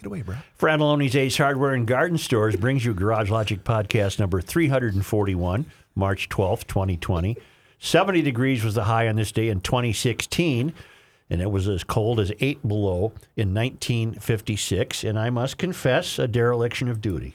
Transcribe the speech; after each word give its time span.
Get 0.00 0.06
away, 0.06 0.22
bro. 0.22 0.36
Fratallone's 0.56 1.16
Ace 1.16 1.38
Hardware 1.38 1.74
and 1.74 1.84
Garden 1.84 2.18
Stores 2.18 2.54
brings 2.54 2.84
you 2.84 2.94
Garage 2.94 3.30
Logic 3.30 3.64
podcast 3.64 4.20
number 4.20 4.40
341, 4.40 5.66
March 5.96 6.28
12th, 6.28 6.68
2020. 6.68 7.36
70 7.80 8.22
degrees 8.22 8.62
was 8.62 8.76
the 8.76 8.84
high 8.84 9.08
on 9.08 9.16
this 9.16 9.32
day 9.32 9.48
in 9.48 9.60
2016, 9.60 10.72
and 11.30 11.42
it 11.42 11.50
was 11.50 11.66
as 11.66 11.82
cold 11.82 12.20
as 12.20 12.30
8 12.38 12.62
below 12.68 13.12
in 13.36 13.52
1956. 13.52 15.02
And 15.02 15.18
I 15.18 15.30
must 15.30 15.58
confess, 15.58 16.20
a 16.20 16.28
dereliction 16.28 16.88
of 16.88 17.00
duty. 17.00 17.34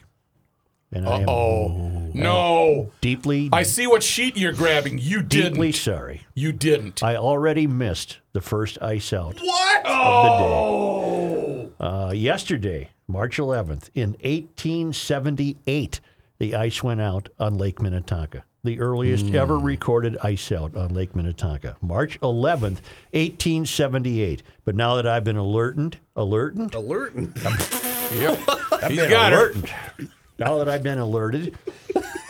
And 0.94 1.08
I 1.08 1.20
am 1.22 1.28
Oh 1.28 2.10
no! 2.14 2.92
deeply, 3.00 3.48
I 3.52 3.64
see 3.64 3.86
what 3.88 4.02
sheet 4.04 4.36
you're 4.36 4.52
grabbing. 4.52 4.98
You 4.98 5.20
deeply 5.22 5.68
didn't. 5.72 5.74
sorry. 5.80 6.22
You 6.34 6.52
didn't. 6.52 7.02
I 7.02 7.16
already 7.16 7.66
missed 7.66 8.18
the 8.32 8.40
first 8.40 8.80
ice 8.80 9.12
out 9.12 9.40
What? 9.40 9.86
of 9.86 10.22
the 10.22 10.38
day. 10.38 10.54
Oh! 10.54 11.70
Uh, 11.80 12.12
yesterday, 12.12 12.90
March 13.08 13.38
11th, 13.38 13.90
in 13.94 14.10
1878, 14.22 16.00
the 16.38 16.54
ice 16.54 16.82
went 16.82 17.00
out 17.00 17.28
on 17.38 17.58
Lake 17.58 17.80
Minnetonka. 17.82 18.44
The 18.62 18.80
earliest 18.80 19.26
Hmm. 19.26 19.34
ever 19.36 19.58
recorded 19.58 20.16
ice 20.22 20.50
out 20.50 20.74
on 20.76 20.94
Lake 20.94 21.14
Minnetonka. 21.14 21.76
March 21.82 22.18
11th, 22.22 22.80
1878. 23.12 24.42
But 24.64 24.74
now 24.74 24.94
that 24.96 25.06
I've 25.06 25.24
been 25.24 25.36
alerted, 25.36 25.98
alerted, 26.16 26.74
Alerting. 26.74 27.34
Yep. 28.14 28.38
He's 28.88 29.06
got 29.08 29.32
her. 29.32 29.50
alerted. 29.50 29.70
Now 30.38 30.58
that 30.58 30.68
I've 30.68 30.82
been 30.82 30.98
alerted 30.98 31.56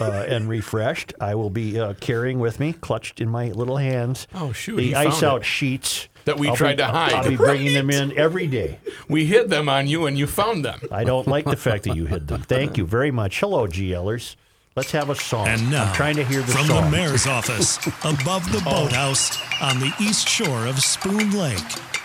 uh, 0.00 0.04
and 0.28 0.48
refreshed, 0.48 1.14
I 1.20 1.34
will 1.34 1.50
be 1.50 1.78
uh, 1.80 1.94
carrying 1.94 2.38
with 2.38 2.60
me, 2.60 2.72
clutched 2.74 3.20
in 3.20 3.28
my 3.28 3.46
little 3.48 3.78
hands, 3.78 4.26
Oh, 4.34 4.52
shoot, 4.52 4.76
the 4.76 4.82
he 4.88 4.94
ice 4.94 5.12
found 5.20 5.24
out 5.24 5.40
it. 5.40 5.44
sheets 5.44 6.08
That 6.26 6.38
we 6.38 6.48
I'll 6.48 6.56
tried 6.56 6.72
be- 6.76 6.82
to 6.82 6.86
hide. 6.86 7.12
I'll 7.14 7.28
be 7.30 7.36
bringing 7.36 7.72
them 7.72 7.90
in 7.90 8.16
every 8.18 8.46
day. 8.46 8.78
We 9.08 9.24
hid 9.24 9.48
them 9.48 9.68
on 9.70 9.86
you, 9.86 10.04
and 10.06 10.18
you 10.18 10.26
found 10.26 10.64
them. 10.64 10.80
I 10.92 11.04
don't 11.04 11.26
like 11.26 11.44
the 11.46 11.56
fact 11.56 11.84
that 11.84 11.96
you 11.96 12.04
hid 12.06 12.28
them. 12.28 12.42
Thank 12.42 12.76
you 12.76 12.84
very 12.86 13.10
much. 13.10 13.40
Hello, 13.40 13.66
GLers. 13.66 14.36
Let's 14.76 14.90
have 14.90 15.08
a 15.08 15.14
song. 15.14 15.46
And 15.48 15.70
now, 15.70 15.84
I'm 15.84 15.94
trying 15.94 16.16
to 16.16 16.24
hear 16.24 16.40
the 16.42 16.52
from 16.52 16.66
song. 16.66 16.84
the 16.86 16.90
mayor's 16.90 17.26
office, 17.28 17.78
above 18.04 18.50
the 18.52 18.60
boathouse 18.64 19.38
on 19.62 19.78
the 19.78 19.92
east 20.00 20.28
shore 20.28 20.66
of 20.66 20.80
Spoon 20.82 21.30
Lake, 21.38 21.58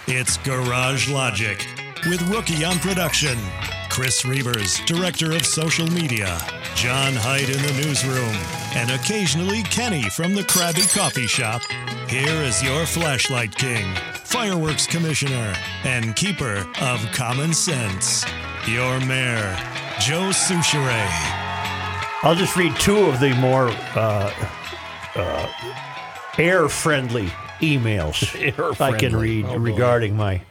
it's 0.07 0.37
Garage 0.37 1.09
Logic 1.09 1.65
with 2.07 2.21
Rookie 2.29 2.63
on 2.63 2.77
production, 2.77 3.37
Chris 3.99 4.23
Reavers, 4.23 4.85
director 4.85 5.33
of 5.33 5.45
social 5.45 5.85
media, 5.91 6.39
John 6.73 7.11
Hyde 7.15 7.49
in 7.49 7.61
the 7.61 7.83
newsroom, 7.85 8.33
and 8.73 8.89
occasionally 8.91 9.61
Kenny 9.63 10.03
from 10.11 10.33
the 10.33 10.43
Krabby 10.43 10.89
Coffee 10.97 11.27
Shop. 11.27 11.61
Here 12.07 12.41
is 12.43 12.63
your 12.63 12.85
flashlight 12.85 13.53
king, 13.53 13.93
fireworks 14.23 14.87
commissioner, 14.87 15.53
and 15.83 16.15
keeper 16.15 16.65
of 16.79 17.05
common 17.11 17.53
sense, 17.53 18.23
your 18.69 19.01
mayor, 19.01 19.53
Joe 19.99 20.29
Soucheray. 20.31 21.09
I'll 22.23 22.35
just 22.35 22.55
read 22.55 22.73
two 22.77 22.99
of 22.99 23.19
the 23.19 23.33
more 23.33 23.67
uh, 23.67 24.33
uh, 25.17 25.51
air-friendly 26.37 27.27
emails 27.59 28.33
I 28.79 28.97
can 28.97 29.13
Air-friendly. 29.13 29.43
read 29.43 29.59
regarding 29.59 30.15
my. 30.15 30.41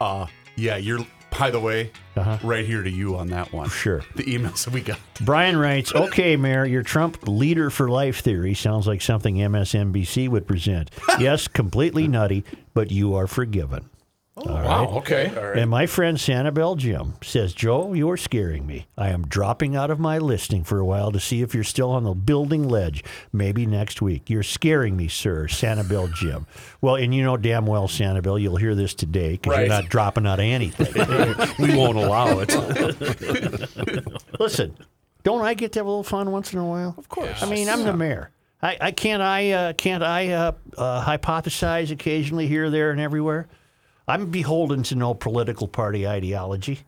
Uh, 0.00 0.26
yeah, 0.56 0.76
you're, 0.76 1.06
by 1.38 1.50
the 1.50 1.60
way, 1.60 1.90
Uh-huh. 2.16 2.38
right 2.42 2.64
here 2.64 2.82
to 2.82 2.90
you 2.90 3.16
on 3.16 3.28
that 3.28 3.52
one. 3.52 3.68
Sure. 3.68 4.02
The 4.14 4.24
emails 4.24 4.64
that 4.64 4.72
we 4.74 4.80
got. 4.80 4.98
Brian 5.20 5.56
writes, 5.56 5.94
"Okay, 5.94 6.36
Mayor, 6.36 6.64
your 6.64 6.82
Trump 6.82 7.18
leader 7.26 7.70
for 7.70 7.88
life 7.90 8.20
theory 8.20 8.54
sounds 8.54 8.86
like 8.86 9.02
something 9.02 9.36
MSNBC 9.40 10.28
would 10.28 10.46
present. 10.46 10.90
yes, 11.18 11.48
completely 11.48 12.06
nutty, 12.08 12.44
but 12.74 12.90
you 12.90 13.14
are 13.14 13.26
forgiven." 13.26 13.88
Wow. 14.36 14.94
Okay. 14.96 15.32
And 15.56 15.70
my 15.70 15.86
friend 15.86 16.18
Sanibel 16.18 16.76
Jim 16.76 17.14
says, 17.22 17.54
Joe, 17.54 17.92
you're 17.92 18.16
scaring 18.16 18.66
me. 18.66 18.88
I 18.98 19.10
am 19.10 19.22
dropping 19.28 19.76
out 19.76 19.92
of 19.92 20.00
my 20.00 20.18
listing 20.18 20.64
for 20.64 20.80
a 20.80 20.84
while 20.84 21.12
to 21.12 21.20
see 21.20 21.40
if 21.42 21.54
you're 21.54 21.62
still 21.62 21.92
on 21.92 22.02
the 22.02 22.14
building 22.14 22.68
ledge. 22.68 23.04
Maybe 23.32 23.64
next 23.64 24.02
week. 24.02 24.28
You're 24.28 24.42
scaring 24.42 24.96
me, 24.96 25.06
sir, 25.06 25.44
Sanibel 25.46 26.12
Jim. 26.12 26.46
Well, 26.80 26.96
and 26.96 27.14
you 27.14 27.22
know 27.22 27.36
damn 27.36 27.64
well, 27.64 27.86
Sanibel, 27.86 28.40
you'll 28.40 28.56
hear 28.56 28.74
this 28.74 28.92
today 28.94 29.32
because 29.32 29.52
Right. 29.52 29.60
you're 29.60 29.68
not 29.68 29.88
dropping 29.88 30.26
out 30.26 30.40
of 30.40 30.44
anything. 30.46 30.92
We 31.60 31.76
won't 31.76 31.96
allow 31.96 32.40
it. 32.40 32.50
Listen, 34.40 34.76
don't 35.22 35.42
I 35.42 35.54
get 35.54 35.72
to 35.72 35.78
have 35.78 35.86
a 35.86 35.88
little 35.88 36.02
fun 36.02 36.32
once 36.32 36.52
in 36.52 36.58
a 36.58 36.66
while? 36.66 36.94
Of 36.98 37.08
course. 37.08 37.40
I 37.42 37.48
mean, 37.48 37.68
I'm 37.68 37.84
the 37.84 37.92
mayor. 37.96 38.30
I, 38.60 38.76
I 38.80 38.90
can't 38.90 39.22
I 39.22 39.50
uh, 39.52 39.72
can't 39.74 40.02
I 40.02 40.30
uh, 40.32 40.52
uh, 40.76 41.04
hypothesize 41.04 41.90
occasionally 41.92 42.48
here, 42.48 42.68
there, 42.70 42.90
and 42.90 43.00
everywhere. 43.00 43.46
I'm 44.06 44.30
beholden 44.30 44.82
to 44.84 44.94
no 44.94 45.14
political 45.14 45.66
party 45.66 46.06
ideology. 46.06 46.80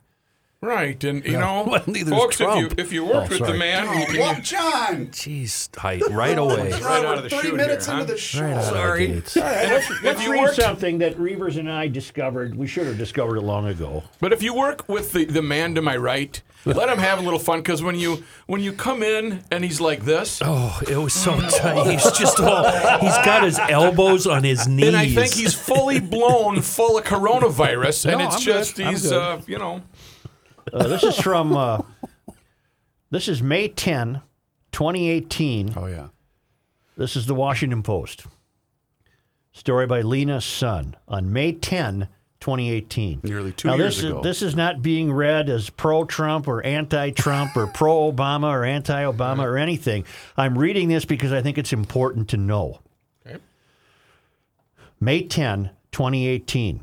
Right, 0.62 1.02
and 1.04 1.22
you 1.24 1.32
know, 1.38 1.64
Well, 1.70 1.82
neither's 1.86 2.14
folks, 2.14 2.40
if 2.40 2.46
you 2.56 2.66
Trump. 2.68 2.80
if 2.80 2.92
you 2.92 3.04
work 3.04 3.28
with 3.28 3.40
the 3.40 3.46
sorry. 3.46 3.58
man, 3.58 4.00
you 4.00 4.06
can 4.06 4.18
Well, 4.18 4.40
John! 4.40 5.06
Jeez, 5.08 5.76
height, 5.76 6.02
right 6.10 6.36
away. 6.38 6.70
right 6.72 7.04
out 7.04 7.18
of 7.18 7.24
the 7.24 7.30
Thirty 7.30 7.48
chute 7.48 7.56
minutes 7.56 7.86
here, 7.86 7.94
into 7.96 8.06
huh? 8.06 8.12
the 8.12 8.18
show. 8.18 8.40
Right 8.42 8.52
out 8.54 8.58
of 8.60 8.64
the 8.64 8.70
Sorry. 8.70 9.06
gates. 9.08 9.36
if 9.36 10.02
Let's 10.02 10.22
you 10.24 10.32
read 10.32 10.40
work, 10.42 10.54
something 10.54 10.98
that 10.98 11.16
Reavers 11.18 11.58
and 11.58 11.70
I 11.70 11.88
discovered. 11.88 12.54
We 12.56 12.66
should 12.66 12.86
have 12.86 12.96
discovered 12.96 13.36
it 13.36 13.42
long 13.42 13.66
ago. 13.68 14.04
but 14.18 14.32
if 14.32 14.42
you 14.42 14.54
work 14.54 14.88
with 14.88 15.12
the, 15.12 15.26
the 15.26 15.42
man 15.42 15.74
to 15.74 15.82
my 15.82 15.96
right, 15.96 16.40
let 16.64 16.88
him 16.88 16.98
have 16.98 17.18
a 17.18 17.22
little 17.22 17.38
fun 17.38 17.58
because 17.60 17.82
when 17.82 17.94
you 17.96 18.24
when 18.46 18.62
you 18.62 18.72
come 18.72 19.02
in 19.02 19.44
and 19.52 19.62
he's 19.62 19.80
like 19.80 20.04
this, 20.06 20.40
Oh, 20.42 20.80
it 20.88 20.96
was 20.96 21.12
so 21.12 21.38
tight. 21.38 21.90
He's 21.92 22.10
just 22.18 22.40
all, 22.40 22.64
he's 22.98 23.16
got 23.26 23.44
his 23.44 23.58
elbows 23.58 24.26
on 24.26 24.42
his 24.42 24.66
knees. 24.66 24.88
and 24.88 24.96
I 24.96 25.06
think 25.06 25.34
he's 25.34 25.52
fully 25.54 26.00
blown, 26.00 26.62
full 26.62 26.96
of 26.98 27.04
coronavirus, 27.04 28.06
and 28.10 28.18
No, 28.20 28.26
it's 28.26 28.36
I'm 28.36 28.42
just 28.42 28.76
good. 28.76 28.86
I'm 28.86 28.92
he's 28.94 29.02
good. 29.02 29.12
uh, 29.12 29.40
you 29.46 29.58
know, 29.58 29.82
Uh, 30.72 30.88
this 30.88 31.02
is 31.02 31.16
from. 31.18 31.56
Uh, 31.56 31.82
this 33.10 33.28
is 33.28 33.42
May 33.42 33.68
10, 33.68 34.20
2018. 34.72 35.74
Oh, 35.76 35.86
yeah. 35.86 36.08
This 36.96 37.14
is 37.14 37.26
the 37.26 37.34
Washington 37.34 37.82
Post. 37.82 38.26
Story 39.52 39.86
by 39.86 40.02
Lena 40.02 40.40
Sun 40.40 40.96
on 41.08 41.32
May 41.32 41.52
10, 41.52 42.08
2018. 42.40 43.20
Nearly 43.22 43.52
two 43.52 43.68
now, 43.68 43.76
years 43.76 43.96
this 43.96 44.04
ago. 44.04 44.18
Is, 44.18 44.24
this 44.24 44.42
is 44.42 44.56
not 44.56 44.82
being 44.82 45.12
read 45.12 45.48
as 45.48 45.70
pro 45.70 46.04
Trump 46.04 46.46
or 46.48 46.62
anti 46.62 47.10
Trump 47.10 47.56
or 47.56 47.66
pro 47.66 48.12
Obama 48.12 48.50
or 48.50 48.64
anti 48.64 49.02
Obama 49.02 49.44
or 49.44 49.56
anything. 49.56 50.04
I'm 50.36 50.58
reading 50.58 50.88
this 50.88 51.04
because 51.04 51.32
I 51.32 51.42
think 51.42 51.58
it's 51.58 51.72
important 51.72 52.28
to 52.30 52.36
know. 52.36 52.80
Okay. 53.26 53.38
May 55.00 55.22
10, 55.22 55.70
2018. 55.92 56.80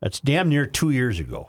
That's 0.00 0.18
damn 0.18 0.48
near 0.48 0.66
two 0.66 0.90
years 0.90 1.20
ago. 1.20 1.48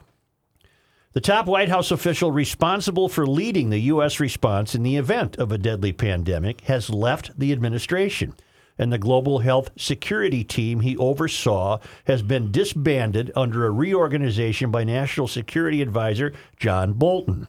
The 1.14 1.20
top 1.20 1.46
White 1.46 1.68
House 1.68 1.92
official 1.92 2.32
responsible 2.32 3.08
for 3.08 3.24
leading 3.24 3.70
the 3.70 3.82
U.S. 3.82 4.18
response 4.18 4.74
in 4.74 4.82
the 4.82 4.96
event 4.96 5.36
of 5.36 5.52
a 5.52 5.58
deadly 5.58 5.92
pandemic 5.92 6.62
has 6.62 6.90
left 6.90 7.38
the 7.38 7.52
administration, 7.52 8.34
and 8.78 8.92
the 8.92 8.98
global 8.98 9.38
health 9.38 9.70
security 9.76 10.42
team 10.42 10.80
he 10.80 10.96
oversaw 10.96 11.78
has 12.08 12.22
been 12.22 12.50
disbanded 12.50 13.30
under 13.36 13.64
a 13.64 13.70
reorganization 13.70 14.72
by 14.72 14.82
National 14.82 15.28
Security 15.28 15.80
Advisor 15.82 16.32
John 16.56 16.94
Bolton. 16.94 17.46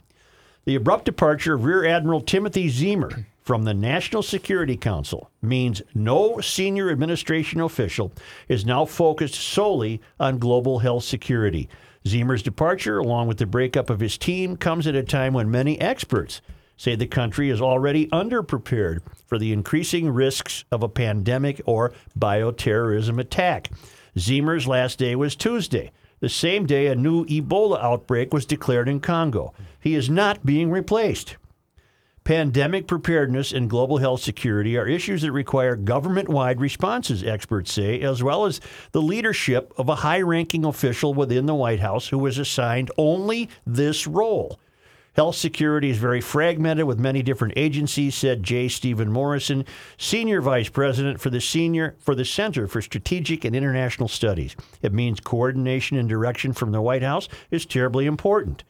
The 0.65 0.75
abrupt 0.75 1.05
departure 1.05 1.55
of 1.55 1.65
Rear 1.65 1.87
Admiral 1.87 2.21
Timothy 2.21 2.69
Ziemer 2.69 3.25
from 3.41 3.63
the 3.63 3.73
National 3.73 4.21
Security 4.21 4.77
Council 4.77 5.31
means 5.41 5.81
no 5.95 6.39
senior 6.39 6.91
administration 6.91 7.61
official 7.61 8.13
is 8.47 8.63
now 8.63 8.85
focused 8.85 9.33
solely 9.33 10.01
on 10.19 10.37
global 10.37 10.77
health 10.77 11.03
security. 11.03 11.67
Ziemer's 12.07 12.43
departure, 12.43 12.99
along 12.99 13.27
with 13.27 13.37
the 13.37 13.45
breakup 13.45 13.89
of 13.89 13.99
his 13.99 14.17
team, 14.17 14.57
comes 14.57 14.85
at 14.87 14.95
a 14.95 15.03
time 15.03 15.33
when 15.33 15.49
many 15.49 15.79
experts 15.81 16.41
say 16.77 16.95
the 16.95 17.07
country 17.07 17.49
is 17.49 17.61
already 17.61 18.07
underprepared 18.07 18.99
for 19.25 19.37
the 19.37 19.53
increasing 19.53 20.09
risks 20.09 20.65
of 20.71 20.83
a 20.83 20.89
pandemic 20.89 21.61
or 21.65 21.93
bioterrorism 22.17 23.19
attack. 23.19 23.69
Ziemer's 24.19 24.67
last 24.67 24.99
day 24.99 25.15
was 25.15 25.35
Tuesday, 25.35 25.91
the 26.19 26.29
same 26.29 26.65
day 26.65 26.87
a 26.87 26.95
new 26.95 27.25
Ebola 27.25 27.81
outbreak 27.81 28.33
was 28.33 28.45
declared 28.45 28.87
in 28.87 28.99
Congo. 28.99 29.53
He 29.79 29.95
is 29.95 30.09
not 30.09 30.45
being 30.45 30.71
replaced. 30.71 31.37
Pandemic 32.25 32.87
preparedness 32.87 33.51
and 33.51 33.69
global 33.69 33.99
health 33.99 34.19
security 34.19 34.75
are 34.79 34.87
issues 34.87 35.21
that 35.21 35.31
require 35.31 35.75
government 35.75 36.27
wide 36.27 36.59
responses, 36.59 37.23
experts 37.23 37.71
say, 37.71 38.01
as 38.01 38.23
well 38.23 38.45
as 38.45 38.59
the 38.93 39.01
leadership 39.01 39.71
of 39.77 39.89
a 39.89 39.97
high 39.97 40.21
ranking 40.21 40.65
official 40.65 41.13
within 41.13 41.45
the 41.45 41.53
White 41.53 41.81
House 41.81 42.07
who 42.07 42.25
is 42.25 42.39
assigned 42.39 42.89
only 42.97 43.47
this 43.67 44.07
role. 44.07 44.59
Health 45.15 45.35
security 45.35 45.91
is 45.91 45.99
very 45.99 46.19
fragmented 46.19 46.87
with 46.87 46.97
many 46.97 47.21
different 47.21 47.53
agencies, 47.55 48.15
said 48.15 48.41
J. 48.41 48.69
Stephen 48.69 49.11
Morrison, 49.11 49.63
senior 49.99 50.41
vice 50.41 50.69
president 50.69 51.21
for 51.21 51.29
the 51.29 51.39
senior 51.39 51.95
for 51.99 52.15
the 52.15 52.25
Center 52.25 52.67
for 52.67 52.81
Strategic 52.81 53.45
and 53.45 53.55
International 53.55 54.09
Studies. 54.09 54.55
It 54.81 54.93
means 54.93 55.19
coordination 55.19 55.95
and 55.95 56.09
direction 56.09 56.53
from 56.53 56.71
the 56.71 56.81
White 56.81 57.03
House 57.03 57.29
is 57.51 57.67
terribly 57.67 58.07
important. 58.07 58.63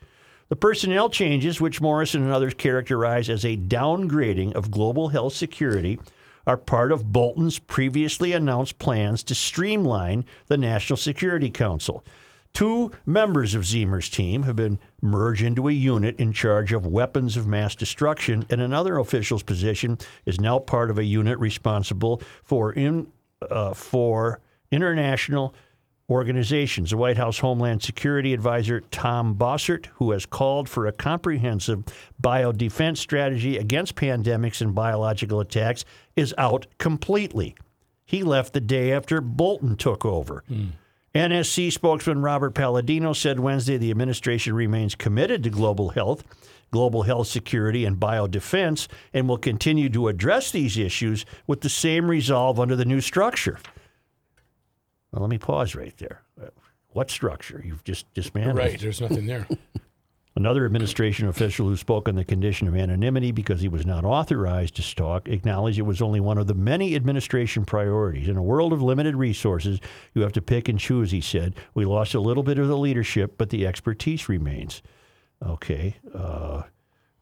The 0.47 0.55
personnel 0.55 1.09
changes, 1.09 1.59
which 1.59 1.81
Morrison 1.81 2.23
and 2.23 2.31
others 2.31 2.53
characterize 2.53 3.29
as 3.29 3.43
a 3.43 3.57
downgrading 3.57 4.53
of 4.53 4.69
global 4.69 5.09
health 5.09 5.33
security, 5.33 5.99
are 6.45 6.57
part 6.57 6.91
of 6.91 7.11
Bolton's 7.11 7.57
previously 7.57 8.31
announced 8.33 8.77
plans 8.77 9.23
to 9.23 9.33
streamline 9.33 10.25
the 10.45 10.57
National 10.57 10.97
Security 10.97 11.49
Council. 11.49 12.05
Two 12.53 12.91
members 13.05 13.55
of 13.55 13.65
Ziemer's 13.65 14.07
team 14.07 14.43
have 14.43 14.55
been 14.55 14.79
merged 15.01 15.41
into 15.41 15.67
a 15.67 15.73
unit 15.73 16.17
in 16.19 16.31
charge 16.31 16.71
of 16.71 16.85
weapons 16.85 17.35
of 17.35 17.47
mass 17.47 17.75
destruction, 17.75 18.45
and 18.49 18.61
another 18.61 18.99
official's 18.99 19.43
position 19.43 19.97
is 20.25 20.39
now 20.39 20.59
part 20.59 20.91
of 20.91 20.99
a 20.99 21.03
unit 21.03 21.39
responsible 21.39 22.21
for 22.43 22.71
in 22.71 23.07
uh, 23.49 23.73
for 23.73 24.39
international 24.71 25.53
organizations. 26.09 26.91
The 26.91 26.97
White 26.97 27.17
House 27.17 27.39
Homeland 27.39 27.81
Security 27.81 28.33
Advisor 28.33 28.81
Tom 28.91 29.35
Bossert, 29.35 29.87
who 29.95 30.11
has 30.11 30.25
called 30.25 30.69
for 30.69 30.85
a 30.85 30.91
comprehensive 30.91 31.83
biodefense 32.21 32.97
strategy 32.97 33.57
against 33.57 33.95
pandemics 33.95 34.61
and 34.61 34.75
biological 34.75 35.39
attacks, 35.39 35.83
is 36.15 36.33
out 36.37 36.67
completely. 36.77 37.55
He 38.05 38.23
left 38.23 38.53
the 38.53 38.61
day 38.61 38.91
after 38.91 39.19
Bolton 39.19 39.75
took 39.75 40.05
over. 40.05 40.43
NSC 41.15 41.71
spokesman 41.71 42.21
Robert 42.21 42.53
Palladino 42.53 43.13
said 43.13 43.39
Wednesday 43.39 43.77
the 43.77 43.89
administration 43.89 44.53
remains 44.53 44.95
committed 44.95 45.43
to 45.43 45.49
global 45.49 45.89
health, 45.89 46.23
global 46.71 47.03
health 47.03 47.27
security, 47.27 47.85
and 47.85 47.97
biodefense, 47.97 48.87
and 49.13 49.27
will 49.27 49.37
continue 49.37 49.89
to 49.89 50.09
address 50.09 50.51
these 50.51 50.77
issues 50.77 51.25
with 51.47 51.61
the 51.61 51.69
same 51.69 52.11
resolve 52.11 52.59
under 52.59 52.75
the 52.75 52.85
new 52.85 53.01
structure. 53.01 53.57
Well, 55.15 55.21
let 55.21 55.29
me 55.29 55.37
pause 55.37 55.75
right 55.75 55.95
there. 55.97 56.23
What 56.89 57.09
structure? 57.09 57.63
You've 57.65 57.85
just 57.85 58.13
dismantled. 58.13 58.57
Right. 58.57 58.77
There's 58.77 58.99
nothing 58.99 59.25
there. 59.25 59.47
Another 60.35 60.65
administration 60.65 61.29
official 61.29 61.69
who 61.69 61.77
spoke 61.77 62.09
on 62.09 62.15
the 62.15 62.25
condition 62.25 62.67
of 62.67 62.75
anonymity 62.75 63.31
because 63.31 63.61
he 63.61 63.69
was 63.69 63.85
not 63.85 64.03
authorized 64.03 64.75
to 64.75 64.95
talk 64.95 65.29
acknowledged 65.29 65.79
it 65.79 65.83
was 65.83 66.01
only 66.01 66.19
one 66.19 66.37
of 66.37 66.47
the 66.47 66.53
many 66.53 66.93
administration 66.93 67.63
priorities. 67.63 68.27
In 68.27 68.35
a 68.35 68.43
world 68.43 68.73
of 68.73 68.81
limited 68.81 69.15
resources, 69.15 69.79
you 70.13 70.21
have 70.23 70.33
to 70.33 70.41
pick 70.41 70.67
and 70.67 70.77
choose, 70.77 71.11
he 71.11 71.21
said. 71.21 71.55
We 71.73 71.85
lost 71.85 72.13
a 72.13 72.19
little 72.19 72.43
bit 72.43 72.59
of 72.59 72.67
the 72.67 72.77
leadership, 72.77 73.35
but 73.37 73.49
the 73.49 73.65
expertise 73.65 74.27
remains. 74.27 74.81
Okay. 75.41 75.95
Uh, 76.13 76.63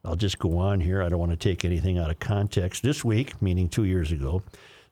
I'll 0.04 0.16
just 0.16 0.40
go 0.40 0.58
on 0.58 0.80
here. 0.80 1.00
I 1.00 1.08
don't 1.08 1.20
want 1.20 1.30
to 1.30 1.36
take 1.36 1.64
anything 1.64 1.98
out 1.98 2.10
of 2.10 2.18
context. 2.18 2.82
This 2.82 3.04
week, 3.04 3.40
meaning 3.40 3.68
two 3.68 3.84
years 3.84 4.10
ago, 4.10 4.42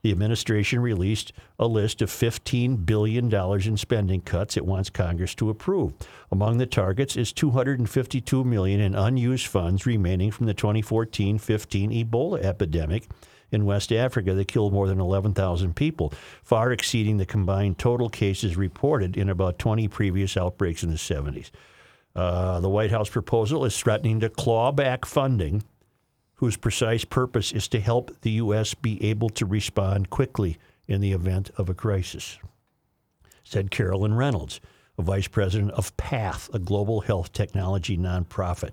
the 0.03 0.11
administration 0.11 0.81
released 0.81 1.33
a 1.59 1.67
list 1.67 2.03
of 2.03 2.11
$15 2.11 2.85
billion 2.85 3.33
in 3.33 3.77
spending 3.77 4.21
cuts 4.21 4.57
it 4.57 4.67
wants 4.67 4.91
Congress 4.91 5.35
to 5.37 5.49
approve. 5.49 5.95
Among 6.33 6.59
the 6.59 6.67
targets 6.67 7.17
is 7.17 7.33
252 7.33 8.43
million 8.43 8.81
in 8.81 8.97
unused 8.97 9.47
funds 9.47 9.87
remaining 9.87 10.33
from 10.33 10.47
the 10.47 10.55
2014-15 10.55 12.05
Ebola 12.05 12.43
epidemic 12.43 13.09
in 13.53 13.65
West 13.65 13.93
Africa 13.93 14.35
that 14.35 14.49
killed 14.49 14.73
more 14.73 14.89
than 14.89 14.99
11,000 14.99 15.77
people, 15.77 16.13
far 16.43 16.73
exceeding 16.73 17.19
the 17.19 17.27
combined 17.27 17.79
total 17.79 18.09
cases 18.09 18.57
reported 18.57 19.17
in 19.17 19.29
about 19.29 19.59
20 19.59 19.87
previous 19.89 20.37
outbreaks 20.37 20.83
in 20.83 20.91
the 20.91 20.97
70s. 20.97 21.51
Uh, 22.17 22.61
the 22.61 22.69
White 22.69 22.91
House 22.91 23.09
proposal 23.09 23.65
is 23.65 23.79
threatening 23.79 24.21
to 24.21 24.29
claw 24.29 24.73
back 24.73 25.05
funding 25.05 25.63
whose 26.43 26.57
precise 26.57 27.05
purpose 27.05 27.53
is 27.53 27.69
to 27.69 27.79
help 27.79 28.11
the 28.23 28.33
U.S. 28.33 28.75
be 28.75 29.01
able 29.05 29.29
to 29.29 29.47
respond 29.47 30.11
quickly 30.11 30.59
in 30.89 31.01
the 31.01 31.13
event 31.13 31.53
of 31.57 31.69
a 31.69 31.75
crisis, 31.75 32.37
said 33.45 33.71
Carolyn 33.71 34.15
Reynolds, 34.15 34.61
a 34.99 35.03
vice 35.03 35.29
president 35.29 35.71
of 35.71 35.97
PATH, 35.97 36.53
a 36.53 36.59
global 36.59 37.03
health 37.03 37.33
technology 37.33 37.97
nonprofit. 37.97 38.73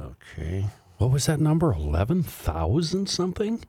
Okay. 0.00 0.64
What 0.96 1.10
was 1.10 1.26
that 1.26 1.40
number? 1.40 1.74
11,000 1.74 3.06
something? 3.06 3.62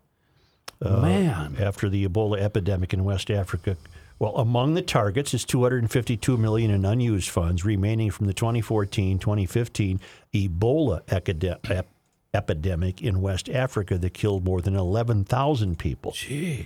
Uh, 0.82 1.02
Man. 1.02 1.58
After 1.60 1.90
the 1.90 2.08
Ebola 2.08 2.40
epidemic 2.40 2.94
in 2.94 3.04
West 3.04 3.30
Africa, 3.30 3.76
well, 4.18 4.38
among 4.38 4.76
the 4.76 4.82
targets 4.82 5.34
is 5.34 5.44
252 5.44 6.38
million 6.38 6.72
in 6.72 6.86
unused 6.86 7.32
funds 7.32 7.66
remaining 7.66 8.12
from 8.12 8.28
the 8.28 8.34
2014-2015 8.34 10.00
Ebola 10.34 11.04
epide- 11.08 11.70
ep- 11.70 11.90
epidemic 12.38 13.02
in 13.02 13.22
West 13.22 13.50
Africa 13.50 13.98
that 13.98 14.14
killed 14.14 14.46
more 14.46 14.62
than 14.62 14.76
11,000 14.76 15.80
people. 15.80 16.12
Jeez. 16.12 16.66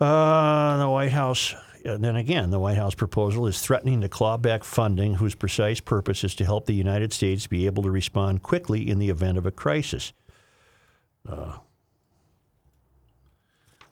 Uh, 0.00 0.78
the 0.78 0.88
White 0.88 1.12
House, 1.12 1.54
and 1.84 2.02
then 2.02 2.16
again, 2.16 2.50
the 2.50 2.58
White 2.58 2.76
House 2.78 2.94
proposal 2.94 3.46
is 3.46 3.60
threatening 3.60 4.00
to 4.00 4.08
claw 4.08 4.36
back 4.36 4.64
funding 4.64 5.14
whose 5.16 5.34
precise 5.34 5.80
purpose 5.80 6.24
is 6.24 6.34
to 6.36 6.44
help 6.44 6.66
the 6.66 6.74
United 6.74 7.12
States 7.12 7.46
be 7.46 7.66
able 7.66 7.82
to 7.84 7.90
respond 7.90 8.42
quickly 8.42 8.88
in 8.88 8.98
the 8.98 9.10
event 9.10 9.38
of 9.38 9.46
a 9.46 9.50
crisis. 9.50 10.12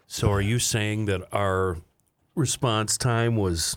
So 0.07 0.31
are 0.33 0.41
you 0.41 0.59
saying 0.59 1.05
that 1.07 1.23
our 1.33 1.79
response 2.35 2.97
time 2.97 3.37
was 3.37 3.77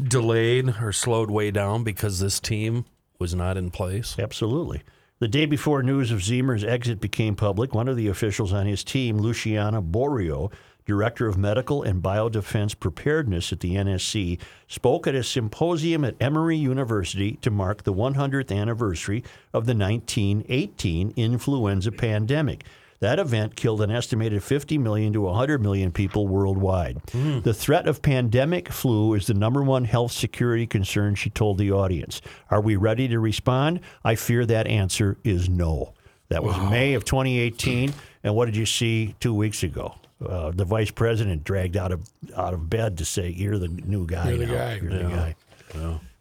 delayed 0.00 0.76
or 0.80 0.92
slowed 0.92 1.30
way 1.30 1.50
down 1.50 1.84
because 1.84 2.20
this 2.20 2.40
team 2.40 2.84
was 3.18 3.34
not 3.34 3.56
in 3.56 3.70
place? 3.70 4.16
Absolutely. 4.18 4.82
The 5.20 5.26
day 5.26 5.46
before 5.46 5.82
news 5.82 6.12
of 6.12 6.22
Ziemer's 6.22 6.62
exit 6.62 7.00
became 7.00 7.34
public, 7.34 7.74
one 7.74 7.88
of 7.88 7.96
the 7.96 8.06
officials 8.06 8.52
on 8.52 8.66
his 8.66 8.84
team, 8.84 9.18
Luciana 9.18 9.82
Borio, 9.82 10.52
director 10.86 11.26
of 11.26 11.36
medical 11.36 11.82
and 11.82 12.00
biodefense 12.00 12.78
preparedness 12.78 13.52
at 13.52 13.58
the 13.58 13.74
NSC, 13.74 14.38
spoke 14.68 15.08
at 15.08 15.16
a 15.16 15.24
symposium 15.24 16.04
at 16.04 16.14
Emory 16.20 16.56
University 16.56 17.32
to 17.42 17.50
mark 17.50 17.82
the 17.82 17.92
100th 17.92 18.56
anniversary 18.56 19.24
of 19.52 19.66
the 19.66 19.74
1918 19.74 21.12
influenza 21.16 21.90
pandemic. 21.90 22.64
That 23.00 23.18
event 23.18 23.54
killed 23.54 23.80
an 23.80 23.90
estimated 23.90 24.42
50 24.42 24.76
million 24.78 25.12
to 25.12 25.20
100 25.20 25.62
million 25.62 25.92
people 25.92 26.26
worldwide. 26.26 27.00
The 27.12 27.54
threat 27.54 27.86
of 27.86 28.02
pandemic 28.02 28.70
flu 28.70 29.14
is 29.14 29.26
the 29.26 29.34
number 29.34 29.62
one 29.62 29.84
health 29.84 30.12
security 30.12 30.66
concern, 30.66 31.14
she 31.14 31.30
told 31.30 31.58
the 31.58 31.70
audience. 31.70 32.20
Are 32.50 32.60
we 32.60 32.74
ready 32.76 33.06
to 33.08 33.20
respond? 33.20 33.80
I 34.02 34.16
fear 34.16 34.44
that 34.46 34.66
answer 34.66 35.16
is 35.22 35.48
no. 35.48 35.94
That 36.28 36.42
was 36.42 36.56
May 36.70 36.94
of 36.94 37.04
2018. 37.04 37.92
And 38.24 38.34
what 38.34 38.46
did 38.46 38.56
you 38.56 38.66
see 38.66 39.14
two 39.20 39.32
weeks 39.32 39.62
ago? 39.62 39.94
Uh, 40.24 40.50
the 40.50 40.64
vice 40.64 40.90
president 40.90 41.44
dragged 41.44 41.76
out 41.76 41.92
of 41.92 42.08
out 42.36 42.52
of 42.52 42.68
bed 42.68 42.98
to 42.98 43.04
say, 43.04 43.28
"You're 43.28 43.56
the 43.56 43.68
new 43.68 44.04
guy. 44.04 44.30
You're 44.30 44.38
the 44.38 44.46
now. 44.46 44.54
guy." 44.54 44.78
You're 44.82 44.90
the 44.90 45.08
guy." 45.08 45.36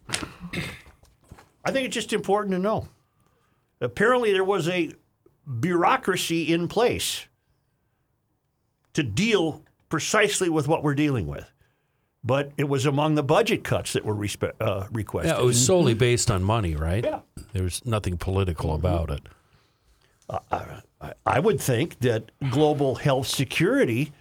I 1.66 1.72
think 1.72 1.88
it's 1.88 1.96
just 1.96 2.14
important 2.14 2.54
to 2.54 2.60
know. 2.60 2.88
Apparently, 3.82 4.32
there 4.34 4.44
was 4.44 4.70
a 4.70 4.92
bureaucracy 5.60 6.52
in 6.54 6.68
place 6.68 7.28
to 8.94 9.04
deal 9.04 9.64
precisely 9.90 10.50
with 10.50 10.68
what 10.68 10.84
we're 10.84 10.96
dealing 10.96 11.28
with. 11.28 11.50
But 12.24 12.52
it 12.58 12.68
was 12.68 12.86
among 12.86 13.16
the 13.16 13.24
budget 13.24 13.64
cuts 13.64 13.94
that 13.94 14.04
were 14.04 14.16
respe- 14.16 14.52
uh, 14.60 14.88
requested. 14.92 15.32
Yeah, 15.32 15.42
it 15.42 15.46
was 15.46 15.64
solely 15.64 15.94
based 15.94 16.30
on 16.30 16.44
money, 16.44 16.76
right? 16.76 17.04
Yeah. 17.04 17.20
There 17.54 17.64
was 17.64 17.86
nothing 17.86 18.18
political 18.18 18.74
about 18.74 19.12
it. 19.12 19.22
I, 20.52 21.14
I 21.26 21.40
would 21.40 21.62
think 21.62 22.00
that 22.00 22.32
global 22.50 22.96
health 22.96 23.28
security 23.28 24.12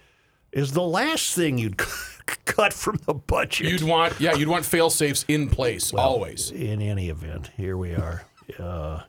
is 0.53 0.71
the 0.71 0.83
last 0.83 1.35
thing 1.35 1.57
you'd 1.57 1.77
cut 2.45 2.71
from 2.71 2.97
the 3.05 3.13
budget. 3.13 3.67
You'd 3.67 3.83
want, 3.83 4.19
yeah, 4.21 4.35
you'd 4.35 4.47
want 4.47 4.65
fail 4.65 4.89
safes 4.89 5.25
in 5.27 5.49
place 5.49 5.93
always. 5.93 6.51
in 6.51 6.81
any 6.81 7.09
event, 7.09 7.51
here 7.57 7.75
we 7.75 7.93
are. 7.93 8.23
Uh, 8.57 9.01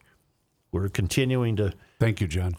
we're 0.72 0.88
continuing 0.88 1.54
to 1.56 1.72
Thank 2.00 2.20
you, 2.20 2.26
John. 2.28 2.56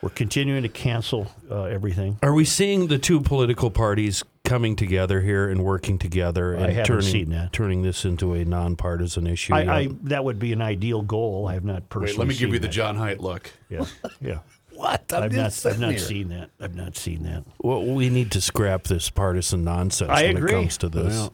we're 0.00 0.10
continuing 0.10 0.62
to 0.62 0.68
cancel 0.68 1.26
uh, 1.50 1.64
everything. 1.64 2.18
Are 2.22 2.32
we 2.32 2.44
seeing 2.44 2.86
the 2.86 2.98
two 2.98 3.20
political 3.20 3.70
parties 3.70 4.22
coming 4.44 4.76
together 4.76 5.20
here 5.20 5.48
and 5.50 5.64
working 5.64 5.98
together 5.98 6.54
and 6.54 6.64
I 6.64 6.70
haven't 6.70 6.86
turning, 6.86 7.02
seen 7.10 7.30
that. 7.30 7.52
turning 7.52 7.82
this 7.82 8.04
into 8.04 8.34
a 8.34 8.44
nonpartisan 8.44 9.26
issue? 9.26 9.54
I. 9.54 9.60
I 9.78 9.88
that 10.04 10.24
would 10.24 10.38
be 10.38 10.52
an 10.52 10.62
ideal 10.62 11.02
goal. 11.02 11.48
I 11.48 11.54
have 11.54 11.64
not 11.64 11.88
personally. 11.88 12.12
Wait, 12.12 12.18
let 12.18 12.28
me 12.28 12.34
give 12.34 12.38
seen 12.38 12.52
you 12.54 12.58
the 12.60 12.68
that. 12.68 12.72
John 12.72 12.96
Height 12.96 13.20
look. 13.20 13.50
Yeah, 13.68 13.86
yeah. 14.20 14.38
What? 14.72 15.12
I've 15.12 15.32
not. 15.32 15.66
I've 15.66 15.80
not 15.80 15.98
seen 15.98 16.28
that. 16.28 16.50
I've 16.60 16.76
not 16.76 16.96
seen 16.96 17.24
that. 17.24 17.42
well, 17.58 17.84
we 17.84 18.08
need 18.08 18.30
to 18.32 18.40
scrap 18.40 18.84
this 18.84 19.10
partisan 19.10 19.64
nonsense 19.64 20.10
I 20.10 20.22
when 20.28 20.36
agree. 20.36 20.52
it 20.52 20.54
comes 20.54 20.78
to 20.78 20.88
this. 20.88 21.12
Well, 21.14 21.32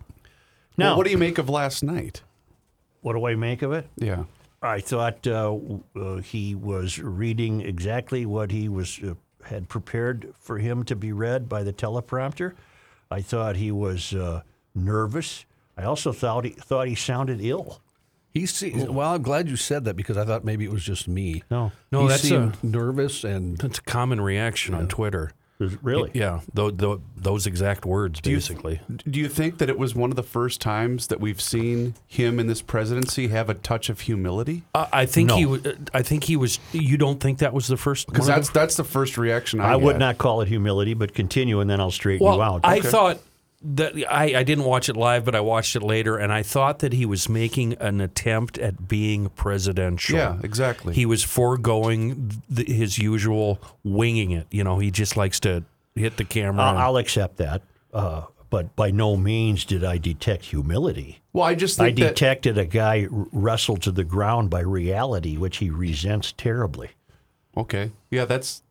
Now, 0.78 0.86
well, 0.86 0.96
what 0.96 1.04
do 1.04 1.10
you 1.10 1.18
make 1.18 1.36
of 1.36 1.50
last 1.50 1.82
night? 1.82 2.22
what 3.02 3.12
do 3.12 3.26
I 3.26 3.34
make 3.34 3.60
of 3.60 3.72
it? 3.72 3.86
Yeah. 3.96 4.24
I 4.64 4.80
thought 4.80 5.26
uh, 5.26 5.56
uh, 5.94 6.16
he 6.16 6.54
was 6.54 6.98
reading 6.98 7.60
exactly 7.60 8.24
what 8.24 8.50
he 8.50 8.68
was 8.68 8.98
uh, 9.02 9.14
had 9.44 9.68
prepared 9.68 10.32
for 10.40 10.58
him 10.58 10.84
to 10.84 10.96
be 10.96 11.12
read 11.12 11.48
by 11.48 11.62
the 11.62 11.72
teleprompter. 11.72 12.54
I 13.10 13.20
thought 13.20 13.56
he 13.56 13.70
was 13.70 14.14
uh, 14.14 14.40
nervous. 14.74 15.44
I 15.76 15.84
also 15.84 16.12
thought 16.12 16.44
he 16.44 16.50
thought 16.52 16.88
he 16.88 16.94
sounded 16.94 17.40
ill. 17.42 17.80
He 18.32 18.46
se- 18.46 18.86
well, 18.88 19.14
I'm 19.14 19.22
glad 19.22 19.48
you 19.48 19.56
said 19.56 19.84
that 19.84 19.94
because 19.96 20.16
I 20.16 20.24
thought 20.24 20.44
maybe 20.44 20.64
it 20.64 20.72
was 20.72 20.82
just 20.84 21.06
me. 21.06 21.42
No, 21.50 21.70
No, 21.92 22.02
he 22.02 22.08
that's 22.08 22.22
seemed 22.22 22.56
a- 22.62 22.66
nervous 22.66 23.22
and 23.22 23.58
That's 23.58 23.78
a 23.78 23.82
common 23.82 24.20
reaction 24.20 24.74
on 24.74 24.88
Twitter. 24.88 25.30
Was- 25.64 25.82
really. 25.82 26.10
Yeah, 26.14 26.40
tho- 26.52 26.70
tho- 26.70 27.00
those 27.16 27.46
exact 27.46 27.84
words, 27.86 28.20
you- 28.24 28.36
basically. 28.36 28.80
Do 29.08 29.18
you 29.18 29.28
think 29.28 29.58
that 29.58 29.68
it 29.68 29.78
was 29.78 29.94
one 29.94 30.10
of 30.10 30.16
the 30.16 30.22
first 30.22 30.60
times 30.60 31.06
that 31.08 31.20
we've 31.20 31.40
seen 31.40 31.94
him 32.06 32.38
in 32.38 32.46
this 32.46 32.62
presidency 32.62 33.28
have 33.28 33.48
a 33.50 33.54
touch 33.54 33.88
of 33.88 34.00
humility? 34.00 34.62
I 34.74 34.86
I 34.92 35.06
think 35.06 35.30
he. 35.32 35.42
No. 35.44 35.50
wa- 35.50 35.58
I 35.92 36.02
think 36.02 36.24
he 36.24 36.36
was. 36.36 36.58
You 36.72 36.96
don't 36.96 37.20
think 37.20 37.38
that 37.38 37.52
was 37.52 37.66
the 37.66 37.76
first? 37.76 38.06
Because 38.06 38.28
one 38.28 38.30
of 38.30 38.36
that's 38.36 38.50
that's 38.50 38.76
the 38.76 38.84
first 38.84 39.18
reaction 39.18 39.60
I, 39.60 39.72
I 39.72 39.76
would 39.76 39.98
not 39.98 40.18
call 40.18 40.40
it 40.40 40.48
humility, 40.48 40.94
but 40.94 41.14
continue, 41.14 41.60
and 41.60 41.68
then 41.68 41.80
I'll 41.80 41.90
straighten 41.90 42.26
Well, 42.26 42.36
you 42.36 42.42
out. 42.42 42.60
I 42.64 42.80
thought 42.80 43.18
that 43.64 43.94
I, 44.10 44.34
I 44.36 44.42
didn't 44.42 44.64
watch 44.64 44.88
it 44.88 44.96
live, 44.96 45.24
but 45.24 45.34
I 45.34 45.40
watched 45.40 45.74
it 45.74 45.82
later, 45.82 46.16
and 46.18 46.32
I 46.32 46.42
thought 46.42 46.80
that 46.80 46.92
he 46.92 47.06
was 47.06 47.28
making 47.28 47.74
an 47.74 48.00
attempt 48.00 48.58
at 48.58 48.86
being 48.88 49.30
presidential. 49.30 50.16
Yeah, 50.16 50.38
exactly. 50.42 50.94
He 50.94 51.06
was 51.06 51.22
foregoing 51.24 52.30
th- 52.54 52.68
his 52.68 52.98
usual 52.98 53.60
winging 53.82 54.32
it. 54.32 54.46
You 54.50 54.64
know, 54.64 54.78
he 54.78 54.90
just 54.90 55.16
likes 55.16 55.40
to 55.40 55.64
hit 55.94 56.16
the 56.16 56.24
camera. 56.24 56.62
I'll, 56.62 56.70
and- 56.70 56.78
I'll 56.78 56.96
accept 56.98 57.38
that. 57.38 57.62
Uh, 57.92 58.22
but 58.50 58.76
by 58.76 58.90
no 58.90 59.16
means 59.16 59.64
did 59.64 59.82
I 59.82 59.98
detect 59.98 60.44
humility. 60.44 61.20
Well, 61.32 61.44
I 61.44 61.54
just 61.56 61.80
I 61.80 61.86
think 61.86 61.98
that 62.00 62.08
detected 62.10 62.56
a 62.58 62.64
guy 62.64 63.08
wrestled 63.10 63.82
to 63.82 63.90
the 63.92 64.04
ground 64.04 64.50
by 64.50 64.60
reality, 64.60 65.36
which 65.36 65.56
he 65.56 65.70
resents 65.70 66.32
terribly. 66.36 66.90
Okay. 67.56 67.90
Yeah, 68.10 68.24
that's. 68.26 68.62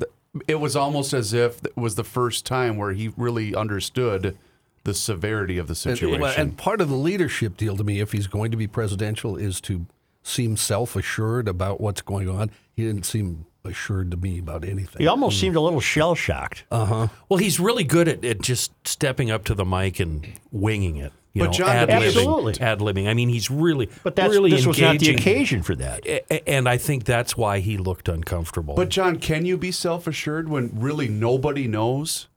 It 0.48 0.56
was 0.56 0.76
almost 0.76 1.14
as 1.14 1.34
if 1.34 1.64
it 1.66 1.76
was 1.78 1.96
the 1.96 2.04
first 2.04 2.46
time 2.46 2.78
where 2.78 2.92
he 2.94 3.12
really 3.18 3.54
understood 3.54 4.38
the 4.86 4.94
severity 4.94 5.58
of 5.58 5.68
the 5.68 5.76
situation. 5.76 6.20
well, 6.22 6.34
and 6.38 6.58
part 6.58 6.82
of 6.82 6.90
the 6.90 6.96
leadership 6.96 7.56
deal 7.58 7.78
to 7.78 7.84
me, 7.84 8.00
if 8.02 8.12
he's 8.12 8.28
going 8.28 8.52
to 8.52 8.58
be 8.58 8.68
presidential, 8.68 9.38
is 9.38 9.62
to 9.62 9.86
seem 10.24 10.58
self 10.58 10.96
assured 10.96 11.48
about 11.48 11.80
what's 11.82 12.02
going 12.02 12.30
on. 12.30 12.52
He 12.76 12.84
didn't 12.84 13.06
seem 13.06 13.46
assured 13.66 14.12
to 14.12 14.18
me 14.18 14.40
about 14.40 14.66
anything. 14.66 14.98
He 15.02 15.08
almost 15.08 15.40
seemed 15.40 15.56
a 15.56 15.62
little 15.62 15.80
shell 15.80 16.16
shocked. 16.16 16.66
Uh, 16.70 16.86
huh. 16.86 17.08
well, 17.30 17.38
he's 17.38 17.60
really 17.62 17.86
good 17.86 18.08
at, 18.10 18.26
at 18.26 18.42
just 18.42 18.72
stepping 18.86 19.32
up 19.32 19.46
to 19.46 19.54
the 19.56 19.64
mic 19.64 20.00
and 20.02 20.28
winging 20.52 20.98
it. 20.98 21.14
You 21.32 21.40
But 21.44 21.46
know, 21.46 21.52
John, 21.54 21.70
ad 21.70 21.90
Absolutely. 21.90 22.60
ad 22.62 22.80
libbing. 22.80 23.08
I 23.08 23.14
mean, 23.16 23.30
he's 23.30 23.50
really, 23.50 23.90
but 24.04 24.16
that's, 24.16 24.30
really 24.32 24.52
this 24.52 24.68
was 24.68 24.80
not 24.80 25.00
the 25.00 25.16
occasion 25.16 25.64
for 25.64 25.76
that. 25.76 26.06
A- 26.06 26.22
a- 26.32 26.48
And 26.50 26.68
I 26.70 26.78
think 26.78 27.06
that's 27.06 27.36
why 27.38 27.60
he 27.60 27.78
looked 27.78 28.08
uncomfortable. 28.10 28.76
but 28.76 28.90
John, 28.90 29.16
can 29.18 29.44
you 29.46 29.58
be 29.58 29.72
self-assured 29.72 30.48
when 30.50 30.70
really 30.76 31.08
nobody 31.08 31.68
knows 31.68 32.28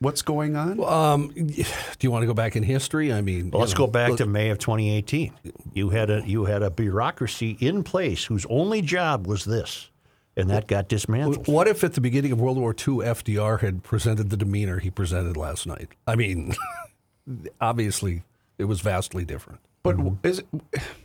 what's 0.00 0.22
going 0.22 0.56
on? 0.56 0.82
Um, 0.82 1.28
do 1.34 1.64
you 2.00 2.10
want 2.10 2.22
to 2.22 2.26
go 2.26 2.34
back 2.34 2.56
in 2.56 2.62
history? 2.62 3.12
I 3.12 3.20
mean, 3.20 3.50
Well, 3.50 3.60
let's 3.60 3.72
you 3.72 3.78
go 3.78 3.86
back 3.86 4.10
look- 4.10 4.18
to 4.18 4.26
May 4.26 4.50
of 4.50 4.58
2018. 4.58 5.32
You 5.72 5.90
had 5.90 6.10
a 6.10 6.22
you 6.26 6.46
had 6.46 6.62
a 6.62 6.70
bureaucracy 6.70 7.56
in 7.60 7.84
place 7.84 8.24
whose 8.24 8.44
only 8.50 8.82
job 8.82 9.26
was 9.26 9.44
this, 9.44 9.90
and 10.36 10.50
that 10.50 10.66
got 10.66 10.88
dismantled. 10.88 11.46
What 11.46 11.68
if 11.68 11.84
at 11.84 11.94
the 11.94 12.00
beginning 12.00 12.32
of 12.32 12.40
World 12.40 12.58
War 12.58 12.72
II, 12.72 12.96
FDR 13.04 13.60
had 13.60 13.82
presented 13.82 14.30
the 14.30 14.36
demeanor 14.36 14.78
he 14.80 14.90
presented 14.90 15.36
last 15.36 15.66
night? 15.66 15.88
I 16.06 16.16
mean, 16.16 16.54
obviously, 17.60 18.24
it 18.58 18.64
was 18.64 18.80
vastly 18.80 19.24
different. 19.24 19.60
But 19.82 19.96
mm-hmm. 19.96 20.26
is 20.26 20.40
it, 20.40 20.46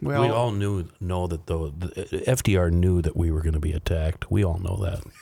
well, 0.01 0.21
we 0.21 0.29
all 0.29 0.51
knew 0.51 0.87
know 0.99 1.27
that 1.27 1.47
though 1.47 1.69
the, 1.69 1.87
uh, 1.87 2.35
FDR 2.35 2.71
knew 2.71 3.01
that 3.01 3.15
we 3.15 3.31
were 3.31 3.41
going 3.41 3.53
to 3.53 3.59
be 3.59 3.71
attacked. 3.71 4.29
We 4.29 4.43
all 4.43 4.59
know 4.59 4.77
that. 4.77 5.03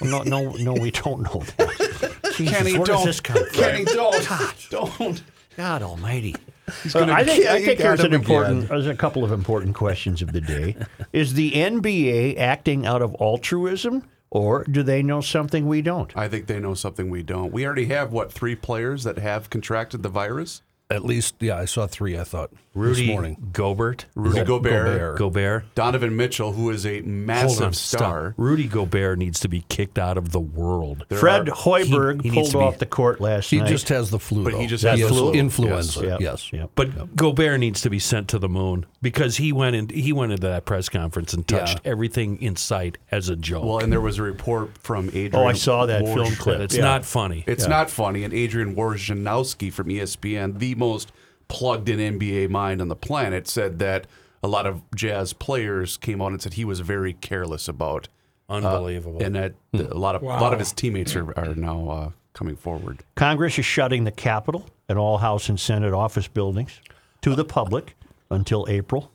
No, 0.00 0.22
no, 0.22 0.50
no, 0.54 0.72
we 0.72 0.90
don't 0.90 1.22
know 1.22 1.44
that. 1.58 2.32
Jesus, 2.36 2.56
Kenny, 2.56 2.72
where 2.72 2.86
does 2.86 2.88
don't. 2.88 3.06
this 3.06 3.20
come 3.20 3.36
from? 3.36 3.54
Kenny, 3.54 3.84
don't. 3.84 4.66
Don't. 4.68 5.22
God 5.56 5.82
Almighty! 5.82 6.34
Uh, 6.66 6.72
gonna 6.92 7.12
I 7.12 7.24
think 7.24 7.46
I 7.46 7.62
think 7.62 7.78
got 7.78 7.84
there's 7.84 8.00
an 8.00 8.14
important 8.14 8.68
there's 8.68 8.86
a 8.86 8.94
couple 8.94 9.22
of 9.24 9.32
important 9.32 9.74
questions 9.74 10.22
of 10.22 10.32
the 10.32 10.40
day. 10.40 10.76
Is 11.12 11.34
the 11.34 11.52
NBA 11.52 12.38
acting 12.38 12.86
out 12.86 13.02
of 13.02 13.14
altruism, 13.20 14.08
or 14.30 14.64
do 14.64 14.82
they 14.82 15.02
know 15.02 15.20
something 15.20 15.66
we 15.66 15.82
don't? 15.82 16.16
I 16.16 16.28
think 16.28 16.46
they 16.46 16.58
know 16.58 16.74
something 16.74 17.10
we 17.10 17.22
don't. 17.22 17.52
We 17.52 17.66
already 17.66 17.86
have 17.86 18.12
what 18.12 18.32
three 18.32 18.56
players 18.56 19.04
that 19.04 19.18
have 19.18 19.50
contracted 19.50 20.02
the 20.02 20.08
virus. 20.08 20.62
At 20.88 21.04
least, 21.04 21.36
yeah, 21.40 21.56
I 21.56 21.64
saw 21.64 21.86
three. 21.86 22.18
I 22.18 22.24
thought 22.24 22.52
Rudy 22.74 23.02
this 23.06 23.10
morning. 23.12 23.50
Gobert, 23.52 24.06
Rudy 24.14 24.38
Go- 24.38 24.44
Gobert, 24.58 24.86
Gobert. 24.86 25.18
Gobert. 25.18 25.74
Donovan 25.74 26.16
Mitchell, 26.16 26.52
who 26.52 26.70
is 26.70 26.86
a 26.86 27.02
massive 27.02 27.66
on, 27.66 27.72
star. 27.74 28.28
stop. 28.30 28.34
Rudy 28.38 28.66
Gobert 28.66 29.18
needs 29.18 29.40
to 29.40 29.48
be 29.48 29.64
kicked 29.68 29.98
out 29.98 30.16
of 30.16 30.32
the 30.32 30.40
world. 30.40 31.04
Fred 31.10 31.50
are- 31.50 31.52
Hoiberg 31.52 32.22
he- 32.22 32.30
he 32.30 32.34
pulled 32.34 32.50
to 32.52 32.58
be- 32.58 32.64
off 32.64 32.78
the 32.78 32.86
court 32.86 33.20
last 33.20 33.50
He 33.50 33.58
night. 33.58 33.66
He 33.68 33.74
just 33.74 33.90
has 33.90 34.10
the 34.10 34.18
flu. 34.18 34.42
But 34.44 34.54
he 34.54 34.60
though. 34.60 34.66
just 34.68 34.84
has 34.84 34.96
He 34.98 35.02
the 35.02 35.08
has 35.08 35.18
flu. 35.18 35.32
influenza. 35.32 36.02
Yep, 36.06 36.20
Yes. 36.22 36.50
yep. 36.50 36.70
But 36.74 37.14
Gobert 37.14 37.60
needs 37.60 37.82
to 37.82 37.90
be 37.90 37.98
sent 37.98 38.28
to 38.28 38.38
the 38.38 38.48
moon 38.48 38.86
because 39.02 39.36
he 39.36 39.52
went 39.52 39.76
in, 39.76 39.90
he 39.90 40.14
went 40.14 40.32
into 40.32 40.46
that 40.48 40.64
press 40.64 40.88
conference 40.88 41.34
and 41.34 41.46
touched 41.46 41.80
Yeah. 41.84 41.90
everything 41.92 42.40
in 42.40 42.56
sight 42.56 42.96
as 43.10 43.28
a 43.28 43.36
joke. 43.36 43.64
Well, 43.64 43.78
and 43.80 43.92
there 43.92 44.00
was 44.00 44.18
a 44.18 44.22
report 44.22 44.70
from 44.82 45.08
Adrian. 45.08 45.34
Oh, 45.34 45.44
I 45.46 45.52
saw 45.52 45.84
that 45.84 46.04
Woj- 46.04 46.14
film 46.14 46.34
clip. 46.36 46.60
it's 46.60 46.76
yeah. 46.76 46.84
not 46.84 47.04
funny. 47.04 47.44
It's 47.46 47.68
not 47.68 47.90
funny. 47.90 48.24
And 48.24 48.32
Adrian 48.32 48.74
Wojnarowski 48.74 49.70
from 49.70 49.88
ESPN, 49.90 50.58
the 50.58 50.74
most 50.74 51.12
plugged-in 51.52 51.98
NBA 52.18 52.48
mind 52.48 52.80
on 52.80 52.88
the 52.88 52.96
planet, 52.96 53.46
said 53.46 53.78
that 53.80 54.06
a 54.42 54.48
lot 54.48 54.66
of 54.66 54.80
Jazz 54.94 55.32
players 55.34 55.96
came 55.98 56.20
on 56.22 56.32
and 56.32 56.40
said 56.42 56.54
he 56.54 56.64
was 56.64 56.80
very 56.80 57.12
careless 57.12 57.68
about, 57.68 58.08
Unbelievable. 58.48 59.22
and 59.22 59.34
that 59.34 59.54
Hmm. 59.72 59.80
a 59.92 59.94
lot 59.94 60.14
of 60.16 60.22
a 60.22 60.26
lot 60.26 60.52
of 60.52 60.58
his 60.58 60.72
teammates 60.72 61.14
are, 61.14 61.38
are 61.38 61.54
now 61.54 61.88
uh, 61.88 62.10
coming 62.32 62.56
forward. 62.56 63.04
Congress 63.14 63.58
is 63.58 63.64
shutting 63.66 64.04
the 64.04 64.10
Capitol 64.10 64.66
and 64.88 64.98
all 64.98 65.18
House 65.18 65.48
and 65.48 65.60
Senate 65.60 65.92
office 65.92 66.26
buildings 66.26 66.80
to 67.20 67.34
the 67.34 67.44
public 67.44 67.96
until 68.30 68.66
April. 68.68 69.10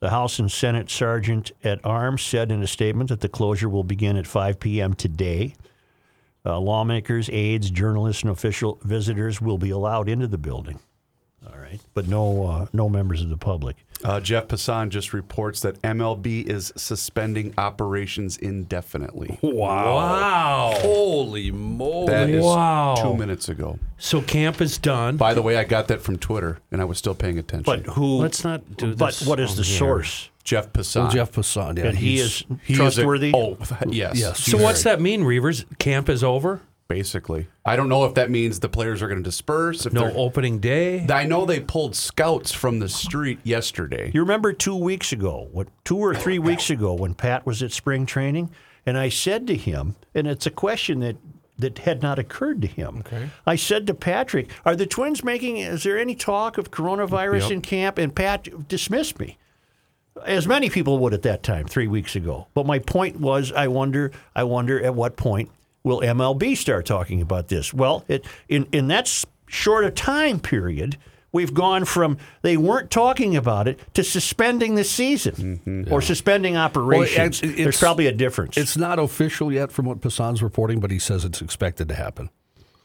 The 0.00 0.10
House 0.10 0.38
and 0.40 0.50
Senate 0.50 0.90
Sergeant 0.90 1.52
at 1.62 1.78
Arms 1.84 2.22
said 2.22 2.50
in 2.50 2.62
a 2.62 2.66
statement 2.66 3.10
that 3.10 3.20
the 3.20 3.28
closure 3.28 3.68
will 3.68 3.84
begin 3.84 4.16
at 4.16 4.26
5 4.26 4.58
p.m. 4.58 4.94
today. 4.94 5.54
Uh, 6.44 6.58
lawmakers, 6.58 7.30
aides, 7.30 7.70
journalists, 7.70 8.22
and 8.24 8.32
official 8.32 8.80
visitors 8.82 9.40
will 9.40 9.58
be 9.58 9.70
allowed 9.70 10.08
into 10.08 10.26
the 10.26 10.38
building. 10.38 10.80
All 11.46 11.58
right, 11.58 11.80
but 11.94 12.06
no, 12.08 12.46
uh, 12.46 12.66
no 12.72 12.88
members 12.88 13.22
of 13.22 13.28
the 13.28 13.36
public. 13.36 13.76
Uh, 14.04 14.20
Jeff 14.20 14.48
Passan 14.48 14.88
just 14.88 15.12
reports 15.12 15.60
that 15.60 15.80
MLB 15.82 16.44
is 16.46 16.72
suspending 16.76 17.54
operations 17.58 18.36
indefinitely. 18.36 19.38
wow. 19.42 19.94
Wow! 19.96 20.72
Holy 20.78 21.50
moly! 21.50 22.06
That 22.08 22.30
is 22.30 22.44
Wow. 22.44 22.94
two 22.96 23.14
minutes 23.16 23.48
ago. 23.48 23.78
So 23.98 24.20
camp 24.22 24.60
is 24.60 24.78
done. 24.78 25.16
By 25.16 25.34
the 25.34 25.42
way, 25.42 25.56
I 25.56 25.64
got 25.64 25.88
that 25.88 26.00
from 26.00 26.18
Twitter, 26.18 26.58
and 26.70 26.80
I 26.80 26.84
was 26.84 26.98
still 26.98 27.14
paying 27.14 27.38
attention. 27.38 27.64
But 27.64 27.86
who? 27.94 28.16
Let's 28.18 28.44
not 28.44 28.76
do 28.76 28.88
this? 28.88 28.96
But 28.96 29.06
this 29.18 29.26
what 29.26 29.40
is 29.40 29.50
on 29.50 29.56
the 29.56 29.62
here. 29.62 29.78
source? 29.78 30.30
Jeff 30.44 30.72
Passan. 30.72 31.02
Well, 31.02 31.10
Jeff 31.10 31.32
Passan, 31.32 31.78
yeah, 31.78 31.84
And 31.86 31.98
he 31.98 32.16
he's- 32.16 32.26
is 32.26 32.44
He 32.64 32.72
is 32.74 32.78
a- 32.78 32.82
trustworthy. 32.82 33.32
oh, 33.34 33.56
yes. 33.88 34.18
Yes. 34.18 34.40
So 34.44 34.58
what's 34.58 34.82
that 34.82 35.00
mean, 35.00 35.22
Reavers? 35.22 35.64
Camp 35.78 36.08
is 36.08 36.24
over? 36.24 36.60
Basically, 36.88 37.46
I 37.64 37.76
don't 37.76 37.88
know 37.88 38.04
if 38.04 38.14
that 38.14 38.30
means 38.30 38.60
the 38.60 38.68
players 38.68 39.00
are 39.00 39.08
going 39.08 39.22
to 39.22 39.24
disperse. 39.24 39.86
If 39.86 39.92
No 39.94 40.02
they're- 40.02 40.12
opening 40.14 40.58
day? 40.58 41.06
I 41.08 41.24
know 41.24 41.46
they 41.46 41.60
pulled 41.60 41.96
scouts 41.96 42.52
from 42.52 42.80
the 42.80 42.88
street 42.88 43.38
yesterday. 43.44 44.10
You 44.12 44.20
remember 44.20 44.52
two 44.52 44.76
weeks 44.76 45.10
ago, 45.12 45.48
what 45.52 45.68
two 45.84 45.96
or 45.96 46.14
three 46.14 46.38
weeks 46.38 46.68
ago, 46.68 46.92
when 46.92 47.14
Pat 47.14 47.46
was 47.46 47.62
at 47.62 47.72
spring 47.72 48.04
training, 48.04 48.50
and 48.84 48.98
I 48.98 49.08
said 49.08 49.46
to 49.46 49.56
him, 49.56 49.96
and 50.14 50.26
it's 50.26 50.44
a 50.46 50.50
question 50.50 51.00
that 51.00 51.16
that 51.58 51.78
had 51.78 52.02
not 52.02 52.18
occurred 52.18 52.60
to 52.62 52.66
him. 52.66 52.98
Okay. 53.06 53.28
I 53.46 53.56
said 53.56 53.86
to 53.86 53.94
Patrick, 53.94 54.50
"Are 54.64 54.74
the 54.74 54.86
Twins 54.86 55.22
making? 55.22 55.58
Is 55.58 55.84
there 55.84 55.98
any 55.98 56.14
talk 56.16 56.58
of 56.58 56.70
coronavirus 56.72 57.42
Yep. 57.42 57.50
in 57.52 57.60
camp?" 57.60 57.98
And 57.98 58.14
Pat 58.14 58.68
dismissed 58.68 59.20
me, 59.20 59.38
as 60.26 60.46
many 60.48 60.68
people 60.68 60.98
would 60.98 61.14
at 61.14 61.22
that 61.22 61.42
time, 61.42 61.66
three 61.66 61.86
weeks 61.86 62.16
ago. 62.16 62.48
But 62.54 62.66
my 62.66 62.80
point 62.80 63.20
was, 63.20 63.52
I 63.52 63.68
wonder, 63.68 64.10
I 64.34 64.42
wonder 64.44 64.82
at 64.82 64.94
what 64.94 65.16
point 65.16 65.50
will 65.84 66.00
MLB 66.00 66.56
start 66.56 66.86
talking 66.86 67.20
about 67.20 67.48
this? 67.48 67.72
Well, 67.74 68.04
it, 68.08 68.24
in 68.48 68.66
in 68.72 68.88
that 68.88 69.10
short 69.46 69.84
a 69.84 69.90
time 69.90 70.40
period, 70.40 70.96
we've 71.32 71.52
gone 71.54 71.84
from 71.84 72.18
they 72.42 72.56
weren't 72.56 72.90
talking 72.90 73.36
about 73.36 73.68
it 73.68 73.78
to 73.94 74.04
suspending 74.04 74.74
the 74.74 74.84
season 74.84 75.86
or 75.90 76.00
suspending 76.00 76.56
operations. 76.56 77.42
it's- 77.42 77.56
There's 77.56 77.78
probably 77.80 78.06
a 78.06 78.12
difference. 78.12 78.56
It's 78.56 78.76
not 78.76 78.98
official 78.98 79.52
yet 79.52 79.72
from 79.72 79.86
what 79.86 80.00
Passan's 80.00 80.42
reporting, 80.42 80.80
but 80.80 80.90
he 80.90 80.98
says 80.98 81.24
it's 81.24 81.40
expected 81.42 81.88
to 81.88 81.94
happen. 81.94 82.30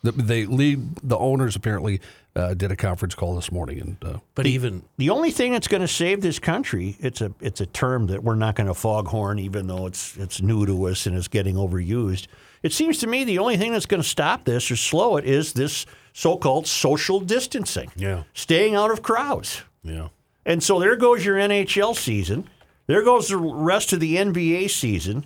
The, 0.03 0.11
they 0.11 0.45
lead 0.45 0.95
the 1.03 1.17
owners 1.17 1.55
apparently 1.55 1.99
uh, 2.35 2.53
did 2.53 2.71
a 2.71 2.75
conference 2.75 3.15
call 3.15 3.35
this 3.35 3.51
morning, 3.51 3.79
and 3.81 3.97
uh, 4.05 4.19
But 4.35 4.45
even 4.45 4.83
the 4.97 5.09
only 5.09 5.31
thing 5.31 5.51
that's 5.53 5.67
going 5.67 5.81
to 5.81 5.87
save 5.87 6.21
this 6.21 6.37
country, 6.37 6.95
it's 6.99 7.19
a 7.19 7.33
it's 7.41 7.61
a 7.61 7.65
term 7.65 8.05
that 8.07 8.23
we're 8.23 8.35
not 8.35 8.55
going 8.55 8.67
to 8.67 8.75
foghorn, 8.75 9.39
even 9.39 9.65
though 9.65 9.87
it's 9.87 10.15
it's 10.17 10.39
new 10.39 10.67
to 10.67 10.83
us 10.87 11.07
and 11.07 11.17
it's 11.17 11.27
getting 11.27 11.55
overused. 11.55 12.27
It 12.63 12.73
seems 12.73 12.97
to 12.99 13.07
me 13.07 13.23
the 13.23 13.39
only 13.39 13.57
thing 13.57 13.71
that's 13.73 13.85
going 13.85 14.01
to 14.01 14.07
stop 14.07 14.45
this 14.45 14.69
or 14.71 14.75
slow 14.75 15.17
it 15.17 15.25
is 15.25 15.53
this 15.53 15.85
so-called 16.13 16.67
social 16.67 17.19
distancing. 17.19 17.91
Yeah. 17.95 18.23
Staying 18.33 18.75
out 18.75 18.91
of 18.91 19.01
crowds. 19.03 19.63
yeah. 19.83 20.09
And 20.45 20.63
so 20.63 20.79
there 20.79 20.95
goes 20.95 21.25
your 21.25 21.35
NHL 21.35 21.95
season. 21.95 22.49
There 22.87 23.03
goes 23.03 23.27
the 23.27 23.37
rest 23.37 23.91
of 23.91 23.99
the 23.99 24.15
NBA 24.15 24.69
season. 24.69 25.25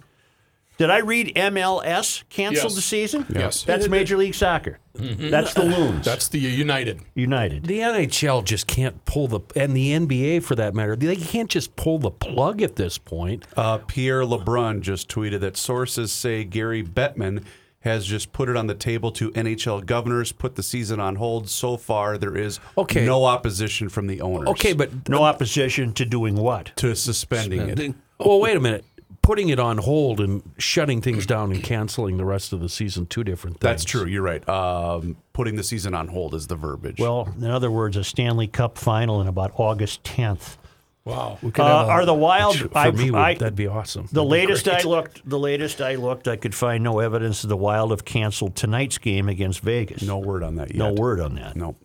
Did 0.77 0.89
I 0.89 0.99
read 0.99 1.33
MLS 1.35 2.23
canceled 2.29 2.71
Yes. 2.71 2.75
the 2.75 2.81
season? 2.81 3.25
Yes. 3.29 3.63
That's 3.63 3.87
Major 3.87 4.17
League 4.17 4.33
Soccer. 4.33 4.79
That's 4.95 5.53
the 5.53 5.63
Loons. 5.65 6.05
That's 6.05 6.27
the 6.27 6.39
United. 6.39 7.01
United. 7.13 7.65
The 7.65 7.79
NHL 7.79 8.43
just 8.43 8.65
can't 8.67 9.03
pull 9.05 9.27
the 9.27 9.41
and 9.55 9.75
the 9.75 9.91
NBA 9.91 10.41
for 10.43 10.55
that 10.55 10.73
matter. 10.73 10.95
They 10.95 11.15
can't 11.15 11.49
just 11.49 11.75
pull 11.75 11.99
the 11.99 12.09
plug 12.09 12.61
at 12.63 12.77
this 12.77 12.97
point. 12.97 13.45
Uh, 13.55 13.77
Pierre 13.79 14.21
LeBrun 14.23 14.81
just 14.81 15.07
tweeted 15.07 15.41
that 15.41 15.55
sources 15.55 16.11
say 16.11 16.43
Gary 16.43 16.83
Bettman 16.83 17.43
has 17.81 18.05
just 18.05 18.31
put 18.31 18.47
it 18.49 18.55
on 18.55 18.67
the 18.67 18.75
table 18.75 19.11
to 19.11 19.31
NHL 19.31 19.85
governors, 19.85 20.31
put 20.31 20.55
the 20.55 20.61
season 20.63 20.99
on 20.99 21.15
hold. 21.15 21.49
So 21.49 21.77
far, 21.77 22.17
there 22.17 22.37
is 22.37 22.59
Okay. 22.77 23.05
no 23.05 23.25
opposition 23.25 23.89
from 23.89 24.07
the 24.07 24.21
owners. 24.21 24.47
Okay, 24.49 24.73
but 24.73 25.09
No 25.09 25.23
opposition 25.23 25.93
to 25.93 26.05
doing 26.05 26.35
what? 26.35 26.71
to 26.77 26.95
suspending 26.95 27.61
it. 27.69 27.95
Well, 28.19 28.39
wait 28.39 28.55
a 28.55 28.59
minute. 28.59 28.85
Put 29.31 29.37
putting 29.37 29.47
it 29.47 29.59
on 29.61 29.77
hold 29.77 30.19
and 30.19 30.43
shutting 30.57 30.99
things 30.99 31.25
down 31.25 31.53
and 31.53 31.63
canceling 31.63 32.17
the 32.17 32.25
rest 32.25 32.51
of 32.51 32.59
the 32.59 32.67
season 32.67 33.05
two 33.05 33.23
different 33.23 33.61
things. 33.61 33.61
That's 33.61 33.85
true. 33.85 34.05
You're 34.05 34.23
right. 34.23 34.45
Um, 34.49 35.15
putting 35.31 35.55
the 35.55 35.63
season 35.63 35.93
on 35.93 36.09
hold 36.09 36.35
is 36.35 36.47
the 36.47 36.57
verbiage. 36.57 36.99
Well, 36.99 37.33
in 37.37 37.45
other 37.45 37.71
words, 37.71 37.95
a 37.95 38.03
Stanley 38.03 38.47
Cup 38.47 38.77
final 38.77 39.21
in 39.21 39.27
about 39.27 39.53
August 39.55 40.03
10th. 40.03 40.57
Wow. 41.05 41.39
Uh, 41.57 41.63
are 41.63 42.05
the 42.05 42.13
Wild? 42.13 42.57
For 42.71 42.77
I, 42.77 42.91
me, 42.91 43.09
I- 43.13 43.35
that'd 43.35 43.55
be 43.55 43.67
awesome. 43.67 44.07
the 44.11 44.15
That'd 44.15 44.29
latest. 44.31 44.67
I 44.67 44.81
looked, 44.81 45.21
the 45.27 45.39
latest 45.39 45.79
I 45.79 45.95
looked, 45.95 46.27
I 46.27 46.35
could 46.35 46.53
find 46.53 46.83
no 46.83 46.99
evidence 46.99 47.41
that 47.41 47.47
the 47.47 47.55
Wild 47.55 47.91
have 47.91 48.03
canceled 48.03 48.57
tonight's 48.57 48.97
game 48.97 49.29
against 49.29 49.61
Vegas. 49.61 50.01
no 50.01 50.19
word 50.19 50.43
on 50.43 50.55
that 50.55 50.71
yet. 50.71 50.77
no 50.77 50.91
word 50.91 51.21
on 51.21 51.35
that. 51.35 51.55
No. 51.55 51.77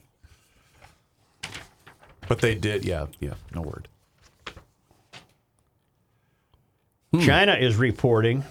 But 2.27 2.41
they 2.41 2.57
did. 2.57 2.85
Yeah. 2.85 3.07
Yeah. 3.21 3.35
No 3.55 3.61
word. 3.63 3.87
Hmm. 7.17 7.25
China 7.25 7.55
is 7.55 7.77
reporting. 7.77 8.45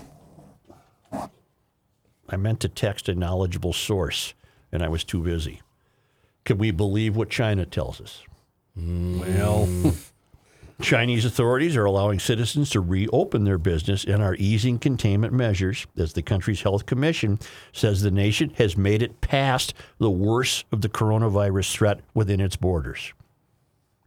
I 2.27 2.37
meant 2.37 2.59
to 2.61 2.69
text 2.69 3.07
a 3.07 3.13
knowledgeable 3.13 3.73
source, 3.73 4.33
and 4.71 4.81
I 4.81 4.89
was 4.89 5.03
too 5.03 5.21
busy. 5.21 5.61
Can 6.43 6.57
we 6.57 6.71
believe 6.71 7.15
what 7.15 7.29
China 7.29 7.65
tells 7.65 8.01
us? 8.01 8.23
Hmm. 8.75 9.19
Well, 9.19 9.93
Chinese 10.81 11.23
authorities 11.23 11.77
are 11.77 11.85
allowing 11.85 12.19
citizens 12.19 12.69
to 12.71 12.81
reopen 12.81 13.43
their 13.43 13.57
business 13.57 14.03
and 14.03 14.21
are 14.21 14.35
easing 14.35 14.79
containment 14.79 15.31
measures 15.31 15.85
as 15.97 16.13
the 16.13 16.21
country's 16.21 16.61
health 16.61 16.85
commission 16.85 17.39
says 17.71 18.01
the 18.01 18.11
nation 18.11 18.49
has 18.57 18.75
made 18.75 19.01
it 19.01 19.21
past 19.21 19.73
the 19.99 20.11
worst 20.11 20.65
of 20.71 20.81
the 20.81 20.89
coronavirus 20.89 21.71
threat 21.71 21.99
within 22.13 22.41
its 22.41 22.55
borders. 22.55 23.13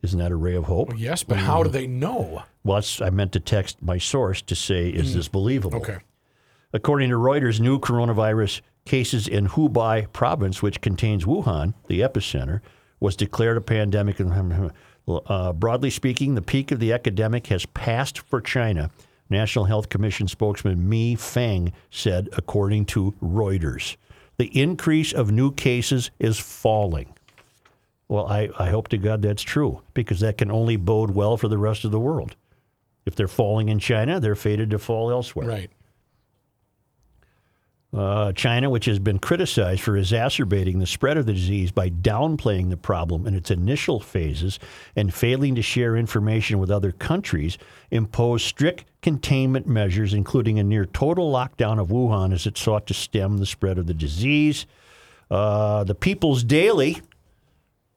Isn't 0.02 0.19
that 0.21 0.31
a 0.31 0.37
ray 0.37 0.55
of 0.55 0.64
hope? 0.64 0.93
Yes, 0.97 1.23
but 1.25 1.38
how 1.38 1.62
do 1.62 1.71
they 1.71 1.87
know? 1.87 2.43
Well, 2.62 2.76
that's, 2.76 3.00
I 3.00 3.11
meant 3.11 3.33
to 3.33 3.40
text 3.40 3.83
my 3.83 3.99
source 3.99 4.43
to 4.43 4.55
say, 4.55 4.90
is 4.90 5.11
mm. 5.11 5.14
this 5.14 5.28
believable? 5.28 5.78
Okay. 5.78 5.99
According 6.73 7.11
to 7.11 7.17
Reuters, 7.17 7.61
new 7.61 7.81
coronavirus 7.81 8.61
cases 8.85 9.26
in 9.26 9.49
Hubei 9.49 10.12
province, 10.12 10.62
which 10.62 10.81
contains 10.81 11.25
Wuhan, 11.25 11.75
the 11.88 12.00
epicenter, 12.00 12.61
was 13.00 13.17
declared 13.17 13.57
a 13.57 13.61
pandemic. 13.61 14.19
Hmm, 14.19 14.50
hmm, 14.50 14.69
uh, 15.26 15.52
broadly 15.52 15.90
speaking, 15.90 16.35
the 16.35 16.43
peak 16.43 16.71
of 16.71 16.78
the 16.78 16.93
epidemic 16.93 17.47
has 17.49 17.67
passed 17.67 18.19
for 18.19 18.40
China. 18.40 18.90
National 19.31 19.67
Health 19.67 19.88
Commission 19.88 20.28
spokesman 20.28 20.88
Mi 20.88 21.14
Feng 21.14 21.73
said, 21.90 22.28
according 22.37 22.87
to 22.87 23.14
Reuters. 23.23 23.97
The 24.38 24.59
increase 24.59 25.12
of 25.12 25.33
new 25.33 25.52
cases 25.52 26.11
is 26.19 26.38
falling. 26.38 27.12
Well, 28.09 28.27
I, 28.27 28.49
I 28.59 28.71
hope 28.71 28.88
to 28.88 28.99
God 28.99 29.23
that's 29.23 29.43
true 29.43 29.83
because 29.93 30.21
that 30.21 30.38
can 30.38 30.50
only 30.50 30.77
bode 30.77 31.11
well 31.11 31.37
for 31.37 31.49
the 31.49 31.59
rest 31.59 31.85
of 31.85 31.91
the 31.91 32.00
world. 32.00 32.37
If 33.05 33.15
they're 33.15 33.29
falling 33.29 33.69
in 33.69 33.79
China, 33.79 34.19
they're 34.19 34.35
fated 34.35 34.71
to 34.71 34.79
fall 34.79 35.11
elsewhere. 35.11 35.49
Right. 35.49 35.71
Uh, 37.91 38.33
China, 38.33 38.69
which 38.69 38.85
has 38.85 38.99
been 38.99 39.19
criticized 39.19 39.81
for 39.81 39.97
exacerbating 39.97 40.79
the 40.79 40.87
spread 40.87 41.17
of 41.17 41.25
the 41.25 41.33
disease 41.33 41.71
by 41.71 41.88
downplaying 41.88 42.69
the 42.69 42.77
problem 42.77 43.27
in 43.27 43.35
its 43.35 43.50
initial 43.50 43.99
phases 43.99 44.59
and 44.95 45.15
failing 45.15 45.55
to 45.55 45.62
share 45.62 45.97
information 45.97 46.59
with 46.59 46.71
other 46.71 46.93
countries, 46.93 47.57
imposed 47.91 48.45
strict 48.45 48.85
containment 49.00 49.67
measures, 49.67 50.12
including 50.12 50.59
a 50.59 50.62
near 50.62 50.85
total 50.85 51.33
lockdown 51.33 51.81
of 51.81 51.88
Wuhan 51.88 52.35
as 52.35 52.47
it 52.47 52.59
sought 52.59 52.87
to 52.88 52.95
stem 52.95 53.38
the 53.38 53.47
spread 53.47 53.79
of 53.79 53.87
the 53.87 53.95
disease. 53.95 54.67
Uh, 55.31 55.83
the 55.85 55.95
People's 55.95 56.45
Daily, 56.45 57.00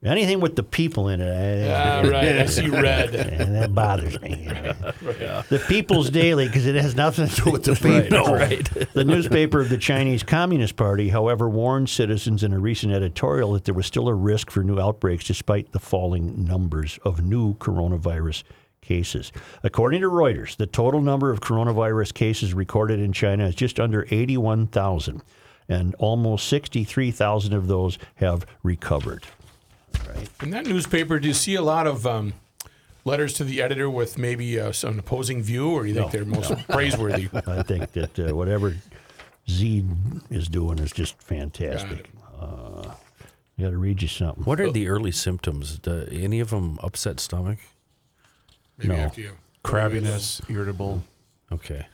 anything 0.03 0.39
with 0.39 0.55
the 0.55 0.63
people 0.63 1.09
in 1.09 1.21
it, 1.21 1.27
eh, 1.27 1.73
Ah, 1.73 2.07
right. 2.09 2.37
I 2.39 2.45
see 2.47 2.67
red. 2.67 3.13
and 3.15 3.55
that 3.55 3.73
bothers 3.75 4.19
me. 4.21 4.49
The 5.49 5.63
People's 5.67 6.09
Daily, 6.09 6.47
because 6.47 6.65
it 6.65 6.75
has 6.75 6.95
nothing 6.95 7.27
to 7.27 7.41
do 7.41 7.51
with 7.51 7.63
the 7.63 7.75
people. 7.75 8.33
right. 8.33 8.67
The 8.93 9.03
newspaper 9.03 9.59
of 9.61 9.69
the 9.69 9.77
Chinese 9.77 10.23
Communist 10.23 10.75
Party, 10.75 11.09
however, 11.09 11.49
warned 11.49 11.89
citizens 11.89 12.43
in 12.43 12.53
a 12.53 12.59
recent 12.59 12.93
editorial 12.93 13.53
that 13.53 13.65
there 13.65 13.73
was 13.73 13.85
still 13.85 14.07
a 14.07 14.13
risk 14.13 14.49
for 14.51 14.63
new 14.63 14.79
outbreaks 14.79 15.25
despite 15.25 15.71
the 15.71 15.79
falling 15.79 16.45
numbers 16.45 16.99
of 17.03 17.23
new 17.23 17.55
coronavirus 17.55 18.43
cases. 18.81 19.31
According 19.63 20.01
to 20.01 20.09
Reuters, 20.09 20.55
the 20.57 20.67
total 20.67 21.01
number 21.01 21.31
of 21.31 21.41
coronavirus 21.41 22.13
cases 22.13 22.53
recorded 22.53 22.99
in 22.99 23.11
China 23.13 23.45
is 23.47 23.55
just 23.55 23.79
under 23.79 24.07
81,000, 24.09 25.21
and 25.69 25.95
almost 25.95 26.47
63,000 26.47 27.53
of 27.53 27.67
those 27.67 27.97
have 28.15 28.45
recovered. 28.63 29.23
In 30.41 30.49
that 30.51 30.65
newspaper, 30.65 31.19
do 31.19 31.27
you 31.27 31.33
see 31.33 31.55
a 31.55 31.61
lot 31.61 31.85
of 31.87 32.05
um, 32.07 32.33
letters 33.05 33.33
to 33.35 33.43
the 33.43 33.61
editor 33.61 33.89
with 33.89 34.17
maybe 34.17 34.59
uh, 34.59 34.71
some 34.71 34.97
opposing 34.99 35.41
view, 35.43 35.71
or 35.71 35.83
do 35.83 35.89
you 35.89 35.95
think 35.95 36.11
they're 36.11 36.25
most 36.25 36.51
praiseworthy? 36.67 37.29
I 37.47 37.63
think 37.63 37.91
that 37.93 38.19
uh, 38.19 38.35
whatever 38.35 38.75
Z 39.49 39.85
is 40.29 40.47
doing 40.47 40.79
is 40.79 40.91
just 40.91 41.21
fantastic. 41.21 42.09
Uh, 42.39 42.93
I 43.57 43.61
got 43.61 43.71
to 43.71 43.77
read 43.77 44.01
you 44.01 44.07
something. 44.07 44.43
What 44.45 44.59
are 44.59 44.71
the 44.71 44.87
early 44.87 45.11
symptoms? 45.11 45.77
Do 45.77 46.07
any 46.11 46.39
of 46.39 46.49
them 46.49 46.79
upset 46.81 47.19
stomach? 47.19 47.59
Maybe 48.77 48.95
No. 48.95 48.99
after 48.99 49.21
you. 49.21 49.31
Crabbiness, 49.63 50.41
irritable. 50.49 51.03
Okay. 51.51 51.85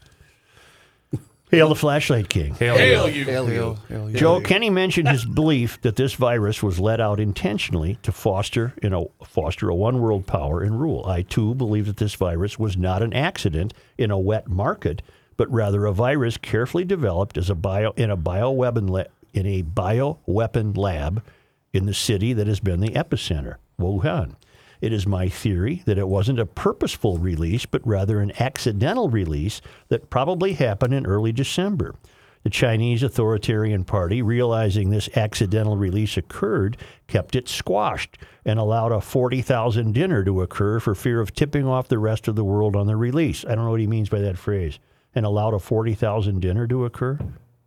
Hail 1.50 1.70
the 1.70 1.76
Flashlight 1.76 2.28
King. 2.30 2.56
Hail 2.56 2.76
you. 3.10 3.78
Joe 4.20 4.42
Kenny 4.42 4.70
mentioned 4.70 5.08
his 5.08 5.26
belief 5.26 5.80
that 5.82 5.96
this 5.96 6.14
virus 6.14 6.62
was 6.62 6.80
let 6.80 7.00
out 7.00 7.20
intentionally 7.22 7.98
to 8.04 8.12
foster, 8.12 8.74
you 8.84 8.90
know, 8.90 9.12
foster 9.24 9.70
a 9.70 9.76
one 9.76 10.02
world 10.02 10.28
power 10.28 10.62
and 10.62 10.80
rule. 10.80 11.06
I 11.06 11.22
too 11.22 11.56
believe 11.56 11.86
that 11.86 11.98
this 11.98 12.16
virus 12.16 12.60
was 12.60 12.76
not 12.76 13.02
an 13.02 13.14
accident 13.14 13.74
in 13.98 14.12
a 14.12 14.20
wet 14.20 14.50
market, 14.50 15.02
but 15.38 15.50
rather 15.52 15.86
a 15.86 15.94
virus 15.94 16.36
carefully 16.38 16.84
developed 16.84 17.38
as 17.38 17.50
a 17.50 17.56
bio 17.56 17.92
in 17.96 18.10
a 18.12 18.18
bioweapon 18.18 18.90
la- 18.90 19.04
in 19.34 19.46
a 19.46 19.64
bioweapon 19.64 20.76
lab 20.76 21.24
in 21.72 21.86
the 21.86 21.94
city 21.94 22.34
that 22.34 22.48
has 22.48 22.60
been 22.60 22.82
the 22.82 22.90
epicenter, 22.90 23.56
Wuhan. 23.80 24.34
It 24.82 24.94
is 24.94 25.08
my 25.08 25.30
theory 25.30 25.84
that 25.86 25.98
it 25.98 26.08
wasn't 26.08 26.40
a 26.40 26.46
purposeful 26.46 27.18
release, 27.18 27.66
but 27.66 27.86
rather 27.86 28.20
an 28.20 28.32
accidental 28.40 29.10
release 29.10 29.62
that 29.90 30.10
probably 30.10 30.54
happened 30.54 30.94
in 30.94 31.06
early 31.06 31.32
December. 31.32 31.96
The 32.44 32.52
Chinese 32.52 33.04
authoritarian 33.04 33.84
party, 33.84 34.22
realizing 34.22 34.90
this 34.90 35.10
accidental 35.18 35.76
release 35.76 36.16
occurred, 36.16 36.78
kept 37.08 37.36
it 37.36 37.50
squashed 37.50 38.18
and 38.46 38.58
allowed 38.58 38.92
a 38.92 39.02
40,000 39.02 39.94
dinner 39.94 40.24
to 40.24 40.42
occur 40.42 40.80
for 40.80 40.96
fear 40.96 41.20
of 41.20 41.34
tipping 41.34 41.68
off 41.68 41.90
the 41.90 42.00
rest 42.00 42.28
of 42.28 42.36
the 42.36 42.46
world 42.46 42.76
on 42.76 42.88
the 42.88 42.96
release. 42.96 43.44
I 43.44 43.56
don't 43.56 43.66
know 43.66 43.72
what 43.72 43.82
he 43.82 43.88
means 43.88 44.08
by 44.08 44.20
that 44.22 44.38
phrase. 44.38 44.80
And 45.14 45.26
allowed 45.26 45.56
a 45.56 45.60
40,000 45.60 46.40
dinner 46.40 46.68
to 46.68 46.86
occur? 46.86 47.20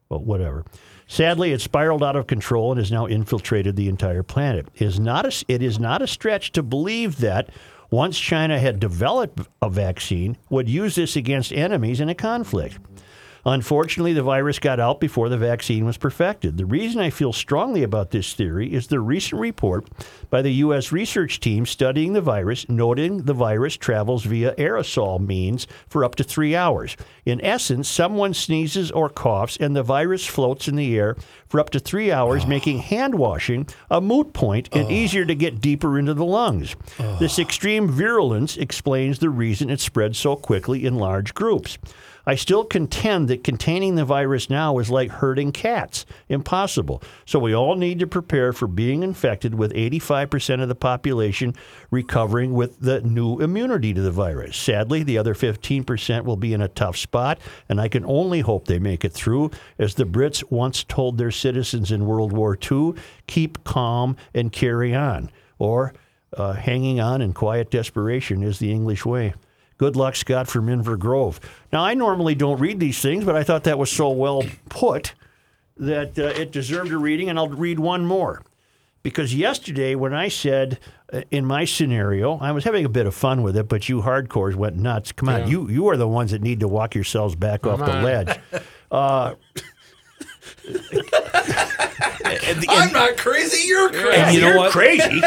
Well, 0.08 0.20
whatever. 0.20 0.64
Sadly, 1.10 1.50
it 1.50 1.60
spiraled 1.60 2.04
out 2.04 2.14
of 2.14 2.28
control 2.28 2.70
and 2.70 2.78
has 2.78 2.92
now 2.92 3.06
infiltrated 3.06 3.74
the 3.74 3.88
entire 3.88 4.22
planet. 4.22 4.68
It 4.76 4.82
is 4.82 5.00
not 5.00 5.26
a, 5.26 5.44
it 5.48 5.60
is 5.60 5.80
not 5.80 6.02
a 6.02 6.06
stretch 6.06 6.52
to 6.52 6.62
believe 6.62 7.16
that 7.16 7.48
once 7.90 8.16
China 8.16 8.60
had 8.60 8.78
developed 8.78 9.40
a 9.60 9.68
vaccine, 9.68 10.36
would 10.50 10.68
use 10.68 10.94
this 10.94 11.16
against 11.16 11.52
enemies 11.52 11.98
in 11.98 12.08
a 12.08 12.14
conflict. 12.14 12.78
Unfortunately, 13.44 14.12
the 14.12 14.22
virus 14.22 14.58
got 14.58 14.80
out 14.80 15.00
before 15.00 15.28
the 15.28 15.38
vaccine 15.38 15.84
was 15.84 15.96
perfected. 15.96 16.56
The 16.56 16.66
reason 16.66 17.00
I 17.00 17.10
feel 17.10 17.32
strongly 17.32 17.82
about 17.82 18.10
this 18.10 18.34
theory 18.34 18.72
is 18.72 18.88
the 18.88 19.00
recent 19.00 19.40
report 19.40 19.88
by 20.28 20.42
the 20.42 20.52
U.S. 20.54 20.92
research 20.92 21.40
team 21.40 21.64
studying 21.66 22.12
the 22.12 22.20
virus, 22.20 22.68
noting 22.68 23.22
the 23.22 23.34
virus 23.34 23.76
travels 23.76 24.24
via 24.24 24.54
aerosol 24.56 25.24
means 25.24 25.66
for 25.88 26.04
up 26.04 26.14
to 26.16 26.24
three 26.24 26.54
hours. 26.54 26.96
In 27.24 27.40
essence, 27.44 27.88
someone 27.88 28.34
sneezes 28.34 28.90
or 28.90 29.08
coughs, 29.08 29.56
and 29.58 29.74
the 29.74 29.82
virus 29.82 30.26
floats 30.26 30.68
in 30.68 30.76
the 30.76 30.98
air 30.98 31.16
for 31.48 31.60
up 31.60 31.70
to 31.70 31.80
three 31.80 32.12
hours, 32.12 32.46
making 32.46 32.78
hand 32.90 33.14
washing 33.14 33.66
a 33.90 34.00
moot 34.00 34.32
point 34.32 34.68
and 34.72 34.90
easier 34.90 35.24
to 35.24 35.34
get 35.34 35.60
deeper 35.60 35.98
into 35.98 36.14
the 36.14 36.24
lungs. 36.24 36.76
This 37.18 37.38
extreme 37.38 37.88
virulence 37.88 38.56
explains 38.56 39.18
the 39.18 39.30
reason 39.30 39.70
it 39.70 39.80
spreads 39.80 40.18
so 40.18 40.36
quickly 40.36 40.84
in 40.84 40.96
large 40.96 41.34
groups. 41.34 41.78
I 42.26 42.34
still 42.34 42.64
contend 42.64 43.28
that 43.28 43.44
containing 43.44 43.94
the 43.94 44.04
virus 44.04 44.50
now 44.50 44.78
is 44.78 44.90
like 44.90 45.10
herding 45.10 45.52
cats. 45.52 46.06
Impossible. 46.28 47.02
So 47.24 47.38
we 47.38 47.54
all 47.54 47.76
need 47.76 47.98
to 48.00 48.06
prepare 48.06 48.52
for 48.52 48.66
being 48.66 49.02
infected 49.02 49.54
with 49.54 49.72
85% 49.72 50.62
of 50.62 50.68
the 50.68 50.74
population 50.74 51.54
recovering 51.90 52.52
with 52.52 52.80
the 52.80 53.00
new 53.00 53.40
immunity 53.40 53.94
to 53.94 54.00
the 54.00 54.10
virus. 54.10 54.56
Sadly, 54.56 55.02
the 55.02 55.18
other 55.18 55.34
15% 55.34 56.24
will 56.24 56.36
be 56.36 56.52
in 56.52 56.60
a 56.60 56.68
tough 56.68 56.96
spot, 56.96 57.38
and 57.68 57.80
I 57.80 57.88
can 57.88 58.04
only 58.04 58.40
hope 58.40 58.66
they 58.66 58.78
make 58.78 59.04
it 59.04 59.12
through. 59.12 59.50
As 59.78 59.94
the 59.94 60.04
Brits 60.04 60.42
once 60.50 60.84
told 60.84 61.18
their 61.18 61.30
citizens 61.30 61.90
in 61.90 62.06
World 62.06 62.32
War 62.32 62.56
II, 62.70 62.94
keep 63.26 63.64
calm 63.64 64.16
and 64.34 64.52
carry 64.52 64.94
on. 64.94 65.30
Or 65.58 65.94
uh, 66.36 66.52
hanging 66.52 67.00
on 67.00 67.20
in 67.22 67.32
quiet 67.32 67.70
desperation 67.70 68.42
is 68.42 68.58
the 68.58 68.72
English 68.72 69.04
way. 69.04 69.34
Good 69.80 69.96
luck, 69.96 70.14
Scott 70.14 70.46
from 70.46 70.66
Inver 70.66 70.98
Grove. 70.98 71.40
Now, 71.72 71.82
I 71.82 71.94
normally 71.94 72.34
don't 72.34 72.60
read 72.60 72.80
these 72.80 73.00
things, 73.00 73.24
but 73.24 73.34
I 73.34 73.42
thought 73.42 73.64
that 73.64 73.78
was 73.78 73.90
so 73.90 74.10
well 74.10 74.42
put 74.68 75.14
that 75.78 76.18
uh, 76.18 76.24
it 76.38 76.52
deserved 76.52 76.92
a 76.92 76.98
reading, 76.98 77.30
and 77.30 77.38
I'll 77.38 77.48
read 77.48 77.78
one 77.78 78.04
more. 78.04 78.42
because 79.02 79.34
yesterday 79.34 79.94
when 79.94 80.12
I 80.12 80.28
said 80.28 80.78
uh, 81.14 81.22
in 81.30 81.46
my 81.46 81.64
scenario, 81.64 82.36
I 82.40 82.52
was 82.52 82.64
having 82.64 82.84
a 82.84 82.90
bit 82.90 83.06
of 83.06 83.14
fun 83.14 83.40
with 83.42 83.56
it, 83.56 83.70
but 83.70 83.88
you 83.88 84.02
hardcores 84.02 84.54
went 84.54 84.76
nuts. 84.76 85.12
Come 85.12 85.30
on, 85.30 85.40
Yeah. 85.40 85.46
you 85.46 85.68
you 85.70 85.88
are 85.88 85.96
the 85.96 86.06
ones 86.06 86.32
that 86.32 86.42
need 86.42 86.60
to 86.60 86.68
walk 86.68 86.94
yourselves 86.94 87.34
back 87.34 87.66
off 87.66 87.78
the 87.78 87.86
on. 87.90 88.02
ledge. 90.64 90.76
I'm 92.68 92.92
not 92.92 93.16
crazy. 93.16 93.66
You're 93.66 93.90
crazy. 93.90 94.16
And 94.16 94.34
you 94.34 94.40
know 94.40 94.48
You're 94.48 94.56
what? 94.56 94.72
crazy. 94.72 95.20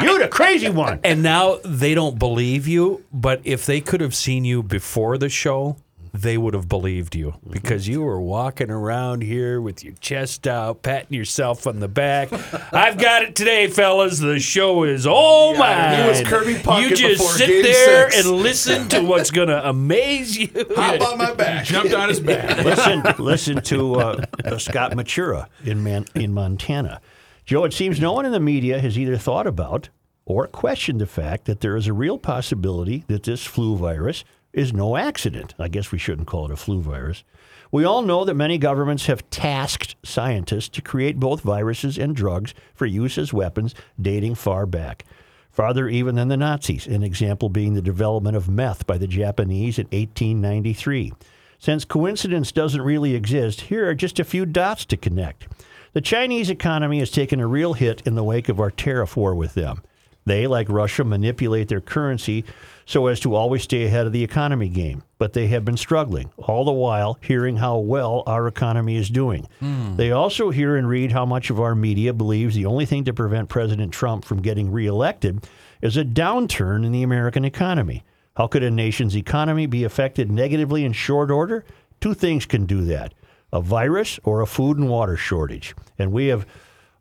You're 0.00 0.18
the 0.18 0.28
crazy 0.30 0.68
one. 0.68 1.00
And 1.04 1.22
now 1.22 1.58
they 1.64 1.94
don't 1.94 2.18
believe 2.18 2.68
you, 2.68 3.04
but 3.12 3.40
if 3.44 3.66
they 3.66 3.80
could 3.80 4.00
have 4.00 4.14
seen 4.14 4.44
you 4.44 4.62
before 4.62 5.18
the 5.18 5.28
show, 5.28 5.76
they 6.14 6.36
would 6.36 6.52
have 6.52 6.68
believed 6.68 7.14
you 7.14 7.34
because 7.48 7.88
you 7.88 8.02
were 8.02 8.20
walking 8.20 8.70
around 8.70 9.22
here 9.22 9.60
with 9.60 9.82
your 9.82 9.94
chest 9.94 10.46
out, 10.46 10.82
patting 10.82 11.16
yourself 11.16 11.66
on 11.66 11.80
the 11.80 11.88
back. 11.88 12.30
I've 12.72 12.98
got 12.98 13.22
it 13.22 13.34
today, 13.34 13.66
fellas. 13.68 14.18
The 14.18 14.38
show 14.38 14.84
is 14.84 15.06
all 15.06 15.56
mine. 15.56 16.02
he 16.02 16.08
was 16.08 16.22
Kirby 16.22 16.54
Puckett 16.56 16.82
You 16.82 16.96
just 16.96 17.18
before 17.20 17.32
sit 17.32 17.46
Game 17.48 17.62
there 17.62 18.10
Six. 18.10 18.26
and 18.26 18.36
listen 18.36 18.88
to 18.90 19.00
what's 19.04 19.30
going 19.30 19.48
to 19.48 19.66
amaze 19.68 20.36
you. 20.36 20.48
Hop 20.76 21.00
on 21.00 21.18
my 21.18 21.32
back. 21.32 21.64
Jumped 21.64 21.94
on 21.94 22.10
his 22.10 22.20
back. 22.20 22.58
listen, 22.64 23.02
listen 23.18 23.62
to 23.62 23.94
uh, 23.96 24.24
uh, 24.44 24.58
Scott 24.58 24.92
Matura 24.92 25.46
in 25.64 25.82
Man, 25.82 26.04
in 26.14 26.34
Montana. 26.34 27.00
Joe, 27.46 27.64
it 27.64 27.72
seems 27.72 27.98
no 28.00 28.12
one 28.12 28.26
in 28.26 28.32
the 28.32 28.38
media 28.40 28.80
has 28.80 28.98
either 28.98 29.16
thought 29.16 29.46
about 29.46 29.88
or 30.26 30.46
questioned 30.46 31.00
the 31.00 31.06
fact 31.06 31.46
that 31.46 31.60
there 31.60 31.74
is 31.74 31.86
a 31.86 31.92
real 31.92 32.18
possibility 32.18 33.02
that 33.08 33.22
this 33.24 33.44
flu 33.44 33.76
virus 33.76 34.24
is 34.52 34.72
no 34.72 34.96
accident. 34.96 35.54
I 35.58 35.68
guess 35.68 35.92
we 35.92 35.98
shouldn't 35.98 36.28
call 36.28 36.46
it 36.46 36.52
a 36.52 36.56
flu 36.56 36.80
virus. 36.80 37.24
We 37.70 37.84
all 37.84 38.02
know 38.02 38.24
that 38.24 38.34
many 38.34 38.58
governments 38.58 39.06
have 39.06 39.28
tasked 39.30 39.96
scientists 40.02 40.68
to 40.70 40.82
create 40.82 41.18
both 41.18 41.40
viruses 41.40 41.96
and 41.96 42.14
drugs 42.14 42.52
for 42.74 42.84
use 42.84 43.16
as 43.16 43.32
weapons 43.32 43.74
dating 44.00 44.34
far 44.34 44.66
back. 44.66 45.04
Farther 45.50 45.88
even 45.88 46.14
than 46.14 46.28
the 46.28 46.36
Nazis, 46.36 46.86
an 46.86 47.02
example 47.02 47.48
being 47.48 47.74
the 47.74 47.82
development 47.82 48.36
of 48.36 48.48
meth 48.48 48.86
by 48.86 48.98
the 48.98 49.06
Japanese 49.06 49.78
in 49.78 49.86
1893. 49.86 51.12
Since 51.58 51.84
coincidence 51.84 52.52
doesn't 52.52 52.82
really 52.82 53.14
exist, 53.14 53.62
here 53.62 53.88
are 53.88 53.94
just 53.94 54.18
a 54.18 54.24
few 54.24 54.44
dots 54.44 54.84
to 54.86 54.96
connect. 54.96 55.46
The 55.92 56.00
Chinese 56.00 56.50
economy 56.50 56.98
has 56.98 57.10
taken 57.10 57.38
a 57.38 57.46
real 57.46 57.74
hit 57.74 58.02
in 58.06 58.14
the 58.14 58.24
wake 58.24 58.48
of 58.48 58.60
our 58.60 58.70
tariff 58.70 59.16
war 59.16 59.34
with 59.34 59.54
them. 59.54 59.82
They, 60.24 60.46
like 60.46 60.68
Russia, 60.68 61.04
manipulate 61.04 61.68
their 61.68 61.80
currency 61.80 62.44
so 62.86 63.06
as 63.06 63.20
to 63.20 63.34
always 63.34 63.62
stay 63.62 63.84
ahead 63.84 64.06
of 64.06 64.12
the 64.12 64.24
economy 64.24 64.68
game. 64.68 65.02
But 65.18 65.32
they 65.32 65.46
have 65.48 65.64
been 65.64 65.76
struggling, 65.76 66.32
all 66.36 66.64
the 66.64 66.72
while 66.72 67.18
hearing 67.20 67.56
how 67.56 67.78
well 67.78 68.22
our 68.26 68.46
economy 68.48 68.96
is 68.96 69.08
doing. 69.08 69.46
Hmm. 69.60 69.96
They 69.96 70.10
also 70.10 70.50
hear 70.50 70.76
and 70.76 70.88
read 70.88 71.12
how 71.12 71.24
much 71.24 71.50
of 71.50 71.60
our 71.60 71.74
media 71.74 72.12
believes 72.12 72.54
the 72.54 72.66
only 72.66 72.86
thing 72.86 73.04
to 73.04 73.14
prevent 73.14 73.48
President 73.48 73.92
Trump 73.92 74.24
from 74.24 74.42
getting 74.42 74.70
reelected 74.70 75.46
is 75.80 75.96
a 75.96 76.04
downturn 76.04 76.84
in 76.84 76.92
the 76.92 77.02
American 77.02 77.44
economy. 77.44 78.04
How 78.36 78.46
could 78.46 78.62
a 78.62 78.70
nation's 78.70 79.16
economy 79.16 79.66
be 79.66 79.84
affected 79.84 80.30
negatively 80.30 80.84
in 80.84 80.92
short 80.92 81.30
order? 81.30 81.64
Two 82.00 82.14
things 82.14 82.46
can 82.46 82.66
do 82.66 82.82
that 82.84 83.14
a 83.52 83.60
virus 83.60 84.18
or 84.24 84.40
a 84.40 84.46
food 84.46 84.78
and 84.78 84.88
water 84.88 85.16
shortage. 85.16 85.74
And 85.98 86.10
we 86.10 86.28
have 86.28 86.46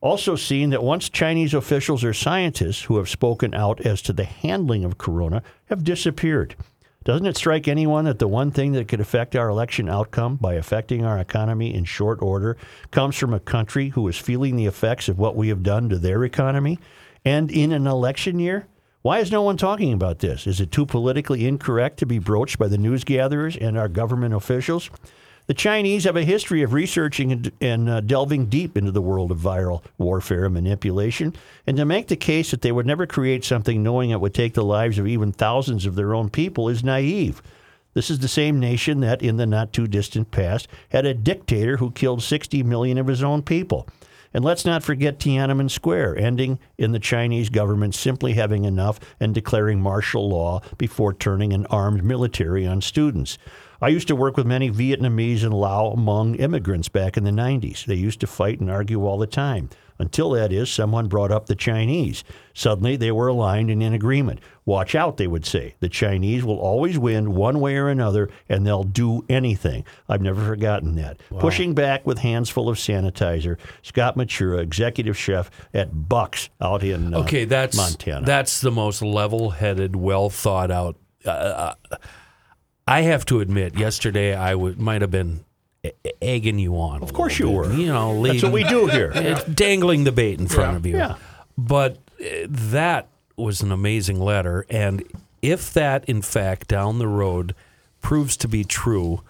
also 0.01 0.35
seen 0.35 0.71
that 0.71 0.83
once 0.83 1.09
Chinese 1.09 1.53
officials 1.53 2.03
or 2.03 2.13
scientists 2.13 2.83
who 2.83 2.97
have 2.97 3.07
spoken 3.07 3.53
out 3.53 3.79
as 3.81 4.01
to 4.01 4.13
the 4.13 4.25
handling 4.25 4.83
of 4.83 4.97
corona 4.97 5.43
have 5.65 5.83
disappeared. 5.83 6.55
Doesn't 7.03 7.25
it 7.25 7.37
strike 7.37 7.67
anyone 7.67 8.05
that 8.05 8.19
the 8.19 8.27
one 8.27 8.51
thing 8.51 8.73
that 8.73 8.87
could 8.87 8.99
affect 8.99 9.35
our 9.35 9.49
election 9.49 9.89
outcome 9.89 10.35
by 10.35 10.53
affecting 10.53 11.03
our 11.03 11.17
economy 11.17 11.73
in 11.73 11.83
short 11.83 12.21
order 12.21 12.57
comes 12.91 13.15
from 13.15 13.33
a 13.33 13.39
country 13.39 13.89
who 13.89 14.07
is 14.07 14.17
feeling 14.17 14.55
the 14.55 14.67
effects 14.67 15.07
of 15.09 15.17
what 15.17 15.35
we 15.35 15.47
have 15.47 15.63
done 15.63 15.89
to 15.89 15.97
their 15.97 16.23
economy? 16.23 16.77
And 17.25 17.51
in 17.51 17.71
an 17.71 17.87
election 17.87 18.39
year? 18.39 18.67
Why 19.01 19.17
is 19.17 19.31
no 19.31 19.41
one 19.41 19.57
talking 19.57 19.93
about 19.93 20.19
this? 20.19 20.45
Is 20.45 20.61
it 20.61 20.71
too 20.71 20.85
politically 20.85 21.47
incorrect 21.47 21.97
to 21.99 22.05
be 22.05 22.19
broached 22.19 22.59
by 22.59 22.67
the 22.67 22.77
news 22.77 23.03
gatherers 23.03 23.57
and 23.57 23.75
our 23.75 23.87
government 23.87 24.35
officials? 24.35 24.91
The 25.47 25.53
Chinese 25.53 26.03
have 26.03 26.15
a 26.15 26.23
history 26.23 26.61
of 26.61 26.73
researching 26.73 27.31
and, 27.31 27.51
and 27.59 27.89
uh, 27.89 28.01
delving 28.01 28.45
deep 28.45 28.77
into 28.77 28.91
the 28.91 29.01
world 29.01 29.31
of 29.31 29.39
viral 29.39 29.83
warfare 29.97 30.45
and 30.45 30.53
manipulation. 30.53 31.35
And 31.65 31.77
to 31.77 31.85
make 31.85 32.07
the 32.07 32.15
case 32.15 32.51
that 32.51 32.61
they 32.61 32.71
would 32.71 32.85
never 32.85 33.05
create 33.05 33.43
something 33.43 33.81
knowing 33.81 34.11
it 34.11 34.21
would 34.21 34.33
take 34.33 34.53
the 34.53 34.63
lives 34.63 34.97
of 34.97 35.07
even 35.07 35.31
thousands 35.31 35.85
of 35.85 35.95
their 35.95 36.13
own 36.13 36.29
people 36.29 36.69
is 36.69 36.83
naive. 36.83 37.41
This 37.93 38.09
is 38.09 38.19
the 38.19 38.27
same 38.27 38.59
nation 38.59 39.01
that, 39.01 39.21
in 39.21 39.35
the 39.35 39.45
not 39.45 39.73
too 39.73 39.87
distant 39.87 40.31
past, 40.31 40.67
had 40.89 41.05
a 41.05 41.13
dictator 41.13 41.77
who 41.77 41.91
killed 41.91 42.23
60 42.23 42.63
million 42.63 42.97
of 42.97 43.07
his 43.07 43.21
own 43.21 43.41
people. 43.41 43.87
And 44.33 44.45
let's 44.45 44.63
not 44.63 44.83
forget 44.83 45.19
Tiananmen 45.19 45.69
Square, 45.69 46.17
ending 46.17 46.57
in 46.77 46.93
the 46.93 46.99
Chinese 46.99 47.49
government 47.49 47.93
simply 47.95 48.33
having 48.33 48.63
enough 48.63 48.99
and 49.19 49.33
declaring 49.33 49.81
martial 49.81 50.29
law 50.29 50.61
before 50.77 51.13
turning 51.13 51.51
an 51.51 51.65
armed 51.65 52.03
military 52.03 52.65
on 52.65 52.79
students. 52.79 53.37
I 53.81 53.87
used 53.87 54.07
to 54.09 54.15
work 54.15 54.37
with 54.37 54.45
many 54.45 54.69
Vietnamese 54.69 55.43
and 55.43 55.53
Lao 55.53 55.95
Hmong 55.95 56.39
immigrants 56.39 56.87
back 56.87 57.17
in 57.17 57.23
the 57.23 57.31
90s. 57.31 57.85
They 57.85 57.95
used 57.95 58.19
to 58.19 58.27
fight 58.27 58.59
and 58.59 58.69
argue 58.69 59.03
all 59.05 59.17
the 59.17 59.25
time. 59.25 59.69
Until 59.97 60.31
that 60.31 60.51
is, 60.51 60.71
someone 60.71 61.07
brought 61.07 61.31
up 61.31 61.45
the 61.45 61.55
Chinese. 61.55 62.23
Suddenly, 62.55 62.95
they 62.95 63.11
were 63.11 63.27
aligned 63.27 63.69
and 63.69 63.83
in 63.83 63.93
agreement. 63.93 64.39
Watch 64.65 64.95
out, 64.95 65.17
they 65.17 65.27
would 65.27 65.45
say. 65.45 65.75
The 65.79 65.89
Chinese 65.89 66.43
will 66.43 66.57
always 66.57 66.97
win 66.97 67.35
one 67.35 67.59
way 67.59 67.75
or 67.75 67.87
another, 67.87 68.29
and 68.49 68.65
they'll 68.65 68.83
do 68.83 69.23
anything. 69.29 69.83
I've 70.09 70.21
never 70.21 70.43
forgotten 70.43 70.95
that. 70.95 71.19
Pushing 71.39 71.75
back 71.75 72.05
with 72.05 72.17
hands 72.19 72.49
full 72.49 72.67
of 72.67 72.77
sanitizer, 72.77 73.57
Scott 73.83 74.15
Matura, 74.15 74.61
executive 74.61 75.15
chef 75.17 75.51
at 75.71 76.07
Bucks 76.09 76.49
out 76.59 76.83
in 76.83 77.13
uh, 77.13 77.19
Okay, 77.19 77.45
that's 77.45 77.77
Montana. 77.77 78.25
That's 78.25 78.59
the 78.61 78.71
most 78.71 79.03
level-headed, 79.03 79.95
well 79.95 80.31
thought 80.31 80.71
out. 80.71 80.97
Uh, 81.23 81.29
uh, 81.29 81.95
I 82.87 83.01
have 83.01 83.25
to 83.25 83.39
admit, 83.39 83.77
yesterday 83.77 84.33
I 84.35 84.55
would 84.55 84.79
might 84.79 85.01
have 85.01 85.11
been 85.11 85.45
e- 85.83 85.91
egging 86.21 86.59
you 86.59 86.75
on. 86.75 87.01
Of 87.03 87.13
course 87.13 87.39
you 87.39 87.49
were. 87.49 87.71
You 87.71 87.87
know, 87.87 88.13
leading, 88.13 88.41
That's 88.41 88.43
what 88.43 88.53
we 88.53 88.63
do 88.63 88.87
here. 88.97 89.11
It's 89.13 89.43
dangling 89.45 90.03
the 90.03 90.11
bait 90.11 90.39
in 90.39 90.47
front 90.47 90.71
Yeah. 90.71 90.77
of 90.77 90.85
you. 90.85 90.97
Yeah. 90.97 91.15
But 91.57 91.97
uh, 92.19 92.25
that 92.47 93.07
was 93.37 93.61
an 93.61 93.71
amazing 93.71 94.19
letter, 94.19 94.65
and 94.69 95.03
if 95.41 95.73
that, 95.73 96.05
in 96.05 96.21
fact, 96.21 96.67
down 96.67 96.99
the 96.99 97.07
road 97.07 97.55
proves 98.01 98.35
to 98.37 98.47
be 98.47 98.63
true, 98.63 99.21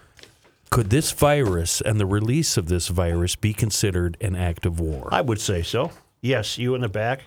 could 0.70 0.90
this 0.90 1.12
virus 1.12 1.80
and 1.80 2.00
the 2.00 2.06
release 2.06 2.56
of 2.56 2.66
this 2.66 2.88
virus 2.88 3.36
be 3.36 3.52
considered 3.52 4.16
an 4.20 4.34
act 4.34 4.66
of 4.66 4.80
war? 4.80 5.08
I 5.12 5.20
would 5.20 5.40
say 5.40 5.62
so. 5.62 5.90
Yes, 6.20 6.56
you 6.58 6.74
in 6.74 6.80
the 6.82 6.88
back. 6.88 7.22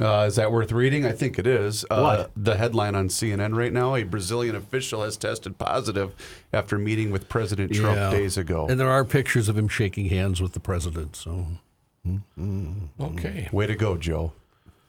Uh, 0.00 0.24
is 0.26 0.36
that 0.36 0.50
worth 0.50 0.72
reading? 0.72 1.04
I 1.04 1.12
think 1.12 1.38
it 1.38 1.46
is. 1.46 1.84
Uh, 1.90 2.00
What? 2.00 2.30
The 2.36 2.56
headline 2.56 2.94
on 2.94 3.08
CNN 3.08 3.54
right 3.54 3.72
now 3.72 3.94
a 3.94 4.02
Brazilian 4.02 4.56
official 4.56 5.02
has 5.02 5.16
tested 5.18 5.58
positive 5.58 6.12
after 6.52 6.78
meeting 6.78 7.10
with 7.10 7.28
President 7.28 7.72
Trump 7.74 7.96
Yeah. 7.96 8.10
days 8.10 8.38
ago. 8.38 8.66
And 8.68 8.80
there 8.80 8.88
are 8.90 9.04
pictures 9.04 9.48
of 9.50 9.58
him 9.58 9.68
shaking 9.68 10.06
hands 10.06 10.40
with 10.40 10.52
the 10.54 10.60
president. 10.60 11.16
So 11.16 11.46
Okay. 13.00 13.48
Way 13.52 13.66
to 13.66 13.74
go, 13.76 13.96
Joe. 13.98 14.32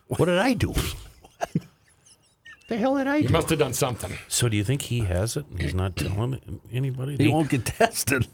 What 0.08 0.26
did 0.28 0.38
I 0.40 0.54
do? 0.54 0.74
the 2.70 2.78
hell 2.78 2.96
did 2.98 3.08
I 3.08 3.18
You 3.18 3.28
do? 3.28 3.34
must 3.34 3.50
have 3.50 3.60
done 3.60 3.74
something. 3.74 4.14
So 4.30 4.48
do 4.48 4.56
you 4.56 4.64
think 4.64 4.84
he 4.84 5.00
has 5.02 5.36
it? 5.36 5.46
and 5.48 5.62
He's 5.62 5.74
not 5.74 5.96
telling 5.98 6.62
anybody. 6.72 7.18
he 7.18 7.28
won't 7.28 7.50
get 7.50 7.66
tested. 7.66 8.28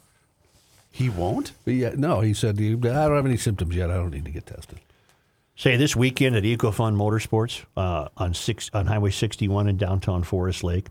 He 0.92 1.10
won't? 1.10 1.54
Yeah, 1.66 1.94
no, 1.96 2.22
he 2.22 2.34
said, 2.34 2.58
I 2.60 2.74
don't 2.74 3.16
have 3.16 3.26
any 3.26 3.38
symptoms 3.38 3.76
yet. 3.76 3.90
I 3.92 3.96
don't 3.96 4.12
need 4.12 4.26
to 4.26 4.32
get 4.32 4.46
tested. 4.48 4.80
Say 5.60 5.76
this 5.76 5.96
weekend 5.96 6.36
at 6.36 6.43
EcoFun 6.43 6.96
Motorsports 6.96 7.65
uh, 7.76 8.10
on 8.15 8.36
six 8.36 8.70
on 8.76 8.86
Highway 8.86 9.10
61 9.10 9.67
in 9.67 9.76
downtown 9.76 10.22
Forest 10.22 10.63
Lake, 10.63 10.86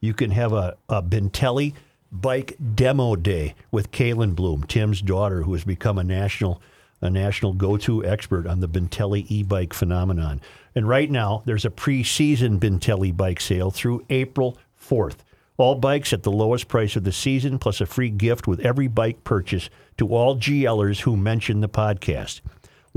you 0.00 0.14
can 0.14 0.30
have 0.30 0.54
a, 0.54 0.78
a 0.88 1.02
Bintelli 1.02 1.74
bike 2.10 2.56
demo 2.74 3.16
day 3.16 3.54
with 3.70 3.90
Kaylin 3.90 4.34
Bloom, 4.34 4.62
Tim's 4.62 5.02
daughter, 5.02 5.42
who 5.42 5.52
has 5.52 5.64
become 5.64 5.98
a 5.98 6.04
national 6.04 6.62
a 7.02 7.10
national 7.10 7.52
go-to 7.52 8.02
expert 8.02 8.46
on 8.46 8.60
the 8.60 8.68
Bintelli 8.68 9.26
e-bike 9.28 9.74
phenomenon. 9.74 10.40
And 10.74 10.88
right 10.88 11.10
now, 11.10 11.42
there's 11.44 11.66
a 11.66 11.70
pre-season 11.70 12.58
Bintelli 12.58 13.14
bike 13.14 13.42
sale 13.42 13.70
through 13.70 14.06
April 14.08 14.56
4th. 14.82 15.18
All 15.58 15.74
bikes 15.74 16.14
at 16.14 16.22
the 16.22 16.32
lowest 16.32 16.66
price 16.66 16.96
of 16.96 17.04
the 17.04 17.12
season, 17.12 17.58
plus 17.58 17.82
a 17.82 17.86
free 17.86 18.10
gift 18.10 18.46
with 18.48 18.60
every 18.60 18.88
bike 18.88 19.22
purchase 19.22 19.68
to 19.98 20.08
all 20.08 20.34
GLers 20.36 21.00
who 21.00 21.14
mention 21.14 21.60
the 21.60 21.68
podcast. 21.68 22.40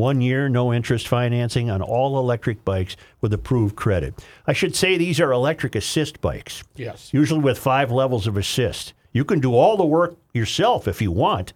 One 0.02 0.20
year, 0.20 0.50
no 0.50 0.74
interest 0.74 1.08
financing 1.08 1.70
on 1.70 1.80
all 1.84 2.18
electric 2.18 2.66
bikes 2.66 2.98
with 3.22 3.32
approved 3.34 3.76
credit. 3.76 4.16
I 4.48 4.54
should 4.54 4.76
say 4.76 4.98
these 4.98 5.20
are 5.20 5.32
electric 5.32 5.76
assist 5.76 6.20
bikes, 6.22 6.64
Yes. 6.76 7.12
usually 7.14 7.40
with 7.40 7.60
five 7.60 7.92
levels 7.92 8.26
of 8.26 8.36
assist. 8.36 8.94
You 9.12 9.24
can 9.24 9.40
do 9.40 9.54
all 9.54 9.78
the 9.78 9.86
work 9.86 10.16
yourself 10.34 10.88
if 10.88 11.04
you 11.04 11.12
want, 11.12 11.54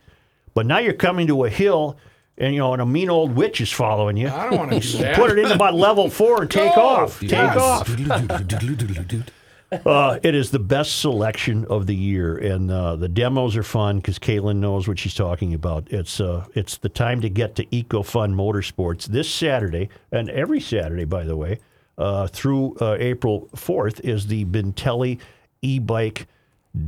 but 0.54 0.68
now 0.68 0.78
you're 0.78 0.94
coming 0.94 1.26
to 1.26 1.46
a 1.46 1.50
hill 1.50 1.98
and 2.38 2.54
you 2.54 2.60
know, 2.60 2.74
and 2.74 2.84
a 2.84 2.86
mean 2.86 3.10
old 3.10 3.36
witch 3.36 3.62
is 3.62 3.72
following 3.72 4.16
you. 4.16 4.28
I 4.30 4.48
don't 4.48 4.58
want 4.60 4.72
to 4.74 4.80
do 4.80 4.98
that. 5.00 5.16
Put 5.16 5.32
it 5.32 5.40
in 5.40 5.52
about 5.52 5.74
level 5.74 6.08
four 6.12 6.44
and 6.44 6.52
take 6.60 6.76
Go. 6.76 6.82
off. 6.82 7.20
Take 7.22 7.34
off. 7.34 7.90
Uh, 9.86 10.20
it 10.24 10.36
is 10.36 10.52
the 10.52 10.60
best 10.60 11.00
selection 11.00 11.66
of 11.66 11.86
the 11.86 11.96
year, 11.96 12.38
and 12.38 12.72
uh, 12.72 12.96
the 12.96 13.10
demos 13.10 13.58
are 13.58 13.64
fun 13.64 13.98
because 13.98 14.18
Kaylin 14.18 14.58
knows 14.58 14.88
what 14.88 14.98
she's 14.98 15.14
talking 15.14 15.54
about. 15.54 15.88
It's 15.92 16.22
uh, 16.22 16.46
it's 16.54 16.78
the 16.78 16.90
time 16.90 17.20
to 17.22 17.30
get 17.30 17.56
to 17.56 17.66
EcoFun 17.66 18.34
Motorsports 18.34 19.06
this 19.06 19.30
Saturday, 19.30 19.90
and 20.12 20.30
every 20.30 20.62
Saturday, 20.62 21.06
by 21.06 21.24
the 21.24 21.36
way, 21.36 21.60
uh, 21.98 22.28
through 22.28 22.76
uh, 22.80 22.96
April 23.00 23.50
4th 23.56 24.00
is 24.02 24.28
the 24.28 24.46
Bintelli 24.46 25.20
e-bike 25.62 26.28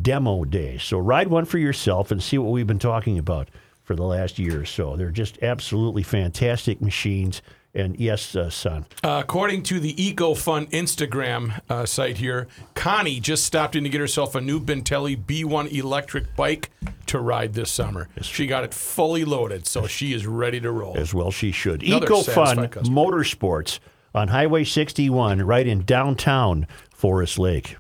demo 0.02 0.44
day. 0.44 0.78
So 0.78 0.98
ride 0.98 1.28
one 1.28 1.46
for 1.46 1.58
yourself 1.58 2.12
and 2.12 2.22
see 2.22 2.38
what 2.38 2.52
we've 2.52 2.68
been 2.68 2.80
talking 2.80 3.18
about 3.18 3.50
for 3.84 3.96
the 3.96 4.04
last 4.04 4.38
year 4.38 4.62
or 4.62 4.66
so. 4.66 4.96
They're 4.96 5.12
just 5.12 5.42
absolutely 5.42 6.04
fantastic 6.04 6.82
machines. 6.82 7.42
And 7.78 8.00
yes, 8.00 8.36
uh, 8.36 8.50
son. 8.50 8.88
Uh, 9.04 9.22
according 9.24 9.62
to 9.64 9.80
the 9.80 9.94
EcoFun 9.94 10.68
Instagram 10.72 11.62
uh, 11.70 11.86
site 11.86 12.18
here, 12.18 12.48
Connie 12.74 13.20
just 13.20 13.46
stopped 13.46 13.76
in 13.76 13.84
to 13.84 13.90
get 13.90 14.02
herself 14.02 14.34
a 14.34 14.42
new 14.42 14.60
Bintelli 14.60 15.16
B1 15.16 15.72
electric 15.72 16.36
bike 16.36 16.72
to 17.06 17.20
ride 17.20 17.54
this 17.54 17.70
summer. 17.70 18.10
She 18.22 18.48
got 18.48 18.64
it 18.64 18.74
fully 18.74 19.24
loaded, 19.24 19.68
so 19.68 19.86
she 19.86 20.12
is 20.12 20.26
ready 20.26 20.60
to 20.60 20.72
roll. 20.72 20.98
as 20.98 21.14
well 21.14 21.30
she 21.30 21.52
should. 21.52 21.84
Another 21.84 22.08
EcoFun 22.08 22.24
satisfied. 22.24 22.72
Motorsports 22.86 23.80
on 24.16 24.30
Highway 24.30 24.64
61, 24.64 25.44
right 25.44 25.68
in 25.68 25.84
downtown 25.84 26.66
Forest 26.90 27.38
Lake. 27.38 27.78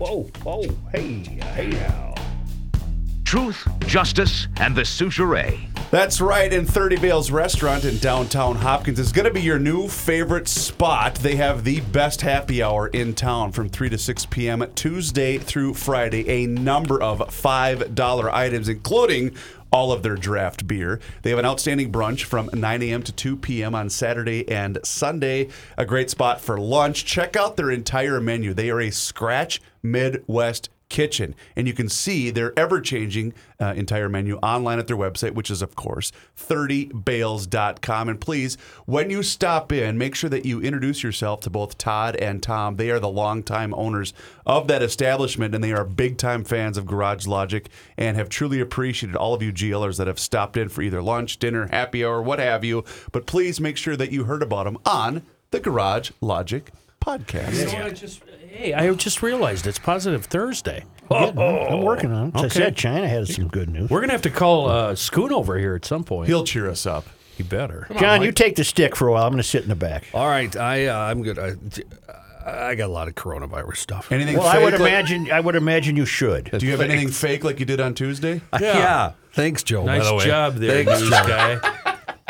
Whoa, 0.00 0.22
whoa, 0.44 0.62
hey, 0.94 1.18
hey 1.54 1.68
now. 1.68 2.14
Truth, 3.22 3.68
justice, 3.80 4.48
and 4.56 4.74
the 4.74 4.80
Soucheray. 4.80 5.60
That's 5.90 6.22
right, 6.22 6.50
and 6.54 6.66
30 6.66 6.96
Bales 6.96 7.30
Restaurant 7.30 7.84
in 7.84 7.98
downtown 7.98 8.56
Hopkins 8.56 8.98
is 8.98 9.12
going 9.12 9.26
to 9.26 9.30
be 9.30 9.42
your 9.42 9.58
new 9.58 9.88
favorite 9.88 10.48
spot. 10.48 11.16
They 11.16 11.36
have 11.36 11.64
the 11.64 11.82
best 11.82 12.22
happy 12.22 12.62
hour 12.62 12.86
in 12.88 13.12
town 13.12 13.52
from 13.52 13.68
3 13.68 13.90
to 13.90 13.98
6 13.98 14.24
p.m. 14.26 14.64
Tuesday 14.74 15.36
through 15.36 15.74
Friday. 15.74 16.26
A 16.30 16.46
number 16.46 17.02
of 17.02 17.18
$5 17.18 18.32
items, 18.32 18.70
including 18.70 19.32
all 19.72 19.92
of 19.92 20.02
their 20.02 20.16
draft 20.16 20.66
beer. 20.66 21.00
They 21.22 21.30
have 21.30 21.38
an 21.38 21.46
outstanding 21.46 21.92
brunch 21.92 22.24
from 22.24 22.50
9 22.52 22.82
a.m. 22.82 23.02
to 23.02 23.12
2 23.12 23.36
p.m. 23.36 23.74
on 23.74 23.90
Saturday 23.90 24.48
and 24.48 24.78
Sunday. 24.84 25.48
A 25.76 25.84
great 25.84 26.10
spot 26.10 26.40
for 26.40 26.58
lunch. 26.58 27.04
Check 27.04 27.36
out 27.36 27.56
their 27.56 27.70
entire 27.70 28.20
menu. 28.20 28.54
They 28.54 28.70
are 28.70 28.80
a 28.80 28.90
scratch 28.90 29.60
Midwest 29.82 30.70
kitchen. 30.90 31.34
And 31.56 31.66
you 31.66 31.72
can 31.72 31.88
see 31.88 32.30
their 32.30 32.56
ever 32.58 32.80
changing 32.80 33.32
uh, 33.58 33.72
entire 33.76 34.10
menu 34.10 34.36
online 34.38 34.78
at 34.78 34.86
their 34.86 34.96
website, 34.96 35.32
which 35.32 35.50
is, 35.50 35.62
of 35.62 35.74
course, 35.74 36.12
30bales.com. 36.36 38.08
And 38.08 38.20
please, 38.20 38.58
when 38.84 39.08
you 39.08 39.22
stop 39.22 39.72
in, 39.72 39.96
make 39.96 40.14
sure 40.14 40.28
that 40.28 40.44
you 40.44 40.60
introduce 40.60 41.02
yourself 41.02 41.40
to 41.40 41.50
both 41.50 41.78
Todd 41.78 42.16
and 42.16 42.42
Tom. 42.42 42.76
They 42.76 42.90
are 42.90 43.00
the 43.00 43.08
longtime 43.08 43.72
owners 43.74 44.12
of 44.44 44.68
that 44.68 44.82
establishment, 44.82 45.54
and 45.54 45.64
they 45.64 45.72
are 45.72 45.84
big 45.84 46.18
time 46.18 46.44
fans 46.44 46.76
of 46.76 46.86
Garage 46.86 47.26
Logic 47.26 47.68
and 47.96 48.16
have 48.16 48.28
truly 48.28 48.60
appreciated 48.60 49.16
all 49.16 49.32
of 49.32 49.42
you 49.42 49.52
GLers 49.52 49.96
that 49.96 50.08
have 50.08 50.18
stopped 50.18 50.56
in 50.56 50.68
for 50.68 50.82
either 50.82 51.00
lunch, 51.00 51.38
dinner, 51.38 51.68
happy 51.68 52.04
hour, 52.04 52.20
what 52.20 52.38
have 52.38 52.64
you. 52.64 52.84
But 53.12 53.26
please 53.26 53.60
make 53.60 53.76
sure 53.76 53.96
that 53.96 54.12
you 54.12 54.24
heard 54.24 54.42
about 54.42 54.64
them 54.64 54.78
on 54.84 55.22
the 55.52 55.60
Garage 55.60 56.10
Logic 56.20 56.70
podcast. 57.00 57.54
Hey, 58.52 58.72
I 58.74 58.92
just 58.94 59.22
realized 59.22 59.66
it's 59.66 59.78
Positive 59.78 60.24
Thursday. 60.24 60.84
Oh, 61.08 61.28
I'm 61.68 61.82
working 61.82 62.12
on 62.12 62.28
it. 62.28 62.34
As 62.36 62.42
I 62.42 62.46
Okay. 62.46 62.54
said, 62.60 62.76
China 62.76 63.06
has 63.08 63.32
some 63.34 63.46
good 63.48 63.68
news. 63.70 63.88
We're 63.90 64.00
gonna 64.00 64.12
have 64.12 64.22
to 64.22 64.30
call 64.30 64.68
uh, 64.68 64.94
Scoon 64.96 65.32
over 65.32 65.56
here 65.58 65.74
at 65.76 65.84
some 65.84 66.02
point. 66.04 66.28
He'll 66.28 66.44
cheer 66.44 66.68
us 66.68 66.84
up. 66.84 67.06
He 67.36 67.42
better. 67.44 67.86
John, 67.98 68.22
you 68.22 68.32
take 68.32 68.56
the 68.56 68.64
stick 68.64 68.96
for 68.96 69.08
a 69.08 69.12
while. 69.12 69.24
I'm 69.24 69.30
going 69.32 69.38
to 69.42 69.48
sit 69.48 69.62
in 69.62 69.68
the 69.70 69.74
back. 69.74 70.04
All 70.12 70.26
right, 70.26 70.54
I 70.56 70.86
uh, 70.86 70.96
I'm 70.98 71.22
good. 71.22 71.38
I, 71.38 71.52
I 72.44 72.74
got 72.74 72.86
a 72.86 72.92
lot 72.92 73.08
of 73.08 73.14
coronavirus 73.14 73.76
stuff. 73.78 74.12
Anything 74.12 74.36
Well, 74.36 74.46
I 74.46 74.58
would 74.62 74.72
like- 74.74 74.80
imagine. 74.80 75.30
I 75.30 75.40
would 75.40 75.54
imagine 75.56 75.96
you 75.96 76.04
should. 76.04 76.50
Do 76.58 76.66
you 76.66 76.72
have 76.72 76.80
anything 76.82 77.08
fake 77.08 77.42
like 77.44 77.58
you 77.60 77.64
did 77.66 77.80
on 77.80 77.94
Tuesday? 77.94 78.42
yeah. 78.60 79.12
Thanks, 79.32 79.62
Joe. 79.62 79.86
by 79.86 79.98
Nice 79.98 80.08
the 80.08 80.14
way. 80.16 80.26
job 80.26 80.56
there, 80.56 80.84
Thanks, 80.84 81.00
news 81.00 81.10
Joe. 81.10 81.26
guy. 81.60 81.79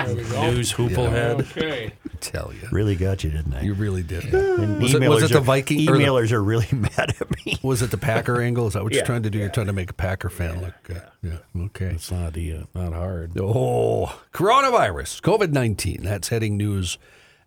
News 0.09 0.73
hooplehead. 0.73 1.41
Okay. 1.41 1.93
Tell 2.21 2.53
you, 2.53 2.69
Really 2.71 2.97
got 2.97 3.25
you, 3.25 3.31
didn't 3.31 3.55
I? 3.55 3.63
you 3.63 3.73
really 3.75 4.03
did. 4.03 4.25
And 4.35 4.81
Was 4.83 4.95
it- 4.95 5.09
was 5.09 5.23
it 5.23 5.31
the 5.33 5.39
are- 5.39 5.41
Viking 5.41 5.89
or 5.89 5.97
the- 5.97 6.05
Emailers 6.05 6.33
are 6.33 6.43
really 6.43 6.67
mad 6.73 7.15
at 7.21 7.47
me. 7.47 7.59
Was 7.63 7.81
it 7.83 7.91
the 7.91 7.97
Packer 7.99 8.41
angle? 8.43 8.67
Is 8.67 8.75
that 8.75 8.83
what 8.83 8.93
you're 8.93 9.05
trying 9.05 9.23
to 9.23 9.31
do? 9.31 9.39
You're 9.39 9.49
trying 9.49 9.67
to 9.69 9.73
make 9.73 9.91
a 9.91 9.95
Packer 9.95 10.29
fan 10.29 10.61
look 10.61 10.75
good. 10.83 11.03
Yeah. 11.23 11.39
Okay. 11.67 11.87
It's 11.87 12.11
not 12.11 12.37
uh, 12.37 12.65
not 12.75 12.93
hard. 12.93 13.33
Oh, 13.39 14.21
coronavirus, 14.35 15.21
COVID 15.23 15.53
19. 15.53 16.03
That's 16.03 16.29
heading 16.29 16.57
news 16.57 16.99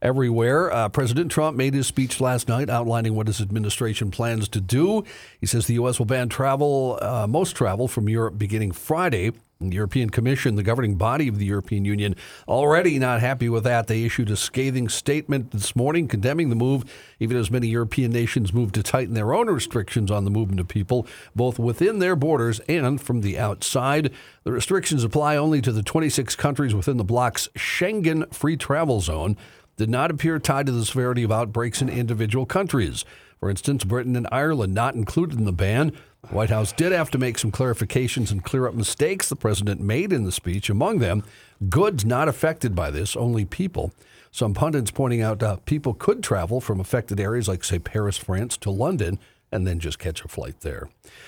everywhere. 0.02 0.72
Uh, 0.72 0.90
President 0.90 1.32
Trump 1.32 1.56
made 1.56 1.74
his 1.74 1.88
speech 1.88 2.20
last 2.20 2.48
night 2.50 2.70
outlining 2.70 3.16
what 3.16 3.28
his 3.28 3.40
administration 3.42 4.12
plans 4.12 4.48
to 4.50 4.60
do. 4.62 5.04
He 5.40 5.46
says 5.46 5.68
the 5.68 5.76
U.S. 5.76 6.00
will 6.00 6.06
ban 6.06 6.30
travel, 6.30 6.98
uh, 7.02 7.26
most 7.28 7.56
travel 7.56 7.88
from 7.88 8.10
Europe 8.10 8.38
beginning 8.38 8.72
Friday. 8.72 9.32
The 9.70 9.76
European 9.76 10.10
Commission, 10.10 10.56
the 10.56 10.64
governing 10.64 10.96
body 10.96 11.28
of 11.28 11.40
the 11.40 11.46
European 11.46 11.86
Union, 11.86 12.16
already 12.48 13.00
not 13.00 13.22
happy 13.22 13.50
with 13.50 13.64
that. 13.64 13.88
They 13.88 14.04
issued 14.04 14.30
a 14.30 14.36
scathing 14.36 14.90
statement 14.90 15.52
this 15.52 15.76
morning 15.76 16.08
condemning 16.08 16.50
the 16.50 16.56
move, 16.56 16.84
even 17.20 17.38
as 17.38 17.52
many 17.52 17.68
European 17.68 18.12
nations 18.12 18.54
move 18.54 18.72
to 18.74 18.84
tighten 18.84 19.14
their 19.14 19.34
own 19.34 19.48
restrictions 19.48 20.12
on 20.12 20.26
the 20.26 20.32
movement 20.32 20.60
of 20.60 20.68
people, 20.68 21.08
both 21.36 21.60
within 21.60 22.00
their 22.00 22.16
borders 22.16 22.60
and 22.68 23.02
from 23.02 23.22
the 23.22 23.40
outside. 23.40 24.12
The 24.44 24.52
restrictions 24.52 25.04
apply 25.04 25.38
only 25.38 25.62
to 25.62 25.72
the 25.72 25.84
26 25.84 26.36
countries 26.36 26.76
within 26.76 26.98
the 26.98 27.04
bloc's 27.04 27.48
Schengen 27.56 28.34
free 28.34 28.58
travel 28.58 29.02
zone, 29.02 29.38
did 29.78 29.90
not 29.90 30.12
appear 30.12 30.40
tied 30.40 30.68
to 30.68 30.72
the 30.72 30.86
severity 30.86 31.24
of 31.24 31.32
outbreaks 31.32 31.82
in 31.82 31.90
individual 31.90 32.46
countries. 32.46 33.06
For 33.44 33.50
instance, 33.50 33.84
Britain 33.84 34.16
and 34.16 34.26
Ireland 34.32 34.74
not 34.74 34.96
included 34.96 35.38
in 35.38 35.44
the 35.44 35.52
ban. 35.52 35.92
The 36.22 36.34
White 36.34 36.50
House 36.50 36.72
did 36.72 36.94
have 36.94 37.12
to 37.12 37.18
make 37.18 37.38
some 37.38 37.52
clarifications 37.52 38.32
and 38.32 38.42
clear 38.42 38.70
up 38.70 38.74
mistakes 38.74 39.28
the 39.28 39.36
president 39.36 39.82
made 39.82 40.14
in 40.14 40.24
the 40.24 40.32
speech. 40.32 40.70
Among 40.70 41.00
them, 41.00 41.26
goods 41.68 42.06
not 42.06 42.30
affected 42.30 42.74
by 42.74 42.90
this, 42.90 43.18
only 43.18 43.44
people. 43.44 43.92
Some 44.32 44.54
pundits 44.54 44.92
pointing 44.92 45.22
out 45.22 45.44
uh, 45.44 45.58
people 45.66 45.94
could 45.94 46.24
travel 46.24 46.62
from 46.62 46.80
affected 46.80 47.20
areas 47.20 47.50
like, 47.50 47.66
say, 47.66 47.80
Paris, 47.80 48.18
France 48.18 48.56
to 48.60 48.72
London 48.72 49.20
and 49.52 49.68
then 49.68 49.78
just 49.78 50.00
catch 50.00 50.24
a 50.24 50.30
flight 50.30 50.62
there. 50.62 50.88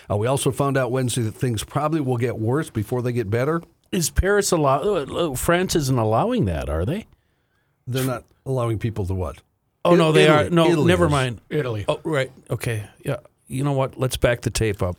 Uh, 0.09 0.15
we 0.15 0.25
also 0.25 0.51
found 0.51 0.77
out 0.77 0.91
Wednesday 0.91 1.23
that 1.23 1.35
things 1.35 1.65
probably 1.65 1.99
will 1.99 2.15
get 2.15 2.39
worse 2.39 2.69
before 2.69 3.01
they 3.01 3.11
get 3.11 3.29
better. 3.29 3.61
Is 3.91 4.09
Paris 4.09 4.53
allow? 4.53 4.79
uh, 4.79 5.35
France 5.35 5.75
isn't 5.75 5.99
allowing 5.99 6.45
that, 6.45 6.69
are 6.69 6.85
they? 6.85 7.07
They're 7.85 8.05
not 8.05 8.23
allowing 8.45 8.79
people 8.79 9.05
to 9.05 9.13
what? 9.13 9.41
Oh 9.85 9.95
no, 9.95 10.11
they 10.11 10.23
Italy- 10.25 10.47
are. 10.47 10.49
No, 10.49 10.69
Italy 10.71 10.87
never 10.87 11.05
is. 11.05 11.11
mind. 11.11 11.41
Italy. 11.49 11.85
Oh 11.87 11.99
right. 12.03 12.31
Okay. 12.49 12.83
Yeah. 13.05 13.17
You 13.47 13.63
know 13.63 13.73
what? 13.73 13.97
Let's 13.99 14.17
back 14.17 14.41
the 14.41 14.49
tape 14.49 14.81
up. 14.81 14.97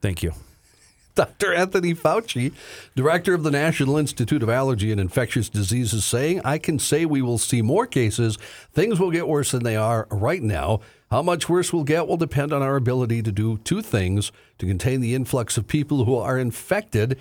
Thank 0.00 0.22
you. 0.22 0.32
Dr. 1.14 1.54
Anthony 1.54 1.94
Fauci, 1.94 2.52
director 2.96 3.34
of 3.34 3.44
the 3.44 3.50
National 3.52 3.96
Institute 3.96 4.42
of 4.42 4.48
Allergy 4.50 4.90
and 4.90 5.00
Infectious 5.00 5.48
Diseases, 5.48 6.04
saying, 6.04 6.40
I 6.44 6.58
can 6.58 6.80
say 6.80 7.06
we 7.06 7.22
will 7.22 7.38
see 7.38 7.62
more 7.62 7.86
cases. 7.86 8.36
Things 8.72 8.98
will 8.98 9.12
get 9.12 9.28
worse 9.28 9.52
than 9.52 9.62
they 9.62 9.76
are 9.76 10.08
right 10.10 10.42
now. 10.42 10.80
How 11.12 11.22
much 11.22 11.48
worse 11.48 11.72
we'll 11.72 11.84
get 11.84 12.08
will 12.08 12.16
depend 12.16 12.52
on 12.52 12.62
our 12.62 12.74
ability 12.74 13.22
to 13.22 13.30
do 13.30 13.58
two 13.58 13.80
things 13.80 14.32
to 14.58 14.66
contain 14.66 15.00
the 15.00 15.14
influx 15.14 15.56
of 15.56 15.68
people 15.68 16.04
who 16.04 16.16
are 16.16 16.36
infected 16.36 17.16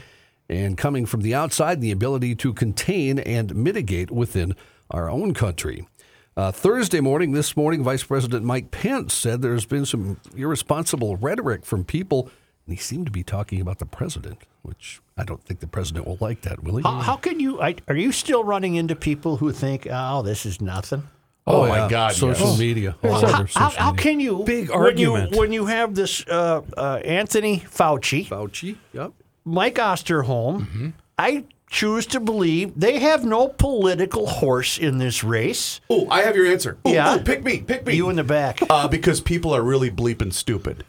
and 0.49 0.75
coming 0.75 1.05
from 1.05 1.21
the 1.21 1.35
outside, 1.35 1.79
the 1.79 1.91
ability 1.91 2.33
to 2.37 2.51
contain 2.51 3.19
and 3.19 3.55
mitigate 3.55 4.09
within 4.09 4.55
our 4.89 5.07
own 5.07 5.35
country. 5.35 5.87
Uh, 6.35 6.51
Thursday 6.51 6.99
morning, 6.99 7.31
this 7.33 7.55
morning, 7.55 7.83
Vice 7.83 8.03
President 8.03 8.43
Mike 8.43 8.71
Pence 8.71 9.13
said 9.13 9.41
there's 9.41 9.65
been 9.65 9.85
some 9.85 10.19
irresponsible 10.35 11.15
rhetoric 11.17 11.63
from 11.63 11.83
people, 11.83 12.29
and 12.65 12.75
he 12.75 12.81
seemed 12.81 13.05
to 13.05 13.11
be 13.11 13.23
talking 13.23 13.61
about 13.61 13.77
the 13.77 13.85
president, 13.85 14.39
which 14.63 14.99
I 15.15 15.25
don't 15.25 15.43
think 15.43 15.59
the 15.59 15.67
president 15.67 16.07
will 16.07 16.17
like 16.19 16.41
that, 16.41 16.63
will 16.63 16.77
he? 16.77 16.83
How, 16.83 16.93
how 17.01 17.15
can 17.17 17.39
you? 17.39 17.61
I, 17.61 17.75
are 17.87 17.95
you 17.95 18.11
still 18.11 18.43
running 18.43 18.73
into 18.75 18.95
people 18.95 19.37
who 19.37 19.51
think, 19.51 19.87
"Oh, 19.91 20.23
this 20.23 20.43
is 20.45 20.59
nothing"? 20.59 21.03
Oh, 21.45 21.67
my 21.67 21.89
God, 21.89 22.13
Social 22.13 22.47
yes. 22.51 22.57
media. 22.59 22.95
all 23.03 23.11
How, 23.11 23.17
over 23.17 23.31
how, 23.31 23.45
social 23.45 23.69
how 23.71 23.91
media. 23.91 24.03
can 24.03 24.19
you? 24.21 24.43
Big 24.45 24.69
when 24.69 24.79
argument. 24.79 25.31
you 25.33 25.37
when 25.39 25.51
you 25.51 25.65
have 25.67 25.93
this 25.93 26.25
uh, 26.27 26.61
uh, 26.75 26.95
Anthony 27.05 27.59
Fauci, 27.59 28.25
Fauci? 28.27 28.77
Yep. 28.93 29.11
Mike 29.45 29.75
Osterholm, 29.75 30.93
I 31.17 31.43
choose 31.73 32.05
to 32.05 32.19
believe 32.19 32.71
they 32.79 32.99
have 32.99 33.25
no 33.25 33.49
political 33.49 34.27
horse 34.27 34.77
in 34.77 34.99
this 34.99 35.23
race. 35.23 35.81
Oh, 35.89 36.07
I 36.09 36.21
have 36.21 36.35
your 36.35 36.45
answer. 36.45 36.77
Ooh, 36.87 36.91
Yeah. 36.91 37.15
ooh, 37.15 37.19
pick 37.23 37.43
me, 37.43 37.61
pick 37.61 37.85
me. 37.85 37.95
You 37.95 38.09
in 38.09 38.15
the 38.15 38.23
back. 38.23 38.59
uh, 38.69 38.87
because 38.87 39.19
people 39.19 39.53
are 39.53 39.61
really 39.63 39.89
bleeping 39.91 40.31
stupid. 40.31 40.85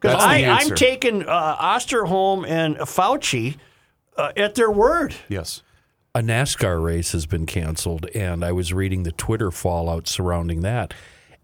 Because 0.00 0.12
That's 0.18 0.24
the 0.24 0.30
I, 0.30 0.38
answer. 0.38 0.72
I'm 0.72 0.76
taking 0.76 1.22
uh, 1.28 1.56
Osterholm 1.56 2.46
and 2.48 2.76
Fauci 2.76 3.56
uh, 4.16 4.30
at 4.36 4.54
their 4.54 4.70
word. 4.70 5.14
Yes. 5.28 5.62
a 6.14 6.20
NASCAR 6.20 6.82
race 6.82 7.12
has 7.12 7.26
been 7.26 7.44
canceled, 7.46 8.06
and 8.14 8.44
I 8.44 8.52
was 8.52 8.72
reading 8.72 9.02
the 9.02 9.12
Twitter 9.12 9.50
fallout 9.50 10.06
surrounding 10.08 10.62
that. 10.62 10.94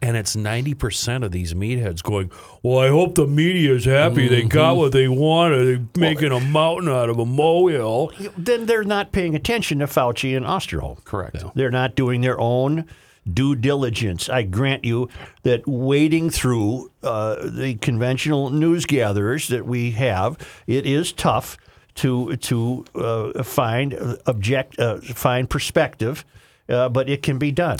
And 0.05 0.19
it's 0.19 0.37
90% 0.37 1.25
of 1.25 1.33
these 1.33 1.55
meatheads 1.55 2.03
going, 2.03 2.31
Well, 2.63 2.79
I 2.79 2.89
hope 2.89 3.15
the 3.15 3.27
media 3.27 3.73
is 3.73 3.87
happy. 3.87 4.29
They 4.29 4.43
got 4.43 4.77
what 4.77 4.93
they 4.93 5.09
wanted. 5.09 5.67
They're 5.95 6.01
making 6.01 6.31
a 6.31 6.41
mountain 6.41 6.91
out 6.91 7.09
of 7.09 7.19
a 7.19 7.25
molehill. 7.25 8.13
Then 8.37 8.67
they're 8.67 8.85
not 8.85 9.13
paying 9.13 9.35
attention 9.35 9.79
to 9.79 9.87
Fauci 9.87 10.37
and 10.37 10.45
Osterholm. 10.45 11.03
Correct. 11.05 11.43
They're 11.55 11.71
not 11.71 11.95
doing 11.95 12.21
their 12.21 12.39
own 12.39 12.85
due 13.33 13.57
diligence. 13.57 14.29
I 14.29 14.43
grant 14.43 14.85
you 14.85 15.09
that 15.43 15.67
wading 15.67 16.29
through 16.29 16.91
uh, 17.03 17.37
the 17.49 17.77
conventional 17.77 18.51
news 18.51 18.85
gatherers 18.85 19.49
that 19.49 19.65
we 19.65 19.93
have, 19.93 20.37
it 20.67 20.85
is 20.85 21.13
tough 21.13 21.57
to 21.95 22.37
to 22.37 22.85
uh, 22.95 23.43
find 23.43 24.19
object 24.27 24.79
uh, 24.79 24.99
find 25.01 25.49
perspective, 25.49 26.27
uh, 26.69 26.91
but 26.91 27.09
it 27.09 27.23
can 27.23 27.39
be 27.39 27.53
done. 27.53 27.79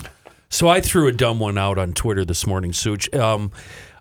So 0.55 0.69
I 0.69 0.79
threw 0.79 1.07
a 1.07 1.11
dumb 1.11 1.39
one 1.39 1.57
out 1.57 1.77
on 1.77 1.91
Twitter 1.91 2.23
this 2.23 2.47
morning, 2.47 2.71
Such. 2.71 3.13
Um, 3.13 3.51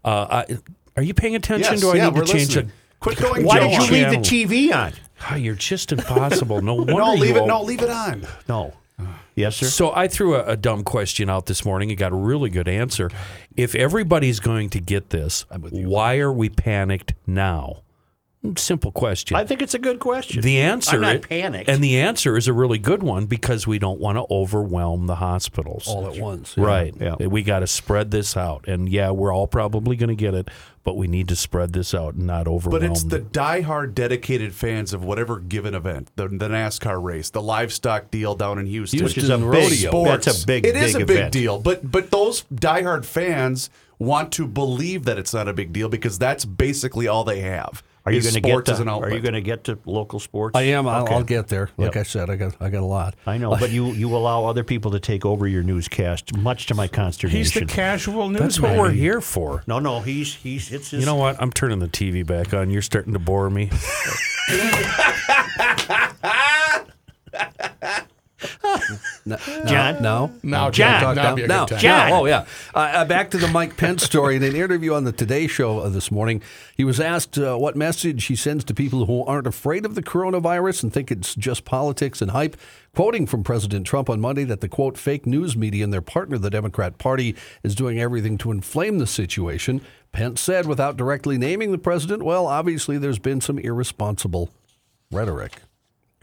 uh, 0.05 0.45
I, 0.49 0.59
are 0.97 1.03
you 1.03 1.13
paying 1.13 1.35
attention? 1.35 1.73
Yes, 1.73 1.81
Do 1.81 1.91
I 1.91 1.97
yeah, 1.97 2.05
need 2.05 2.15
to 2.15 2.21
we're 2.21 2.27
change 2.27 2.49
listening. 2.55 2.67
it? 2.67 2.73
Quit 3.01 3.19
going. 3.19 3.45
Why 3.45 3.59
did 3.59 3.73
you 3.73 3.79
on. 3.79 3.91
leave 3.91 4.11
the. 4.11 4.17
TV 4.19 4.73
on? 4.73 4.93
Oh, 5.31 5.35
you're 5.35 5.57
just 5.57 5.91
impossible. 5.91 6.63
No 6.63 6.75
wonder 6.77 6.93
No, 6.95 7.15
leave 7.15 7.31
you 7.31 7.37
it. 7.37 7.41
all- 7.41 7.47
No, 7.49 7.63
leave 7.63 7.83
it 7.83 7.91
on. 7.91 8.25
No. 8.49 8.73
Yes, 9.35 9.57
sir. 9.57 9.67
So 9.67 9.93
I 9.93 10.07
threw 10.07 10.37
a, 10.37 10.45
a 10.45 10.57
dumb 10.57 10.85
question 10.85 11.29
out 11.29 11.47
this 11.47 11.65
morning 11.65 11.91
and 11.91 11.99
got 11.99 12.13
a 12.13 12.17
really 12.17 12.51
good 12.51 12.69
answer. 12.69 13.11
If 13.57 13.75
everybody's 13.75 14.39
going 14.39 14.71
to 14.71 14.81
get 14.81 15.11
this, 15.11 15.45
why 15.51 16.19
are 16.19 16.33
we 16.33 16.49
panicked 16.51 17.15
now? 17.27 17.83
Simple 18.57 18.93
question. 18.93 19.37
I 19.37 19.45
think 19.45 19.63
it's 19.63 19.73
a 19.75 19.79
good 19.79 19.99
question. 20.01 20.43
the 20.43 20.59
answer 20.61 20.97
I'm 20.97 21.01
not 21.03 21.23
panicked. 21.23 21.69
and 21.71 21.83
the 21.83 21.99
answer 22.01 22.37
is 22.37 22.47
a 22.47 22.53
really 22.53 22.79
good 22.79 23.03
one 23.03 23.25
because 23.25 23.67
we 23.67 23.79
don't 23.79 23.99
want 24.01 24.19
to 24.19 24.25
overwhelm 24.31 25.07
the 25.07 25.15
hospitals. 25.15 25.89
all 25.89 26.07
at 26.07 26.21
once. 26.21 26.57
Right. 26.59 26.95
Yeah. 27.01 27.17
We 27.17 27.43
got 27.43 27.61
to 27.61 27.67
spread 27.67 28.11
this 28.11 28.37
out. 28.37 28.69
And 28.69 28.89
yeah, 28.89 29.11
we're 29.11 29.33
all 29.35 29.47
probably 29.47 29.97
going 29.97 30.09
to 30.11 30.15
get 30.15 30.35
it, 30.35 30.49
but 30.83 30.95
we 30.97 31.07
need 31.07 31.29
to 31.29 31.37
spread 31.37 31.73
this 31.73 31.95
out 31.95 32.15
and 32.15 32.27
not 32.27 32.47
overwhelm 32.47 32.83
But 32.83 32.91
it's 32.91 33.05
the 33.05 33.19
them. 33.21 33.31
diehard 33.31 33.95
dedicated 33.95 34.55
fans 34.55 34.93
of 34.93 35.03
whatever 35.03 35.39
given 35.41 35.75
event, 35.75 36.11
the, 36.17 36.29
the 36.29 36.49
NASCAR 36.49 37.03
race, 37.03 37.31
the 37.31 37.41
livestock 37.43 38.11
deal 38.11 38.35
down 38.35 38.59
in 38.59 38.67
Houston, 38.67 39.03
Which 39.05 39.17
is 39.17 39.31
a 39.31 39.39
Houston 39.39 39.51
big 39.51 39.63
rodeo. 39.63 39.91
sports. 39.91 40.27
That's 40.27 40.43
a 40.43 40.47
big, 40.47 40.67
It 40.67 40.77
is 40.77 40.93
big 40.93 41.03
a 41.03 41.07
big 41.07 41.17
event. 41.17 41.33
deal. 41.33 41.59
But 41.61 41.91
but 41.91 42.11
those 42.11 42.43
diehard 42.55 43.07
fans 43.07 43.71
want 43.99 44.33
to 44.33 44.47
believe 44.47 45.05
that 45.05 45.17
it's 45.19 45.33
not 45.33 45.49
a 45.49 45.53
big 45.55 45.73
deal 45.73 45.89
because 45.89 46.19
that's 46.19 46.45
basically 46.45 47.09
all 47.09 47.25
they 47.25 47.41
have. 47.41 47.83
Are 48.07 48.13
you 48.13 48.21
going 48.21 48.35
to 48.35 48.41
get 48.43 48.65
to, 48.67 48.83
an. 48.83 48.89
Are 48.89 49.11
you 49.11 49.21
going 49.21 49.33
to 49.35 49.41
get 49.41 49.65
to 49.65 49.79
local 49.87 50.21
sports? 50.21 50.55
I 50.57 50.63
am. 50.63 50.87
I'll, 50.87 51.05
Okay. 51.05 51.15
I'll 51.15 51.25
get 51.25 51.49
there. 51.49 51.71
Like 51.79 51.95
Yep. 51.95 51.97
I 51.97 52.03
said, 52.03 52.29
I 52.31 52.37
got 52.37 52.55
I 52.61 52.69
got 52.69 52.83
a 52.83 52.87
lot. 52.87 53.15
I 53.27 53.39
know, 53.39 53.57
but 53.57 53.71
you 53.77 53.93
you 53.93 54.15
allow 54.15 54.45
other 54.45 54.63
people 54.63 54.91
to 54.91 55.01
take 55.01 55.25
over 55.25 55.47
your 55.47 55.63
newscast, 55.63 56.37
much 56.37 56.67
to 56.67 56.75
my 56.75 56.87
consternation. 56.87 57.39
He's 57.39 57.55
the 57.55 57.65
casual 57.65 58.29
news. 58.29 58.41
That's 58.41 58.61
what 58.61 58.77
we're 58.77 58.91
here 58.91 59.21
for. 59.23 59.63
no, 59.67 59.79
no, 59.79 60.01
he's 60.01 60.35
he's 60.35 60.71
it's 60.71 60.91
his. 60.91 61.01
You 61.01 61.07
know 61.07 61.17
what? 61.17 61.41
I'm 61.41 61.51
turning 61.51 61.79
the 61.79 61.89
TV 61.89 62.27
back 62.27 62.53
on. 62.53 62.71
You're 62.71 62.83
starting 62.83 63.15
to 63.15 63.19
bore 63.19 63.49
me. 63.49 63.71
No, 69.27 69.37
John? 69.67 70.03
No. 70.03 70.33
No, 70.43 70.71
John. 70.71 70.73
John, 70.73 71.01
Talk 71.01 71.15
that'd 71.15 71.37
be 71.37 71.45
a 71.45 71.47
now, 71.49 71.65
good 71.65 71.75
time. 71.75 71.81
John. 71.81 72.11
now, 72.11 72.21
oh 72.21 72.27
yeah. 72.27 72.47
Uh, 72.75 72.79
uh, 72.79 73.05
back 73.07 73.31
to 73.31 73.39
the 73.39 73.49
Mike 73.49 73.77
Pence 73.77 74.03
story. 74.03 74.37
In 74.37 74.43
an 74.43 74.55
interview 74.55 74.93
on 74.93 75.05
the 75.05 75.13
Today 75.13 75.47
Show 75.47 75.79
uh, 75.79 75.89
this 75.89 76.11
morning, 76.11 76.43
he 76.77 76.85
was 76.85 77.01
asked 77.01 77.39
uh, 77.39 77.57
what 77.57 77.75
message 77.75 78.27
he 78.27 78.37
sends 78.37 78.65
to 78.65 78.75
people 78.75 79.07
who 79.07 79.25
aren't 79.25 79.47
afraid 79.47 79.87
of 79.87 79.95
the 79.95 80.03
coronavirus 80.03 80.83
and 80.83 80.93
think 80.93 81.11
it's 81.11 81.35
just 81.35 81.65
politics 81.65 82.21
and 82.21 82.33
hype. 82.33 82.57
Quoting 82.95 83.27
from 83.27 83.43
President 83.43 83.87
Trump 83.87 84.09
on 84.11 84.21
Monday 84.21 84.45
that 84.45 84.61
the 84.61 84.69
quote 84.69 84.97
fake 84.99 85.27
news 85.27 85.57
media 85.57 85.83
and 85.83 85.93
their 85.93 86.03
partner, 86.03 86.39
the 86.39 86.51
Democrat 86.51 86.99
Party, 86.99 87.35
is 87.63 87.75
doing 87.75 87.99
everything 87.99 88.39
to 88.39 88.51
inflame 88.53 88.99
the 88.99 89.07
situation. 89.07 89.81
Pence 90.13 90.41
said, 90.41 90.67
without 90.67 90.97
directly 90.97 91.37
naming 91.39 91.73
the 91.73 91.79
president, 91.79 92.23
well, 92.23 92.47
obviously 92.47 92.99
there's 92.99 93.19
been 93.19 93.41
some 93.41 93.59
irresponsible 93.59 94.51
rhetoric. 95.11 95.63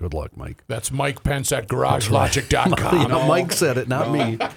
Good 0.02 0.16
luck, 0.16 0.36
Mike. 0.36 0.64
That's 0.68 0.92
Mike 0.92 1.22
Pence 1.22 1.52
at 1.52 1.68
GarageLogic.com. 1.68 3.12
Yeah, 3.12 3.28
Mike 3.28 3.52
said 3.52 3.78
it, 3.78 3.88
not 3.88 4.12
me. 4.12 4.40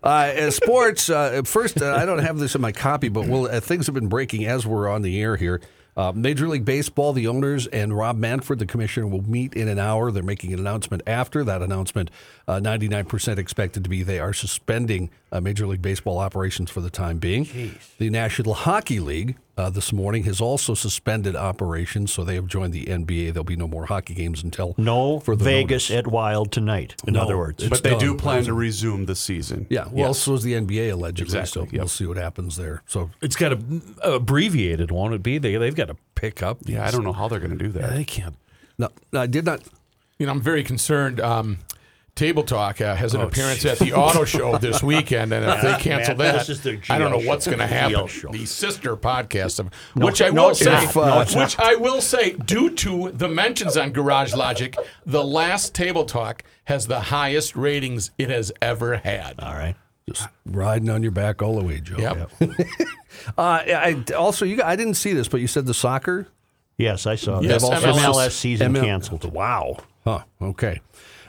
Uh, 0.00 0.32
as 0.32 0.54
sports, 0.54 1.10
uh, 1.10 1.42
first, 1.44 1.82
uh, 1.82 1.92
I 1.92 2.06
don't 2.06 2.20
have 2.20 2.38
this 2.38 2.54
in 2.54 2.60
my 2.60 2.70
copy, 2.70 3.08
but 3.08 3.26
well, 3.26 3.46
uh, 3.48 3.58
things 3.58 3.86
have 3.86 3.96
been 3.96 4.06
breaking 4.08 4.46
as 4.46 4.64
we're 4.64 4.88
on 4.88 5.02
the 5.02 5.20
air 5.20 5.34
here. 5.34 5.60
Uh, 5.96 6.12
Major 6.14 6.46
League 6.46 6.64
Baseball, 6.64 7.12
the 7.12 7.26
owners, 7.26 7.66
and 7.66 7.94
Rob 7.94 8.16
Manfred, 8.16 8.60
the 8.60 8.64
commissioner, 8.66 9.08
will 9.08 9.28
meet 9.28 9.54
in 9.54 9.66
an 9.66 9.80
hour. 9.80 10.12
They're 10.12 10.22
making 10.22 10.52
an 10.52 10.60
announcement 10.60 11.02
after 11.04 11.42
that 11.42 11.60
announcement. 11.62 12.12
Uh, 12.46 12.60
99% 12.60 13.38
expected 13.38 13.82
to 13.82 13.90
be 13.90 14.04
they 14.04 14.20
are 14.20 14.32
suspending 14.32 15.10
uh, 15.32 15.40
Major 15.40 15.66
League 15.66 15.82
Baseball 15.82 16.18
operations 16.18 16.70
for 16.70 16.80
the 16.80 16.90
time 16.90 17.18
being. 17.18 17.74
The 17.98 18.08
National 18.10 18.54
Hockey 18.54 19.00
League 19.00 19.36
uh, 19.58 19.68
this 19.70 19.92
morning 19.92 20.22
has 20.24 20.40
also 20.40 20.72
suspended 20.74 21.34
operations, 21.34 22.12
so 22.12 22.22
they 22.24 22.36
have 22.36 22.46
joined 22.46 22.72
the 22.72 22.84
NBA. 22.86 23.32
There'll 23.32 23.44
be 23.44 23.56
no 23.56 23.66
more 23.68 23.86
hockey 23.86 24.14
games 24.14 24.42
until 24.42 24.74
no 24.78 25.18
further 25.20 25.44
Vegas 25.44 25.90
notice. 25.90 26.06
at 26.06 26.06
Wild 26.06 26.52
tonight. 26.52 26.94
In 27.06 27.14
No, 27.14 27.22
other 27.22 27.36
words, 27.36 27.68
But 27.68 27.82
they 27.82 27.98
do 27.98 28.14
plan 28.14 28.44
to 28.44 28.54
resume 28.54 29.06
the 29.06 29.16
season. 29.16 29.66
Yeah, 29.68 29.88
well, 29.90 30.14
so 30.14 30.34
is 30.34 30.42
the 30.44 30.54
NBA 30.54 30.92
allegedly. 30.92 31.24
Exactly, 31.38 31.50
So 31.50 31.60
yep. 31.64 31.72
we'll 31.72 31.88
see 31.88 32.06
what 32.06 32.16
happens 32.16 32.56
there. 32.56 32.82
So 32.86 33.10
It's 33.20 33.36
got 33.36 33.52
a 33.52 33.58
abbreviated, 34.02 34.90
won't 34.90 35.14
it 35.14 35.22
be? 35.22 35.38
They 35.38 35.56
they've 35.56 35.74
got 35.74 35.88
to 35.88 35.96
pick 36.14 36.42
up. 36.42 36.58
Yeah, 36.64 36.86
I 36.86 36.90
don't 36.90 37.04
know 37.04 37.12
how 37.12 37.28
they're 37.28 37.40
going 37.40 37.58
to 37.58 37.64
do 37.64 37.72
that. 37.72 37.90
They 37.94 38.04
can't. 38.04 38.36
no, 38.78 38.88
no, 39.12 39.20
I 39.20 39.26
did 39.26 39.44
not. 39.44 39.62
You 40.18 40.26
know, 40.26 40.32
I'm 40.32 40.40
very 40.40 40.62
concerned. 40.64 41.20
Um, 41.20 41.58
Table 42.18 42.42
Talk 42.42 42.80
uh, 42.80 42.96
has 42.96 43.14
an 43.14 43.20
appearance 43.20 43.64
at 43.64 43.78
the 43.78 43.92
auto 43.92 44.24
show 44.24 44.58
this 44.66 44.82
weekend, 44.82 45.32
and 45.32 45.46
if 45.46 45.62
they 45.62 45.76
cancel 45.78 46.16
Man, 46.16 46.34
that, 46.34 46.46
this 46.48 46.66
I 46.90 46.98
don't 46.98 47.12
know 47.12 47.18
GL 47.18 47.26
what's 47.26 47.46
going 47.46 47.60
to 47.60 47.66
happen. 47.66 48.08
show. 48.08 48.28
The 48.32 48.44
sister 48.44 48.96
podcast 48.96 49.60
of 49.60 49.70
which 49.94 50.20
I 50.20 50.30
no, 50.30 50.42
will 50.44 50.50
it's 50.50 50.58
say. 50.58 50.88
No, 50.96 51.20
it's 51.20 51.36
which 51.36 51.56
I 51.60 51.76
will 51.76 52.00
say, 52.00 52.32
due 52.32 52.70
to 52.70 53.12
the 53.12 53.28
mentions 53.28 53.76
on 53.76 53.92
Garage 53.92 54.34
Logic, 54.34 54.76
the 55.06 55.22
last 55.22 55.76
Table 55.76 56.04
Talk 56.04 56.42
has 56.64 56.88
the 56.88 56.98
highest 57.00 57.54
ratings 57.54 58.10
it 58.18 58.30
has 58.30 58.50
ever 58.60 58.96
had. 58.96 59.38
all 59.40 59.54
right. 59.54 59.76
Just 60.08 60.26
riding 60.46 60.88
on 60.90 61.02
your 61.02 61.12
back 61.12 61.40
all 61.42 61.56
the 61.56 61.62
way, 61.64 61.80
Joe. 61.80 61.96
Yep. 61.98 62.30
Uh, 63.36 63.60
I 63.66 64.04
also, 64.16 64.44
you. 64.44 64.62
I 64.62 64.76
didn't 64.76 64.94
see 64.94 65.12
this, 65.12 65.28
but 65.28 65.40
you 65.40 65.48
said 65.48 65.66
the 65.66 65.74
soccer. 65.74 66.28
Yes, 66.76 67.04
I 67.06 67.16
saw 67.16 67.40
Yes, 67.40 67.68
that. 67.68 67.82
MLS 67.82 67.96
MLS 68.14 68.30
season 68.30 68.72
ML 68.72 68.80
canceled. 68.80 69.32
Wow. 69.32 69.78
Huh. 70.04 70.22
Okay. 70.40 70.80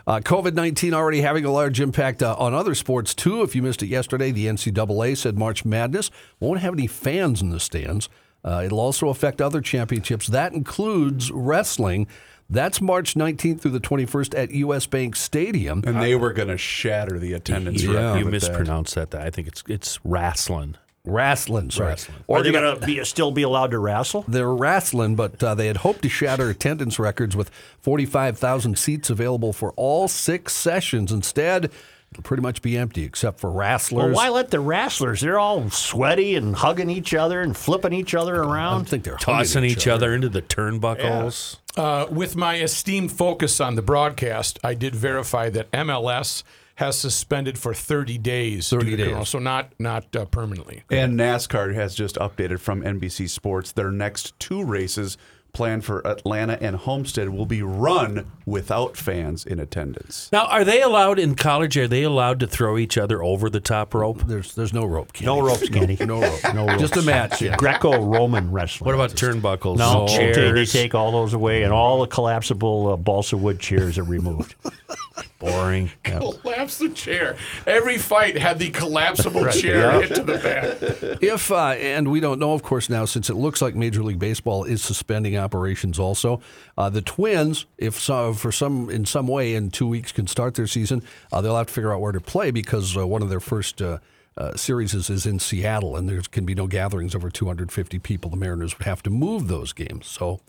Uh, 0.09 0.19
COVID 0.19 0.55
19 0.55 0.91
already 0.95 1.21
having 1.21 1.45
a 1.45 1.51
large 1.51 1.79
impact 1.79 2.23
uh, 2.23 2.35
on 2.39 2.51
other 2.55 2.73
sports, 2.73 3.13
too. 3.13 3.43
If 3.43 3.55
you 3.55 3.61
missed 3.61 3.83
it 3.83 3.87
yesterday, 3.89 4.31
the 4.31 4.47
NCAA 4.47 5.15
said 5.15 5.37
March 5.37 5.63
Madness 5.63 6.09
won't 6.39 6.61
have 6.61 6.73
any 6.73 6.87
fans 6.87 7.43
in 7.43 7.51
the 7.51 7.59
stands. 7.59 8.09
Uh, 8.43 8.63
it'll 8.65 8.79
also 8.79 9.09
affect 9.09 9.39
other 9.39 9.61
championships. 9.61 10.25
That 10.25 10.53
includes 10.53 11.29
wrestling. 11.29 12.07
That's 12.49 12.81
March 12.81 13.13
19th 13.13 13.61
through 13.61 13.69
the 13.69 13.79
21st 13.79 14.35
at 14.35 14.49
US 14.49 14.87
Bank 14.87 15.15
Stadium. 15.15 15.83
And 15.85 16.01
they 16.01 16.15
were 16.15 16.33
going 16.33 16.47
to 16.47 16.57
shatter 16.57 17.19
the 17.19 17.33
attendance 17.33 17.83
Yeah. 17.83 17.91
record. 17.93 18.19
You 18.19 18.25
with 18.25 18.41
that. 18.41 18.49
mispronounced 18.49 18.95
that. 18.95 19.13
I 19.13 19.29
think 19.29 19.47
it's 19.47 19.63
it's 19.67 19.99
wrestling. 20.03 20.75
Wrestling, 21.05 21.71
sorry. 21.71 21.95
Are 22.29 22.43
they 22.43 22.51
going 22.51 22.79
to 22.79 22.85
be 22.85 23.03
still 23.03 23.31
be 23.31 23.41
allowed 23.41 23.71
to 23.71 23.79
wrestle? 23.79 24.25
They're 24.27 24.53
wrestling, 24.53 25.15
but 25.15 25.41
uh, 25.43 25.55
they 25.55 25.67
had 25.67 25.77
hoped 25.77 26.01
to 26.03 26.09
shatter 26.09 26.49
attendance 26.49 26.99
records 26.99 27.35
with 27.35 27.49
45,000 27.81 28.77
seats 28.77 29.09
available 29.09 29.53
for 29.53 29.71
all 29.75 30.07
six 30.07 30.53
sessions. 30.53 31.11
Instead, 31.11 31.71
it'll 32.11 32.23
pretty 32.23 32.43
much 32.43 32.61
be 32.61 32.77
empty 32.77 33.03
except 33.03 33.39
for 33.39 33.49
Well, 33.91 34.09
why 34.15 34.29
let 34.29 34.51
the 34.51 34.59
wrestlers? 34.59 35.21
They're 35.21 35.39
all 35.39 35.69
sweaty 35.69 36.35
and 36.35 36.55
hugging 36.55 36.89
each 36.89 37.13
other 37.13 37.41
and 37.41 37.55
flipping 37.55 37.93
each 37.93 38.13
other 38.13 38.35
around. 38.35 38.49
I 38.49 38.49
don't 38.49 38.55
around. 38.55 38.85
think 38.89 39.03
they're 39.05 39.17
Tossing 39.17 39.61
hugging 39.63 39.71
each 39.77 39.87
other 39.87 40.13
into 40.13 40.29
the 40.29 40.41
turnbuckles. 40.41 41.57
Uh, 41.77 42.07
with 42.11 42.35
my 42.35 42.57
esteemed 42.59 43.11
focus 43.11 43.61
on 43.61 43.75
the 43.75 43.81
broadcast, 43.81 44.59
I 44.63 44.73
did 44.73 44.95
verify 44.95 45.49
that 45.51 45.71
MLS 45.71 46.43
has 46.79 46.97
suspended 46.97 47.57
for 47.57 47.73
30 47.73 48.17
days. 48.19 48.69
30 48.69 48.95
days. 48.95 49.07
corona, 49.07 49.25
so 49.25 49.37
not 49.37 49.73
not 49.79 50.15
uh, 50.15 50.23
permanently. 50.23 50.83
And 50.89 51.19
NASCAR 51.19 51.75
has 51.75 51.93
just 51.93 52.15
updated 52.15 52.59
from 52.59 52.81
NBC 52.81 53.29
Sports. 53.29 53.73
Their 53.73 53.91
next 53.91 54.39
two 54.39 54.63
races 54.63 55.17
planned 55.51 55.83
for 55.83 56.05
Atlanta 56.07 56.57
and 56.61 56.77
Homestead 56.77 57.27
will 57.27 57.45
be 57.45 57.61
run 57.61 58.31
without 58.45 58.95
fans 58.95 59.45
in 59.45 59.59
attendance. 59.59 60.29
Now, 60.31 60.45
are 60.45 60.63
they 60.63 60.81
allowed 60.81 61.19
in 61.19 61.35
college? 61.35 61.75
Are 61.75 61.87
they 61.87 62.03
allowed 62.03 62.39
to 62.39 62.47
throw 62.47 62.77
each 62.77 62.97
other 62.97 63.21
over 63.21 63.49
the 63.49 63.59
top 63.59 63.93
rope? 63.93 64.25
There's 64.25 64.55
there's 64.55 64.73
no 64.73 64.85
rope. 64.85 65.11
Kenny. 65.11 65.25
No 65.25 65.41
ropes, 65.41 65.67
Kenny. 65.67 65.97
No 65.99 66.21
rope. 66.21 66.53
No 66.53 66.65
ropes. 66.65 66.79
Just 66.79 66.95
a 66.95 67.01
match. 67.01 67.41
Yeah. 67.41 67.57
Greco-Roman 67.57 68.51
wrestling. 68.53 68.85
What 68.85 68.95
about 68.95 69.17
turnbuckles? 69.17 69.77
No, 69.77 70.07
they, 70.07 70.15
chairs. 70.15 70.71
they 70.71 70.81
take 70.83 70.95
all 70.95 71.11
those 71.11 71.33
away, 71.33 71.63
and 71.63 71.73
all 71.73 71.99
the 71.99 72.07
collapsible 72.07 72.93
uh, 72.93 72.95
balsa 72.95 73.35
wood 73.35 73.59
chairs 73.59 73.97
are 73.97 74.03
removed. 74.03 74.55
boring. 75.39 75.91
Collapse 76.03 76.77
the 76.77 76.89
chair. 76.89 77.37
Every 77.65 77.97
fight 77.97 78.37
had 78.37 78.59
the 78.59 78.69
collapsible 78.69 79.47
chair 79.51 80.01
hit 80.01 80.15
to 80.15 80.23
the 80.23 80.37
back. 80.37 81.21
If 81.21 81.51
uh, 81.51 81.69
and 81.69 82.11
we 82.11 82.19
don't 82.19 82.39
know, 82.39 82.53
of 82.53 82.63
course, 82.63 82.89
now 82.89 83.05
since 83.05 83.29
it 83.29 83.35
looks 83.35 83.61
like 83.61 83.75
Major 83.75 84.03
League 84.03 84.19
Baseball 84.19 84.63
is 84.63 84.81
suspending 84.81 85.37
operations. 85.37 85.99
Also, 85.99 86.41
uh, 86.77 86.89
the 86.89 87.01
Twins, 87.01 87.65
if 87.77 87.99
so, 87.99 88.33
for 88.33 88.51
some 88.51 88.89
in 88.89 89.05
some 89.05 89.27
way 89.27 89.55
in 89.55 89.71
two 89.71 89.87
weeks 89.87 90.11
can 90.11 90.27
start 90.27 90.55
their 90.55 90.67
season, 90.67 91.03
uh, 91.31 91.41
they'll 91.41 91.57
have 91.57 91.67
to 91.67 91.73
figure 91.73 91.93
out 91.93 92.01
where 92.01 92.11
to 92.11 92.21
play 92.21 92.51
because 92.51 92.97
uh, 92.97 93.05
one 93.07 93.21
of 93.21 93.29
their 93.29 93.39
first. 93.39 93.81
Uh, 93.81 93.99
uh, 94.37 94.55
series 94.55 94.93
is, 94.93 95.09
is 95.09 95.25
in 95.25 95.37
Seattle, 95.37 95.97
and 95.97 96.07
there 96.07 96.21
can 96.21 96.45
be 96.45 96.55
no 96.55 96.65
gatherings 96.65 97.13
over 97.13 97.29
250 97.29 97.99
people. 97.99 98.29
The 98.29 98.37
Mariners 98.37 98.77
would 98.77 98.85
have 98.85 99.03
to 99.03 99.09
move 99.09 99.49
those 99.49 99.73
games. 99.73 100.07
So 100.07 100.39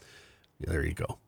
there 0.60 0.86
you 0.86 0.94
go. 0.94 1.18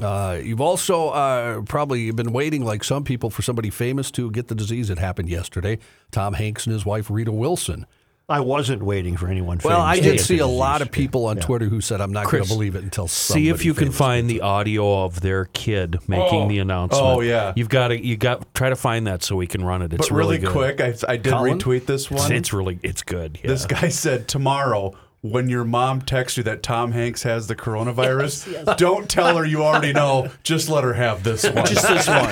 Uh, 0.00 0.38
you've 0.42 0.60
also 0.60 1.08
uh, 1.10 1.62
probably 1.62 2.10
been 2.10 2.32
waiting, 2.32 2.64
like 2.64 2.82
some 2.82 3.04
people, 3.04 3.30
for 3.30 3.42
somebody 3.42 3.70
famous 3.70 4.10
to 4.12 4.30
get 4.30 4.48
the 4.48 4.54
disease. 4.54 4.90
It 4.90 4.98
happened 4.98 5.28
yesterday. 5.28 5.78
Tom 6.10 6.34
Hanks 6.34 6.66
and 6.66 6.72
his 6.72 6.84
wife 6.84 7.08
Rita 7.08 7.30
Wilson. 7.32 7.86
I 8.28 8.40
wasn't 8.40 8.82
waiting 8.82 9.16
for 9.16 9.28
anyone. 9.28 9.60
Well, 9.62 9.80
I 9.80 10.00
did 10.00 10.18
see 10.18 10.38
a 10.40 10.48
lot 10.48 10.82
of 10.82 10.90
people 10.90 11.26
on 11.26 11.36
Yeah. 11.36 11.44
Twitter 11.44 11.66
who 11.66 11.80
said, 11.80 12.00
"I'm 12.00 12.10
not 12.10 12.28
going 12.28 12.42
to 12.42 12.48
believe 12.48 12.74
it 12.74 12.82
until 12.82 13.06
See 13.06 13.48
if 13.50 13.64
you 13.64 13.72
can 13.72 13.92
find 13.92 14.28
the 14.28 14.40
audio 14.40 15.04
of 15.04 15.20
their 15.20 15.44
kid 15.44 15.96
making 16.08 16.40
Oh. 16.42 16.48
the 16.48 16.58
announcement. 16.58 17.04
Oh, 17.06 17.20
yeah. 17.20 17.52
you've 17.54 17.68
got 17.68 17.88
to 17.88 18.04
you 18.04 18.16
got 18.16 18.52
try 18.52 18.68
to 18.68 18.74
find 18.74 19.06
that 19.06 19.22
so 19.22 19.36
we 19.36 19.46
can 19.46 19.62
run 19.62 19.80
it. 19.80 19.92
It's 19.92 20.08
But 20.08 20.14
really, 20.16 20.38
good. 20.38 20.48
quick, 20.50 20.80
I, 20.80 20.94
I 21.06 21.16
did 21.18 21.32
Colin? 21.32 21.60
retweet 21.60 21.86
this 21.86 22.10
one. 22.10 22.32
it's 22.32 22.52
really 22.52 22.80
it's 22.82 23.02
good. 23.04 23.38
Yeah. 23.40 23.46
This 23.46 23.64
guy 23.64 23.90
said 23.90 24.26
tomorrow 24.26 24.96
when 25.30 25.48
your 25.48 25.64
mom 25.64 26.00
texts 26.02 26.36
you 26.36 26.42
that 26.44 26.62
Tom 26.62 26.92
Hanks 26.92 27.22
has 27.24 27.46
the 27.46 27.54
coronavirus, 27.56 28.76
don't 28.76 29.08
tell 29.08 29.36
her 29.36 29.44
you 29.44 29.62
already 29.64 29.92
know. 29.92 30.30
Just 30.42 30.68
let 30.68 30.84
her 30.84 30.92
have 30.94 31.22
this 31.22 31.44
one. 31.50 31.66
Just 31.66 31.86
this 31.88 32.06
one. 32.08 32.28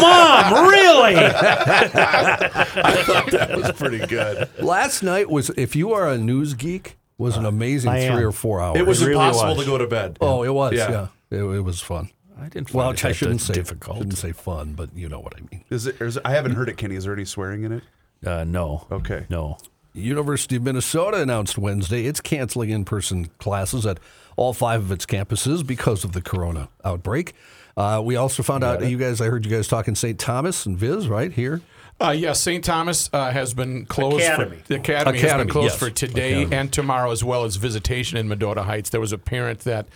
Mom, 0.00 0.68
really? 0.68 1.16
I 1.16 3.02
thought 3.06 3.30
that 3.30 3.56
was 3.56 3.72
pretty 3.72 4.06
good. 4.06 4.48
Last 4.62 5.02
night 5.02 5.30
was, 5.30 5.50
if 5.50 5.76
you 5.76 5.92
are 5.92 6.08
a 6.08 6.18
news 6.18 6.54
geek, 6.54 6.96
was 7.18 7.36
an 7.36 7.46
amazing 7.46 7.90
I 7.90 7.98
am. 8.00 8.14
three 8.14 8.24
or 8.24 8.32
four 8.32 8.60
hours. 8.60 8.78
It 8.78 8.86
was 8.86 9.00
It 9.02 9.06
really 9.06 9.24
impossible 9.24 9.56
was. 9.56 9.64
to 9.64 9.70
go 9.70 9.78
to 9.78 9.86
bed. 9.86 10.18
Oh, 10.20 10.42
it 10.42 10.52
was. 10.52 10.74
Yeah. 10.74 11.08
Yeah, 11.30 11.38
It, 11.38 11.42
it 11.56 11.60
was 11.62 11.80
fun. 11.80 12.10
I 12.38 12.48
didn't. 12.48 12.74
Well, 12.74 12.88
find 12.88 12.98
it 12.98 13.04
I 13.06 13.12
shouldn't 13.12 13.40
say 13.40 13.54
difficult. 13.54 13.96
Shouldn't 13.98 14.18
say 14.18 14.32
fun, 14.32 14.74
but 14.74 14.90
you 14.94 15.08
know 15.08 15.20
what 15.20 15.32
I 15.36 15.40
mean. 15.50 15.64
Is 15.70 15.86
it? 15.86 15.98
Is 16.02 16.18
it 16.18 16.22
I 16.26 16.32
haven't 16.32 16.52
heard 16.52 16.68
it, 16.68 16.76
Kenny. 16.76 16.94
Is 16.96 17.04
there 17.04 17.14
any 17.14 17.24
swearing 17.24 17.62
in 17.64 17.72
it? 17.72 17.82
Uh, 18.24 18.44
no. 18.44 18.86
Okay. 18.92 19.24
No. 19.30 19.56
University 19.96 20.56
of 20.56 20.62
Minnesota 20.62 21.20
announced 21.20 21.58
Wednesday 21.58 22.06
it's 22.06 22.20
canceling 22.20 22.70
in-person 22.70 23.30
classes 23.38 23.86
at 23.86 23.98
all 24.36 24.52
five 24.52 24.82
of 24.82 24.92
its 24.92 25.06
campuses 25.06 25.66
because 25.66 26.04
of 26.04 26.12
the 26.12 26.20
corona 26.20 26.68
outbreak. 26.84 27.34
Uh, 27.76 28.00
we 28.02 28.16
also 28.16 28.42
found 28.42 28.64
out 28.64 28.86
you 28.86 28.96
guys. 28.96 29.20
I 29.20 29.26
heard 29.26 29.44
you 29.44 29.50
guys 29.50 29.68
talking 29.68 29.94
St. 29.94 30.18
Thomas 30.18 30.64
and 30.64 30.78
Viz 30.78 31.08
right 31.08 31.32
here. 31.32 31.60
Uh, 32.00 32.10
yes, 32.10 32.40
St. 32.40 32.62
Thomas 32.62 33.08
uh, 33.12 33.30
has 33.30 33.54
been 33.54 33.86
closed. 33.86 34.24
Academy. 34.24 34.56
For, 34.58 34.68
the 34.68 34.74
academy, 34.76 35.18
has 35.18 35.32
been 35.34 35.48
closed 35.48 35.72
yes. 35.72 35.78
for 35.78 35.90
today 35.90 36.42
Academy. 36.42 36.56
and 36.56 36.72
tomorrow, 36.72 37.10
as 37.10 37.24
well 37.24 37.44
as 37.44 37.56
visitation 37.56 38.18
in 38.18 38.28
Mendota 38.28 38.62
Heights. 38.62 38.90
There 38.90 39.00
was 39.00 39.12
a 39.12 39.18
parent 39.18 39.60
that 39.60 39.86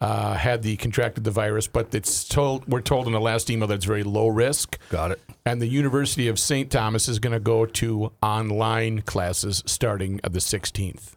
uh, 0.00 0.34
had 0.34 0.62
the 0.62 0.76
contracted 0.76 1.24
the 1.24 1.30
virus, 1.30 1.66
but 1.66 1.94
it's 1.94 2.26
told 2.26 2.66
we're 2.66 2.80
told 2.80 3.06
in 3.06 3.12
the 3.12 3.20
last 3.20 3.50
email 3.50 3.68
that 3.68 3.74
it's 3.74 3.84
very 3.84 4.02
low 4.02 4.28
risk. 4.28 4.78
Got 4.88 5.12
it. 5.12 5.20
And 5.44 5.60
the 5.60 5.66
University 5.66 6.28
of 6.28 6.38
St. 6.38 6.70
Thomas 6.70 7.08
is 7.08 7.18
going 7.18 7.32
to 7.32 7.40
go 7.40 7.66
to 7.66 8.12
online 8.22 9.02
classes 9.02 9.62
starting 9.66 10.20
the 10.22 10.38
16th. 10.38 11.12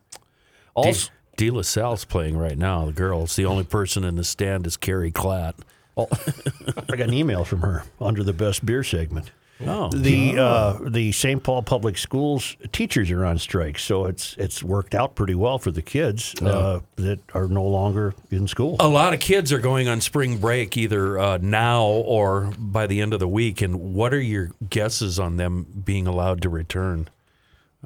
Also, 0.76 1.12
De 1.38 1.50
La 1.50 1.62
Salle's 1.62 2.06
playing 2.06 2.38
right 2.38 2.58
now. 2.58 2.86
The 2.86 2.94
girls. 2.94 3.36
The 3.36 3.46
only 3.46 3.64
person 3.64 4.04
in 4.04 4.16
the 4.16 4.24
stand 4.24 4.68
is 4.68 4.78
Carrie 4.78 5.12
Klatt. 5.12 5.56
I 5.98 6.96
got 6.96 7.08
an 7.08 7.14
email 7.14 7.46
from 7.46 7.62
her 7.62 7.84
under 8.02 8.24
the 8.24 8.34
best 8.34 8.66
beer 8.66 8.84
segment. 8.84 9.32
Oh, 9.68 9.90
The 9.90 10.38
uh, 10.38 10.78
the 10.90 11.12
St. 11.12 11.42
Paul 11.44 11.64
Public 11.64 11.98
Schools 11.98 12.56
teachers 12.72 13.10
are 13.12 13.26
on 13.26 13.38
strike, 13.38 13.80
so 13.80 14.06
it's 14.06 14.36
it's 14.38 14.64
worked 14.64 14.94
out 14.96 15.16
pretty 15.16 15.36
well 15.36 15.60
for 15.60 15.72
the 15.72 15.82
kids 15.82 16.36
uh, 16.42 16.80
that 16.98 17.20
are 17.34 17.48
no 17.48 17.64
longer 17.64 18.14
in 18.32 18.48
school. 18.48 18.76
A 18.80 18.88
lot 18.88 19.14
of 19.14 19.20
kids 19.20 19.52
are 19.54 19.60
going 19.60 19.88
on 19.88 20.02
spring 20.02 20.38
break 20.38 20.76
either 20.78 21.18
uh, 21.20 21.38
now 21.42 21.86
or 21.86 22.52
by 22.58 22.88
the 22.88 23.02
end 23.02 23.14
of 23.14 23.20
the 23.20 23.28
week. 23.28 23.62
And 23.62 23.94
what 23.94 24.14
are 24.14 24.22
your 24.22 24.52
guesses 24.70 25.20
on 25.20 25.38
them 25.38 25.66
being 25.86 26.08
allowed 26.08 26.42
to 26.44 26.50
return? 26.50 27.10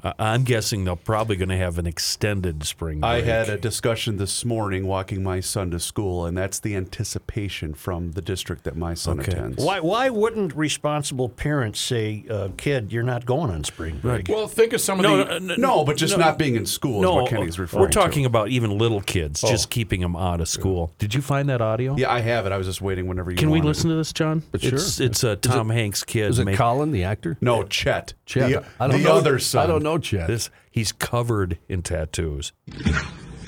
Uh, 0.02 0.12
I'm 0.18 0.44
guessing 0.44 0.84
they're 0.84 0.94
probably 0.94 1.34
going 1.36 1.48
to 1.48 1.56
have 1.56 1.76
an 1.78 1.86
extended 1.86 2.62
spring 2.64 3.00
break. 3.00 3.10
I 3.10 3.20
had 3.22 3.48
a 3.48 3.56
discussion 3.58 4.16
this 4.16 4.44
morning 4.44 4.86
walking 4.86 5.24
my 5.24 5.40
son 5.40 5.72
to 5.72 5.80
school, 5.80 6.24
and 6.24 6.38
that's 6.38 6.60
the 6.60 6.76
anticipation 6.76 7.74
from 7.74 8.12
the 8.12 8.22
district 8.22 8.62
that 8.64 8.76
my 8.76 8.94
son 8.94 9.18
Okay. 9.20 9.32
attends. 9.32 9.64
Why 9.64 9.80
why 9.80 10.08
wouldn't 10.08 10.54
responsible 10.54 11.28
parents 11.28 11.80
say, 11.80 12.24
uh, 12.30 12.48
"Kid, 12.56 12.92
you're 12.92 13.02
not 13.02 13.26
going 13.26 13.50
on 13.50 13.64
spring 13.64 13.98
break"? 13.98 14.28
Well, 14.28 14.46
think 14.46 14.72
of 14.72 14.80
some 14.80 15.00
of 15.00 15.02
no, 15.02 15.24
the. 15.24 15.40
no, 15.40 15.54
No, 15.56 15.84
but 15.84 15.96
just 15.96 16.16
not 16.16 16.38
being 16.38 16.54
in 16.54 16.66
school 16.66 17.02
is 17.02 17.10
what 17.10 17.28
Kenny's 17.30 17.58
referring 17.58 17.80
we're 17.82 17.88
talking 17.90 18.22
to. 18.22 18.26
about 18.28 18.48
even 18.50 18.78
little 18.78 19.00
kids, 19.00 19.40
just 19.40 19.68
keeping 19.70 20.00
them 20.00 20.14
out 20.14 20.40
of 20.40 20.48
school. 20.48 20.92
Did 20.98 21.14
you 21.14 21.22
find 21.22 21.48
that 21.48 21.60
audio? 21.60 21.96
Yeah, 21.96 22.12
I 22.12 22.20
have 22.20 22.46
it. 22.46 22.52
I 22.52 22.56
was 22.56 22.66
just 22.68 22.80
waiting 22.80 23.06
whenever 23.08 23.30
you 23.32 23.36
Can 23.36 23.50
we 23.50 23.60
listen 23.62 23.90
to 23.90 23.96
this, 23.96 24.12
John? 24.12 24.42
sure. 24.60 24.74
It's, 24.74 25.00
it's 25.00 25.24
a 25.24 25.34
Tom 25.36 25.70
Hanks 25.70 26.04
kid. 26.04 26.30
is 26.30 26.38
it 26.38 26.44
make- 26.44 26.56
Colin, 26.56 26.92
the 26.92 27.04
actor? 27.04 27.36
No, 27.40 27.64
Chet. 27.64 28.14
Chet. 28.26 28.50
The, 28.50 28.64
I 28.78 28.86
don't 28.86 28.98
the 29.02 29.08
know, 29.08 29.14
other 29.16 29.38
son. 29.38 29.64
I 29.64 29.66
don't 29.66 29.82
know 29.82 29.87
Chet. 29.96 30.26
This 30.26 30.50
he's 30.70 30.92
covered 30.92 31.58
in 31.68 31.80
tattoos. 31.82 32.52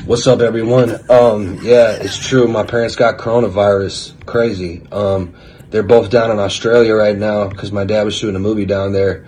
What's 0.06 0.26
up, 0.26 0.40
everyone? 0.40 0.98
Um, 1.10 1.58
yeah, 1.62 1.92
it's 1.92 2.16
true. 2.16 2.48
My 2.48 2.64
parents 2.64 2.96
got 2.96 3.18
coronavirus. 3.18 4.24
Crazy. 4.24 4.82
Um, 4.90 5.34
they're 5.68 5.82
both 5.82 6.08
down 6.10 6.30
in 6.30 6.38
Australia 6.38 6.94
right 6.94 7.16
now 7.16 7.48
because 7.48 7.70
my 7.70 7.84
dad 7.84 8.04
was 8.04 8.14
shooting 8.14 8.36
a 8.36 8.40
movie 8.40 8.64
down 8.64 8.92
there. 8.92 9.26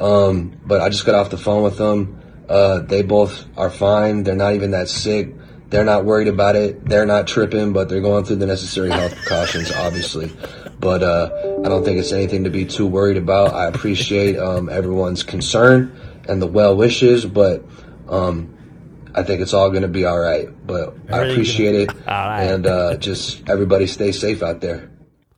Um, 0.00 0.58
but 0.64 0.80
I 0.80 0.88
just 0.88 1.04
got 1.04 1.14
off 1.14 1.30
the 1.30 1.36
phone 1.36 1.62
with 1.62 1.76
them. 1.76 2.22
Uh, 2.48 2.80
they 2.80 3.02
both 3.02 3.44
are 3.58 3.70
fine. 3.70 4.22
They're 4.22 4.36
not 4.36 4.54
even 4.54 4.70
that 4.70 4.88
sick. 4.88 5.34
They're 5.68 5.84
not 5.84 6.04
worried 6.04 6.28
about 6.28 6.56
it. 6.56 6.84
They're 6.84 7.06
not 7.06 7.26
tripping, 7.26 7.72
but 7.72 7.88
they're 7.88 8.00
going 8.00 8.24
through 8.24 8.36
the 8.36 8.46
necessary 8.46 8.90
health 8.90 9.14
precautions, 9.16 9.70
obviously. 9.72 10.32
But 10.78 11.02
uh, 11.02 11.30
I 11.64 11.68
don't 11.68 11.84
think 11.84 11.98
it's 11.98 12.12
anything 12.12 12.44
to 12.44 12.50
be 12.50 12.64
too 12.64 12.86
worried 12.86 13.16
about. 13.16 13.52
I 13.52 13.66
appreciate 13.66 14.38
um, 14.38 14.68
everyone's 14.68 15.22
concern 15.22 15.94
and 16.28 16.40
the 16.42 16.46
well 16.46 16.76
wishes, 16.76 17.24
but 17.26 17.64
um, 18.08 18.52
I 19.14 19.22
think 19.22 19.40
it's 19.40 19.54
all 19.54 19.70
going 19.70 19.82
to 19.82 19.88
be 19.88 20.04
all 20.04 20.18
right. 20.18 20.48
But 20.66 20.94
I 21.10 21.20
Everything's 21.20 21.32
appreciate 21.32 21.74
it, 21.74 22.06
right. 22.06 22.42
and 22.44 22.66
uh, 22.66 22.96
just 22.96 23.48
everybody 23.48 23.86
stay 23.86 24.12
safe 24.12 24.42
out 24.42 24.60
there. 24.60 24.90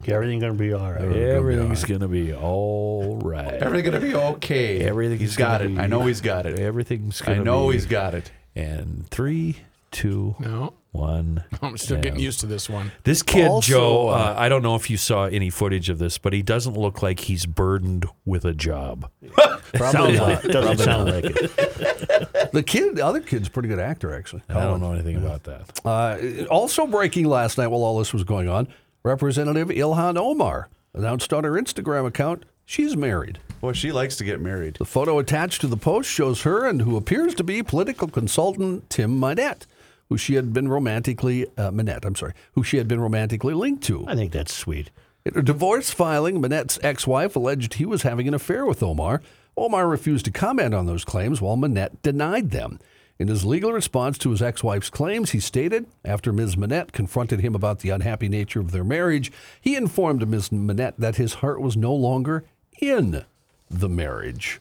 Everything 0.07 0.39
going 0.39 0.53
to 0.57 0.59
be 0.59 0.73
all 0.73 0.91
right. 0.91 1.03
Everything's 1.03 1.85
going 1.85 2.01
to 2.01 2.09
be 2.09 2.33
all 2.33 3.19
right. 3.23 3.55
Everything's 3.55 3.93
gonna 3.95 4.07
be 4.07 4.15
okay. 4.15 4.81
Everything's 4.81 5.21
he's 5.21 5.37
got 5.37 5.59
gonna 5.61 5.71
it. 5.71 5.75
be- 5.75 5.81
I 5.81 5.87
know 5.87 6.07
he's 6.07 6.21
got 6.23 6.47
it. 6.47 6.59
Everything's 6.59 7.21
I 7.23 7.27
going 7.27 7.39
to 7.39 7.45
know 7.45 7.69
be. 7.69 7.75
he's 7.75 7.87
got 7.87 8.15
it. 8.15 8.31
And 8.57 9.07
three, 9.11 9.57
two, 9.91 10.35
No, 10.39 10.73
one. 10.93 11.45
I'm 11.63 11.77
still 11.77 12.01
getting 12.01 12.21
used 12.21 12.41
to 12.41 12.47
this 12.47 12.69
one. 12.69 12.93
This 13.05 13.23
kid, 13.23 13.49
Also, 13.49 13.71
Joe, 13.71 14.09
uh, 14.09 14.13
uh, 14.13 14.35
I 14.37 14.49
don't 14.49 14.63
know 14.63 14.75
if 14.75 14.91
you 14.91 14.97
saw 14.97 15.25
any 15.27 15.51
footage 15.51 15.89
of 15.89 15.99
this, 15.99 16.19
but 16.19 16.33
he 16.33 16.43
doesn't 16.43 16.77
look 16.77 17.03
like 17.03 17.21
he's 17.21 17.47
burdened 17.47 18.07
with 18.25 18.45
a 18.45 18.55
job. 18.55 19.11
Sounds 19.77 20.19
like, 20.19 20.43
doesn't 20.43 20.79
sound 20.79 21.11
like 21.11 21.25
it. 21.27 21.99
The 22.53 22.63
kid, 22.63 22.97
the 22.97 23.05
other 23.05 23.21
kid's 23.21 23.49
a 23.49 23.51
pretty 23.51 23.69
good 23.69 23.79
actor, 23.79 24.15
actually. 24.15 24.43
I 24.49 24.55
don't 24.65 24.81
know 24.81 24.93
anything 24.93 25.17
about 25.17 25.45
that. 25.45 25.81
Uh, 25.85 26.47
also 26.47 26.87
breaking 26.87 27.27
last 27.27 27.59
night 27.59 27.67
while 27.67 27.83
all 27.83 27.99
this 27.99 28.15
was 28.15 28.25
going 28.25 28.49
on, 28.49 28.69
Representative 29.03 29.69
Ilhan 29.69 30.17
Omar 30.17 30.69
announced 30.95 31.33
on 31.35 31.45
her 31.45 31.53
Instagram 31.53 32.07
account 32.07 32.45
she's 32.65 32.97
married. 32.97 33.39
Well, 33.61 33.73
she 33.73 33.93
likes 33.93 34.17
to 34.17 34.25
get 34.25 34.41
married. 34.41 34.77
The 34.77 34.85
photo 34.85 35.19
attached 35.19 35.61
to 35.61 35.67
the 35.67 35.77
post 35.77 36.09
shows 36.11 36.43
her 36.43 36.67
and 36.67 36.83
who 36.83 36.97
appears 36.97 37.35
to 37.37 37.45
be 37.45 37.63
political 37.63 38.09
consultant 38.09 38.89
Tim 38.89 39.21
Mynett, 39.21 39.67
who 40.09 40.17
she 40.19 40.35
had 40.35 40.53
been 40.53 40.69
romantically 40.69 41.47
uh, 41.57 41.71
Mynett, 41.71 42.05
I'm 42.05 42.15
sorry, 42.15 42.35
who 42.53 42.63
she 42.63 42.79
had 42.79 42.89
been 42.89 43.01
romantically 43.01 43.55
linked 43.55 43.85
to. 43.85 44.05
I 44.07 44.15
think 44.15 44.33
that's 44.33 44.55
sweet. 44.55 44.91
In 45.25 45.37
a 45.37 45.43
divorce 45.43 45.91
filing, 45.91 46.41
Manette's 46.41 46.79
ex-wife 46.83 47.37
alleged 47.37 47.75
he 47.75 47.85
was 47.85 48.03
having 48.03 48.29
an 48.29 48.35
affair 48.35 48.65
with 48.65 48.83
Omar. 48.83 49.21
Omar 49.57 49.89
refused 49.89 50.25
to 50.25 50.31
comment 50.31 50.73
on 50.75 50.87
those 50.87 51.05
claims 51.05 51.41
while 51.41 51.57
Manette 51.57 52.01
denied 52.03 52.51
them. 52.51 52.79
In 53.19 53.27
his 53.27 53.45
legal 53.45 53.73
response 53.73 54.17
to 54.19 54.31
his 54.31 54.41
ex-wife's 54.41 54.91
claims, 54.91 55.33
he 55.33 55.41
stated, 55.41 55.87
after 56.05 56.33
Ms. 56.33 56.57
Manette 56.57 56.93
confronted 56.93 57.41
him 57.41 57.55
about 57.55 57.81
the 57.81 57.91
unhappy 57.91 58.29
nature 58.29 58.61
of 58.61 58.71
their 58.71 58.85
marriage, 58.85 59.33
he 59.61 59.75
informed 59.75 60.27
Ms. 60.27 60.53
Manette 60.53 60.99
that 60.99 61.17
his 61.17 61.35
heart 61.35 61.61
was 61.61 61.77
no 61.77 61.93
longer 61.93 62.45
in 62.81 63.25
the 63.69 63.89
marriage. 63.89 64.61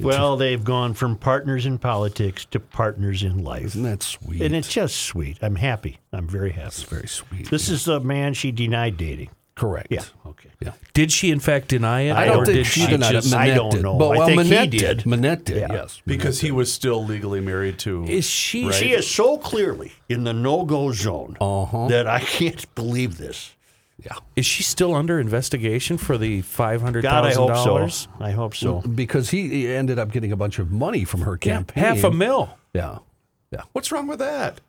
Well, 0.00 0.36
they've 0.36 0.62
gone 0.64 0.94
from 0.94 1.16
partners 1.16 1.66
in 1.66 1.78
politics 1.78 2.44
to 2.46 2.60
partners 2.60 3.22
in 3.22 3.44
life. 3.44 3.64
Isn't 3.66 3.82
that 3.82 4.02
sweet? 4.02 4.40
And 4.42 4.54
it's 4.56 4.68
just 4.72 4.96
sweet. 4.96 5.38
I'm 5.42 5.56
happy. 5.56 5.98
I'm 6.12 6.26
very 6.26 6.50
happy. 6.52 6.66
It's 6.68 6.82
very 6.82 7.06
sweet. 7.08 7.50
This 7.50 7.68
is 7.68 7.84
the 7.84 8.00
man 8.00 8.32
she 8.34 8.52
denied 8.52 8.96
dating. 8.96 9.28
correct. 9.54 9.88
Yeah. 9.90 10.02
Okay. 10.26 10.48
Yeah. 10.60 10.72
Did 10.94 11.12
she, 11.12 11.30
in 11.30 11.40
fact, 11.40 11.68
deny 11.68 12.02
it? 12.02 12.12
I 12.12 12.24
don't 12.24 12.46
think 12.46 12.64
she 12.66 12.80
she 12.80 12.86
denied 12.86 13.12
just, 13.12 13.28
it. 13.32 13.34
I 13.34 13.52
don't 13.54 13.70
did. 13.70 13.82
know. 13.82 13.98
But, 13.98 14.10
I 14.12 14.18
well, 14.18 14.26
think 14.28 14.42
he 14.44 14.50
Mynett 14.52 14.70
did. 14.70 14.98
Mynett 15.04 15.44
did, 15.44 15.56
Yeah. 15.58 15.72
yes. 15.72 16.00
Because 16.06 16.40
he 16.40 16.50
was 16.50 16.72
still 16.72 17.04
legally 17.04 17.40
married 17.40 17.78
to. 17.80 18.04
Is 18.04 18.24
she? 18.24 18.64
Right. 18.64 18.74
She 18.74 18.92
is 18.92 19.06
so 19.08 19.36
clearly 19.36 19.92
in 20.08 20.24
the 20.24 20.32
no-go 20.32 20.92
zone 20.92 21.36
Uh-huh. 21.40 21.88
that 21.88 22.06
I 22.06 22.20
can't 22.20 22.74
believe 22.74 23.18
this. 23.18 23.52
Yeah. 23.98 24.16
Is 24.36 24.46
she 24.46 24.62
still 24.62 24.94
under 24.94 25.20
investigation 25.20 25.96
for 25.98 26.18
the 26.18 26.42
five 26.42 26.80
hundred 26.82 27.02
God, 27.02 27.24
I 27.24 27.28
thousand 27.32 27.42
hope 27.42 27.48
dollars? 27.66 27.94
so. 27.94 28.24
I 28.24 28.30
hope 28.32 28.54
so. 28.54 28.80
Because 28.80 29.30
he 29.30 29.48
he 29.48 29.68
ended 29.68 29.98
up 29.98 30.10
getting 30.10 30.32
a 30.32 30.36
bunch 30.36 30.58
of 30.58 30.72
money 30.72 31.04
from 31.04 31.20
her 31.22 31.36
campaign. 31.36 31.82
half 31.84 32.02
a 32.04 32.10
mil. 32.10 32.56
Yeah. 32.74 32.98
Yeah. 33.52 33.62
What's 33.72 33.92
wrong 33.92 34.06
with 34.08 34.18
that? 34.18 34.60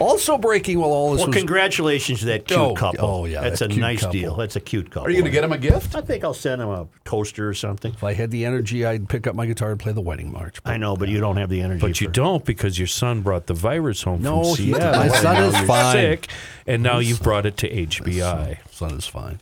Also 0.00 0.38
breaking 0.38 0.78
while 0.80 0.90
all 0.90 1.12
this 1.12 1.18
Well, 1.20 1.28
was 1.28 1.36
congratulations 1.36 2.20
to 2.20 2.24
that 2.26 2.46
cute 2.46 2.58
Oh, 2.58 2.74
couple. 2.74 3.04
oh, 3.04 3.24
yeah, 3.26 3.42
that's 3.42 3.58
that 3.60 3.66
a 3.66 3.68
cute 3.68 3.80
nice 3.80 4.00
couple. 4.00 4.12
deal. 4.12 4.34
That's 4.36 4.56
a 4.56 4.60
cute 4.60 4.90
couple. 4.90 5.06
Are 5.06 5.10
you 5.10 5.16
going 5.18 5.26
to 5.26 5.30
get 5.30 5.44
him 5.44 5.52
a 5.52 5.58
gift? 5.58 5.94
I 5.94 6.00
think 6.00 6.24
I'll 6.24 6.32
send 6.34 6.62
him 6.62 6.68
a 6.70 6.88
toaster 7.04 7.48
or 7.48 7.54
something. 7.54 7.92
If 7.92 8.02
I 8.02 8.14
had 8.14 8.30
the 8.30 8.44
energy, 8.46 8.84
I'd 8.86 9.08
pick 9.08 9.26
up 9.26 9.34
my 9.34 9.44
guitar 9.46 9.70
and 9.72 9.78
play 9.78 9.92
the 9.92 10.00
wedding 10.00 10.32
march. 10.32 10.56
I 10.64 10.78
know, 10.78 10.96
but 10.96 11.08
you 11.10 11.20
don't 11.20 11.36
have 11.36 11.50
the 11.50 11.60
energy. 11.60 11.80
But 11.80 12.00
you 12.00 12.06
for- 12.08 12.12
don't 12.14 12.44
because 12.44 12.78
your 12.78 12.88
son 12.88 13.20
brought 13.20 13.46
the 13.46 13.54
virus 13.54 14.02
home 14.02 14.22
No, 14.22 14.54
from 14.54 14.64
he- 14.64 14.72
Seattle. 14.72 14.98
my 15.00 15.04
and 15.06 15.14
son 15.14 15.34
now 15.34 15.44
is 15.48 15.54
you're 15.58 15.66
fine. 15.66 15.92
Sick, 15.94 16.28
and 16.66 16.82
now 16.82 16.98
you've 16.98 17.22
brought 17.22 17.44
it 17.46 17.56
to 17.58 17.68
HBI. 17.68 18.58
Son 18.70 18.92
is 18.94 19.06
fine. 19.06 19.40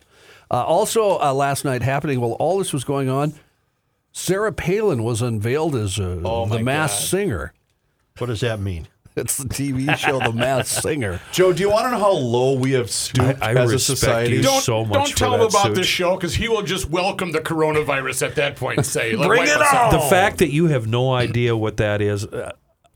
Uh, 0.51 0.65
also, 0.65 1.19
uh, 1.21 1.33
last 1.33 1.65
night 1.65 1.83
happening 1.83 2.21
while 2.21 2.33
all 2.33 2.59
this 2.59 2.73
was 2.73 2.83
going 2.83 3.09
on, 3.09 3.35
Sarah 4.13 4.53
Palin 4.53 5.05
was 5.05 5.23
unveiled 5.23 5.77
as 5.77 6.01
uh, 6.01 6.21
Oh, 6.25 6.47
the 6.47 6.57
my 6.57 6.63
masked 6.63 7.01
God. 7.03 7.07
singer. 7.09 7.53
What 8.19 8.27
does 8.27 8.41
that 8.41 8.59
mean? 8.59 8.89
It's 9.19 9.37
the 9.37 9.49
TV 9.49 9.95
show 9.97 10.19
The 10.21 10.33
Masked 10.33 10.83
Singer. 10.83 11.21
Joe, 11.33 11.53
do 11.53 11.61
you 11.63 11.71
want 11.71 11.87
to 11.87 11.91
know 11.91 11.99
how 11.99 12.13
low 12.13 12.53
we 12.55 12.73
have 12.73 12.91
stooped 12.91 13.43
I- 13.43 13.51
I 13.51 13.55
as 13.55 13.71
a 13.71 13.73
respect 13.75 13.99
society? 13.99 14.37
you. 14.37 14.43
Don't, 14.43 14.61
so 14.63 14.85
much 14.85 14.93
don't 14.95 15.09
for 15.11 15.17
tell 15.17 15.35
him 15.35 15.41
that 15.41 15.51
about 15.51 15.67
suit. 15.67 15.75
this 15.77 15.87
show 15.87 16.15
because 16.17 16.35
he 16.35 16.49
will 16.49 16.63
just 16.63 16.89
welcome 16.89 17.33
the 17.33 17.41
coronavirus 17.41 18.27
at 18.27 18.35
that 18.37 18.57
point 18.57 18.79
and 18.79 18.87
say, 18.87 19.15
"Let- 19.17 19.29
Bring 19.29 19.41
wipe 19.41 19.49
it 19.51 19.57
us 19.61 19.75
out." 19.75 19.91
The 19.91 20.01
fact 20.01 20.39
that 20.39 20.51
you 20.51 20.67
have 20.69 20.87
no 20.87 21.13
idea 21.13 21.57
what 21.57 21.77
that 21.79 22.01
is, 22.01 22.25
uh, 22.27 22.53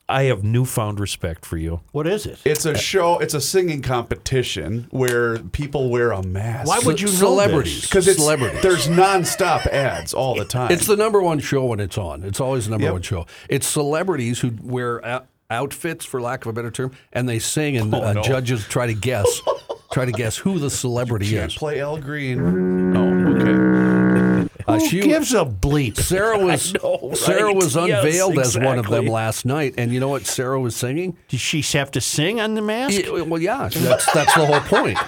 I 0.08 0.24
have 0.24 0.44
newfound 0.44 1.00
respect 1.00 1.46
for 1.46 1.56
you. 1.56 1.80
What 1.92 2.06
is 2.06 2.26
it? 2.26 2.38
It's 2.44 2.66
a 2.66 2.76
show. 2.76 3.18
It's 3.20 3.32
a 3.34 3.40
singing 3.40 3.80
competition 3.80 4.86
where 4.90 5.38
people 5.38 5.88
wear 5.88 6.12
a 6.12 6.22
mask. 6.22 6.68
Why 6.68 6.80
would 6.84 7.00
you 7.00 7.06
know 7.06 7.12
celebrities? 7.14 7.82
Because 7.82 8.06
it's 8.08 8.18
celebrities. 8.18 8.60
there's 8.62 8.88
nonstop 8.88 9.66
ads 9.68 10.12
all 10.12 10.34
the 10.34 10.44
time. 10.44 10.70
It's 10.70 10.86
the 10.86 10.96
number 10.96 11.22
one 11.22 11.38
show 11.38 11.64
when 11.66 11.80
it's 11.80 11.96
on. 11.96 12.24
It's 12.24 12.40
always 12.40 12.64
the 12.66 12.72
number 12.72 12.84
Yep. 12.86 12.92
one 12.92 13.02
show. 13.02 13.26
It's 13.48 13.66
celebrities 13.66 14.40
who 14.40 14.52
wear 14.62 15.02
out- 15.04 15.26
outfits, 15.52 16.04
for 16.04 16.20
lack 16.20 16.44
of 16.44 16.48
a 16.48 16.52
better 16.52 16.70
term, 16.70 16.92
and 17.12 17.28
they 17.28 17.38
sing, 17.38 17.76
and 17.76 17.94
uh, 17.94 18.20
judges 18.22 18.66
try 18.66 18.86
to 18.86 18.94
guess, 18.94 19.40
try 19.92 20.04
to 20.04 20.12
guess 20.12 20.36
who 20.36 20.58
the 20.58 20.70
celebrity 20.70 21.30
Can't 21.30 21.52
is. 21.52 21.56
play 21.58 21.80
Al 21.80 21.98
Green. 21.98 22.96
Oh, 22.96 23.34
okay. 23.36 24.48
Uh, 24.68 24.78
Who 24.78 24.86
she- 24.86 25.00
gives 25.00 25.34
a 25.34 25.44
bleep? 25.44 25.96
Sarah 25.96 26.38
was 26.44 26.72
know, 26.74 27.10
Sarah 27.14 27.46
right? 27.46 27.56
was 27.56 27.74
Yes, 27.74 28.04
unveiled 28.04 28.38
as 28.38 28.56
one 28.56 28.78
of 28.78 28.86
them 28.88 29.06
last 29.06 29.44
night, 29.44 29.74
and 29.76 29.92
you 29.92 29.98
know 29.98 30.08
what 30.08 30.24
Sarah 30.24 30.60
was 30.60 30.76
singing? 30.76 31.16
Did 31.26 31.40
she 31.40 31.62
have 31.76 31.90
to 31.90 32.00
sing 32.00 32.40
on 32.40 32.54
the 32.54 32.62
mask? 32.62 32.96
Yeah, 33.04 33.22
well, 33.22 33.42
yeah, 33.42 33.68
that's 33.72 34.12
that's 34.12 34.32
the 34.36 34.46
whole 34.46 34.60
point. 34.60 34.98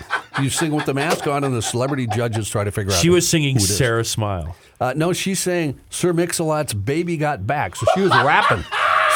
You 0.42 0.51
sing 0.51 0.72
with 0.72 0.86
the 0.86 0.95
mask 0.95 1.28
on, 1.28 1.45
and 1.45 1.55
the 1.55 1.62
celebrity 1.62 2.09
judges 2.09 2.49
try 2.51 2.64
to 2.64 2.72
figure 2.72 2.92
out. 2.92 2.99
She 2.99 3.11
was 3.11 3.28
singing 3.28 3.55
who 3.55 3.62
it 3.62 3.70
is. 3.70 3.76
Sarah 3.78 4.05
Smile. 4.05 4.57
Uh, 4.80 4.92
no, 4.97 5.12
she's 5.12 5.38
saying 5.38 5.78
Sir 5.88 6.12
Mix-a-Lot's 6.12 6.74
"Baby 6.74 7.16
Got 7.16 7.47
Back," 7.47 7.76
so 7.76 7.86
she 7.95 8.01
was 8.01 8.11
rapping. 8.11 8.64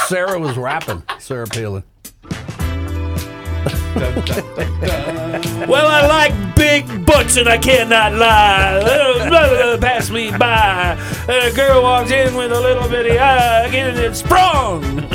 Sarah 0.09 0.39
was 0.39 0.57
rapping. 0.57 1.03
Sarah 1.19 1.47
Palin. 1.47 1.83
Well, 5.69 5.87
I 5.87 6.07
like 6.09 6.57
big 6.57 7.05
butts 7.05 7.37
and 7.37 7.47
I 7.47 7.59
cannot 7.59 8.15
lie. 8.15 8.81
Little 8.83 9.29
brother 9.29 9.77
pass 9.77 10.09
me 10.09 10.31
by. 10.31 10.99
A 11.29 11.53
girl 11.55 11.83
walks 11.83 12.11
in 12.11 12.35
with 12.35 12.53
a 12.53 12.59
little 12.59 12.89
bitty 12.89 13.19
eye, 13.19 13.69
getting 13.71 14.03
it 14.03 14.15
sprung. 14.15 15.07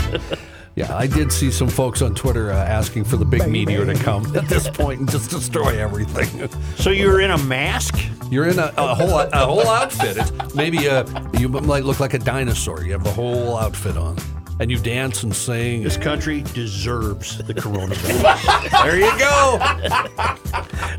Yeah, 0.75 0.95
I 0.95 1.07
did 1.07 1.31
see 1.31 1.49
some 1.49 1.69
folks 1.69 2.03
on 2.03 2.13
Twitter 2.13 2.51
uh, 2.51 2.55
asking 2.55 3.05
for 3.05 3.17
the 3.17 3.25
big 3.25 3.47
meteor 3.47 3.87
to 3.87 3.95
come 3.95 4.35
at 4.35 4.47
this 4.47 4.69
point 4.69 4.99
and 4.99 5.09
just 5.09 5.31
destroy 5.31 5.79
everything. 5.81 6.49
So 6.75 6.91
you're 6.91 7.21
in 7.21 7.31
a 7.31 7.37
mask? 7.39 7.97
You're 8.29 8.47
in 8.47 8.59
a, 8.59 8.71
a 8.77 8.93
whole 8.93 9.19
a 9.19 9.45
whole 9.45 9.67
outfit. 9.67 10.17
It's 10.17 10.53
maybe 10.53 10.87
uh 10.87 11.03
you 11.39 11.49
might 11.49 11.83
look 11.83 11.99
like 11.99 12.13
a 12.13 12.19
dinosaur. 12.19 12.83
You 12.83 12.91
have 12.91 13.03
the 13.03 13.11
whole 13.11 13.57
outfit 13.57 13.97
on, 13.97 14.17
and 14.63 14.71
you 14.71 14.79
dance 14.79 15.23
and 15.23 15.35
sing. 15.35 15.83
This 15.83 15.97
country 15.97 16.41
deserves 16.53 17.37
the 17.37 17.53
coronavirus. 17.53 18.83
There 18.83 18.97
you 18.97 19.19
go. 19.19 19.57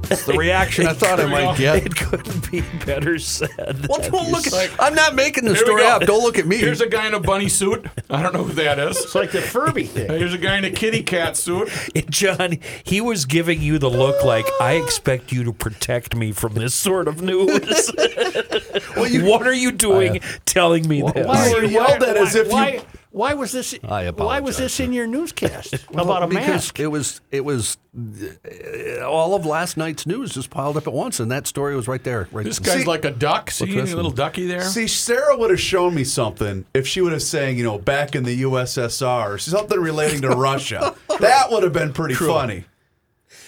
That's 0.02 0.26
the 0.26 0.34
reaction 0.34 0.86
I 0.86 0.92
thought 0.92 1.18
I 1.18 1.24
might 1.24 1.56
get. 1.56 1.86
It 1.86 1.96
couldn't 1.96 2.50
be 2.50 2.60
better 2.84 3.18
said. 3.18 3.86
Well, 3.88 4.10
don't 4.10 4.30
look 4.30 4.46
at. 4.46 4.70
I'm 4.78 4.94
not 4.94 5.14
making 5.14 5.46
the 5.46 5.54
Here 5.54 5.62
we 5.62 5.66
story 5.66 5.82
go. 5.82 5.88
up. 5.88 6.02
Don't 6.02 6.22
look 6.22 6.38
at 6.38 6.46
me. 6.46 6.58
Here's 6.58 6.82
a 6.82 6.86
guy 6.86 7.06
in 7.06 7.14
a 7.14 7.20
bunny 7.20 7.48
suit. 7.48 7.86
I 8.10 8.22
don't 8.22 8.34
know 8.34 8.44
who 8.44 8.52
that 8.52 8.78
is. 8.78 8.98
it's 8.98 9.14
like 9.14 9.32
the 9.32 9.40
Furby 9.40 9.84
thing. 9.84 10.10
Here's 10.10 10.34
a 10.34 10.38
guy 10.38 10.58
in 10.58 10.64
a 10.64 10.70
kitty 10.70 11.02
cat 11.02 11.38
suit. 11.38 11.70
John, 12.10 12.58
he 12.84 13.00
was 13.00 13.24
giving 13.24 13.62
you 13.62 13.78
the 13.78 13.88
look 13.88 14.22
like, 14.24 14.44
I 14.60 14.72
expect 14.72 15.32
you 15.32 15.42
to 15.44 15.54
protect 15.54 16.14
me 16.14 16.32
from 16.32 16.52
this 16.52 16.74
sort 16.74 17.08
of 17.08 17.22
news. 17.22 17.90
what 18.94 19.46
are 19.46 19.54
you 19.54 19.72
doing 19.72 20.18
uh, 20.18 20.26
telling 20.44 20.86
me 20.86 21.00
this? 21.00 21.26
why 21.26 21.50
were 21.50 21.64
you 21.64 21.70
yelled 21.70 22.02
at 22.02 22.18
as 22.18 22.34
if 22.34 22.52
you- 22.52 22.82
why, 23.14 23.32
why 23.32 23.34
was 23.34 23.52
this? 23.52 23.74
I 23.84 24.10
Why 24.10 24.40
was 24.40 24.56
this 24.56 24.80
in 24.80 24.92
your 24.92 25.06
newscast 25.06 25.74
Well, 25.90 26.04
about 26.04 26.22
a 26.24 26.26
because 26.26 26.46
mask? 26.48 26.80
It 26.80 26.88
was 26.88 27.20
it 27.30 27.44
was 27.44 27.78
uh, 27.96 29.04
all 29.06 29.34
of 29.34 29.46
last 29.46 29.76
night's 29.76 30.06
news 30.06 30.34
just 30.34 30.50
piled 30.50 30.76
up 30.76 30.86
at 30.86 30.92
once, 30.92 31.20
and 31.20 31.30
that 31.30 31.46
story 31.46 31.76
was 31.76 31.86
right 31.86 32.02
there. 32.02 32.28
Right. 32.32 32.44
This 32.44 32.58
guy's 32.58 32.80
See- 32.80 32.84
like 32.84 33.04
a 33.04 33.10
duck. 33.10 33.50
See 33.50 33.78
any 33.78 33.94
little 33.94 34.10
ducky 34.10 34.46
there? 34.46 34.62
See, 34.62 34.86
Sarah 34.88 35.36
would 35.36 35.50
have 35.50 35.60
shown 35.60 35.94
me 35.94 36.04
something 36.04 36.64
if 36.74 36.86
she 36.86 37.00
would 37.00 37.12
have 37.12 37.22
saying, 37.22 37.56
you 37.56 37.64
know, 37.64 37.78
back 37.78 38.14
in 38.14 38.24
the 38.24 38.42
USSR, 38.42 39.40
something 39.40 39.78
relating 39.80 40.22
to 40.22 40.30
Russia. 40.30 40.94
That 41.20 41.52
would 41.52 41.62
have 41.62 41.72
been 41.72 41.92
pretty 41.92 42.14
funny. 42.14 42.64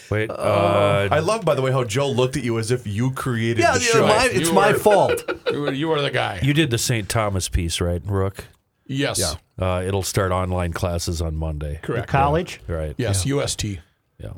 Wait, 0.08 0.30
uh, 0.30 1.08
I 1.10 1.18
love, 1.18 1.44
by 1.44 1.56
the 1.56 1.62
way, 1.62 1.72
how 1.72 1.82
Joe 1.82 2.08
looked 2.08 2.36
at 2.36 2.44
you 2.44 2.60
as 2.60 2.70
if 2.70 2.86
you 2.86 3.10
created 3.10 3.58
yeah, 3.62 3.72
the 3.72 3.80
yeah, 3.80 3.86
show. 3.90 4.06
my, 4.06 4.28
it's 4.30 4.48
You 4.48 4.54
my 4.54 4.72
were- 4.72 4.78
fault. 4.78 5.24
You 5.50 5.66
are, 5.66 5.72
you 5.72 5.90
are 5.92 6.00
the 6.00 6.10
guy. 6.12 6.38
you 6.42 6.52
did 6.54 6.70
the 6.70 6.78
St. 6.78 7.08
Thomas 7.08 7.48
piece, 7.48 7.80
right, 7.80 8.00
Rook? 8.04 8.44
Yes. 8.86 9.36
Uh, 9.58 9.82
it'll 9.86 10.02
start 10.02 10.32
online 10.32 10.72
classes 10.72 11.20
on 11.22 11.36
Monday. 11.36 11.80
Correct. 11.82 12.08
College? 12.08 12.60
Right. 12.66 12.94
Yes, 12.98 13.24
UST. 13.26 13.64
Yeah. 14.18 14.32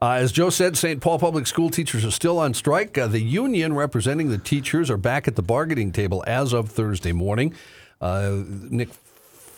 Uh, 0.00 0.12
as 0.12 0.30
Joe 0.30 0.50
said, 0.50 0.76
St. 0.76 1.00
Paul 1.00 1.18
Public 1.18 1.46
School 1.46 1.70
teachers 1.70 2.04
are 2.04 2.12
still 2.12 2.38
on 2.38 2.54
strike. 2.54 2.96
Uh, 2.96 3.08
the 3.08 3.20
union 3.20 3.74
representing 3.74 4.28
the 4.28 4.38
teachers 4.38 4.90
are 4.90 4.96
back 4.96 5.26
at 5.26 5.34
the 5.34 5.42
bargaining 5.42 5.90
table 5.90 6.22
as 6.26 6.52
of 6.52 6.70
Thursday 6.70 7.12
morning. 7.12 7.52
Uh, 8.00 8.42
Nick 8.46 8.90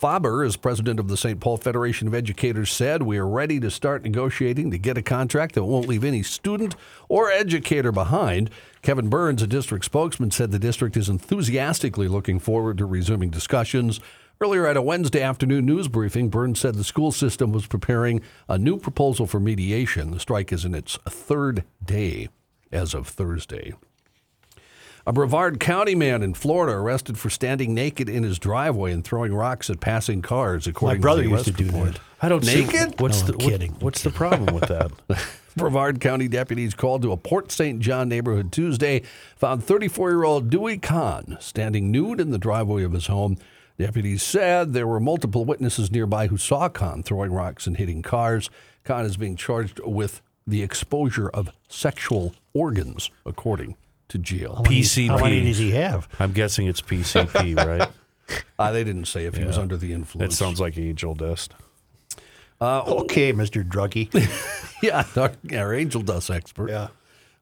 Faber, 0.01 0.43
as 0.43 0.57
president 0.57 0.99
of 0.99 1.09
the 1.09 1.17
St. 1.19 1.41
Paul 1.41 1.59
Federation 1.59 2.09
of 2.09 2.15
Educators, 2.15 2.73
said, 2.73 3.03
We 3.03 3.19
are 3.19 3.29
ready 3.29 3.61
to 3.61 3.71
start 3.71 4.03
negotiating 4.03 4.71
to 4.71 4.79
get 4.79 4.97
a 4.97 5.03
contract 5.03 5.55
that 5.55 5.65
won't 5.65 5.89
leave 5.89 6.05
any 6.05 6.23
student 6.23 6.75
or 7.11 7.31
educator 7.31 7.93
behind. 7.93 8.49
Kevin 8.81 9.11
Burns, 9.11 9.43
a 9.43 9.47
district 9.47 9.85
spokesman, 9.85 10.31
said 10.31 10.53
the 10.53 10.59
district 10.59 10.97
is 10.97 11.11
enthusiastically 11.11 12.09
looking 12.09 12.39
forward 12.39 12.79
to 12.79 12.87
resuming 12.87 13.29
discussions. 13.29 14.01
Earlier 14.41 14.67
at 14.67 14.79
a 14.79 14.83
Wednesday 14.83 15.21
afternoon 15.21 15.67
news 15.67 15.87
briefing, 15.87 16.31
Burns 16.31 16.61
said 16.61 16.77
the 16.77 16.85
school 16.85 17.13
system 17.13 17.53
was 17.53 17.67
preparing 17.67 18.23
a 18.49 18.57
new 18.57 18.79
proposal 18.79 19.27
for 19.27 19.39
mediation. 19.39 20.13
The 20.13 20.21
strike 20.21 20.51
is 20.51 20.65
in 20.65 20.75
its 20.75 20.97
third 21.11 21.63
day 21.85 22.31
as 22.73 22.95
of 22.95 23.07
Thursday. 23.07 23.75
A 25.11 25.13
Brevard 25.13 25.59
County 25.59 25.97
man 25.97 26.23
in 26.23 26.35
Florida 26.35 26.73
arrested 26.79 27.19
for 27.19 27.31
standing 27.31 27.75
naked 27.75 28.09
in 28.09 28.23
his 28.23 28.39
driveway 28.39 28.93
and 28.93 29.03
throwing 29.03 29.35
rocks 29.35 29.69
at 29.69 29.81
passing 29.81 30.23
cars, 30.23 30.69
According 30.69 31.01
My 31.01 31.01
according 31.01 31.03
brother 31.03 31.23
to 31.25 31.29
the 31.29 31.35
used 31.35 31.45
to 31.47 31.51
do 31.51 31.65
report. 31.77 31.95
that. 31.95 32.01
I 32.23 32.29
don't 32.29 32.45
see 32.45 32.65
Naked? 32.65 33.01
what's 33.01 33.23
No, 33.23 33.27
the 33.27 33.33
I'm 33.33 33.39
what- 33.39 33.49
kidding. 33.51 33.77
what's 33.81 34.03
the 34.05 34.11
problem 34.13 34.55
with 34.55 34.69
that? 34.69 34.93
Brevard 35.57 35.99
County 36.01 36.29
deputies 36.29 36.75
called 36.75 37.03
to 37.03 37.11
a 37.11 37.17
Port 37.17 37.51
St. 37.51 37.81
John 37.81 38.09
neighborhood 38.09 38.53
Tuesday 38.53 39.03
found 39.35 39.65
34 39.65 40.11
year 40.11 40.23
old 40.23 40.49
Dewey 40.49 40.79
Kahn 40.79 41.37
standing 41.41 41.91
nude 41.91 42.21
in 42.21 42.31
the 42.31 42.39
driveway 42.39 42.85
of 42.85 42.93
his 42.93 43.09
home. 43.09 43.37
Deputies 43.79 44.23
said 44.23 44.75
there 44.75 44.87
were 44.87 45.01
multiple 45.01 45.45
witnesses 45.45 45.91
nearby 45.91 46.29
who 46.29 46.37
saw 46.37 46.69
Kahn 46.69 47.03
throwing 47.03 47.33
rocks 47.33 47.67
and 47.67 47.77
hitting 47.79 48.03
cars. 48.03 48.49
Kahn 48.85 49.05
is 49.07 49.17
being 49.17 49.35
charged 49.35 49.81
with 49.85 50.23
the 50.47 50.63
exposure 50.63 51.29
of 51.31 51.51
sexual 51.69 52.33
organs, 52.55 53.11
according 53.27 53.75
to 54.11 54.19
jail. 54.19 54.57
How 54.57 54.63
many 54.63 54.83
PCP. 54.83 55.45
does 55.45 55.59
he 55.59 55.71
have? 55.73 56.09
I'm 56.19 56.33
guessing 56.33 56.67
it's 56.67 56.81
PCP, 56.81 57.57
right? 57.67 57.89
Uh, 58.59 58.73
they 58.73 58.85
didn't 58.85 59.07
say 59.07 59.25
if 59.25 59.37
he 59.37 59.45
was 59.45 59.59
under 59.59 59.77
the 59.77 59.93
influence. 59.93 60.15
It 60.23 60.33
influence. 60.33 60.39
sounds 60.39 60.61
like 60.61 60.79
angel 60.79 61.15
dust. 61.15 61.55
Okay, 62.61 63.33
Mr. 63.33 63.67
Druggy. 63.67 64.11
Yeah, 64.83 65.05
our, 65.15 65.33
our 65.55 65.75
angel 65.75 66.01
dust 66.01 66.31
expert. 66.31 66.71
Yeah. 66.71 66.89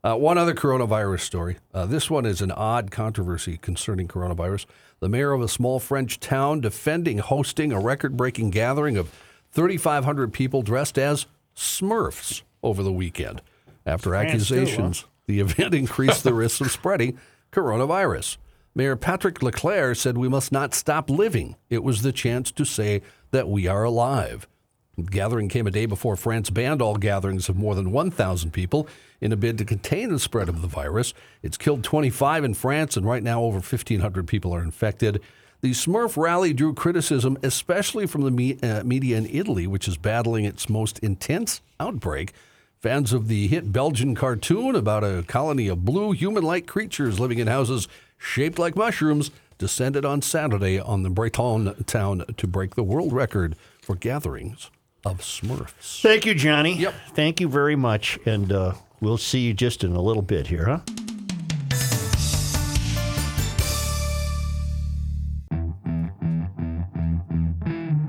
Uh, 0.03 0.17
one 0.17 0.39
other 0.39 0.55
coronavirus 0.55 1.21
story. 1.21 1.59
Uh, 1.73 1.87
this 1.87 2.11
one 2.11 2.27
is 2.27 2.41
an 2.41 2.51
odd 2.51 2.91
controversy 2.91 3.57
concerning 3.57 4.09
coronavirus. 4.09 4.67
The 4.99 5.09
mayor 5.09 5.31
of 5.31 5.41
a 5.41 5.47
small 5.47 5.79
French 5.79 6.19
town 6.19 6.61
defending 6.61 7.19
hosting 7.19 7.71
a 7.71 7.79
record 7.79 8.17
breaking 8.17 8.51
gathering 8.51 8.97
of 8.97 9.13
3,500 9.53 10.33
people 10.33 10.63
dressed 10.63 10.99
as 10.99 11.27
Smurfs 11.55 12.43
over 12.61 12.83
the 12.83 12.91
weekend 12.91 13.41
after 13.87 14.11
France 14.11 14.49
too, 14.49 14.55
huh? 14.57 14.61
accusations 14.63 15.05
the 15.29 15.39
event 15.49 15.75
increased 15.75 16.25
the 16.25 16.35
risk 16.35 16.61
of 16.61 16.73
spreading 16.73 17.17
coronavirus. 17.53 18.39
Mayor 18.75 18.97
Patrick 18.97 19.43
Leclerc 19.43 19.97
said 19.97 20.19
we 20.19 20.29
must 20.29 20.51
not 20.51 20.75
stop 20.75 21.09
living. 21.09 21.55
It 21.71 21.85
was 21.85 22.03
the 22.03 22.13
chance 22.13 22.51
to 22.53 22.65
say 22.65 23.03
that 23.31 23.49
we 23.49 23.69
are 23.69 23.85
alive. 23.85 24.49
The 24.97 25.05
gathering 25.05 25.49
came 25.49 25.67
a 25.69 25.71
day 25.71 25.87
before 25.87 26.17
France 26.17 26.51
banned 26.51 26.83
all 26.83 26.97
gatherings 26.97 27.49
of 27.49 27.57
more 27.57 27.77
than 27.77 27.93
1,000 27.93 28.51
people 28.51 28.89
in 29.21 29.33
a 29.33 29.37
bid 29.37 29.57
to 29.59 29.65
contain 29.65 30.11
the 30.11 30.19
spread 30.19 30.49
of 30.49 30.61
the 30.61 30.67
virus. 30.67 31.15
It's 31.41 31.57
killed 31.57 31.85
25 31.85 32.43
in 32.43 32.55
France, 32.55 32.97
and 32.97 33.07
right 33.07 33.23
now 33.23 33.43
over 33.43 33.59
1,500 33.59 34.27
people 34.27 34.53
are 34.53 34.63
infected. 34.63 35.21
The 35.61 35.71
Smurf 35.71 36.17
rally 36.17 36.53
drew 36.53 36.75
criticism, 36.75 37.39
especially 37.45 38.07
from 38.07 38.23
the 38.23 38.31
me- 38.31 38.59
uh, 38.61 38.83
media 38.85 39.17
in 39.17 39.27
Italy, 39.27 39.67
which 39.67 39.89
is 39.89 39.97
battling 39.97 40.45
its 40.45 40.69
most 40.69 40.99
intense 41.01 41.63
outbreak. 41.81 42.33
Fans 42.81 43.13
of 43.13 43.27
the 43.27 43.49
hit 43.49 43.73
Belgian 43.73 44.15
cartoon 44.15 44.77
about 44.77 45.03
a 45.03 45.25
colony 45.27 45.67
of 45.67 45.85
blue 45.85 46.13
human 46.13 46.45
like 46.45 46.69
creatures 46.69 47.19
living 47.19 47.41
in 47.41 47.49
houses 47.49 47.89
shaped 48.17 48.57
like 48.57 48.77
mushrooms 48.77 49.33
descended 49.59 50.05
on 50.05 50.23
Saturday 50.23 50.79
on 50.79 51.03
the 51.03 51.11
Breton 51.11 51.75
town 51.87 52.25
to 52.37 52.47
break 52.47 52.77
the 52.77 52.85
world 52.85 53.13
record 53.13 53.57
for 53.83 53.97
gatherings 53.97 54.71
of 55.05 55.19
Smurfs. 55.19 56.01
Thank 56.03 56.25
you, 56.25 56.35
Johnny. 56.37 56.77
Yep. 56.77 56.95
Thank 57.15 57.41
you 57.41 57.49
very 57.49 57.75
much. 57.75 58.17
And 58.25 58.53
uh, 58.53 58.75
we'll 59.01 59.19
see 59.19 59.41
you 59.41 59.55
just 59.55 59.83
in 59.83 59.97
a 59.97 60.01
little 60.01 60.23
bit 60.23 60.47
here, 60.47 60.67
huh? 60.67 60.81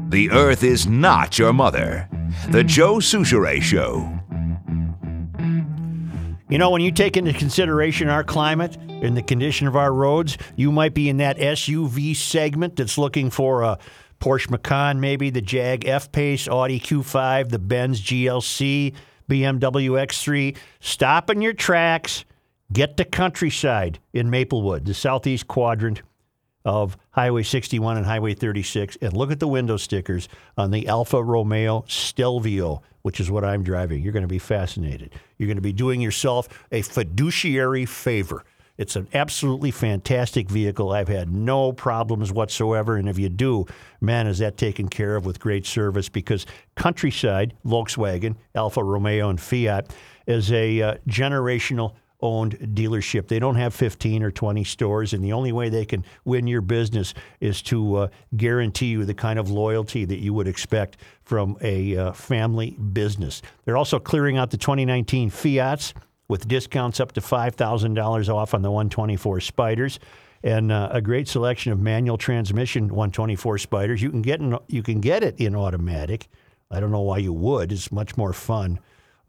The 0.10 0.30
Earth 0.30 0.64
is 0.64 0.86
not 0.86 1.40
your 1.40 1.54
mother. 1.54 2.08
The 2.50 2.64
Joe 2.64 2.98
Soucheray 2.98 3.64
Show. 3.64 4.19
You 6.50 6.58
know, 6.58 6.72
when 6.72 6.82
you 6.82 6.92
take 6.92 7.16
into 7.16 7.32
consideration 7.32 8.10
our 8.10 8.24
climate 8.24 8.76
and 8.90 9.16
the 9.16 9.22
condition 9.22 9.68
of 9.68 9.76
our 9.76 9.94
roads, 9.94 10.36
you 10.56 10.72
might 10.72 10.96
be 10.96 11.08
in 11.08 11.18
that 11.18 11.38
SUV 11.38 12.16
segment 12.16 12.76
that's 12.76 12.98
looking 12.98 13.30
for 13.30 13.62
a 13.62 13.78
Porsche 14.20 14.50
Macan, 14.50 15.00
maybe 15.00 15.30
the 15.30 15.42
Jag 15.42 15.86
F 15.86 16.12
Pace, 16.12 16.48
Audi 16.48 16.80
Q5, 16.80 17.50
the 17.50 17.60
Benz 17.60 18.02
GLC, 18.02 18.96
BMW 19.30 19.92
X3. 19.92 20.58
Stop 20.80 21.30
in 21.30 21.40
your 21.40 21.54
tracks, 21.54 22.26
get 22.74 22.98
to 22.98 23.06
countryside 23.06 24.00
in 24.12 24.32
Maplewood, 24.32 24.86
the 24.86 24.96
southeast 24.96 25.48
quadrant 25.48 26.02
of 26.66 26.98
Highway 27.12 27.44
61 27.44 27.98
and 27.98 28.08
Highway 28.08 28.34
36 28.34 28.98
and 29.02 29.16
look 29.16 29.32
at 29.32 29.40
the 29.40 29.48
window 29.48 29.78
stickers 29.78 30.28
on 30.58 30.72
the 30.72 30.88
Alfa 30.88 31.24
Romeo 31.24 31.86
Stelvio, 31.88 32.82
which 33.02 33.20
is 33.20 33.32
what 33.32 33.44
I'm 33.44 33.64
driving. 33.64 34.04
You're 34.04 34.14
going 34.14 34.24
to 34.24 34.28
be 34.28 34.40
fascinated. 34.40 35.14
You're 35.38 35.48
going 35.48 35.58
to 35.58 35.62
be 35.62 35.74
doing 35.74 36.02
yourself 36.02 36.50
a 36.72 36.82
fiduciary 36.82 37.86
favor. 37.86 38.44
It's 38.78 38.96
an 38.96 39.10
absolutely 39.14 39.72
fantastic 39.72 40.50
vehicle. 40.50 40.94
I've 40.94 41.10
had 41.10 41.30
no 41.34 41.74
problems 41.74 42.32
whatsoever. 42.32 42.96
And 42.96 43.10
if 43.10 43.20
you 43.20 43.28
do, 43.28 43.66
man, 44.00 44.26
is 44.26 44.38
that 44.38 44.56
taken 44.56 44.88
care 44.88 45.18
of 45.18 45.26
with 45.26 45.38
great 45.38 45.66
service 45.66 46.08
because 46.08 46.46
Countryside, 46.76 47.56
Volkswagen, 47.66 48.38
Alfa 48.56 48.82
Romeo, 48.82 49.30
and 49.30 49.40
Fiat 49.40 49.94
is 50.28 50.50
a 50.54 50.82
uh, 50.82 50.96
generational 51.10 51.96
owned 52.22 52.58
dealership. 52.60 53.28
They 53.28 53.40
don't 53.40 53.56
have 53.56 53.74
15 53.74 54.24
or 54.24 54.32
20 54.32 54.64
stores, 54.64 55.14
and 55.14 55.24
the 55.24 55.34
only 55.34 55.52
way 55.52 55.70
they 55.70 55.86
can 55.86 56.04
win 56.26 56.48
your 56.48 56.62
business 56.62 57.14
is 57.40 57.62
to 57.64 57.96
uh, 57.96 58.08
guarantee 58.36 58.88
you 58.88 59.06
the 59.06 59.14
kind 59.14 59.40
of 59.40 59.50
loyalty 59.50 60.06
that 60.06 60.20
you 60.20 60.34
would 60.34 60.48
expect 60.48 60.98
from 61.24 61.58
a 61.62 61.96
uh, 61.96 62.12
family 62.12 62.72
business. 62.72 63.42
They're 63.66 63.78
also 63.78 64.00
clearing 64.00 64.38
out 64.38 64.52
the 64.52 64.58
2019 64.58 65.30
Fiats 65.30 65.94
with 66.28 66.48
discounts 66.48 67.00
up 67.00 67.12
to 67.14 67.22
$5,000 67.22 68.30
off 68.34 68.54
on 68.54 68.62
the 68.62 68.72
124 68.72 69.40
Spiders. 69.42 70.00
And 70.42 70.72
uh, 70.72 70.88
a 70.92 71.02
great 71.02 71.28
selection 71.28 71.74
of 71.74 71.80
manual 71.82 72.18
transmission 72.18 72.88
124 72.88 73.58
spiders. 73.58 74.02
You 74.02 74.10
can 74.10 74.22
get 74.22 74.40
in, 74.40 74.58
you 74.68 74.82
can 74.82 75.02
get 75.02 75.22
it 75.22 75.36
in 75.38 75.54
automatic. 75.54 76.30
I 76.72 76.80
don't 76.80 76.92
know 76.92 77.02
why 77.02 77.18
you 77.18 77.34
would. 77.34 77.74
It's 77.74 77.92
much 77.92 78.16
more 78.16 78.32
fun 78.32 78.80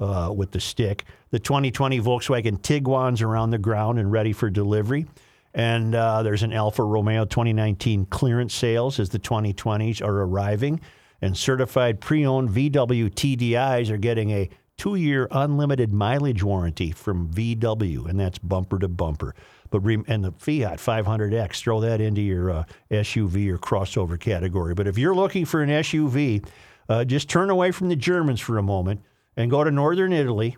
uh, 0.01 0.33
with 0.35 0.51
the 0.51 0.61
stick. 0.61 1.05
The 1.31 1.39
2020 1.39 2.01
Volkswagen 2.01 2.61
Tiguan's 2.61 3.23
are 3.23 3.37
on 3.37 3.51
the 3.51 3.59
ground 3.59 3.99
and 3.99 4.11
ready 4.11 4.33
for 4.33 4.51
delivery. 4.51 5.07
And 5.53 5.95
uh, 5.95 6.23
there's 6.23 6.43
an 6.43 6.53
Alfa 6.53 6.83
Romeo 6.83 7.25
2019 7.25 8.07
clearance 8.07 8.55
sales 8.55 9.01
as 9.01 9.11
the 9.11 9.19
2020s 9.19 10.03
are 10.03 10.23
arriving. 10.23 10.81
And 11.23 11.37
certified 11.37 12.01
pre 12.01 12.25
owned 12.25 12.51
VW 12.51 13.11
TDIs 13.11 13.91
are 13.91 13.99
getting 13.99 14.31
a 14.31 14.49
two 14.79 14.95
year 14.95 15.29
unlimited 15.31 15.93
mileage 15.93 16.43
warranty 16.43 16.91
from 16.93 17.29
VW, 17.31 18.09
and 18.09 18.19
that's 18.19 18.39
bumper 18.39 18.79
to 18.79 18.89
bumper. 18.89 19.35
But 19.71 19.81
re- 19.81 20.03
and 20.09 20.25
the 20.25 20.33
Fiat 20.33 20.79
500X, 20.79 21.61
throw 21.61 21.81
that 21.81 22.01
into 22.01 22.23
your 22.23 22.51
uh, 22.51 22.65
SUV 22.91 23.49
or 23.51 23.59
crossover 23.59 24.19
category. 24.19 24.73
But 24.75 24.87
if 24.87 24.97
you're 24.97 25.15
looking 25.15 25.45
for 25.45 25.63
an 25.63 25.69
SUV, 25.69 26.47
uh, 26.89 27.05
just 27.05 27.29
turn 27.29 27.51
away 27.51 27.71
from 27.71 27.89
the 27.91 27.97
Germans 27.97 28.41
for 28.41 28.57
a 28.57 28.63
moment 28.63 29.03
and 29.37 29.51
go 29.51 29.65
to 29.65 29.71
northern 29.71 30.13
Italy, 30.13 30.57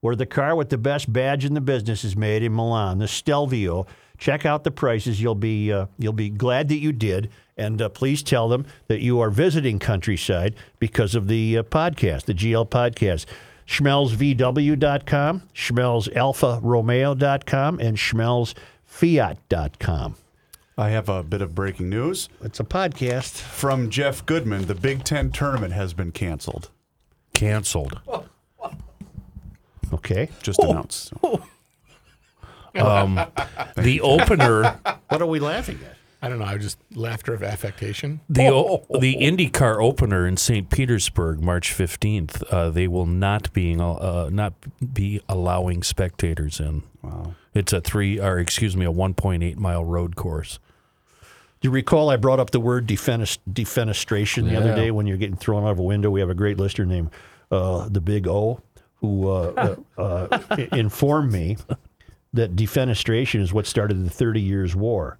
where 0.00 0.16
the 0.16 0.26
car 0.26 0.54
with 0.56 0.70
the 0.70 0.78
best 0.78 1.12
badge 1.12 1.44
in 1.44 1.54
the 1.54 1.60
business 1.60 2.04
is 2.04 2.16
made 2.16 2.42
in 2.42 2.54
Milan, 2.54 2.98
the 2.98 3.08
Stelvio. 3.08 3.86
Check 4.18 4.44
out 4.46 4.64
the 4.64 4.70
prices. 4.70 5.20
You'll 5.20 5.34
be 5.36 5.72
uh, 5.72 5.86
you'll 5.98 6.12
be 6.12 6.28
glad 6.30 6.68
that 6.68 6.78
you 6.78 6.92
did, 6.92 7.30
and 7.56 7.80
uh, 7.80 7.88
please 7.88 8.22
tell 8.22 8.48
them 8.48 8.66
that 8.88 9.00
you 9.00 9.20
are 9.20 9.30
visiting 9.30 9.78
Countryside 9.78 10.56
because 10.80 11.14
of 11.14 11.28
the 11.28 11.58
uh, 11.58 11.62
podcast, 11.62 12.24
the 12.24 12.34
GL 12.34 12.68
podcast. 12.68 13.26
SchmelzVW.com, 13.68 15.42
SchmelzAlfaRomeo.com, 15.54 17.78
and 17.80 17.96
SchmelzFiat.com. 17.98 20.14
I 20.78 20.88
have 20.90 21.08
a 21.10 21.22
bit 21.22 21.42
of 21.42 21.54
breaking 21.54 21.90
news 21.90 22.30
It's 22.40 22.60
a 22.60 22.64
podcast. 22.64 23.36
from 23.40 23.90
Jeff 23.90 24.24
Goodman. 24.24 24.64
The 24.66 24.74
Big 24.74 25.04
Ten 25.04 25.30
tournament 25.30 25.74
has 25.74 25.92
been 25.92 26.12
canceled. 26.12 26.70
Canceled. 27.38 28.00
Okay. 29.92 30.28
Just 30.42 30.58
announced. 30.60 31.12
The 32.74 34.00
opener, 34.02 34.78
What 35.08 35.22
are 35.22 35.26
we 35.26 35.40
laughing 35.40 35.78
at? 35.84 35.96
I 36.20 36.28
don't 36.28 36.38
know. 36.40 36.44
I 36.44 36.58
just 36.58 36.78
laughter 36.94 37.32
of 37.32 37.42
affectation. 37.42 38.20
the 38.28 38.48
o- 38.48 38.84
the 39.00 39.16
IndyCar 39.16 39.80
opener 39.82 40.26
in 40.26 40.36
St. 40.36 40.68
Petersburg, 40.68 41.40
March 41.40 41.72
fifteenth. 41.72 42.42
Uh, 42.52 42.70
they 42.70 42.86
will 42.88 43.06
not 43.06 43.52
being 43.52 43.80
uh, 43.80 44.28
not 44.30 44.52
be 44.92 45.20
allowing 45.28 45.82
spectators 45.84 46.58
in. 46.60 46.82
Wow. 47.02 47.34
It's 47.54 47.72
a 47.72 47.80
three, 47.80 48.20
or 48.20 48.38
excuse 48.38 48.76
me, 48.76 48.84
a 48.84 48.90
one 48.90 49.14
point 49.14 49.42
eight 49.44 49.58
mile 49.58 49.84
road 49.84 50.14
course. 50.16 50.58
Do 51.60 51.68
you 51.68 51.72
recall 51.72 52.10
I 52.10 52.16
brought 52.16 52.38
up 52.38 52.50
the 52.50 52.60
word 52.60 52.86
defenest, 52.86 53.38
defenestration 53.50 54.48
the 54.48 54.56
other 54.56 54.74
day 54.74 54.92
when 54.92 55.06
you're 55.06 55.16
getting 55.16 55.36
thrown 55.36 55.64
out 55.64 55.70
of 55.70 55.78
a 55.80 55.82
window? 55.82 56.10
We 56.10 56.20
have 56.20 56.30
a 56.30 56.34
great 56.34 56.56
listener 56.56 56.86
named 56.86 57.10
uh, 57.50 57.88
the 57.88 58.00
Big 58.00 58.28
O 58.28 58.60
who 59.00 59.28
uh, 59.28 59.76
uh, 59.96 60.00
uh, 60.00 60.66
informed 60.72 61.32
me 61.32 61.56
that 62.32 62.56
defenestration 62.56 63.40
is 63.40 63.52
what 63.52 63.66
started 63.66 64.04
the 64.04 64.10
Thirty 64.10 64.40
Years' 64.40 64.76
War. 64.76 65.18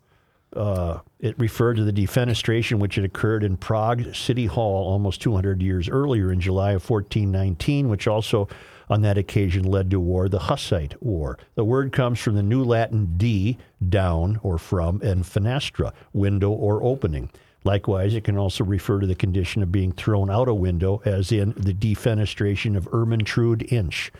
Uh, 0.54 1.00
it 1.20 1.38
referred 1.38 1.76
to 1.76 1.84
the 1.84 1.92
defenestration 1.92 2.78
which 2.78 2.94
had 2.94 3.04
occurred 3.04 3.44
in 3.44 3.56
Prague 3.56 4.14
City 4.14 4.46
Hall 4.46 4.86
almost 4.88 5.20
200 5.20 5.60
years 5.60 5.90
earlier 5.90 6.32
in 6.32 6.40
July 6.40 6.70
of 6.70 6.88
1419, 6.88 7.90
which 7.90 8.08
also 8.08 8.48
on 8.90 9.02
that 9.02 9.18
occasion 9.18 9.64
led 9.64 9.90
to 9.90 10.00
war, 10.00 10.28
the 10.28 10.38
Hussite 10.38 11.00
War. 11.02 11.38
The 11.54 11.64
word 11.64 11.92
comes 11.92 12.18
from 12.18 12.34
the 12.34 12.42
New 12.42 12.64
Latin 12.64 13.14
de, 13.16 13.58
down 13.88 14.40
or 14.42 14.58
from, 14.58 15.00
and 15.02 15.24
fenestra, 15.24 15.92
window 16.12 16.50
or 16.50 16.82
opening. 16.82 17.30
Likewise, 17.64 18.14
it 18.14 18.24
can 18.24 18.38
also 18.38 18.64
refer 18.64 19.00
to 19.00 19.06
the 19.06 19.14
condition 19.14 19.62
of 19.62 19.72
being 19.72 19.92
thrown 19.92 20.30
out 20.30 20.48
a 20.48 20.54
window, 20.54 21.02
as 21.04 21.32
in 21.32 21.52
the 21.56 21.74
defenestration 21.74 22.76
of 22.76 22.88
Ermentrude 22.90 23.70
Inch. 23.72 24.12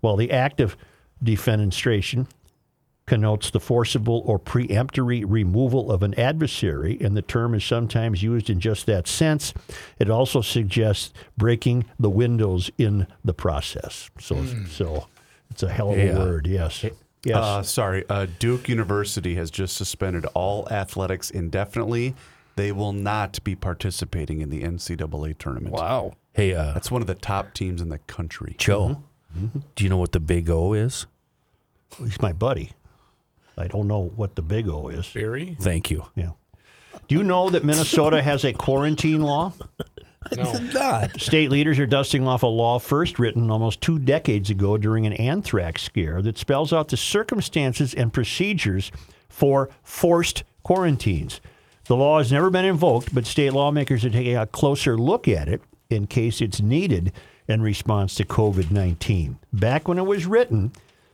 While 0.00 0.16
the 0.16 0.30
act 0.30 0.60
of 0.60 0.76
defenestration 1.24 2.26
connotes 3.12 3.50
the 3.50 3.60
forcible 3.60 4.22
or 4.24 4.38
preemptory 4.38 5.22
removal 5.26 5.92
of 5.92 6.02
an 6.02 6.14
adversary, 6.18 6.96
and 7.02 7.14
the 7.14 7.20
term 7.20 7.54
is 7.54 7.62
sometimes 7.62 8.22
used 8.22 8.48
in 8.48 8.58
just 8.58 8.86
that 8.86 9.06
sense. 9.06 9.52
It 9.98 10.08
also 10.08 10.40
suggests 10.40 11.12
breaking 11.36 11.84
the 11.98 12.08
windows 12.08 12.70
in 12.78 13.06
the 13.22 13.34
process. 13.34 14.08
So, 14.18 14.42
so 14.70 15.08
it's 15.50 15.62
a 15.62 15.68
hell 15.68 15.92
of 15.92 15.98
a 15.98 16.06
Yeah. 16.06 16.18
word. 16.20 16.46
Yes. 16.46 16.86
Yes. 17.22 17.36
Uh, 17.36 17.62
sorry, 17.62 18.04
uh, 18.08 18.28
Duke 18.38 18.66
University 18.66 19.34
has 19.34 19.50
just 19.50 19.76
suspended 19.76 20.24
all 20.32 20.66
athletics 20.70 21.28
indefinitely. 21.30 22.14
They 22.56 22.72
will 22.72 22.94
not 22.94 23.44
be 23.44 23.54
participating 23.54 24.40
in 24.40 24.48
the 24.48 24.62
NCAA 24.62 25.34
tournament. 25.38 25.74
Wow. 25.74 26.14
Hey, 26.32 26.54
uh, 26.54 26.72
That's 26.72 26.90
one 26.90 27.02
of 27.02 27.06
the 27.08 27.14
top 27.14 27.52
teams 27.52 27.82
in 27.82 27.90
the 27.90 27.98
country. 27.98 28.54
Joe, 28.56 29.02
do 29.76 29.84
you 29.84 29.90
know 29.90 29.98
what 29.98 30.12
the 30.12 30.20
Big 30.20 30.48
O 30.48 30.72
is? 30.72 31.04
He's 31.98 32.22
my 32.22 32.32
buddy. 32.32 32.72
I 33.62 33.68
don't 33.68 33.86
know 33.86 34.12
what 34.16 34.34
the 34.34 34.42
big 34.42 34.68
O 34.68 34.88
is. 34.88 35.08
Barry? 35.08 35.56
Thank 35.60 35.90
you. 35.90 36.06
Yeah. 36.16 36.30
Do 37.08 37.14
you 37.14 37.22
know 37.22 37.48
that 37.50 37.64
Minnesota 37.64 38.20
has 38.22 38.44
a 38.44 38.52
quarantine 38.52 39.22
law? 39.22 39.52
No. 40.36 41.08
State 41.18 41.50
leaders 41.50 41.80
are 41.80 41.86
dusting 41.86 42.28
off 42.28 42.44
a 42.44 42.46
law 42.46 42.78
first 42.78 43.18
written 43.18 43.50
almost 43.50 43.80
two 43.80 43.98
decades 43.98 44.50
ago 44.50 44.78
during 44.78 45.04
an 45.04 45.12
anthrax 45.14 45.82
scare 45.82 46.22
that 46.22 46.38
spells 46.38 46.72
out 46.72 46.88
the 46.88 46.96
circumstances 46.96 47.92
and 47.92 48.12
procedures 48.12 48.92
for 49.28 49.68
forced 49.82 50.44
quarantines. 50.62 51.40
The 51.86 51.96
law 51.96 52.18
has 52.18 52.30
never 52.30 52.50
been 52.50 52.64
invoked, 52.64 53.12
but 53.12 53.26
state 53.26 53.52
lawmakers 53.52 54.04
are 54.04 54.10
taking 54.10 54.36
a 54.36 54.46
closer 54.46 54.96
look 54.96 55.26
at 55.26 55.48
it 55.48 55.60
in 55.90 56.06
case 56.06 56.40
it's 56.40 56.60
needed 56.60 57.12
in 57.48 57.60
response 57.60 58.14
to 58.14 58.24
COVID 58.24 58.70
19. 58.70 59.38
Back 59.52 59.88
when 59.88 59.98
it 59.98 60.06
was 60.06 60.24
written, 60.24 60.72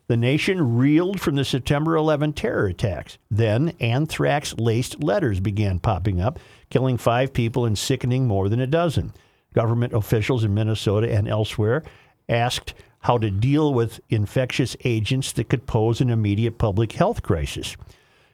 The 0.09 0.17
nation 0.17 0.79
reeled 0.79 1.21
from 1.21 1.35
the 1.35 1.45
September 1.45 1.95
11 1.95 2.33
terror 2.33 2.67
attacks. 2.67 3.19
Then 3.31 3.75
anthrax 3.79 4.55
laced 4.57 5.05
letters 5.05 5.39
began 5.39 5.81
popping 5.81 6.19
up, 6.19 6.39
killing 6.71 6.97
five 6.97 7.35
people 7.35 7.67
and 7.67 7.77
sickening 7.77 8.27
more 8.27 8.49
than 8.49 8.59
a 8.59 8.67
dozen. 8.67 9.13
Government 9.55 9.93
officials 9.93 10.45
in 10.45 10.55
Minnesota 10.55 11.13
and 11.13 11.29
elsewhere 11.29 11.85
asked 12.27 12.73
how 13.01 13.19
to 13.19 13.31
deal 13.31 13.75
with 13.75 14.01
infectious 14.09 14.77
agents 14.83 15.31
that 15.33 15.51
could 15.51 15.67
pose 15.67 16.01
an 16.01 16.09
immediate 16.09 16.57
public 16.57 16.93
health 16.93 17.23
crisis. 17.23 17.77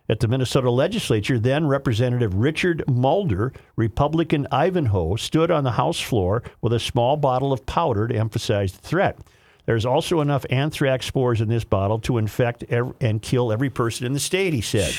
At 0.09 0.21
the 0.21 0.29
Minnesota 0.29 0.71
legislature, 0.71 1.41
then 1.41 1.67
Representative 1.67 2.35
Richard 2.35 2.85
Mulder, 2.87 3.53
Republican 3.75 4.47
Ivanhoe, 4.53 5.17
stood 5.17 5.51
on 5.51 5.65
the 5.65 5.73
House 5.73 6.01
floor 6.01 6.45
with 6.61 6.73
a 6.73 6.79
small 6.79 7.17
bottle 7.17 7.53
of 7.53 7.67
powder 7.67 8.07
to 8.07 8.15
emphasize 8.15 8.73
the 8.73 8.87
threat. 8.87 9.19
There's 9.67 9.87
also 9.87 10.21
enough 10.21 10.45
anthrax 10.51 11.07
spores 11.07 11.41
in 11.41 11.49
this 11.49 11.65
bottle 11.65 11.99
to 12.01 12.19
infect 12.19 12.65
ev- 12.69 12.95
and 13.01 13.23
kill 13.23 13.51
every 13.51 13.71
person 13.71 14.05
in 14.07 14.13
the 14.13 14.21
state, 14.21 14.53
he 14.53 14.61
said. 14.61 14.93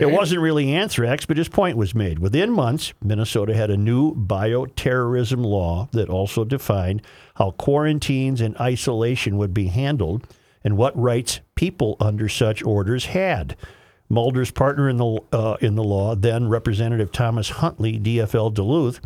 It 0.00 0.10
wasn't 0.12 0.40
really 0.40 0.72
anthrax, 0.72 1.26
but 1.26 1.36
his 1.36 1.48
point 1.48 1.76
was 1.76 1.96
made. 1.96 2.20
Within 2.20 2.52
months, 2.52 2.92
Minnesota 3.02 3.54
had 3.56 3.70
a 3.70 3.76
new 3.76 4.14
bioterrorism 4.14 5.44
law 5.44 5.88
that 5.92 6.08
also 6.08 6.44
defined 6.44 7.02
how 7.36 7.50
quarantines 7.52 8.40
and 8.40 8.56
isolation 8.58 9.36
would 9.36 9.52
be 9.54 9.66
handled 9.66 10.26
and 10.64 10.76
what 10.76 10.96
rights 10.98 11.40
people 11.54 11.96
under 12.00 12.28
such 12.28 12.62
orders 12.62 13.06
had. 13.06 13.56
Mulder's 14.08 14.50
partner 14.50 14.88
in 14.88 14.96
the 14.96 15.20
uh, 15.32 15.56
in 15.60 15.74
the 15.74 15.84
law, 15.84 16.14
then 16.14 16.48
Representative 16.48 17.12
Thomas 17.12 17.50
Huntley, 17.50 17.98
DFL 18.00 18.54
Duluth, 18.54 19.00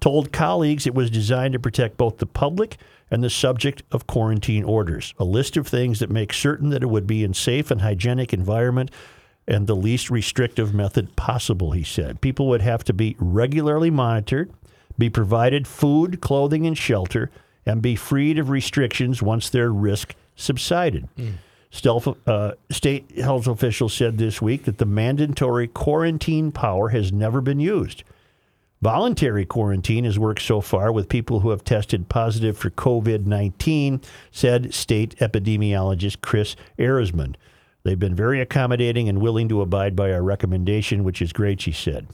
told 0.00 0.32
colleagues 0.32 0.86
it 0.86 0.94
was 0.94 1.10
designed 1.10 1.52
to 1.52 1.58
protect 1.58 1.96
both 1.98 2.18
the 2.18 2.26
public 2.26 2.78
and 3.10 3.22
the 3.22 3.30
subject 3.30 3.82
of 3.92 4.06
quarantine 4.06 4.64
orders. 4.64 5.14
A 5.18 5.24
list 5.24 5.56
of 5.56 5.66
things 5.66 6.00
that 6.00 6.10
make 6.10 6.32
certain 6.32 6.70
that 6.70 6.82
it 6.82 6.90
would 6.90 7.06
be 7.06 7.22
in 7.22 7.34
safe 7.34 7.70
and 7.70 7.80
hygienic 7.80 8.32
environment 8.32 8.90
and 9.48 9.66
the 9.66 9.76
least 9.76 10.10
restrictive 10.10 10.74
method 10.74 11.14
possible, 11.14 11.70
he 11.70 11.84
said. 11.84 12.20
People 12.20 12.48
would 12.48 12.62
have 12.62 12.82
to 12.84 12.92
be 12.92 13.16
regularly 13.18 13.90
monitored, 13.90 14.50
be 14.98 15.08
provided 15.08 15.68
food, 15.68 16.20
clothing, 16.20 16.66
and 16.66 16.76
shelter, 16.76 17.30
and 17.64 17.80
be 17.80 17.94
freed 17.94 18.38
of 18.38 18.50
restrictions 18.50 19.22
once 19.22 19.48
their 19.48 19.70
risk 19.70 20.14
subsided. 20.34 21.08
Stealth, 21.70 22.08
uh, 22.26 22.52
state 22.70 23.18
health 23.18 23.46
officials 23.46 23.92
said 23.92 24.18
this 24.18 24.40
week 24.40 24.64
that 24.64 24.78
the 24.78 24.86
mandatory 24.86 25.68
quarantine 25.68 26.50
power 26.50 26.88
has 26.88 27.12
never 27.12 27.40
been 27.40 27.60
used. 27.60 28.02
Voluntary 28.82 29.46
quarantine 29.46 30.04
has 30.04 30.18
worked 30.18 30.42
so 30.42 30.60
far 30.60 30.92
with 30.92 31.08
people 31.08 31.40
who 31.40 31.50
have 31.50 31.64
tested 31.64 32.08
positive 32.08 32.58
for 32.58 32.70
COVID 32.70 33.24
19, 33.24 34.02
said 34.30 34.74
state 34.74 35.16
epidemiologist 35.18 36.20
Kris 36.20 36.56
Ehresmann. 36.78 37.36
They've 37.84 37.98
been 37.98 38.14
very 38.14 38.40
accommodating 38.40 39.08
and 39.08 39.20
willing 39.20 39.48
to 39.48 39.62
abide 39.62 39.96
by 39.96 40.12
our 40.12 40.22
recommendation, 40.22 41.04
which 41.04 41.22
is 41.22 41.32
great, 41.32 41.60
she 41.60 41.72
said. 41.72 42.08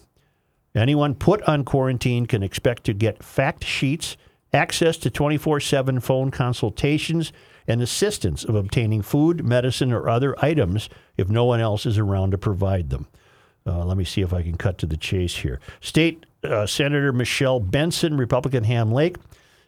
Anyone 0.74 1.14
put 1.14 1.42
on 1.42 1.64
quarantine 1.64 2.26
can 2.26 2.42
expect 2.42 2.84
to 2.84 2.94
get 2.94 3.24
fact 3.24 3.64
sheets, 3.64 4.16
access 4.52 4.96
to 4.98 5.10
24 5.10 5.60
7 5.60 5.98
phone 5.98 6.30
consultations, 6.30 7.32
and 7.66 7.82
assistance 7.82 8.44
of 8.44 8.54
obtaining 8.54 9.02
food, 9.02 9.44
medicine, 9.44 9.92
or 9.92 10.08
other 10.08 10.36
items 10.44 10.88
if 11.16 11.28
no 11.28 11.44
one 11.44 11.60
else 11.60 11.86
is 11.86 11.98
around 11.98 12.30
to 12.30 12.38
provide 12.38 12.90
them. 12.90 13.08
Uh, 13.66 13.84
let 13.84 13.96
me 13.96 14.04
see 14.04 14.20
if 14.20 14.32
I 14.32 14.42
can 14.42 14.56
cut 14.56 14.78
to 14.78 14.86
the 14.86 14.96
chase 14.96 15.36
here. 15.36 15.60
State 15.80 16.26
uh, 16.44 16.66
Senator 16.66 17.12
Michelle 17.12 17.60
Benson, 17.60 18.16
Republican 18.16 18.64
Ham 18.64 18.92
Lake, 18.92 19.16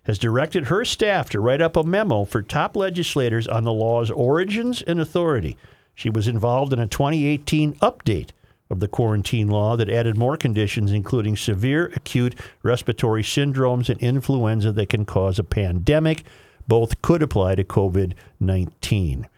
has 0.05 0.19
directed 0.19 0.67
her 0.67 0.85
staff 0.85 1.31
to 1.31 1.41
write 1.41 1.63
up 1.63 1.77
a 1.77 1.83
memo 1.83 2.25
for 2.25 2.43
top 2.43 2.77
legislators 2.77 3.49
on 3.49 3.65
the 3.65 3.73
law's 3.73 4.11
origins 4.11 4.83
and 4.83 5.01
authority. 5.01 5.57
She 5.95 6.11
was 6.11 6.29
involved 6.29 6.73
in 6.73 6.79
a 6.79 6.87
2018 6.87 7.75
update 7.77 8.31
of 8.71 8.81
the 8.81 8.89
quarantine 8.89 9.49
law 9.49 9.77
that 9.77 9.89
added 9.89 10.17
more 10.17 10.37
conditions, 10.37 10.91
including 10.91 11.37
severe 11.37 11.93
acute 11.95 12.35
respiratory 12.63 13.23
syndromes 13.23 13.89
and 13.89 14.01
influenza 14.01 14.73
that 14.73 14.89
can 14.89 15.05
cause 15.05 15.39
a 15.39 15.45
pandemic. 15.45 16.25
Both 16.67 17.01
could 17.03 17.23
apply 17.23 17.57
to 17.57 17.65
COVID 17.65 18.15
19. 18.41 19.29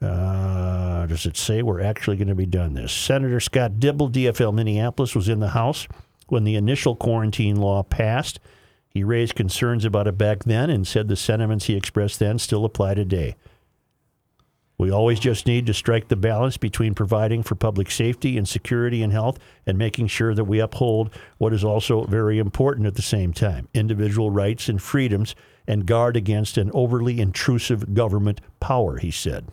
Uh, 0.00 1.06
does 1.06 1.24
it 1.24 1.36
say 1.36 1.62
we're 1.62 1.80
actually 1.80 2.16
going 2.16 2.28
to 2.28 2.34
be 2.34 2.46
done 2.46 2.74
this? 2.74 2.92
Senator 2.92 3.40
Scott 3.40 3.80
Dibble, 3.80 4.10
DFL 4.10 4.54
Minneapolis, 4.54 5.14
was 5.14 5.28
in 5.28 5.40
the 5.40 5.48
House 5.48 5.88
when 6.28 6.44
the 6.44 6.56
initial 6.56 6.96
quarantine 6.96 7.56
law 7.56 7.82
passed. 7.82 8.40
He 8.88 9.04
raised 9.04 9.34
concerns 9.34 9.84
about 9.84 10.06
it 10.06 10.16
back 10.16 10.44
then 10.44 10.70
and 10.70 10.86
said 10.86 11.08
the 11.08 11.16
sentiments 11.16 11.66
he 11.66 11.76
expressed 11.76 12.18
then 12.18 12.38
still 12.38 12.64
apply 12.64 12.94
today. 12.94 13.36
We 14.78 14.90
always 14.90 15.18
just 15.18 15.46
need 15.46 15.66
to 15.66 15.74
strike 15.74 16.08
the 16.08 16.16
balance 16.16 16.58
between 16.58 16.94
providing 16.94 17.42
for 17.42 17.54
public 17.54 17.90
safety 17.90 18.36
and 18.36 18.46
security 18.46 19.02
and 19.02 19.12
health 19.12 19.38
and 19.64 19.78
making 19.78 20.08
sure 20.08 20.34
that 20.34 20.44
we 20.44 20.60
uphold 20.60 21.10
what 21.38 21.54
is 21.54 21.64
also 21.64 22.04
very 22.04 22.38
important 22.38 22.86
at 22.86 22.94
the 22.94 23.02
same 23.02 23.32
time 23.32 23.68
individual 23.72 24.30
rights 24.30 24.68
and 24.68 24.82
freedoms 24.82 25.34
and 25.66 25.86
guard 25.86 26.16
against 26.16 26.58
an 26.58 26.70
overly 26.74 27.20
intrusive 27.20 27.94
government 27.94 28.40
power, 28.60 28.98
he 28.98 29.10
said. 29.10 29.46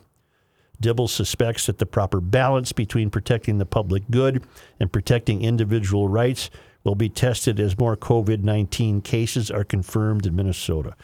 Dibble 0.84 1.07
suspects 1.07 1.65
that 1.65 1.77
the 1.77 1.86
proper 1.86 2.19
balance 2.19 2.73
between 2.73 3.09
protecting 3.09 3.57
the 3.57 3.65
public 3.65 4.03
good 4.11 4.43
and 4.81 4.91
protecting 4.91 5.41
individual 5.41 6.09
rights 6.09 6.49
will 6.84 6.93
be 6.93 7.07
tested 7.07 7.57
as 7.57 7.79
more 7.79 7.95
COVID 7.95 8.43
19 8.43 8.99
cases 8.99 9.49
are 9.49 9.63
confirmed 9.63 10.25
in 10.25 10.36
Minnesota. 10.36 10.97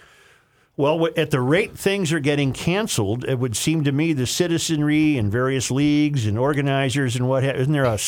Well, 0.79 1.09
at 1.17 1.29
the 1.29 1.41
rate 1.41 1.77
things 1.77 2.13
are 2.13 2.21
getting 2.21 2.53
canceled, 2.53 3.25
it 3.25 3.37
would 3.37 3.57
seem 3.57 3.83
to 3.83 3.91
me 3.91 4.13
the 4.13 4.25
citizenry 4.25 5.17
and 5.17 5.29
various 5.29 5.69
leagues 5.69 6.25
and 6.25 6.39
organizers 6.39 7.17
and 7.17 7.27
what 7.27 7.43
ha- 7.43 7.49
isn't 7.49 7.73
there 7.73 7.83
a, 7.83 7.99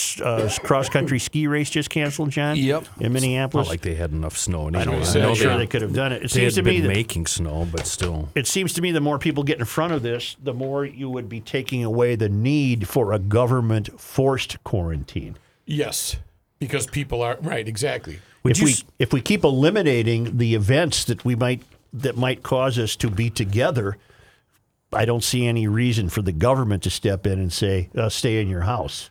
cross 0.64 0.88
country 0.88 1.20
ski 1.20 1.48
race 1.48 1.70
just 1.70 1.90
canceled, 1.90 2.30
John? 2.30 2.56
Yep. 2.56 2.86
In 3.02 3.12
Minneapolis. 3.12 3.68
Not 3.68 3.72
like 3.74 3.82
they 3.82 3.96
had 3.96 4.12
enough 4.12 4.38
snow. 4.38 4.70
I 4.74 4.86
don't 4.86 5.04
say, 5.06 5.20
I'm 5.22 5.28
not 5.28 5.36
yeah. 5.38 5.44
sure 5.44 5.58
they 5.58 5.68
could 5.68 5.82
have 5.82 5.92
done 5.94 6.14
it. 6.14 6.24
It 6.24 6.32
They 6.32 6.40
seems 6.50 6.56
had 6.56 6.64
to 6.64 6.70
me 6.72 6.78
been 6.78 6.88
that 6.88 6.94
making 6.96 7.28
snow, 7.28 7.68
but 7.70 7.86
still. 7.86 8.30
it 8.36 8.48
seems 8.48 8.72
to 8.76 8.82
me 8.82 8.94
the 8.94 9.02
more 9.02 9.20
people 9.20 9.44
get 9.44 9.60
in 9.60 9.66
front 9.66 9.92
of 9.92 10.02
this, 10.02 10.38
the 10.42 10.54
more 10.54 10.86
you 10.86 11.10
would 11.10 11.28
be 11.28 11.42
taking 11.42 11.84
away 11.84 12.16
the 12.16 12.30
need 12.30 12.88
for 12.88 13.12
a 13.12 13.20
government 13.20 14.00
forced 14.00 14.64
quarantine. 14.64 15.38
Yes, 15.66 16.16
because 16.58 16.88
people 16.88 17.22
are 17.22 17.38
right. 17.42 17.68
Exactly. 17.68 18.20
Would 18.44 18.52
if 18.52 18.60
you 18.60 18.66
we 18.68 18.72
s- 18.72 18.84
if 18.98 19.12
we 19.12 19.20
keep 19.20 19.44
eliminating 19.44 20.38
the 20.38 20.56
events 20.56 21.04
that 21.04 21.26
we 21.26 21.36
might 21.36 21.64
that 21.94 22.18
might 22.18 22.44
cause 22.44 22.78
us 22.80 22.96
to 22.98 23.10
be 23.10 23.30
together, 23.30 23.98
I 24.94 25.06
don't 25.06 25.24
see 25.24 25.46
any 25.46 25.68
reason 25.68 26.10
for 26.10 26.22
the 26.22 26.32
government 26.32 26.84
to 26.84 26.90
step 26.90 27.26
in 27.26 27.40
and 27.40 27.52
say, 27.52 27.90
uh, 27.96 28.10
"Stay 28.10 28.42
in 28.42 28.50
your 28.50 28.62
house." 28.62 29.10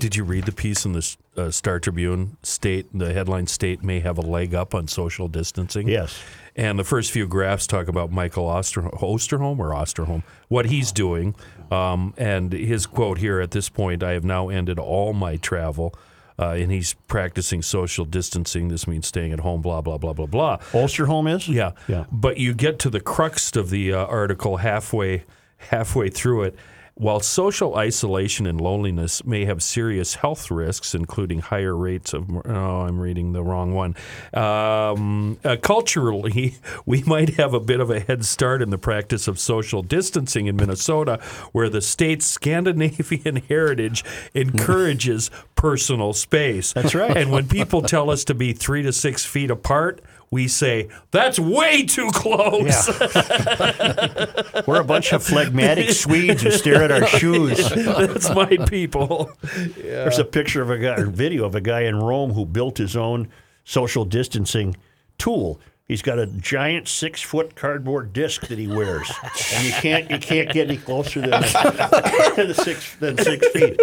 Did 0.00 0.16
you 0.16 0.24
read 0.24 0.44
the 0.44 0.52
piece 0.52 0.84
in 0.84 0.92
the 0.92 1.16
uh, 1.36 1.50
Star 1.52 1.78
Tribune? 1.78 2.36
State 2.42 2.86
the 2.92 3.12
headline: 3.12 3.46
"State 3.46 3.84
may 3.84 4.00
have 4.00 4.18
a 4.18 4.22
leg 4.22 4.54
up 4.54 4.74
on 4.74 4.88
social 4.88 5.28
distancing." 5.28 5.88
Yes. 5.88 6.20
And 6.56 6.78
the 6.78 6.84
first 6.84 7.12
few 7.12 7.28
graphs 7.28 7.66
talk 7.66 7.86
about 7.86 8.10
Michael 8.10 8.46
Oster- 8.46 8.82
Osterholm 8.82 9.58
or 9.60 9.70
Osterholm, 9.70 10.22
what 10.48 10.66
he's 10.66 10.90
doing, 10.90 11.36
um, 11.70 12.14
and 12.16 12.52
his 12.52 12.86
quote 12.86 13.18
here 13.18 13.40
at 13.40 13.52
this 13.52 13.68
point: 13.68 14.02
"I 14.02 14.12
have 14.12 14.24
now 14.24 14.48
ended 14.48 14.78
all 14.78 15.12
my 15.12 15.36
travel." 15.36 15.94
Uh, 16.38 16.50
and 16.50 16.70
he's 16.70 16.94
practicing 17.08 17.62
social 17.62 18.04
distancing. 18.04 18.68
This 18.68 18.86
means 18.86 19.06
staying 19.06 19.32
at 19.32 19.40
home. 19.40 19.62
Blah 19.62 19.80
blah 19.80 19.96
blah 19.96 20.12
blah 20.12 20.26
blah. 20.26 20.58
Ulsterholm 20.74 21.26
is. 21.28 21.48
Yeah, 21.48 21.72
Yeah. 21.88 22.04
But 22.12 22.36
you 22.36 22.52
get 22.52 22.78
to 22.80 22.90
the 22.90 23.00
crux 23.00 23.56
of 23.56 23.70
the 23.70 23.92
uh, 23.92 24.04
article 24.04 24.58
halfway 24.58 25.24
halfway 25.56 26.10
through 26.10 26.42
it. 26.44 26.56
While 26.98 27.20
social 27.20 27.74
isolation 27.76 28.46
and 28.46 28.58
loneliness 28.58 29.22
may 29.22 29.44
have 29.44 29.62
serious 29.62 30.14
health 30.14 30.50
risks, 30.50 30.94
including 30.94 31.40
higher 31.40 31.76
rates 31.76 32.14
of 32.14 32.24
oh, 32.46 32.80
I'm 32.80 32.98
reading 32.98 33.34
the 33.34 33.42
wrong 33.42 33.74
one. 33.74 33.94
Um, 34.32 35.36
uh, 35.44 35.56
culturally, 35.60 36.54
we 36.86 37.02
might 37.02 37.34
have 37.34 37.52
a 37.52 37.60
bit 37.60 37.80
of 37.80 37.90
a 37.90 38.00
head 38.00 38.24
start 38.24 38.62
in 38.62 38.70
the 38.70 38.78
practice 38.78 39.28
of 39.28 39.38
social 39.38 39.82
distancing 39.82 40.46
in 40.46 40.56
Minnesota, 40.56 41.20
where 41.52 41.68
the 41.68 41.82
state's 41.82 42.24
Scandinavian 42.24 43.36
heritage 43.48 44.02
encourages 44.32 45.30
personal 45.54 46.14
space. 46.14 46.72
That's 46.72 46.94
right. 46.94 47.14
And 47.14 47.30
when 47.30 47.46
people 47.46 47.82
tell 47.82 48.08
us 48.08 48.24
to 48.24 48.34
be 48.34 48.54
three 48.54 48.82
to 48.82 48.92
six 48.94 49.22
feet 49.22 49.50
apart, 49.50 50.00
we 50.30 50.48
say 50.48 50.88
that's 51.10 51.38
way 51.38 51.84
too 51.84 52.10
close. 52.12 52.88
We're 54.66 54.80
a 54.80 54.84
bunch 54.84 55.12
of 55.12 55.22
phlegmatic 55.22 55.90
Swedes 55.90 56.42
who 56.42 56.50
stare 56.50 56.82
at 56.82 56.90
our 56.90 57.06
shoes. 57.06 57.68
that's 57.70 58.30
my 58.30 58.56
people. 58.68 59.30
There's 59.76 60.18
a 60.18 60.24
picture 60.24 60.62
of 60.62 60.70
a 60.70 60.78
guy, 60.78 60.96
or 60.96 61.06
video 61.06 61.44
of 61.44 61.54
a 61.54 61.60
guy 61.60 61.82
in 61.82 61.96
Rome 61.96 62.32
who 62.32 62.44
built 62.44 62.78
his 62.78 62.96
own 62.96 63.28
social 63.64 64.04
distancing 64.04 64.76
tool. 65.18 65.60
He's 65.86 66.02
got 66.02 66.18
a 66.18 66.26
giant 66.26 66.88
six 66.88 67.22
foot 67.22 67.54
cardboard 67.54 68.12
disc 68.12 68.48
that 68.48 68.58
he 68.58 68.66
wears, 68.66 69.08
and 69.54 69.64
you 69.64 69.72
can't 69.72 70.10
you 70.10 70.18
can't 70.18 70.52
get 70.52 70.68
any 70.68 70.78
closer 70.78 71.20
than, 71.20 71.30
than 71.30 72.54
six 72.54 72.96
than 72.96 73.16
six 73.18 73.46
feet. 73.50 73.80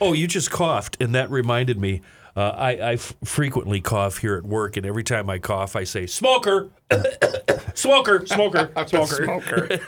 Oh, 0.00 0.12
you 0.12 0.26
just 0.26 0.50
coughed, 0.50 0.96
and 1.00 1.14
that 1.14 1.30
reminded 1.30 1.78
me. 1.78 2.02
Uh, 2.38 2.54
I, 2.56 2.70
I 2.76 2.92
f- 2.92 3.16
frequently 3.24 3.80
cough 3.80 4.18
here 4.18 4.36
at 4.36 4.44
work, 4.44 4.76
and 4.76 4.86
every 4.86 5.02
time 5.02 5.28
I 5.28 5.40
cough, 5.40 5.74
I 5.74 5.82
say 5.82 6.06
"smoker, 6.06 6.70
smoker, 7.74 8.24
smoker, 8.26 8.70
smoker." 8.86 9.24
Smoker." 9.24 9.78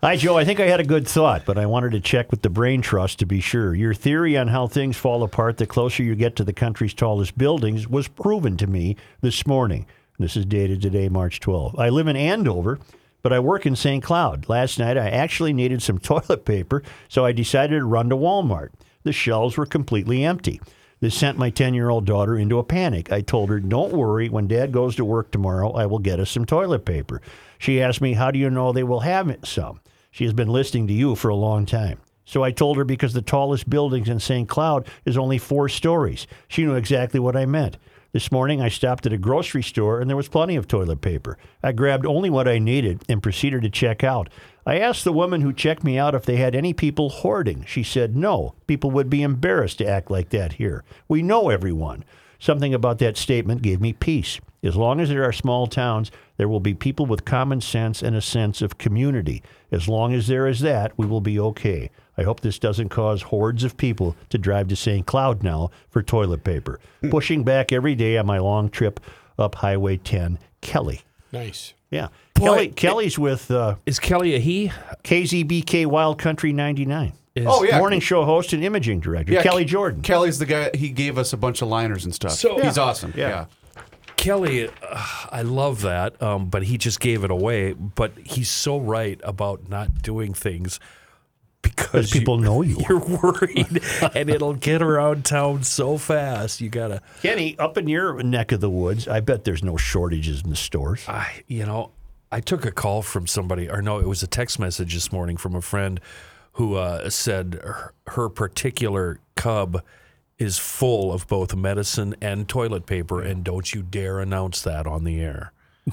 Hi, 0.00 0.14
Joe. 0.14 0.38
I 0.38 0.44
think 0.44 0.60
I 0.60 0.66
had 0.66 0.78
a 0.78 0.84
good 0.84 1.08
thought, 1.08 1.44
but 1.44 1.58
I 1.58 1.66
wanted 1.66 1.90
to 1.90 1.98
check 1.98 2.30
with 2.30 2.42
the 2.42 2.50
Brain 2.50 2.82
Trust 2.82 3.18
to 3.18 3.26
be 3.26 3.40
sure. 3.40 3.74
Your 3.74 3.94
theory 3.94 4.36
on 4.36 4.46
how 4.46 4.68
things 4.68 4.96
fall 4.96 5.24
apart 5.24 5.56
the 5.56 5.66
closer 5.66 6.04
you 6.04 6.14
get 6.14 6.36
to 6.36 6.44
the 6.44 6.52
country's 6.52 6.94
tallest 6.94 7.36
buildings 7.36 7.88
was 7.88 8.06
proven 8.06 8.56
to 8.58 8.68
me 8.68 8.94
this 9.20 9.44
morning. 9.44 9.86
This 10.20 10.36
is 10.36 10.46
dated 10.46 10.82
today, 10.82 11.08
March 11.08 11.40
12. 11.40 11.76
I 11.80 11.88
live 11.88 12.06
in 12.06 12.14
Andover, 12.14 12.78
but 13.22 13.32
I 13.32 13.40
work 13.40 13.66
in 13.66 13.74
St. 13.74 14.04
Cloud. 14.04 14.48
Last 14.48 14.78
night, 14.78 14.96
I 14.96 15.10
actually 15.10 15.52
needed 15.52 15.82
some 15.82 15.98
toilet 16.10 16.44
paper, 16.44 16.84
so 17.08 17.24
I 17.24 17.32
decided 17.32 17.80
to 17.80 17.84
run 17.84 18.08
to 18.10 18.16
Walmart. 18.16 18.68
The 19.02 19.12
shelves 19.12 19.56
were 19.56 19.66
completely 19.66 20.24
empty. 20.24 20.60
This 21.04 21.14
sent 21.14 21.36
my 21.36 21.50
10 21.50 21.74
year 21.74 21.90
old 21.90 22.06
daughter 22.06 22.34
into 22.34 22.58
a 22.58 22.64
panic. 22.64 23.12
I 23.12 23.20
told 23.20 23.50
her, 23.50 23.60
Don't 23.60 23.92
worry, 23.92 24.30
when 24.30 24.48
dad 24.48 24.72
goes 24.72 24.96
to 24.96 25.04
work 25.04 25.30
tomorrow, 25.30 25.70
I 25.72 25.84
will 25.84 25.98
get 25.98 26.18
us 26.18 26.30
some 26.30 26.46
toilet 26.46 26.86
paper. 26.86 27.20
She 27.58 27.82
asked 27.82 28.00
me, 28.00 28.14
How 28.14 28.30
do 28.30 28.38
you 28.38 28.48
know 28.48 28.72
they 28.72 28.84
will 28.84 29.00
have 29.00 29.36
some? 29.44 29.82
She 30.10 30.24
has 30.24 30.32
been 30.32 30.48
listening 30.48 30.86
to 30.86 30.94
you 30.94 31.14
for 31.14 31.28
a 31.28 31.34
long 31.34 31.66
time. 31.66 32.00
So 32.24 32.42
I 32.42 32.52
told 32.52 32.78
her 32.78 32.84
because 32.84 33.12
the 33.12 33.20
tallest 33.20 33.68
buildings 33.68 34.08
in 34.08 34.18
St. 34.18 34.48
Cloud 34.48 34.88
is 35.04 35.18
only 35.18 35.36
four 35.36 35.68
stories. 35.68 36.26
She 36.48 36.64
knew 36.64 36.74
exactly 36.74 37.20
what 37.20 37.36
I 37.36 37.44
meant. 37.44 37.76
This 38.12 38.32
morning 38.32 38.62
I 38.62 38.70
stopped 38.70 39.04
at 39.04 39.12
a 39.12 39.18
grocery 39.18 39.62
store 39.62 40.00
and 40.00 40.08
there 40.08 40.16
was 40.16 40.28
plenty 40.28 40.56
of 40.56 40.66
toilet 40.66 41.02
paper. 41.02 41.36
I 41.62 41.72
grabbed 41.72 42.06
only 42.06 42.30
what 42.30 42.48
I 42.48 42.58
needed 42.58 43.02
and 43.10 43.22
proceeded 43.22 43.60
to 43.60 43.68
check 43.68 44.02
out. 44.02 44.30
I 44.66 44.78
asked 44.78 45.04
the 45.04 45.12
woman 45.12 45.42
who 45.42 45.52
checked 45.52 45.84
me 45.84 45.98
out 45.98 46.14
if 46.14 46.24
they 46.24 46.36
had 46.36 46.54
any 46.54 46.72
people 46.72 47.10
hoarding. 47.10 47.64
She 47.66 47.82
said 47.82 48.16
no. 48.16 48.54
People 48.66 48.90
would 48.92 49.10
be 49.10 49.22
embarrassed 49.22 49.78
to 49.78 49.86
act 49.86 50.10
like 50.10 50.30
that 50.30 50.54
here. 50.54 50.84
We 51.06 51.22
know 51.22 51.50
everyone. 51.50 52.04
Something 52.38 52.74
about 52.74 52.98
that 52.98 53.16
statement 53.16 53.62
gave 53.62 53.80
me 53.80 53.92
peace. 53.92 54.40
As 54.62 54.76
long 54.76 55.00
as 55.00 55.10
there 55.10 55.24
are 55.24 55.32
small 55.32 55.66
towns, 55.66 56.10
there 56.36 56.48
will 56.48 56.60
be 56.60 56.74
people 56.74 57.04
with 57.04 57.26
common 57.26 57.60
sense 57.60 58.02
and 58.02 58.16
a 58.16 58.20
sense 58.22 58.62
of 58.62 58.78
community. 58.78 59.42
As 59.70 59.88
long 59.88 60.14
as 60.14 60.26
there 60.26 60.46
is 60.46 60.60
that, 60.60 60.92
we 60.96 61.06
will 61.06 61.20
be 61.20 61.38
okay. 61.38 61.90
I 62.16 62.22
hope 62.22 62.40
this 62.40 62.58
doesn't 62.58 62.88
cause 62.88 63.22
hordes 63.22 63.64
of 63.64 63.76
people 63.76 64.16
to 64.30 64.38
drive 64.38 64.68
to 64.68 64.76
St. 64.76 65.06
Cloud 65.06 65.42
now 65.42 65.70
for 65.90 66.02
toilet 66.02 66.44
paper. 66.44 66.80
Hmm. 67.02 67.10
Pushing 67.10 67.44
back 67.44 67.72
every 67.72 67.94
day 67.94 68.16
on 68.16 68.26
my 68.26 68.38
long 68.38 68.70
trip 68.70 69.00
up 69.38 69.56
Highway 69.56 69.98
10, 69.98 70.38
Kelly. 70.60 71.02
Nice. 71.32 71.74
Yeah. 71.94 72.08
Kelly, 72.36 72.68
Kelly's 72.68 73.18
with 73.18 73.50
uh, 73.50 73.76
Is 73.86 73.98
Kelly 74.00 74.34
a 74.34 74.38
he? 74.38 74.72
KZBK 75.04 75.86
Wild 75.86 76.18
Country 76.18 76.52
99. 76.52 77.12
Is, 77.36 77.46
Oh, 77.48 77.62
yeah. 77.64 77.78
Morning 77.78 78.00
show 78.00 78.24
host 78.24 78.52
and 78.52 78.62
imaging 78.64 79.00
director, 79.00 79.32
Yeah, 79.32 79.42
Kelly 79.42 79.64
Ke- 79.64 79.68
Jordan. 79.68 80.02
Kelly's 80.02 80.38
the 80.38 80.46
guy. 80.46 80.70
He 80.74 80.88
gave 80.90 81.16
us 81.18 81.32
a 81.32 81.36
bunch 81.36 81.62
of 81.62 81.68
liners 81.68 82.04
and 82.04 82.14
stuff. 82.14 82.32
So- 82.32 82.60
he's 82.60 82.78
awesome. 82.78 83.12
Yeah. 83.16 83.28
Yeah. 83.28 83.82
Kelly, 84.16 84.68
uh, 84.68 85.06
I 85.30 85.42
love 85.42 85.82
that, 85.82 86.20
um, 86.22 86.46
but 86.46 86.62
he 86.64 86.78
just 86.78 86.98
gave 87.00 87.24
it 87.24 87.30
away. 87.30 87.72
But 87.74 88.12
he's 88.24 88.48
so 88.48 88.78
right 88.78 89.20
about 89.22 89.68
not 89.68 90.00
doing 90.02 90.32
things 90.32 90.80
because 91.64 92.10
people 92.10 92.38
know 92.38 92.62
you. 92.62 92.76
You're 92.88 93.00
worried, 93.00 93.82
and 94.14 94.30
it'll 94.30 94.54
get 94.54 94.82
around 94.82 95.24
town 95.24 95.64
so 95.64 95.98
fast. 95.98 96.60
You 96.60 96.68
gotta, 96.68 97.02
Kenny, 97.22 97.58
up 97.58 97.76
in 97.76 97.88
your 97.88 98.22
neck 98.22 98.52
of 98.52 98.60
the 98.60 98.70
woods, 98.70 99.08
I 99.08 99.20
bet 99.20 99.44
there's 99.44 99.64
no 99.64 99.76
shortages 99.76 100.42
in 100.42 100.50
the 100.50 100.56
stores. 100.56 101.04
I, 101.08 101.42
you 101.48 101.66
know, 101.66 101.90
I 102.30 102.40
took 102.40 102.64
a 102.64 102.70
call 102.70 103.02
from 103.02 103.26
somebody, 103.26 103.68
or 103.68 103.82
no, 103.82 103.98
it 103.98 104.06
was 104.06 104.22
a 104.22 104.26
text 104.28 104.58
message 104.58 104.94
this 104.94 105.10
morning 105.10 105.36
from 105.36 105.56
a 105.56 105.62
friend 105.62 106.00
who 106.52 106.74
uh, 106.74 107.10
said 107.10 107.54
her, 107.62 107.94
her 108.08 108.28
particular 108.28 109.18
cub 109.34 109.82
is 110.38 110.58
full 110.58 111.12
of 111.12 111.26
both 111.26 111.54
medicine 111.54 112.14
and 112.20 112.48
toilet 112.48 112.86
paper, 112.86 113.20
and 113.20 113.44
don't 113.44 113.72
you 113.72 113.82
dare 113.82 114.20
announce 114.20 114.62
that 114.62 114.86
on 114.86 115.04
the 115.04 115.20
air. 115.20 115.52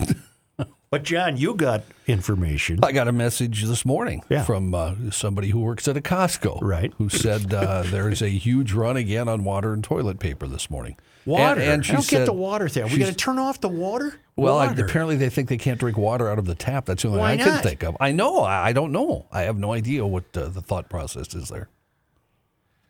But 0.92 1.04
John, 1.04 1.38
you 1.38 1.54
got 1.56 1.84
information. 2.06 2.80
I 2.84 2.92
got 2.92 3.08
a 3.08 3.14
message 3.14 3.64
this 3.64 3.86
morning 3.86 4.24
Yeah. 4.28 4.44
from 4.44 4.76
uh, 4.76 4.96
somebody 5.12 5.52
who 5.52 5.62
works 5.62 5.88
at 5.88 5.96
a 5.96 6.02
Costco, 6.02 6.60
Right. 6.62 6.92
Who 6.98 7.08
said 7.08 7.54
uh, 7.54 7.84
there 7.84 8.10
is 8.10 8.22
a 8.22 8.28
huge 8.28 8.74
run 8.74 8.98
again 8.98 9.30
on 9.30 9.46
water 9.46 9.72
and 9.72 9.82
toilet 9.82 10.20
paper 10.20 10.48
this 10.48 10.70
morning. 10.70 10.98
Water? 11.26 11.62
and, 11.62 11.72
and 11.72 11.86
she 11.86 11.94
I 11.94 11.96
don't 11.96 12.04
said, 12.04 12.18
get 12.18 12.26
the 12.26 12.34
water 12.34 12.68
thing. 12.68 12.84
Are 12.84 12.88
we 12.88 12.98
going 12.98 13.10
to 13.10 13.16
turn 13.16 13.40
off 13.40 13.62
the 13.62 13.70
water? 13.70 14.16
Well, 14.36 14.58
I, 14.58 14.66
apparently 14.66 15.16
they 15.16 15.30
think 15.30 15.48
they 15.48 15.58
can't 15.58 15.80
drink 15.80 15.98
water 15.98 16.30
out 16.30 16.38
of 16.40 16.46
the 16.46 16.56
tap. 16.56 16.88
That's 16.88 17.04
the 17.04 17.08
only 17.08 17.22
Why 17.22 17.38
thing 17.38 17.48
I 17.48 17.52
can 17.52 17.64
think 17.64 17.84
of. 17.84 17.96
I 18.02 18.12
know. 18.12 18.40
I, 18.42 18.68
I 18.70 18.74
don't 18.74 18.92
know. 18.92 19.28
I 19.32 19.44
have 19.44 19.58
no 19.58 19.72
idea 19.72 20.06
what 20.06 20.26
uh, 20.36 20.50
the 20.50 20.62
thought 20.62 20.90
process 20.90 21.34
is 21.34 21.48
there. 21.48 21.70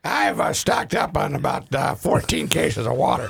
I've 0.03 0.39
uh, 0.39 0.53
stocked 0.53 0.95
up 0.95 1.15
on 1.15 1.35
about 1.35 1.73
uh, 1.75 1.93
14 1.93 2.47
cases 2.47 2.87
of 2.87 2.93
water. 2.97 3.29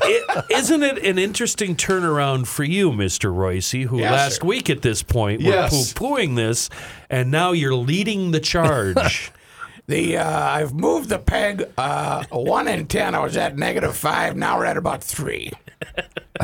is 0.50 0.70
isn't 0.70 0.84
it 0.84 1.06
an 1.06 1.20
interesting 1.20 1.76
turnaround 1.76 2.48
for 2.48 2.64
you, 2.64 2.92
Mr. 2.92 3.34
Royce, 3.34 3.72
who 3.72 4.00
Yes, 4.00 4.12
last 4.12 4.42
sir. 4.42 4.48
week 4.48 4.70
at 4.70 4.82
this 4.82 5.04
point 5.04 5.42
Yes. 5.42 5.72
were 5.72 5.78
poo-pooing 5.80 6.38
this, 6.38 6.70
and 7.10 7.30
now 7.30 7.52
you're 7.52 7.76
leading 7.76 8.32
the 8.32 8.40
charge. 8.40 9.32
The 9.88 10.16
uh, 10.18 10.44
I've 10.50 10.74
moved 10.74 11.10
the 11.10 11.18
peg 11.20 11.68
uh, 11.78 12.24
one 12.30 12.70
in 12.70 12.86
ten. 12.88 13.14
I 13.14 13.20
was 13.20 13.36
at 13.36 13.58
negative 13.58 13.98
five. 13.98 14.38
Now 14.38 14.58
we're 14.58 14.66
at 14.66 14.78
about 14.78 15.04
three. 15.04 15.52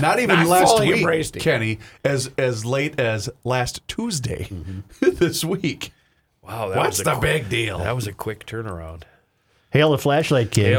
Not 0.01 0.19
even 0.19 0.35
I 0.39 0.43
last 0.43 0.71
fully 0.73 0.87
week, 0.87 0.97
embraced 0.97 1.37
it. 1.37 1.39
Kenny, 1.43 1.79
as 2.03 2.29
as 2.37 2.65
late 2.65 2.99
as 2.99 3.29
last 3.45 3.87
Tuesday 3.87 4.49
this 4.99 5.45
week. 5.45 5.93
wow, 6.41 6.67
that 6.69 6.77
What's 6.77 6.97
was 6.97 7.07
a 7.07 7.11
the 7.11 7.15
big 7.21 7.47
deal? 7.47 7.77
That 7.77 7.95
was 7.95 8.07
a 8.07 8.11
quick 8.11 8.45
turnaround. 8.45 9.03
Hail 9.77 9.91
the 9.91 9.99
flashlight 9.99 10.49
king. 10.49 10.73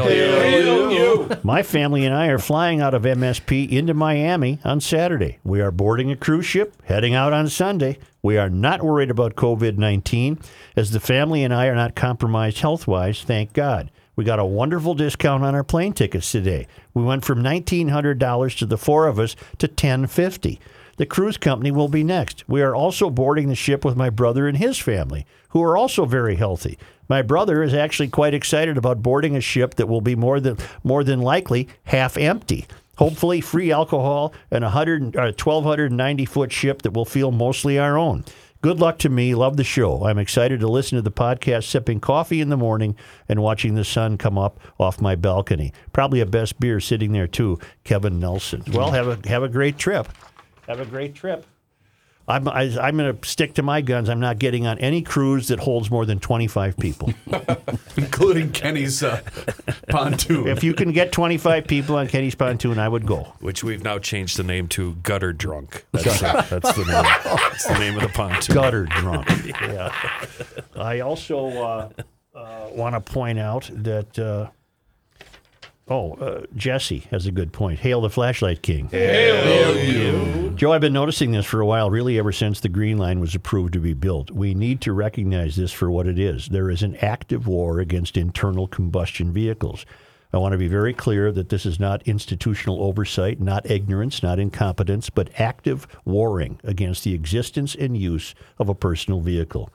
My 1.41 1.63
family 1.63 2.05
and 2.05 2.13
I 2.13 2.27
are 2.27 2.37
flying 2.37 2.81
out 2.81 2.93
of 2.93 3.03
MSP 3.03 3.71
into 3.71 3.93
Miami 3.93 4.59
on 4.65 4.81
Saturday. 4.81 5.39
We 5.45 5.61
are 5.61 5.71
boarding 5.71 6.11
a 6.11 6.17
cruise 6.17 6.45
ship, 6.45 6.75
heading 6.83 7.13
out 7.13 7.31
on 7.31 7.47
Sunday. 7.47 7.97
We 8.21 8.37
are 8.37 8.49
not 8.49 8.83
worried 8.83 9.09
about 9.09 9.37
COVID 9.37 9.77
19, 9.77 10.39
as 10.75 10.91
the 10.91 10.99
family 10.99 11.45
and 11.45 11.53
I 11.53 11.67
are 11.67 11.75
not 11.75 11.95
compromised 11.95 12.59
health 12.59 12.87
wise, 12.87 13.23
thank 13.23 13.53
God. 13.53 13.89
We 14.17 14.25
got 14.25 14.37
a 14.37 14.43
wonderful 14.43 14.95
discount 14.95 15.45
on 15.45 15.55
our 15.55 15.63
plane 15.63 15.93
tickets 15.93 16.29
today. 16.29 16.67
We 16.93 17.01
went 17.01 17.23
from 17.23 17.41
$1,900 17.41 18.57
to 18.57 18.65
the 18.65 18.77
four 18.77 19.07
of 19.07 19.17
us 19.17 19.33
to 19.59 19.67
1,050. 19.67 20.59
The 20.97 21.05
cruise 21.05 21.37
company 21.37 21.71
will 21.71 21.87
be 21.87 22.03
next. 22.03 22.43
We 22.49 22.61
are 22.61 22.75
also 22.75 23.09
boarding 23.09 23.47
the 23.47 23.55
ship 23.55 23.85
with 23.85 23.95
my 23.95 24.09
brother 24.09 24.49
and 24.49 24.57
his 24.57 24.77
family, 24.77 25.25
who 25.51 25.63
are 25.63 25.77
also 25.77 26.03
very 26.03 26.35
healthy. 26.35 26.77
My 27.09 27.23
brother 27.23 27.63
is 27.63 27.73
actually 27.73 28.09
quite 28.09 28.35
excited 28.35 28.77
about 28.77 29.01
boarding 29.01 29.35
a 29.35 29.41
ship 29.41 29.75
that 29.75 29.87
will 29.87 30.01
be 30.01 30.15
more 30.15 30.39
than 30.39 30.57
more 30.83 31.03
than 31.03 31.21
likely 31.21 31.67
half 31.85 32.17
empty. 32.17 32.67
Hopefully, 32.97 33.41
free 33.41 33.71
alcohol 33.71 34.33
and 34.51 34.63
a 34.63 34.69
hundred, 34.69 35.15
uh, 35.15 35.31
1,290 35.31 36.25
foot 36.25 36.51
ship 36.51 36.81
that 36.83 36.91
will 36.91 37.05
feel 37.05 37.31
mostly 37.31 37.79
our 37.79 37.97
own. 37.97 38.25
Good 38.61 38.81
luck 38.81 38.99
to 38.99 39.09
me. 39.09 39.35
Love 39.35 39.55
the 39.55 39.63
show. 39.63 40.03
I'm 40.03 40.19
excited 40.19 40.59
to 40.59 40.67
listen 40.67 40.97
to 40.97 41.01
the 41.01 41.11
podcast, 41.11 41.63
sipping 41.63 42.01
coffee 42.01 42.41
in 42.41 42.49
the 42.49 42.57
morning 42.57 42.97
and 43.29 43.41
watching 43.41 43.75
the 43.75 43.85
sun 43.85 44.17
come 44.17 44.37
up 44.37 44.59
off 44.77 44.99
my 44.99 45.15
balcony. 45.15 45.71
Probably 45.93 46.19
a 46.19 46.25
best 46.25 46.59
beer 46.59 46.81
sitting 46.81 47.13
there 47.13 47.27
too, 47.27 47.57
Kevin 47.85 48.19
Nelson. 48.19 48.63
Well, 48.73 48.91
have 48.91 49.07
a 49.07 49.29
have 49.29 49.43
a 49.43 49.49
great 49.49 49.77
trip. 49.77 50.09
Have 50.67 50.81
a 50.81 50.85
great 50.85 51.15
trip. 51.15 51.45
I'm 52.29 52.47
I, 52.47 52.61
I'm 52.79 52.95
going 52.95 53.17
to 53.17 53.27
stick 53.27 53.55
to 53.55 53.63
my 53.63 53.81
guns. 53.81 54.07
I'm 54.07 54.19
not 54.19 54.37
getting 54.37 54.67
on 54.67 54.77
any 54.77 55.01
cruise 55.01 55.47
that 55.47 55.59
holds 55.59 55.89
more 55.89 56.05
than 56.05 56.19
25 56.19 56.77
people. 56.77 57.11
including 57.97 58.51
Kenny's 58.51 59.01
uh, 59.01 59.21
pontoon. 59.89 60.47
if 60.47 60.63
you 60.63 60.75
can 60.75 60.91
get 60.91 61.11
25 61.11 61.65
people 61.65 61.95
on 61.95 62.07
Kenny's 62.07 62.35
pontoon, 62.35 62.77
I 62.77 62.87
would 62.87 63.07
go. 63.07 63.33
Which 63.39 63.63
we've 63.63 63.83
now 63.83 63.97
changed 63.97 64.37
the 64.37 64.43
name 64.43 64.67
to 64.69 64.93
Gutter 65.01 65.33
Drunk. 65.33 65.85
That's, 65.91 66.19
the, 66.19 66.45
that's 66.49 66.73
the 66.73 66.85
name. 66.85 67.03
That's 67.23 67.67
the 67.67 67.79
name 67.79 67.95
of 67.95 68.03
the 68.03 68.09
pontoon. 68.09 68.55
gutter 68.55 68.85
drunk. 68.85 69.27
yeah. 69.47 69.91
I 70.75 70.99
also 70.99 71.47
uh, 71.47 71.89
uh, 72.35 72.67
want 72.71 72.93
to 72.93 73.01
point 73.01 73.39
out 73.39 73.69
that. 73.73 74.51
Oh, 75.89 76.13
uh, 76.13 76.45
Jesse 76.55 77.07
has 77.09 77.25
a 77.25 77.31
good 77.31 77.51
point. 77.51 77.79
Hail 77.79 78.01
the 78.01 78.11
flashlight 78.11 78.61
king. 78.61 78.89
Hail 78.89 79.77
you. 79.77 80.51
Joe, 80.51 80.71
I've 80.71 80.81
been 80.81 80.93
noticing 80.93 81.31
this 81.31 81.45
for 81.45 81.61
a 81.61 81.65
while, 81.65 81.89
really 81.89 82.19
ever 82.19 82.31
since 82.31 82.59
the 82.59 82.69
Green 82.69 82.97
Line 82.97 83.19
was 83.19 83.33
approved 83.33 83.73
to 83.73 83.79
be 83.79 83.93
built. 83.93 84.29
We 84.29 84.53
need 84.53 84.81
to 84.81 84.93
recognize 84.93 85.55
this 85.55 85.71
for 85.71 85.89
what 85.89 86.05
it 86.05 86.19
is. 86.19 86.49
There 86.49 86.69
is 86.69 86.83
an 86.83 86.95
active 86.97 87.47
war 87.47 87.79
against 87.79 88.17
internal 88.17 88.67
combustion 88.67 89.33
vehicles. 89.33 89.85
I 90.31 90.37
want 90.37 90.51
to 90.51 90.59
be 90.59 90.67
very 90.67 90.93
clear 90.93 91.31
that 91.31 91.49
this 91.49 91.65
is 91.65 91.79
not 91.79 92.03
institutional 92.03 92.83
oversight, 92.83 93.41
not 93.41 93.69
ignorance, 93.69 94.21
not 94.21 94.37
incompetence, 94.37 95.09
but 95.09 95.31
active 95.39 95.87
warring 96.05 96.59
against 96.63 97.03
the 97.03 97.15
existence 97.15 97.73
and 97.73 97.97
use 97.97 98.35
of 98.59 98.69
a 98.69 98.75
personal 98.75 99.21
vehicle. 99.21 99.71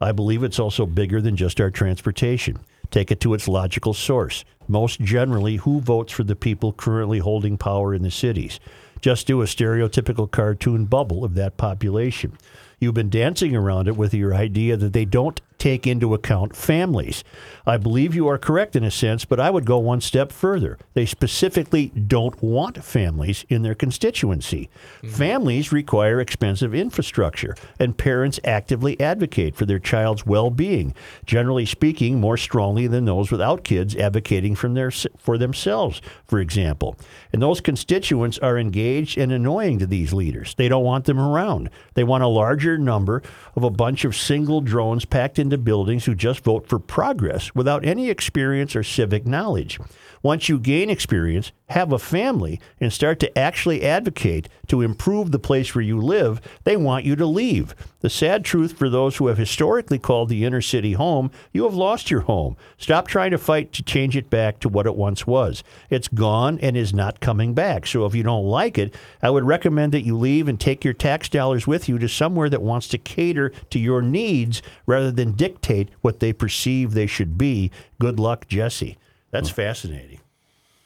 I 0.00 0.10
believe 0.10 0.42
it's 0.42 0.58
also 0.58 0.86
bigger 0.86 1.20
than 1.20 1.36
just 1.36 1.60
our 1.60 1.70
transportation. 1.70 2.58
Take 2.90 3.10
it 3.10 3.20
to 3.20 3.34
its 3.34 3.48
logical 3.48 3.94
source. 3.94 4.44
Most 4.68 5.00
generally, 5.00 5.56
who 5.56 5.80
votes 5.80 6.12
for 6.12 6.24
the 6.24 6.36
people 6.36 6.72
currently 6.72 7.18
holding 7.18 7.56
power 7.56 7.94
in 7.94 8.02
the 8.02 8.10
cities? 8.10 8.58
Just 9.00 9.26
do 9.26 9.42
a 9.42 9.44
stereotypical 9.44 10.30
cartoon 10.30 10.86
bubble 10.86 11.24
of 11.24 11.34
that 11.34 11.56
population. 11.56 12.36
You've 12.80 12.94
been 12.94 13.10
dancing 13.10 13.54
around 13.54 13.88
it 13.88 13.96
with 13.96 14.12
your 14.12 14.34
idea 14.34 14.76
that 14.76 14.92
they 14.92 15.04
don't 15.04 15.40
take 15.58 15.86
into 15.86 16.14
account 16.14 16.54
families. 16.54 17.24
I 17.66 17.76
believe 17.76 18.14
you 18.14 18.28
are 18.28 18.38
correct 18.38 18.76
in 18.76 18.84
a 18.84 18.90
sense, 18.90 19.24
but 19.24 19.40
I 19.40 19.50
would 19.50 19.64
go 19.64 19.78
one 19.78 20.00
step 20.00 20.30
further. 20.30 20.78
They 20.94 21.06
specifically 21.06 21.88
don't 21.88 22.40
want 22.42 22.84
families 22.84 23.44
in 23.48 23.62
their 23.62 23.74
constituency. 23.74 24.68
Mm-hmm. 24.98 25.08
Families 25.08 25.72
require 25.72 26.20
expensive 26.20 26.74
infrastructure, 26.74 27.56
and 27.80 27.96
parents 27.96 28.38
actively 28.44 29.00
advocate 29.00 29.56
for 29.56 29.66
their 29.66 29.78
child's 29.78 30.26
well 30.26 30.50
being, 30.50 30.94
generally 31.24 31.66
speaking, 31.66 32.20
more 32.20 32.36
strongly 32.36 32.86
than 32.86 33.04
those 33.04 33.30
without 33.30 33.64
kids 33.64 33.96
advocating 33.96 34.54
from 34.54 34.74
their, 34.74 34.90
for 34.90 35.38
themselves, 35.38 36.00
for 36.24 36.38
example. 36.38 36.96
And 37.32 37.42
those 37.42 37.60
constituents 37.60 38.38
are 38.38 38.58
engaged 38.58 39.18
and 39.18 39.32
annoying 39.32 39.78
to 39.80 39.86
these 39.86 40.12
leaders. 40.12 40.54
They 40.54 40.68
don't 40.68 40.84
want 40.84 41.06
them 41.06 41.18
around. 41.18 41.70
They 41.94 42.04
want 42.04 42.22
a 42.22 42.28
larger 42.28 42.78
number 42.78 43.22
of 43.54 43.64
a 43.64 43.70
bunch 43.70 44.04
of 44.04 44.14
single 44.14 44.60
drones 44.60 45.04
packed 45.04 45.38
into 45.46 45.58
buildings 45.58 46.04
who 46.04 46.14
just 46.14 46.42
vote 46.42 46.66
for 46.66 46.80
progress 46.80 47.54
without 47.54 47.86
any 47.86 48.10
experience 48.10 48.74
or 48.74 48.82
civic 48.82 49.24
knowledge. 49.24 49.78
Once 50.26 50.48
you 50.48 50.58
gain 50.58 50.90
experience, 50.90 51.52
have 51.68 51.92
a 51.92 52.00
family, 52.00 52.60
and 52.80 52.92
start 52.92 53.20
to 53.20 53.38
actually 53.38 53.84
advocate 53.84 54.48
to 54.66 54.82
improve 54.82 55.30
the 55.30 55.38
place 55.38 55.72
where 55.72 55.84
you 55.84 56.00
live, 56.00 56.40
they 56.64 56.76
want 56.76 57.04
you 57.04 57.14
to 57.14 57.24
leave. 57.24 57.76
The 58.00 58.10
sad 58.10 58.44
truth 58.44 58.76
for 58.76 58.90
those 58.90 59.18
who 59.18 59.28
have 59.28 59.38
historically 59.38 60.00
called 60.00 60.28
the 60.28 60.44
inner 60.44 60.60
city 60.60 60.94
home, 60.94 61.30
you 61.52 61.62
have 61.62 61.74
lost 61.74 62.10
your 62.10 62.22
home. 62.22 62.56
Stop 62.76 63.06
trying 63.06 63.30
to 63.30 63.38
fight 63.38 63.72
to 63.74 63.84
change 63.84 64.16
it 64.16 64.28
back 64.28 64.58
to 64.58 64.68
what 64.68 64.86
it 64.86 64.96
once 64.96 65.28
was. 65.28 65.62
It's 65.90 66.08
gone 66.08 66.58
and 66.58 66.76
is 66.76 66.92
not 66.92 67.20
coming 67.20 67.54
back. 67.54 67.86
So 67.86 68.04
if 68.04 68.16
you 68.16 68.24
don't 68.24 68.46
like 68.46 68.78
it, 68.78 68.96
I 69.22 69.30
would 69.30 69.44
recommend 69.44 69.92
that 69.92 70.04
you 70.04 70.18
leave 70.18 70.48
and 70.48 70.58
take 70.58 70.82
your 70.82 70.92
tax 70.92 71.28
dollars 71.28 71.68
with 71.68 71.88
you 71.88 72.00
to 72.00 72.08
somewhere 72.08 72.50
that 72.50 72.62
wants 72.62 72.88
to 72.88 72.98
cater 72.98 73.50
to 73.70 73.78
your 73.78 74.02
needs 74.02 74.60
rather 74.86 75.12
than 75.12 75.36
dictate 75.36 75.88
what 76.00 76.18
they 76.18 76.32
perceive 76.32 76.94
they 76.94 77.06
should 77.06 77.38
be. 77.38 77.70
Good 78.00 78.18
luck, 78.18 78.48
Jesse. 78.48 78.98
That's 79.40 79.50
fascinating. 79.50 80.20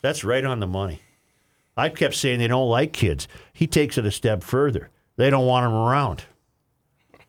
That's 0.03 0.25
right 0.25 0.45
on 0.45 0.61
the 0.61 0.67
money. 0.67 1.01
I 1.77 1.89
kept 1.89 2.15
saying 2.15 2.39
they 2.41 2.49
don't 2.49 2.69
like 2.69 2.93
kids. 2.93 3.29
He 3.53 3.67
takes 3.67 3.97
it 3.97 4.05
a 4.05 4.11
step 4.11 4.43
further. 4.43 4.91
They 5.17 5.31
don't 5.31 5.47
want 5.47 5.65
them 5.67 5.75
around. 5.75 6.25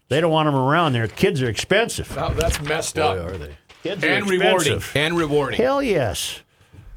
They 0.10 0.20
don't 0.20 0.32
want 0.32 0.48
them 0.48 0.56
around. 0.56 0.94
Their 0.94 1.08
kids 1.08 1.42
are 1.42 1.50
expensive. 1.50 2.14
Now, 2.16 2.30
that's 2.30 2.62
messed 2.62 2.98
up. 3.00 3.18
are 3.18 3.38
they? 3.38 3.56
Kids 3.84 4.04
are 4.04 4.08
And 4.08 4.30
rewarding. 4.30 4.74
expensive. 4.78 4.96
And 4.96 5.18
rewarding. 5.18 5.58
Hell 5.62 5.82
yes. 5.82 6.42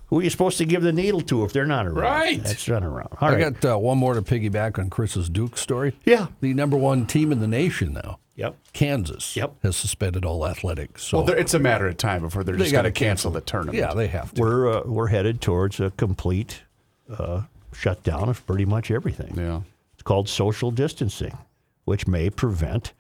Who 0.09 0.21
are 0.21 0.23
you 0.23 0.31
supposed 0.31 0.59
to 0.59 0.65
give 0.65 0.83
the 0.83 0.93
needle 0.93 1.21
to 1.23 1.45
if 1.45 1.53
they're 1.53 1.65
not 1.67 1.87
around? 1.87 1.97
Right. 1.97 2.43
That's 2.43 2.69
not 2.69 2.83
around. 2.85 3.09
All 3.21 3.29
I 3.29 3.35
right. 3.37 3.61
got 3.61 3.75
uh, 3.75 3.79
one 3.79 3.99
more 3.99 4.15
to 4.15 4.23
piggyback 4.23 4.79
on 4.79 4.91
Chris's 4.91 5.29
Duke 5.29 5.57
story. 5.59 5.97
Yeah. 6.05 6.27
The 6.41 6.55
number 6.55 6.77
one 6.77 7.07
team 7.07 7.31
in 7.33 7.41
the 7.41 7.49
nation 7.49 7.93
now, 7.95 8.19
Yep. 8.37 8.57
Kansas, 8.73 9.37
Yep. 9.37 9.55
has 9.63 9.77
suspended 9.77 10.25
all 10.25 10.47
athletics. 10.47 11.05
So 11.05 11.23
Well, 11.23 11.31
it's 11.35 11.55
a 11.55 11.59
matter 11.61 11.87
of 11.87 11.97
time 11.97 12.23
before 12.23 12.43
they're 12.43 12.57
They 12.57 12.65
just 12.65 12.73
going 12.73 12.85
to 12.85 12.91
gotta 12.91 12.99
cancel 13.05 13.31
cancel. 13.31 13.31
the 13.33 13.41
tournament. 13.43 13.79
yeah, 13.79 13.95
they 13.95 14.09
have 14.09 14.35
to. 14.35 14.41
We're 14.41 14.79
uh, 14.79 14.83
we're 14.87 15.07
headed 15.09 15.41
towards 15.41 15.79
a 15.81 15.91
complete 15.93 16.63
uh, 17.09 17.43
shutdown 17.73 18.29
of 18.29 18.45
pretty 18.47 18.65
much 18.65 18.91
everything. 18.91 19.35
Yeah. 19.37 19.61
It's 19.93 20.03
called 20.03 20.29
social 20.29 20.71
distancing, 20.73 21.37
which 21.85 22.07
may 22.09 22.29
prevent 22.29 22.93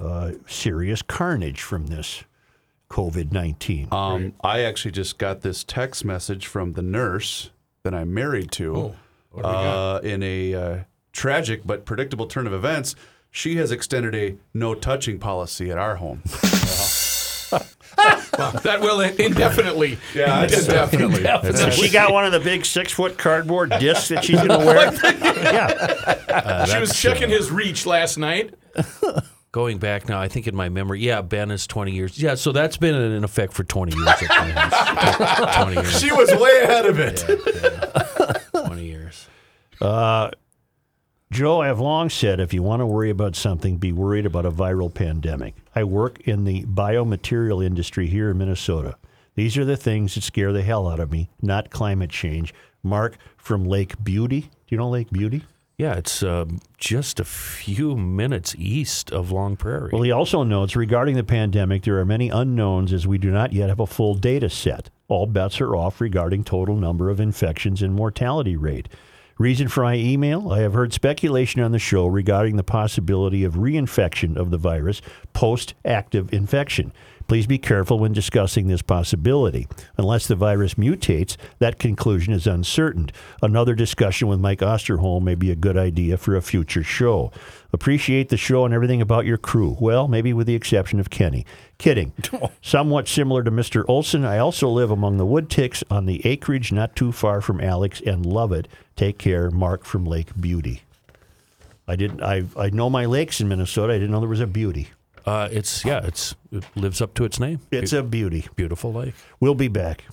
uh, 0.00 0.32
serious 0.46 1.02
carnage 1.02 1.60
from 1.60 1.88
this 1.88 2.22
COVID 2.88 3.32
nineteen. 3.32 3.88
Um, 3.90 4.32
I 4.42 4.60
actually 4.60 4.92
just 4.92 5.18
got 5.18 5.40
this 5.42 5.64
text 5.64 6.04
message 6.04 6.46
from 6.46 6.74
the 6.74 6.82
nurse 6.82 7.50
that 7.82 7.94
I'm 7.94 8.14
married 8.14 8.52
to. 8.52 8.94
uh, 9.42 10.00
in 10.02 10.22
a 10.22 10.54
uh, 10.54 10.78
tragic 11.12 11.62
but 11.66 11.84
predictable 11.84 12.26
turn 12.26 12.46
of 12.46 12.52
events, 12.52 12.94
she 13.30 13.56
has 13.56 13.70
extended 13.70 14.14
a 14.14 14.36
no 14.54 14.74
touching 14.74 15.18
policy 15.18 15.70
at 15.70 15.78
our 15.78 15.96
home. 15.96 16.22
That 18.38 18.78
will 18.80 19.00
indefinitely. 19.00 19.98
Yeah, 20.14 20.44
it's 20.44 20.66
indefinitely. 20.66 21.24
So 21.54 21.70
she 21.70 21.90
got 21.90 22.12
one 22.12 22.24
of 22.24 22.32
the 22.32 22.38
big 22.40 22.64
six 22.64 22.92
foot 22.92 23.18
cardboard 23.18 23.70
discs 23.80 24.08
that 24.08 24.24
she's 24.24 24.36
going 24.36 24.48
to 24.50 24.58
wear. 24.58 24.92
yeah, 25.02 25.66
uh, 26.28 26.66
she 26.66 26.78
was 26.78 26.90
uh, 26.90 26.94
checking 26.94 27.28
his 27.28 27.50
reach 27.50 27.84
last 27.84 28.16
night. 28.16 28.54
Going 29.50 29.78
back 29.78 30.08
now, 30.08 30.20
I 30.20 30.28
think 30.28 30.46
in 30.46 30.54
my 30.54 30.68
memory, 30.68 31.00
yeah, 31.00 31.20
Ben 31.22 31.50
is 31.50 31.66
20 31.66 31.90
years. 31.90 32.20
Yeah, 32.22 32.36
so 32.36 32.52
that's 32.52 32.76
been 32.76 32.94
in 32.94 33.24
effect 33.24 33.54
for 33.54 33.64
20 33.64 33.96
years. 33.96 34.08
at 34.08 34.28
my 34.28 34.50
house. 34.50 35.64
20 35.64 35.74
years. 35.74 36.00
she 36.00 36.12
was 36.12 36.30
way 36.30 36.60
ahead 36.62 36.86
of 36.86 36.98
it. 37.00 37.24
20 38.52 38.84
years. 38.84 39.26
Uh, 39.80 40.30
Joe, 41.30 41.60
I 41.60 41.66
have 41.66 41.78
long 41.78 42.08
said 42.08 42.40
if 42.40 42.54
you 42.54 42.62
want 42.62 42.80
to 42.80 42.86
worry 42.86 43.10
about 43.10 43.36
something, 43.36 43.76
be 43.76 43.92
worried 43.92 44.24
about 44.24 44.46
a 44.46 44.50
viral 44.50 44.92
pandemic. 44.92 45.54
I 45.74 45.84
work 45.84 46.20
in 46.20 46.44
the 46.44 46.64
biomaterial 46.64 47.64
industry 47.64 48.06
here 48.06 48.30
in 48.30 48.38
Minnesota. 48.38 48.96
These 49.34 49.58
are 49.58 49.64
the 49.64 49.76
things 49.76 50.14
that 50.14 50.22
scare 50.22 50.52
the 50.52 50.62
hell 50.62 50.88
out 50.88 51.00
of 51.00 51.12
me, 51.12 51.28
not 51.42 51.70
climate 51.70 52.10
change. 52.10 52.54
Mark 52.82 53.18
from 53.36 53.64
Lake 53.64 54.02
Beauty. 54.02 54.40
Do 54.40 54.48
you 54.68 54.78
know 54.78 54.88
Lake 54.88 55.10
Beauty? 55.10 55.44
Yeah, 55.76 55.94
it's 55.94 56.24
um, 56.24 56.60
just 56.76 57.20
a 57.20 57.24
few 57.24 57.94
minutes 57.94 58.56
east 58.58 59.12
of 59.12 59.30
Long 59.30 59.54
Prairie. 59.56 59.90
Well, 59.92 60.02
he 60.02 60.10
also 60.10 60.42
notes 60.42 60.74
regarding 60.74 61.14
the 61.14 61.22
pandemic, 61.22 61.84
there 61.84 61.98
are 61.98 62.04
many 62.04 62.30
unknowns 62.30 62.92
as 62.92 63.06
we 63.06 63.16
do 63.18 63.30
not 63.30 63.52
yet 63.52 63.68
have 63.68 63.78
a 63.78 63.86
full 63.86 64.14
data 64.14 64.50
set. 64.50 64.90
All 65.06 65.26
bets 65.26 65.60
are 65.60 65.76
off 65.76 66.00
regarding 66.00 66.42
total 66.42 66.74
number 66.74 67.10
of 67.10 67.20
infections 67.20 67.80
and 67.80 67.94
mortality 67.94 68.56
rate. 68.56 68.88
Reason 69.38 69.68
for 69.68 69.84
my 69.84 69.94
email? 69.94 70.50
I 70.50 70.62
have 70.62 70.72
heard 70.72 70.92
speculation 70.92 71.60
on 71.60 71.70
the 71.70 71.78
show 71.78 72.08
regarding 72.08 72.56
the 72.56 72.64
possibility 72.64 73.44
of 73.44 73.54
reinfection 73.54 74.36
of 74.36 74.50
the 74.50 74.58
virus 74.58 75.00
post 75.32 75.74
active 75.84 76.32
infection. 76.32 76.92
Please 77.28 77.46
be 77.46 77.58
careful 77.58 77.98
when 77.98 78.14
discussing 78.14 78.68
this 78.68 78.80
possibility. 78.80 79.68
Unless 79.98 80.28
the 80.28 80.34
virus 80.34 80.74
mutates, 80.74 81.36
that 81.58 81.78
conclusion 81.78 82.32
is 82.32 82.46
uncertain. 82.46 83.10
Another 83.42 83.74
discussion 83.74 84.28
with 84.28 84.40
Mike 84.40 84.60
Osterholm 84.60 85.24
may 85.24 85.34
be 85.34 85.50
a 85.50 85.56
good 85.56 85.76
idea 85.76 86.16
for 86.16 86.34
a 86.34 86.40
future 86.40 86.82
show. 86.82 87.30
Appreciate 87.70 88.30
the 88.30 88.38
show 88.38 88.64
and 88.64 88.72
everything 88.72 89.02
about 89.02 89.26
your 89.26 89.36
crew. 89.36 89.76
Well, 89.78 90.08
maybe 90.08 90.32
with 90.32 90.46
the 90.46 90.54
exception 90.54 90.98
of 90.98 91.10
Kenny. 91.10 91.44
Kidding. 91.76 92.12
Oh. 92.40 92.52
Somewhat 92.62 93.08
similar 93.08 93.42
to 93.42 93.50
Mr. 93.50 93.84
Olson, 93.88 94.24
I 94.24 94.38
also 94.38 94.68
live 94.68 94.90
among 94.92 95.16
the 95.16 95.26
wood 95.26 95.50
ticks 95.50 95.82
on 95.90 96.06
the 96.06 96.24
acreage 96.24 96.70
not 96.70 96.94
too 96.94 97.10
far 97.10 97.40
from 97.40 97.60
Alex 97.60 98.00
and 98.06 98.24
love 98.24 98.52
it. 98.52 98.68
Take 98.96 99.18
care, 99.18 99.50
Mark 99.50 99.84
from 99.84 100.04
Lake 100.04 100.28
Beauty. 100.38 100.82
I 101.88 101.96
didn't. 101.96 102.22
I 102.22 102.44
I 102.56 102.70
know 102.70 102.90
my 102.90 103.06
lakes 103.06 103.40
in 103.40 103.48
Minnesota. 103.48 103.94
I 103.94 103.96
didn't 103.96 104.10
know 104.10 104.20
there 104.20 104.28
was 104.28 104.40
a 104.40 104.46
beauty. 104.46 104.88
Uh, 105.28 105.46
it's 105.52 105.84
yeah, 105.84 106.00
it's 106.06 106.34
it 106.50 106.64
lives 106.74 107.02
up 107.02 107.12
to 107.12 107.22
its 107.22 107.38
name. 107.38 107.60
It's 107.70 107.92
a 107.92 108.02
beauty. 108.02 108.46
beautiful 108.56 108.94
lake. 108.94 109.12
We'll 109.40 109.54
be 109.54 109.68
back. 109.68 110.04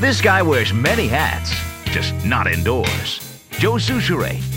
This 0.00 0.20
guy 0.20 0.42
wears 0.42 0.72
many 0.72 1.08
hats, 1.08 1.52
just 1.86 2.14
not 2.24 2.46
indoors. 2.46 3.18
Joe 3.58 3.78
Soucheray. 3.78 4.53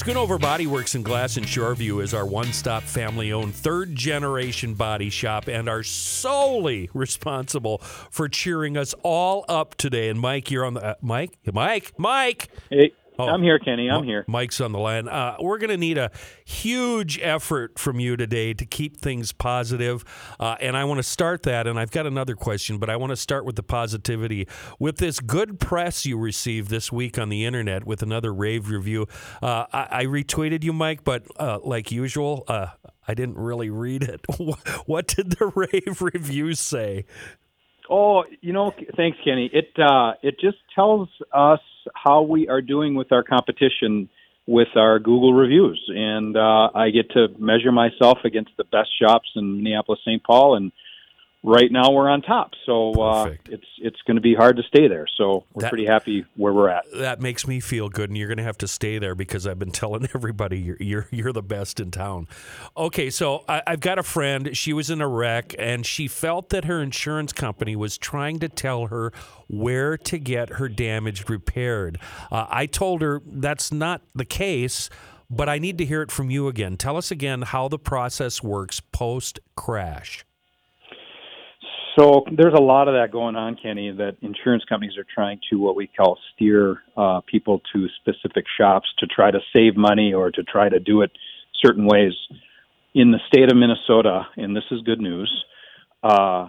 Schoonover 0.00 0.40
Body 0.40 0.66
Works 0.66 0.94
in 0.94 1.02
Glass 1.02 1.36
and 1.36 1.44
Shoreview 1.44 2.02
is 2.02 2.14
our 2.14 2.24
one-stop 2.24 2.84
family-owned 2.84 3.54
third-generation 3.54 4.72
body 4.72 5.10
shop 5.10 5.46
and 5.46 5.68
are 5.68 5.82
solely 5.82 6.88
responsible 6.94 7.82
for 8.10 8.26
cheering 8.26 8.78
us 8.78 8.94
all 9.02 9.44
up 9.46 9.74
today. 9.74 10.08
And 10.08 10.18
Mike, 10.18 10.50
you're 10.50 10.64
on 10.64 10.72
the 10.72 10.82
uh, 10.82 10.94
Mike, 11.02 11.36
Mike, 11.52 11.92
Mike. 11.98 12.48
Hey, 12.70 12.92
Oh. 13.20 13.28
I'm 13.28 13.42
here, 13.42 13.58
Kenny. 13.58 13.90
I'm 13.90 14.04
here. 14.04 14.24
Mike's 14.26 14.60
on 14.60 14.72
the 14.72 14.78
line. 14.78 15.08
Uh, 15.08 15.36
we're 15.40 15.58
going 15.58 15.70
to 15.70 15.76
need 15.76 15.98
a 15.98 16.10
huge 16.44 17.18
effort 17.20 17.78
from 17.78 18.00
you 18.00 18.16
today 18.16 18.54
to 18.54 18.64
keep 18.64 18.96
things 18.96 19.32
positive. 19.32 20.04
Uh, 20.38 20.56
and 20.60 20.76
I 20.76 20.84
want 20.84 20.98
to 20.98 21.02
start 21.02 21.42
that. 21.42 21.66
And 21.66 21.78
I've 21.78 21.90
got 21.90 22.06
another 22.06 22.34
question, 22.34 22.78
but 22.78 22.88
I 22.88 22.96
want 22.96 23.10
to 23.10 23.16
start 23.16 23.44
with 23.44 23.56
the 23.56 23.62
positivity. 23.62 24.48
With 24.78 24.96
this 24.96 25.20
good 25.20 25.60
press 25.60 26.06
you 26.06 26.18
received 26.18 26.70
this 26.70 26.90
week 26.90 27.18
on 27.18 27.28
the 27.28 27.44
internet 27.44 27.84
with 27.84 28.02
another 28.02 28.32
rave 28.32 28.70
review, 28.70 29.06
uh, 29.42 29.66
I, 29.72 29.88
I 29.90 30.04
retweeted 30.06 30.64
you, 30.64 30.72
Mike, 30.72 31.04
but 31.04 31.24
uh, 31.38 31.58
like 31.62 31.92
usual, 31.92 32.44
uh, 32.48 32.68
I 33.06 33.14
didn't 33.14 33.36
really 33.36 33.70
read 33.70 34.02
it. 34.02 34.24
what 34.86 35.08
did 35.08 35.32
the 35.32 35.46
rave 35.54 36.00
review 36.00 36.54
say? 36.54 37.04
Oh, 37.90 38.22
you 38.40 38.52
know, 38.52 38.72
thanks, 38.96 39.18
Kenny. 39.24 39.50
It 39.52 39.70
uh, 39.76 40.12
it 40.22 40.38
just 40.40 40.58
tells 40.76 41.08
us 41.34 41.58
how 41.94 42.22
we 42.22 42.48
are 42.48 42.62
doing 42.62 42.94
with 42.94 43.12
our 43.12 43.22
competition 43.22 44.08
with 44.46 44.68
our 44.74 44.98
Google 44.98 45.32
reviews, 45.32 45.80
and 45.94 46.36
uh, 46.36 46.70
I 46.74 46.90
get 46.90 47.10
to 47.12 47.28
measure 47.38 47.70
myself 47.70 48.18
against 48.24 48.50
the 48.56 48.64
best 48.64 48.90
shops 49.00 49.28
in 49.36 49.58
Minneapolis, 49.58 50.00
St. 50.04 50.22
Paul, 50.24 50.56
and 50.56 50.72
right 51.42 51.70
now 51.72 51.90
we're 51.90 52.08
on 52.08 52.22
top. 52.22 52.52
So 52.66 52.92
uh, 52.92 53.34
it's 53.46 53.64
it's 53.78 54.00
going 54.06 54.16
to 54.16 54.20
be 54.20 54.34
hard 54.34 54.56
to 54.56 54.62
stay 54.64 54.88
there. 54.88 55.06
So 55.16 55.44
we're 55.52 55.62
That- 55.62 55.70
pretty 55.70 55.86
happy 55.86 56.24
where 56.36 56.52
we're 56.52 56.68
at. 56.68 56.84
That 56.94 57.20
makes 57.20 57.46
me 57.46 57.60
feel 57.60 57.88
good, 57.88 58.10
and 58.10 58.18
you're 58.18 58.28
going 58.28 58.38
to 58.38 58.44
have 58.44 58.58
to 58.58 58.68
stay 58.68 58.98
there 58.98 59.14
because 59.14 59.46
I've 59.46 59.58
been 59.58 59.70
telling 59.70 60.08
everybody 60.14 60.58
you're 60.58 60.76
you're, 60.80 61.08
you're 61.10 61.32
the 61.32 61.42
best 61.42 61.80
in 61.80 61.90
town. 61.90 62.28
Okay, 62.76 63.10
so 63.10 63.44
I, 63.48 63.62
I've 63.66 63.80
got 63.80 63.98
a 63.98 64.02
friend. 64.02 64.56
She 64.56 64.72
was 64.72 64.90
in 64.90 65.00
a 65.00 65.08
wreck, 65.08 65.54
and 65.58 65.86
she 65.86 66.08
felt 66.08 66.50
that 66.50 66.64
her 66.66 66.82
insurance 66.82 67.32
company 67.32 67.76
was 67.76 67.96
trying 67.96 68.38
to 68.40 68.48
tell 68.48 68.86
her 68.86 69.12
where 69.48 69.96
to 69.96 70.18
get 70.18 70.50
her 70.54 70.68
damage 70.68 71.28
repaired. 71.28 71.98
Uh, 72.30 72.46
I 72.48 72.66
told 72.66 73.02
her 73.02 73.22
that's 73.26 73.72
not 73.72 74.02
the 74.14 74.24
case. 74.24 74.90
But 75.32 75.48
I 75.48 75.60
need 75.60 75.78
to 75.78 75.84
hear 75.84 76.02
it 76.02 76.10
from 76.10 76.28
you 76.28 76.48
again. 76.48 76.76
Tell 76.76 76.96
us 76.96 77.12
again 77.12 77.42
how 77.42 77.68
the 77.68 77.78
process 77.78 78.42
works 78.42 78.80
post 78.80 79.38
crash. 79.54 80.24
So 81.98 82.24
there's 82.30 82.54
a 82.54 82.60
lot 82.60 82.88
of 82.88 82.94
that 82.94 83.10
going 83.10 83.36
on, 83.36 83.56
Kenny. 83.56 83.90
That 83.90 84.16
insurance 84.22 84.64
companies 84.64 84.96
are 84.96 85.06
trying 85.12 85.40
to 85.50 85.56
what 85.56 85.76
we 85.76 85.86
call 85.86 86.18
steer 86.34 86.82
uh, 86.96 87.20
people 87.26 87.62
to 87.72 87.88
specific 88.00 88.44
shops 88.58 88.88
to 88.98 89.06
try 89.06 89.30
to 89.30 89.40
save 89.52 89.76
money 89.76 90.12
or 90.12 90.30
to 90.30 90.42
try 90.42 90.68
to 90.68 90.78
do 90.78 91.02
it 91.02 91.10
certain 91.62 91.86
ways. 91.86 92.12
In 92.94 93.12
the 93.12 93.20
state 93.28 93.50
of 93.50 93.56
Minnesota, 93.56 94.26
and 94.36 94.56
this 94.56 94.64
is 94.70 94.80
good 94.82 95.00
news, 95.00 95.44
uh, 96.02 96.48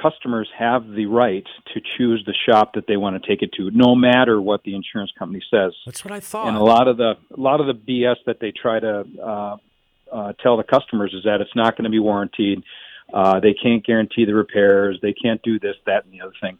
customers 0.00 0.48
have 0.58 0.88
the 0.90 1.06
right 1.06 1.46
to 1.74 1.80
choose 1.96 2.22
the 2.26 2.34
shop 2.46 2.74
that 2.74 2.86
they 2.86 2.96
want 2.96 3.20
to 3.20 3.26
take 3.26 3.42
it 3.42 3.52
to, 3.54 3.70
no 3.70 3.94
matter 3.94 4.40
what 4.40 4.62
the 4.64 4.74
insurance 4.74 5.10
company 5.18 5.42
says. 5.50 5.72
That's 5.86 6.04
what 6.04 6.12
I 6.12 6.20
thought. 6.20 6.48
And 6.48 6.56
a 6.56 6.62
lot 6.62 6.88
of 6.88 6.96
the 6.96 7.14
a 7.36 7.40
lot 7.40 7.60
of 7.60 7.66
the 7.66 7.74
BS 7.74 8.16
that 8.26 8.38
they 8.40 8.52
try 8.52 8.80
to 8.80 9.04
uh, 9.22 9.56
uh, 10.12 10.32
tell 10.42 10.56
the 10.56 10.64
customers 10.64 11.14
is 11.14 11.24
that 11.24 11.40
it's 11.40 11.54
not 11.56 11.76
going 11.76 11.84
to 11.84 11.90
be 11.90 11.98
warranted. 11.98 12.62
Uh, 13.12 13.40
they 13.40 13.54
can't 13.54 13.84
guarantee 13.84 14.24
the 14.24 14.34
repairs. 14.34 14.98
They 15.02 15.12
can't 15.12 15.42
do 15.42 15.58
this, 15.58 15.76
that, 15.86 16.04
and 16.04 16.12
the 16.12 16.22
other 16.22 16.34
thing. 16.40 16.58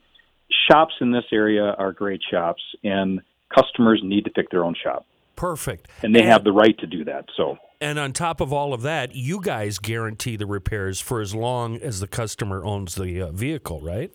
Shops 0.71 0.95
in 1.01 1.13
this 1.13 1.25
area 1.33 1.65
are 1.65 1.93
great 1.93 2.21
shops, 2.31 2.63
and 2.85 3.21
customers 3.55 4.01
need 4.05 4.25
to 4.25 4.31
pick 4.31 4.51
their 4.51 4.65
own 4.65 4.75
shop, 4.83 5.07
Perfect. 5.37 5.89
and 6.03 6.15
they 6.15 6.25
have 6.25 6.45
the 6.45 6.53
right 6.53 6.77
to 6.79 6.87
do 6.87 7.05
that. 7.05 7.27
So. 7.37 7.59
And 7.81 7.99
on 7.99 8.13
top 8.13 8.41
of 8.41 8.53
all 8.53 8.73
of 8.75 8.83
that, 8.83 9.15
you 9.15 9.41
guys 9.41 9.79
guarantee 9.79 10.37
the 10.37 10.47
repairs 10.47 11.01
for 11.01 11.21
as 11.21 11.35
long 11.35 11.79
as 11.79 12.01
the 12.01 12.07
customer 12.07 12.65
owns 12.65 12.95
the 12.95 13.23
uh, 13.23 13.33
vehicle, 13.33 13.81
right? 13.81 14.13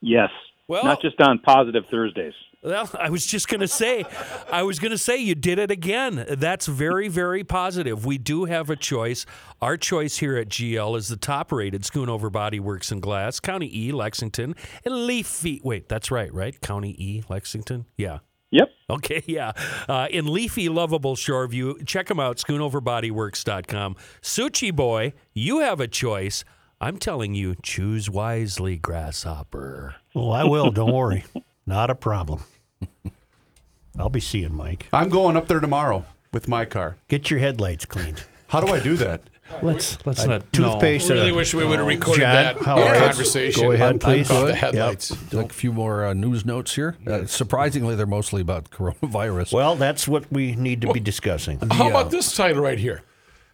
Yes. 0.00 0.30
Well- 0.66 0.84
not 0.84 1.00
just 1.02 1.20
on 1.20 1.38
positive 1.40 1.84
Thursdays. 1.90 2.34
Well, 2.62 2.90
I 2.98 3.10
was 3.10 3.26
just 3.26 3.48
going 3.48 3.60
to 3.60 3.68
say, 3.68 4.04
I 4.50 4.62
was 4.62 4.78
going 4.78 4.90
to 4.90 4.98
say 4.98 5.16
you 5.16 5.34
did 5.34 5.58
it 5.58 5.70
again. 5.70 6.24
That's 6.28 6.66
very, 6.66 7.08
very 7.08 7.44
positive. 7.44 8.04
We 8.04 8.18
do 8.18 8.44
have 8.46 8.70
a 8.70 8.76
choice. 8.76 9.26
Our 9.60 9.76
choice 9.76 10.18
here 10.18 10.36
at 10.36 10.48
GL 10.48 10.96
is 10.96 11.08
the 11.08 11.16
top 11.16 11.52
rated 11.52 11.82
Schoonover 11.82 12.30
Body 12.30 12.60
Works 12.60 12.90
and 12.90 13.02
Glass, 13.02 13.40
County 13.40 13.70
E, 13.76 13.92
Lexington, 13.92 14.54
and 14.84 15.06
Leafy. 15.06 15.60
Wait, 15.62 15.88
that's 15.88 16.10
right, 16.10 16.32
right? 16.32 16.60
County 16.60 16.94
E, 16.98 17.22
Lexington? 17.28 17.86
Yeah. 17.96 18.18
Yep. 18.50 18.70
Okay, 18.90 19.22
yeah. 19.26 19.52
Uh, 19.88 20.08
in 20.10 20.26
leafy, 20.26 20.68
lovable 20.68 21.16
Shoreview, 21.16 21.86
check 21.86 22.06
them 22.06 22.18
out, 22.18 22.38
schoonoverbodyworks.com. 22.38 23.96
Suchi 24.22 24.74
Boy, 24.74 25.12
you 25.34 25.60
have 25.60 25.80
a 25.80 25.88
choice. 25.88 26.44
I'm 26.80 26.96
telling 26.96 27.34
you, 27.34 27.56
choose 27.62 28.08
wisely, 28.08 28.78
Grasshopper. 28.78 29.96
Well, 30.14 30.32
I 30.32 30.44
will. 30.44 30.70
Don't 30.70 30.92
worry. 30.92 31.24
Not 31.68 31.90
a 31.90 31.94
problem. 31.94 32.44
I'll 33.98 34.08
be 34.08 34.20
seeing 34.20 34.54
Mike. 34.54 34.86
I'm 34.90 35.10
going 35.10 35.36
up 35.36 35.48
there 35.48 35.60
tomorrow 35.60 36.06
with 36.32 36.48
my 36.48 36.64
car. 36.64 36.96
Get 37.08 37.30
your 37.30 37.40
headlights 37.40 37.84
cleaned. 37.84 38.24
How 38.46 38.62
do 38.62 38.72
I 38.72 38.80
do 38.80 38.96
that? 38.96 39.20
Let's 39.62 39.96
let's 40.04 40.26
not 40.26 40.52
Toothpaste. 40.52 41.08
Really 41.08 41.22
and 41.22 41.30
a- 41.30 41.34
wish 41.34 41.54
we 41.54 41.64
would 41.64 41.78
have 41.78 41.88
recorded 41.88 42.20
John, 42.20 42.34
that 42.34 42.58
how 42.58 42.82
are 42.82 42.94
you? 42.94 43.00
conversation. 43.00 43.62
Go 43.62 43.72
ahead, 43.72 43.98
please. 43.98 44.28
About 44.28 44.40
the 44.40 44.46
Good. 44.48 44.54
headlights. 44.56 45.32
Like 45.32 45.50
a 45.50 45.54
few 45.54 45.72
more 45.72 46.04
uh, 46.04 46.12
news 46.12 46.44
notes 46.44 46.74
here. 46.74 46.98
Uh, 47.06 47.24
surprisingly, 47.24 47.94
they're 47.96 48.04
mostly 48.04 48.42
about 48.42 48.68
coronavirus. 48.70 49.54
Well, 49.54 49.74
that's 49.76 50.06
what 50.06 50.30
we 50.30 50.54
need 50.54 50.82
to 50.82 50.92
be 50.92 51.00
discussing. 51.00 51.60
How 51.70 51.88
about 51.88 52.10
this 52.10 52.36
title 52.36 52.62
right 52.62 52.78
here? 52.78 53.02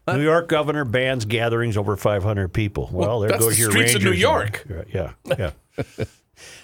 New 0.09 0.21
York 0.21 0.49
governor 0.49 0.85
bans 0.85 1.25
gatherings 1.27 1.77
over 1.77 1.97
500 1.97 2.53
people. 2.53 2.91
Well, 2.93 3.21
there 3.21 3.31
that's 3.31 3.45
goes 3.45 3.55
the 3.55 3.63
your 3.63 3.71
streets 3.71 3.95
of 3.95 4.03
New 4.03 4.11
York. 4.11 4.67
Yeah, 4.93 5.13
yeah. 5.25 5.51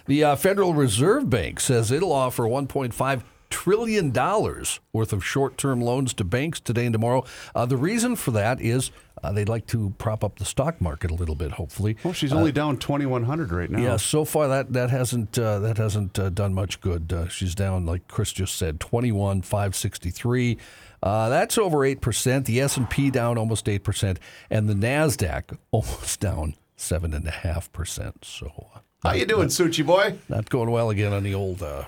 The 0.07 0.25
uh, 0.25 0.37
Federal 0.37 0.75
Reserve 0.75 1.29
Bank 1.31 1.61
says 1.61 1.91
it'll 1.91 2.13
offer 2.13 2.45
1.5 2.45 3.23
trillion 3.51 4.11
dollars 4.13 4.79
worth 4.93 5.13
of 5.13 5.25
short-term 5.25 5.81
loans 5.81 6.15
to 6.15 6.23
banks 6.23 6.61
today 6.61 6.87
and 6.87 6.93
tomorrow. 6.93 7.25
Uh, 7.53 7.67
the 7.67 7.77
reason 7.77 8.15
for 8.15 8.31
that 8.31 8.61
is 8.61 8.93
uh, 9.25 9.33
they'd 9.33 9.49
like 9.49 9.67
to 9.67 9.93
prop 9.99 10.23
up 10.23 10.39
the 10.39 10.45
stock 10.45 10.81
market 10.81 11.11
a 11.11 11.15
little 11.15 11.35
bit. 11.35 11.51
Hopefully, 11.53 11.97
Well, 12.05 12.13
she's 12.13 12.33
only 12.33 12.53
down 12.53 12.77
2,100 12.77 13.51
right 13.53 13.69
now. 13.69 13.81
yeah. 13.81 13.97
So 13.97 14.25
far, 14.25 14.47
that 14.47 14.73
that 14.73 14.91
hasn't 14.91 15.37
uh, 15.37 15.59
that 15.59 15.79
hasn't 15.79 16.17
uh, 16.17 16.31
done 16.31 16.55
much 16.55 16.81
good. 16.81 17.13
Uh, 17.13 17.27
she's 17.29 17.57
down, 17.57 17.85
like 17.87 18.07
Chris 18.07 18.33
just 18.33 18.55
said, 18.55 18.79
21 18.79 19.43
563. 19.43 20.57
Uh, 21.03 21.29
that's 21.29 21.59
over 21.59 21.85
eight 21.85 22.01
percent. 22.01 22.47
The 22.47 22.61
S 22.61 22.77
and 22.77 22.89
P 22.89 23.11
down 23.11 23.37
almost 23.37 23.69
eight 23.69 23.83
percent, 23.83 24.21
and 24.49 24.69
the 24.69 24.75
Nasdaq 24.75 25.59
almost 25.73 26.21
down 26.21 26.55
seven 26.77 27.13
and 27.15 27.27
a 27.27 27.31
half 27.33 27.73
percent. 27.73 28.25
So. 28.25 28.69
Uh, 29.03 29.09
How 29.11 29.15
you 29.15 29.25
doing, 29.25 29.49
Suchi 29.49 29.85
boy? 29.85 30.19
not 30.29 30.51
going 30.51 30.71
well 30.71 30.91
again 30.91 31.13
on 31.13 31.23
the 31.23 31.35
old 31.35 31.63
uh, 31.63 31.85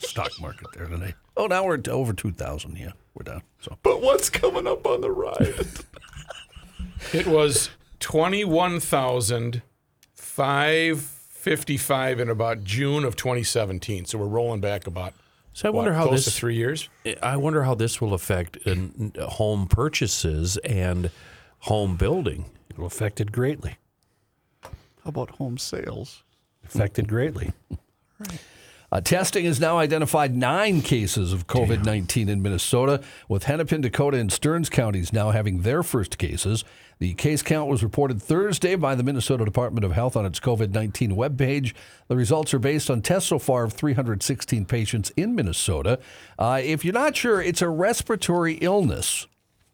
stock 0.00 0.30
market 0.40 0.66
there 0.74 0.86
today. 0.86 1.14
Oh, 1.36 1.46
now 1.46 1.64
we're 1.64 1.78
over 1.88 2.12
2,000. 2.12 2.76
Yeah, 2.76 2.92
we're 3.14 3.22
down. 3.24 3.42
So 3.60 3.78
But 3.82 4.02
what's 4.02 4.30
coming 4.30 4.66
up 4.66 4.86
on 4.86 5.00
the 5.00 5.10
ride? 5.10 5.54
It 7.12 7.26
was 7.26 7.68
twenty-one 8.00 8.80
thousand 8.80 9.60
five 10.14 11.02
fifty-five 11.02 12.18
in 12.18 12.30
about 12.30 12.64
June 12.64 13.04
of 13.04 13.14
2017. 13.14 14.06
So 14.06 14.16
we're 14.16 14.26
rolling 14.26 14.62
back 14.62 14.86
about. 14.86 15.12
So 15.52 15.68
I 15.68 15.70
what, 15.70 15.76
wonder 15.78 15.92
how 15.92 16.06
close 16.06 16.24
this 16.24 16.34
to 16.34 16.40
three 16.40 16.54
years. 16.54 16.88
I 17.22 17.36
wonder 17.36 17.62
how 17.64 17.74
this 17.74 18.00
will 18.00 18.14
affect 18.14 18.56
in, 18.58 19.12
home 19.20 19.66
purchases 19.66 20.56
and 20.58 21.10
home 21.60 21.96
building. 21.96 22.46
It'll 22.70 22.86
affect 22.86 23.20
it 23.20 23.30
greatly. 23.30 23.76
How 24.62 24.70
about 25.10 25.30
home 25.32 25.58
sales? 25.58 26.23
Affected 26.74 27.08
greatly. 27.08 27.52
uh, 28.90 29.00
testing 29.00 29.44
has 29.44 29.60
now 29.60 29.78
identified 29.78 30.34
nine 30.34 30.82
cases 30.82 31.32
of 31.32 31.46
COVID 31.46 31.84
19 31.84 32.28
in 32.28 32.42
Minnesota, 32.42 33.00
with 33.28 33.44
Hennepin, 33.44 33.80
Dakota, 33.80 34.16
and 34.16 34.32
Stearns 34.32 34.68
counties 34.68 35.12
now 35.12 35.30
having 35.30 35.62
their 35.62 35.82
first 35.82 36.18
cases. 36.18 36.64
The 36.98 37.14
case 37.14 37.42
count 37.42 37.68
was 37.68 37.82
reported 37.82 38.22
Thursday 38.22 38.76
by 38.76 38.94
the 38.94 39.02
Minnesota 39.02 39.44
Department 39.44 39.84
of 39.84 39.92
Health 39.92 40.16
on 40.16 40.26
its 40.26 40.40
COVID 40.40 40.70
19 40.70 41.12
webpage. 41.12 41.74
The 42.08 42.16
results 42.16 42.54
are 42.54 42.58
based 42.58 42.90
on 42.90 43.02
tests 43.02 43.28
so 43.28 43.38
far 43.38 43.64
of 43.64 43.72
316 43.72 44.64
patients 44.64 45.10
in 45.16 45.34
Minnesota. 45.34 45.98
Uh, 46.38 46.60
if 46.62 46.84
you're 46.84 46.94
not 46.94 47.16
sure, 47.16 47.42
it's 47.42 47.62
a 47.62 47.68
respiratory 47.68 48.54
illness. 48.54 49.26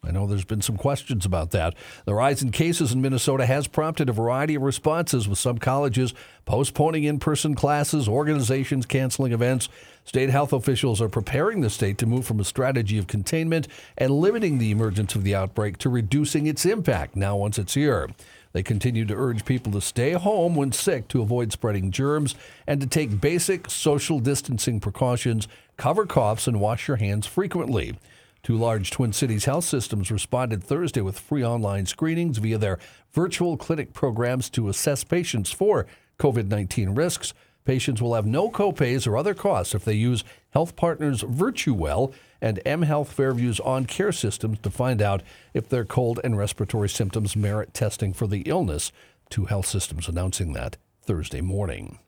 I 0.03 0.09
know 0.09 0.25
there's 0.25 0.45
been 0.45 0.63
some 0.63 0.77
questions 0.77 1.27
about 1.27 1.51
that. 1.51 1.75
The 2.05 2.15
rise 2.15 2.41
in 2.41 2.49
cases 2.49 2.91
in 2.91 3.01
Minnesota 3.01 3.45
has 3.45 3.67
prompted 3.67 4.09
a 4.09 4.13
variety 4.13 4.55
of 4.55 4.63
responses, 4.63 5.27
with 5.27 5.37
some 5.37 5.59
colleges 5.59 6.15
postponing 6.43 7.03
in 7.03 7.19
person 7.19 7.53
classes, 7.53 8.07
organizations 8.07 8.87
canceling 8.87 9.31
events. 9.31 9.69
State 10.03 10.31
health 10.31 10.53
officials 10.53 11.03
are 11.03 11.07
preparing 11.07 11.61
the 11.61 11.69
state 11.69 11.99
to 11.99 12.07
move 12.07 12.25
from 12.25 12.39
a 12.39 12.43
strategy 12.43 12.97
of 12.97 13.05
containment 13.05 13.67
and 13.95 14.11
limiting 14.11 14.57
the 14.57 14.71
emergence 14.71 15.13
of 15.13 15.23
the 15.23 15.35
outbreak 15.35 15.77
to 15.77 15.89
reducing 15.89 16.47
its 16.47 16.65
impact 16.65 17.15
now 17.15 17.37
once 17.37 17.59
it's 17.59 17.75
here. 17.75 18.09
They 18.53 18.63
continue 18.63 19.05
to 19.05 19.15
urge 19.15 19.45
people 19.45 19.71
to 19.73 19.81
stay 19.81 20.13
home 20.13 20.55
when 20.55 20.71
sick 20.71 21.09
to 21.09 21.21
avoid 21.21 21.51
spreading 21.51 21.91
germs 21.91 22.33
and 22.65 22.81
to 22.81 22.87
take 22.87 23.21
basic 23.21 23.69
social 23.69 24.19
distancing 24.19 24.79
precautions, 24.79 25.47
cover 25.77 26.07
coughs, 26.07 26.47
and 26.47 26.59
wash 26.59 26.87
your 26.87 26.97
hands 26.97 27.27
frequently. 27.27 27.95
Two 28.43 28.57
large 28.57 28.89
Twin 28.89 29.13
Cities 29.13 29.45
health 29.45 29.65
systems 29.65 30.09
responded 30.09 30.63
Thursday 30.63 31.01
with 31.01 31.19
free 31.19 31.45
online 31.45 31.85
screenings 31.85 32.39
via 32.39 32.57
their 32.57 32.79
virtual 33.11 33.55
clinic 33.55 33.93
programs 33.93 34.49
to 34.51 34.67
assess 34.67 35.03
patients 35.03 35.51
for 35.51 35.85
COVID 36.19 36.47
19 36.47 36.95
risks. 36.95 37.33
Patients 37.63 38.01
will 38.01 38.15
have 38.15 38.25
no 38.25 38.49
copays 38.49 39.05
or 39.05 39.15
other 39.15 39.35
costs 39.35 39.75
if 39.75 39.85
they 39.85 39.93
use 39.93 40.23
Health 40.49 40.75
Partners 40.75 41.21
Virtuwell 41.21 42.11
and 42.41 42.59
M 42.65 42.81
Health 42.81 43.15
Fairview's 43.15 43.59
On 43.59 43.85
Care 43.85 44.11
systems 44.11 44.57
to 44.59 44.71
find 44.71 45.01
out 45.01 45.21
if 45.53 45.69
their 45.69 45.85
cold 45.85 46.19
and 46.23 46.35
respiratory 46.35 46.89
symptoms 46.89 47.35
merit 47.35 47.73
testing 47.75 48.13
for 48.13 48.25
the 48.25 48.41
illness. 48.41 48.91
Two 49.29 49.45
health 49.45 49.67
systems 49.67 50.07
announcing 50.07 50.53
that 50.53 50.77
Thursday 51.03 51.41
morning. 51.41 51.99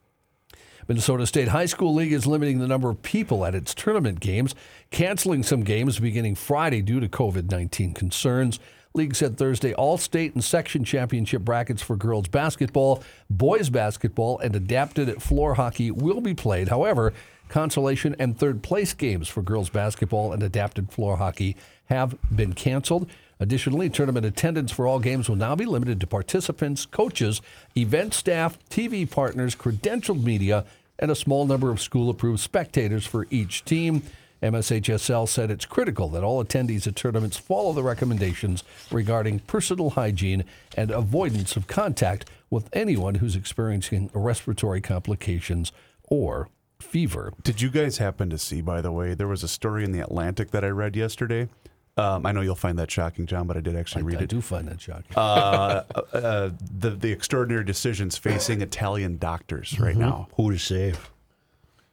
Minnesota 0.87 1.25
State 1.25 1.47
High 1.49 1.65
School 1.65 1.93
League 1.93 2.11
is 2.11 2.27
limiting 2.27 2.59
the 2.59 2.67
number 2.67 2.89
of 2.89 3.01
people 3.01 3.45
at 3.45 3.55
its 3.55 3.73
tournament 3.73 4.19
games, 4.19 4.53
canceling 4.91 5.43
some 5.43 5.63
games 5.63 5.99
beginning 5.99 6.35
Friday 6.35 6.81
due 6.81 6.99
to 6.99 7.07
COVID 7.07 7.49
19 7.49 7.93
concerns. 7.93 8.59
League 8.93 9.15
said 9.15 9.37
Thursday 9.37 9.73
all 9.73 9.97
state 9.97 10.33
and 10.35 10.43
section 10.43 10.83
championship 10.83 11.41
brackets 11.41 11.81
for 11.81 11.95
girls 11.95 12.27
basketball, 12.27 13.03
boys 13.29 13.69
basketball, 13.69 14.37
and 14.39 14.55
adapted 14.55 15.21
floor 15.21 15.55
hockey 15.55 15.89
will 15.89 16.21
be 16.21 16.33
played. 16.33 16.67
However, 16.67 17.13
consolation 17.49 18.15
and 18.19 18.37
third 18.37 18.61
place 18.61 18.93
games 18.93 19.27
for 19.27 19.41
girls 19.41 19.69
basketball 19.69 20.33
and 20.33 20.43
adapted 20.43 20.91
floor 20.91 21.17
hockey 21.17 21.55
have 21.85 22.15
been 22.35 22.53
canceled. 22.53 23.09
Additionally, 23.43 23.89
tournament 23.89 24.25
attendance 24.25 24.71
for 24.71 24.87
all 24.87 24.99
games 24.99 25.27
will 25.27 25.35
now 25.35 25.53
be 25.53 25.65
limited 25.65 25.99
to 25.99 26.07
participants, 26.07 26.85
coaches, 26.85 27.41
event 27.75 28.13
staff, 28.13 28.57
TV 28.69 29.09
partners, 29.09 29.53
credentialed 29.53 30.23
media, 30.23 30.63
and 30.97 31.11
a 31.11 31.15
small 31.15 31.45
number 31.45 31.69
of 31.69 31.81
school 31.81 32.09
approved 32.09 32.39
spectators 32.39 33.05
for 33.05 33.27
each 33.29 33.65
team. 33.65 34.01
MSHSL 34.41 35.27
said 35.27 35.51
it's 35.51 35.65
critical 35.65 36.07
that 36.07 36.23
all 36.23 36.41
attendees 36.41 36.87
at 36.87 36.95
tournaments 36.95 37.35
follow 37.35 37.73
the 37.73 37.83
recommendations 37.83 38.63
regarding 38.89 39.39
personal 39.39 39.89
hygiene 39.89 40.45
and 40.77 40.89
avoidance 40.89 41.57
of 41.57 41.67
contact 41.67 42.29
with 42.49 42.69
anyone 42.71 43.15
who's 43.15 43.35
experiencing 43.35 44.09
respiratory 44.13 44.79
complications 44.79 45.73
or 46.03 46.47
fever. 46.79 47.33
Did 47.43 47.61
you 47.61 47.69
guys 47.69 47.97
happen 47.97 48.29
to 48.29 48.37
see, 48.37 48.61
by 48.61 48.79
the 48.79 48.93
way, 48.93 49.13
there 49.13 49.27
was 49.27 49.43
a 49.43 49.49
story 49.49 49.83
in 49.83 49.91
the 49.91 49.99
Atlantic 49.99 50.51
that 50.51 50.63
I 50.63 50.69
read 50.69 50.95
yesterday? 50.95 51.49
Um, 51.95 52.25
I 52.25 52.31
know 52.31 52.41
you'll 52.41 52.55
find 52.55 52.79
that 52.79 52.89
shocking, 52.89 53.27
John, 53.27 53.45
but 53.45 53.55
I 53.55 53.59
did 53.59 53.75
actually 53.75 54.01
read 54.03 54.15
I 54.17 54.21
it. 54.21 54.23
I 54.23 54.25
do 54.25 54.41
find 54.41 54.67
that 54.67 54.81
shocking. 54.81 55.15
Uh, 55.15 55.83
uh, 56.13 56.49
the 56.73 56.91
the 56.91 57.11
extraordinary 57.11 57.63
decisions 57.63 58.17
facing 58.17 58.61
Italian 58.61 59.17
doctors 59.17 59.79
right 59.79 59.95
now. 59.95 60.27
Who 60.35 60.51
to 60.51 60.57
save? 60.57 61.11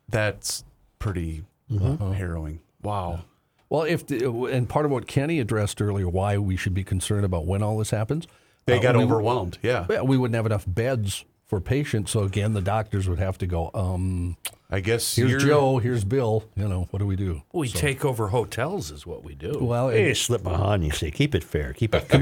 That's 0.08 0.64
pretty 0.98 1.44
harrowing. 1.68 2.60
Wow. 2.82 3.20
Well, 3.68 3.82
if 3.82 4.06
the, 4.06 4.26
and 4.46 4.68
part 4.68 4.84
of 4.86 4.90
what 4.90 5.06
Kenny 5.06 5.38
addressed 5.38 5.80
earlier, 5.80 6.08
why 6.08 6.38
we 6.38 6.56
should 6.56 6.74
be 6.74 6.82
concerned 6.82 7.24
about 7.24 7.46
when 7.46 7.62
all 7.62 7.78
this 7.78 7.90
happens, 7.90 8.26
They 8.66 8.78
uh, 8.78 8.82
got 8.82 8.96
we- 8.96 9.04
overwhelmed. 9.04 9.58
Yeah. 9.62 9.86
Yeah, 9.88 10.02
we 10.02 10.16
wouldn't 10.16 10.34
have 10.34 10.46
enough 10.46 10.64
beds 10.66 11.24
for 11.46 11.60
patients. 11.60 12.10
So 12.10 12.20
again, 12.24 12.54
the 12.54 12.60
doctors 12.62 13.08
would 13.08 13.18
have 13.20 13.38
to 13.38 13.46
go. 13.46 13.70
Um, 13.74 14.36
I 14.72 14.78
guess 14.80 15.16
here's 15.16 15.30
you're- 15.32 15.44
Joe. 15.44 15.78
Here's 15.78 16.04
Bill. 16.04 16.44
You 16.56 16.68
know 16.68 16.86
what 16.90 17.00
do 17.00 17.06
we 17.06 17.16
do? 17.16 17.42
We 17.52 17.68
take 17.68 18.04
over 18.04 18.28
hotels, 18.28 18.90
is 18.92 19.04
what 19.06 19.24
we 19.24 19.34
do. 19.34 19.58
Well, 19.60 19.88
Hey, 19.88 20.10
it, 20.10 20.16
slip 20.16 20.42
behind 20.44 20.84
you. 20.84 20.92
Say, 20.92 21.10
keep 21.10 21.34
it 21.34 21.42
fair. 21.42 21.72
Keep 21.72 21.94
it 21.96 22.00
fair. 22.02 22.20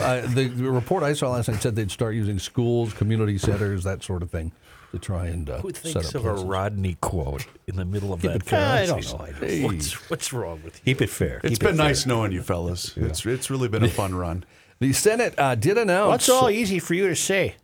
uh, 0.00 0.20
the, 0.26 0.48
the 0.54 0.70
report 0.70 1.02
I 1.02 1.14
saw 1.14 1.30
last 1.30 1.48
night 1.48 1.62
said 1.62 1.74
they'd 1.76 1.90
start 1.90 2.14
using 2.14 2.38
schools, 2.38 2.92
community 2.92 3.38
centers, 3.38 3.84
that 3.84 4.02
sort 4.02 4.22
of 4.22 4.30
thing, 4.30 4.52
to 4.92 4.98
try 4.98 5.26
and 5.28 5.48
uh, 5.48 5.58
Who 5.60 5.70
set 5.72 5.82
thinks 5.94 6.14
up 6.14 6.24
of 6.24 6.26
a. 6.26 6.44
Rodney 6.44 6.98
quote 7.00 7.46
in 7.66 7.76
the 7.76 7.84
middle 7.86 8.12
of 8.12 8.20
that 8.22 8.36
it. 8.36 8.52
I 8.52 8.84
don't 8.86 9.02
know. 9.04 9.18
I 9.24 9.32
don't 9.32 9.62
What's, 9.64 10.10
what's 10.10 10.32
wrong 10.34 10.60
with 10.62 10.76
you? 10.78 10.84
keep 10.94 11.00
it 11.00 11.08
fair. 11.10 11.40
It's 11.42 11.50
Keep 11.54 11.60
been 11.60 11.68
it 11.74 11.76
fair. 11.78 11.86
nice 11.86 12.04
knowing 12.06 12.32
you 12.32 12.42
fellas. 12.42 12.94
It's 12.96 13.24
it's 13.24 13.48
really 13.50 13.68
been 13.68 13.82
a 13.84 13.88
fun 13.88 14.14
run. 14.14 14.44
The 14.78 14.92
Senate 14.92 15.34
uh, 15.38 15.54
did 15.54 15.78
announce. 15.78 16.10
What's 16.10 16.28
all 16.28 16.50
easy 16.50 16.78
for 16.80 16.92
you 16.92 17.08
to 17.08 17.16
say? 17.16 17.56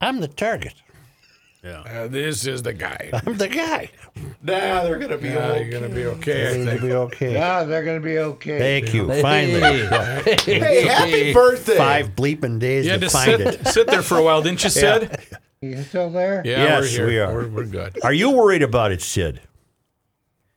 I'm 0.00 0.20
the 0.20 0.28
target. 0.28 0.72
Uh, 1.62 2.06
this 2.08 2.46
is 2.46 2.62
the 2.62 2.72
guy. 2.72 3.10
I'm 3.26 3.36
the 3.36 3.48
guy. 3.48 3.90
Nah, 4.42 4.82
they're 4.84 4.98
gonna 4.98 5.18
be 5.18 5.28
Yeah, 5.28 5.56
you're 5.58 5.70
gonna 5.80 5.94
be 5.94 6.06
okay. 6.06 6.46
I 6.46 6.50
It'll 6.52 6.64
think. 6.66 6.80
be 6.80 6.92
okay. 6.92 7.32
Yeah, 7.34 7.64
they're 7.64 7.84
going 7.84 8.00
to 8.00 8.04
be 8.04 8.18
okay. 8.18 8.58
Thank 8.58 8.94
you. 8.94 9.08
Hey. 9.08 9.20
Finally. 9.22 9.86
Hey, 10.44 10.86
happy 10.86 11.34
birthday! 11.34 11.76
Five 11.76 12.16
bleeping 12.16 12.58
days 12.58 12.86
You 12.86 12.92
had 12.92 13.00
to 13.00 13.06
to 13.08 13.12
find 13.12 13.30
sit, 13.30 13.40
it. 13.40 13.66
sit 13.68 13.86
there 13.88 14.00
for 14.02 14.16
a 14.16 14.22
while, 14.22 14.40
didn't 14.42 14.64
you, 14.64 14.70
Sid? 14.80 15.18
You 15.60 15.82
still 15.82 16.08
there? 16.08 16.42
Yeah, 16.46 16.62
Yes, 16.62 16.82
we're 16.82 16.88
here. 16.88 17.06
we 17.06 17.18
are. 17.18 17.32
We're, 17.34 17.48
we're 17.48 17.64
good. 17.66 17.98
Are 18.02 18.12
you 18.14 18.30
worried 18.30 18.62
about 18.62 18.92
it, 18.92 19.02
Sid? 19.02 19.42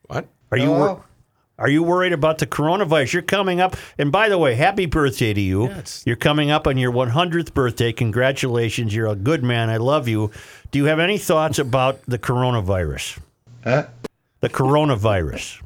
What? 0.07 0.27
Are 0.51 0.57
you 0.57 0.69
wor- 0.69 0.77
Hello? 0.87 1.03
Are 1.59 1.69
you 1.69 1.83
worried 1.83 2.13
about 2.13 2.39
the 2.39 2.47
coronavirus? 2.47 3.13
You're 3.13 3.21
coming 3.21 3.61
up, 3.61 3.75
and 3.99 4.11
by 4.11 4.27
the 4.27 4.39
way, 4.39 4.55
happy 4.55 4.87
birthday 4.87 5.33
to 5.33 5.41
you. 5.41 5.71
You're 6.03 6.15
coming 6.15 6.49
up 6.49 6.65
on 6.65 6.77
your 6.77 6.91
100th 6.91 7.53
birthday. 7.53 7.93
Congratulations. 7.93 8.95
You're 8.95 9.07
a 9.07 9.15
good 9.15 9.43
man. 9.43 9.69
I 9.69 9.77
love 9.77 10.07
you. 10.07 10.31
Do 10.71 10.79
you 10.79 10.85
have 10.85 10.99
any 10.99 11.19
thoughts 11.19 11.59
about 11.59 12.01
the 12.07 12.17
coronavirus? 12.17 13.19
Huh? 13.63 13.85
The 14.39 14.49
coronavirus. 14.49 15.61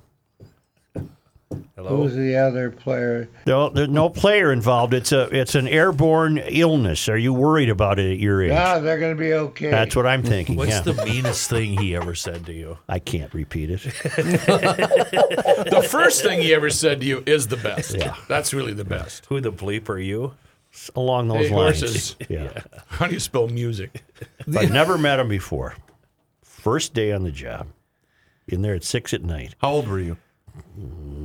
Who's 1.77 2.15
the 2.15 2.35
other 2.35 2.71
player? 2.71 3.29
No, 3.45 3.69
there's 3.69 3.87
no 3.87 4.09
player 4.09 4.51
involved. 4.51 4.93
It's 4.93 5.11
a 5.11 5.23
it's 5.33 5.55
an 5.55 5.67
airborne 5.67 6.39
illness. 6.39 7.07
Are 7.07 7.17
you 7.17 7.33
worried 7.33 7.69
about 7.69 7.99
it 7.99 8.11
at 8.11 8.19
your 8.19 8.41
age? 8.41 8.51
Yeah, 8.51 8.79
they're 8.79 8.99
going 8.99 9.15
to 9.15 9.19
be 9.19 9.33
okay. 9.33 9.69
That's 9.69 9.95
what 9.95 10.05
I'm 10.05 10.23
thinking. 10.23 10.55
What's 10.57 10.71
yeah. 10.71 10.81
the 10.81 11.05
meanest 11.05 11.49
thing 11.49 11.77
he 11.77 11.95
ever 11.95 12.15
said 12.15 12.45
to 12.47 12.53
you? 12.53 12.77
I 12.89 12.99
can't 12.99 13.33
repeat 13.33 13.69
it. 13.71 13.81
The 15.67 15.87
first 15.87 16.23
thing 16.23 16.41
he 16.41 16.53
ever 16.53 16.69
said 16.69 17.01
to 17.01 17.05
you 17.05 17.23
is 17.25 17.47
the 17.47 17.57
best. 17.57 17.95
Yeah. 17.95 18.15
That's 18.27 18.53
really 18.53 18.73
the 18.73 18.85
best. 18.85 19.25
Who 19.27 19.39
the 19.41 19.51
bleep 19.51 19.89
are 19.89 19.99
you? 19.99 20.33
Along 20.95 21.27
those 21.27 21.47
Hey, 21.47 21.55
lines. 21.55 21.79
horses. 21.81 22.15
Yeah. 22.29 22.61
How 22.87 23.07
do 23.07 23.13
you 23.13 23.19
spell 23.19 23.47
music? 23.47 24.03
I've 24.57 24.71
never 24.71 24.97
met 24.97 25.19
him 25.19 25.27
before. 25.27 25.75
First 26.43 26.93
day 26.93 27.11
on 27.11 27.23
the 27.23 27.31
job. 27.31 27.67
In 28.47 28.61
there 28.61 28.75
at 28.75 28.83
six 28.83 29.13
at 29.13 29.23
night. 29.23 29.55
How 29.59 29.71
old 29.71 29.87
were 29.87 29.99
you? 29.99 30.17
Mm, 30.79 31.16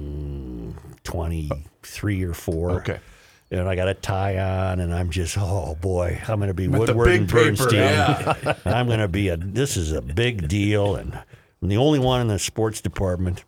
23 1.04 2.22
or 2.22 2.34
4. 2.34 2.70
Okay. 2.80 3.00
And 3.50 3.68
I 3.68 3.76
got 3.76 3.88
a 3.88 3.94
tie 3.94 4.38
on, 4.38 4.80
and 4.80 4.94
I'm 4.94 5.10
just, 5.10 5.36
oh 5.38 5.76
boy, 5.80 6.18
I'm 6.26 6.38
going 6.38 6.48
to 6.48 6.54
be 6.54 6.68
With 6.68 6.88
Woodward 6.88 7.08
and 7.08 7.28
Bernstein. 7.28 7.74
yeah. 7.74 8.54
I'm 8.64 8.86
going 8.86 9.00
to 9.00 9.08
be 9.08 9.28
a, 9.28 9.36
this 9.36 9.76
is 9.76 9.92
a 9.92 10.00
big 10.00 10.48
deal. 10.48 10.96
And 10.96 11.12
I'm 11.60 11.68
the 11.68 11.76
only 11.76 11.98
one 11.98 12.22
in 12.22 12.28
the 12.28 12.38
sports 12.38 12.80
department. 12.80 13.44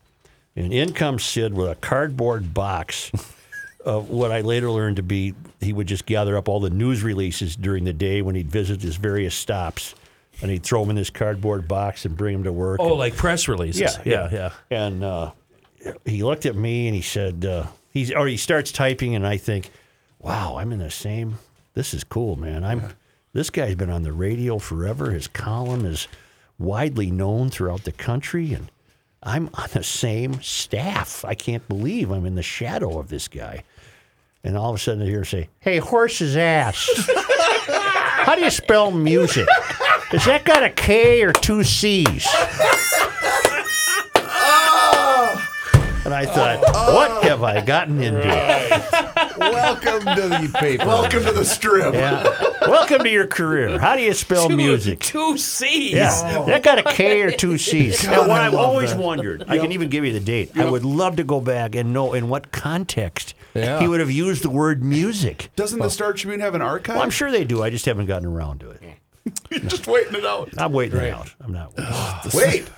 And 0.57 0.73
in 0.75 0.93
comes 0.93 1.25
Sid 1.25 1.55
with 1.55 1.71
a 1.71 1.75
cardboard 1.75 2.53
box 2.53 3.11
of 3.85 4.11
what 4.11 4.31
I 4.31 4.43
later 4.43 4.71
learned 4.71 4.97
to 4.97 5.03
be, 5.03 5.35
he 5.61 5.73
would 5.73 5.87
just 5.87 6.05
gather 6.05 6.37
up 6.37 6.49
all 6.49 6.61
the 6.61 6.71
news 6.71 7.03
releases 7.03 7.57
during 7.57 7.85
the 7.85 7.95
day 7.95 8.21
when 8.21 8.35
he'd 8.35 8.51
visit 8.51 8.83
his 8.83 8.97
various 8.97 9.35
stops. 9.35 9.95
And 10.43 10.51
he'd 10.51 10.65
throw 10.65 10.81
them 10.81 10.91
in 10.91 10.97
this 10.97 11.11
cardboard 11.11 11.67
box 11.69 12.05
and 12.05 12.17
bring 12.17 12.35
them 12.35 12.45
to 12.45 12.53
work. 12.53 12.81
Oh, 12.81 12.95
like 12.95 13.17
press 13.17 13.47
releases. 13.47 13.81
Yeah, 13.81 14.03
yeah, 14.05 14.29
yeah. 14.33 14.51
And 14.69 15.05
uh, 15.05 15.31
he 16.05 16.23
looked 16.23 16.47
at 16.47 16.56
me 16.56 16.86
and 16.86 16.94
he 16.94 17.02
said, 17.02 17.44
uh, 17.44 17.66
he's 17.90 18.12
or 18.12 18.27
he 18.27 18.36
starts 18.36 18.73
typing, 18.73 19.15
and 19.15 19.27
I 19.27 19.36
think, 19.36 19.70
wow, 20.19 20.56
I'm 20.56 20.73
in 20.73 20.78
the 20.78 20.90
same. 20.90 21.39
This 21.74 21.94
is 21.94 22.05
cool, 22.05 22.36
man. 22.36 22.65
I'm. 22.65 22.94
This 23.32 23.51
guy's 23.51 23.74
been 23.74 23.90
on 23.90 24.02
the 24.02 24.12
radio 24.12 24.59
forever. 24.59 25.11
His 25.11 25.27
column 25.27 25.85
is 25.85 26.06
widely 26.56 27.11
known 27.11 27.51
throughout 27.51 27.82
the 27.82 27.90
country, 27.93 28.52
and 28.52 28.70
I'm 29.24 29.51
on 29.55 29.69
the 29.73 29.82
same 29.82 30.40
staff. 30.40 31.24
I 31.24 31.35
can't 31.35 31.66
believe 31.69 32.12
I'm 32.12 32.27
in 32.27 32.36
the 32.36 32.43
shadow 32.44 32.98
of 32.98 33.09
this 33.09 33.27
guy. 33.27 33.65
And 34.44 34.56
all 34.56 34.70
of 34.70 34.77
a 34.77 34.78
sudden, 34.78 35.02
I 35.02 35.06
hear 35.06 35.19
him 35.19 35.24
say, 35.24 35.48
"Hey, 35.61 35.78
horse's 35.78 36.36
ass. 36.36 36.89
How 37.66 38.35
do 38.36 38.43
you 38.43 38.51
spell 38.51 38.90
music? 38.90 39.48
Has 40.11 40.24
that 40.27 40.44
got 40.44 40.62
a 40.62 40.70
K 40.70 41.23
or 41.23 41.32
two 41.32 41.65
C's?" 41.65 42.28
And 46.05 46.13
I 46.13 46.27
thought, 46.27 46.61
what 46.93 47.25
have 47.25 47.43
I 47.43 47.65
gotten 47.65 48.03
into? 48.03 48.19
Welcome 49.39 50.01
to 50.15 50.29
the 50.29 50.51
paper. 50.59 50.85
Welcome 50.85 51.25
to 51.25 51.33
the 51.33 51.45
strip. 51.45 51.95
Yeah. 51.95 52.23
Welcome 52.61 53.05
to 53.05 53.11
your 53.11 53.27
career. 53.27 53.79
How 53.79 53.97
do 53.97 54.03
you 54.03 54.13
spell 54.13 54.49
music? 54.51 55.01
Two 55.01 55.39
C's. 55.39 55.93
Yeah. 55.93 56.45
That 56.47 56.63
got 56.63 56.79
a 56.79 56.83
K 56.83 57.23
or 57.23 57.31
two 57.31 57.57
C's. 57.57 58.05
and 58.07 58.29
what 58.29 58.41
I've 58.43 58.55
always 58.55 58.95
wondered, 58.95 59.45
I 59.49 59.59
can 59.59 59.73
even 59.73 59.89
give 59.89 60.05
you 60.05 60.13
the 60.13 60.21
date. 60.21 60.57
I 60.57 60.69
would 60.71 60.85
love 60.85 61.17
to 61.17 61.25
go 61.25 61.41
back 61.41 61.75
and 61.75 61.93
know 61.93 62.13
in 62.13 62.29
what 62.29 62.53
context 62.53 63.35
Yeah. 63.55 63.81
he 63.81 63.89
would 63.89 64.01
have 64.01 64.11
used 64.11 64.43
the 64.43 64.51
word 64.51 64.85
music. 64.85 65.51
Doesn't 65.57 65.79
the 65.79 65.91
Star 65.91 66.13
Tribune 66.13 66.41
have 66.41 66.55
an 66.55 66.63
archive? 66.63 66.97
Well, 66.97 67.03
I'm 67.05 67.11
sure 67.11 67.31
they 67.31 67.45
do. 67.45 67.63
I 67.63 67.71
just 67.71 67.87
haven't 67.87 68.07
gotten 68.07 68.29
around 68.29 68.61
to 68.61 68.71
it. 68.71 68.83
You're 69.51 69.61
just 69.61 69.87
waiting 69.87 70.15
it 70.17 70.27
out. 70.27 70.51
I'm 70.59 70.73
waiting 70.73 71.01
it 71.01 71.13
out. 71.13 71.33
I'm 71.41 71.53
not. 71.53 71.73
Wait, 72.35 72.69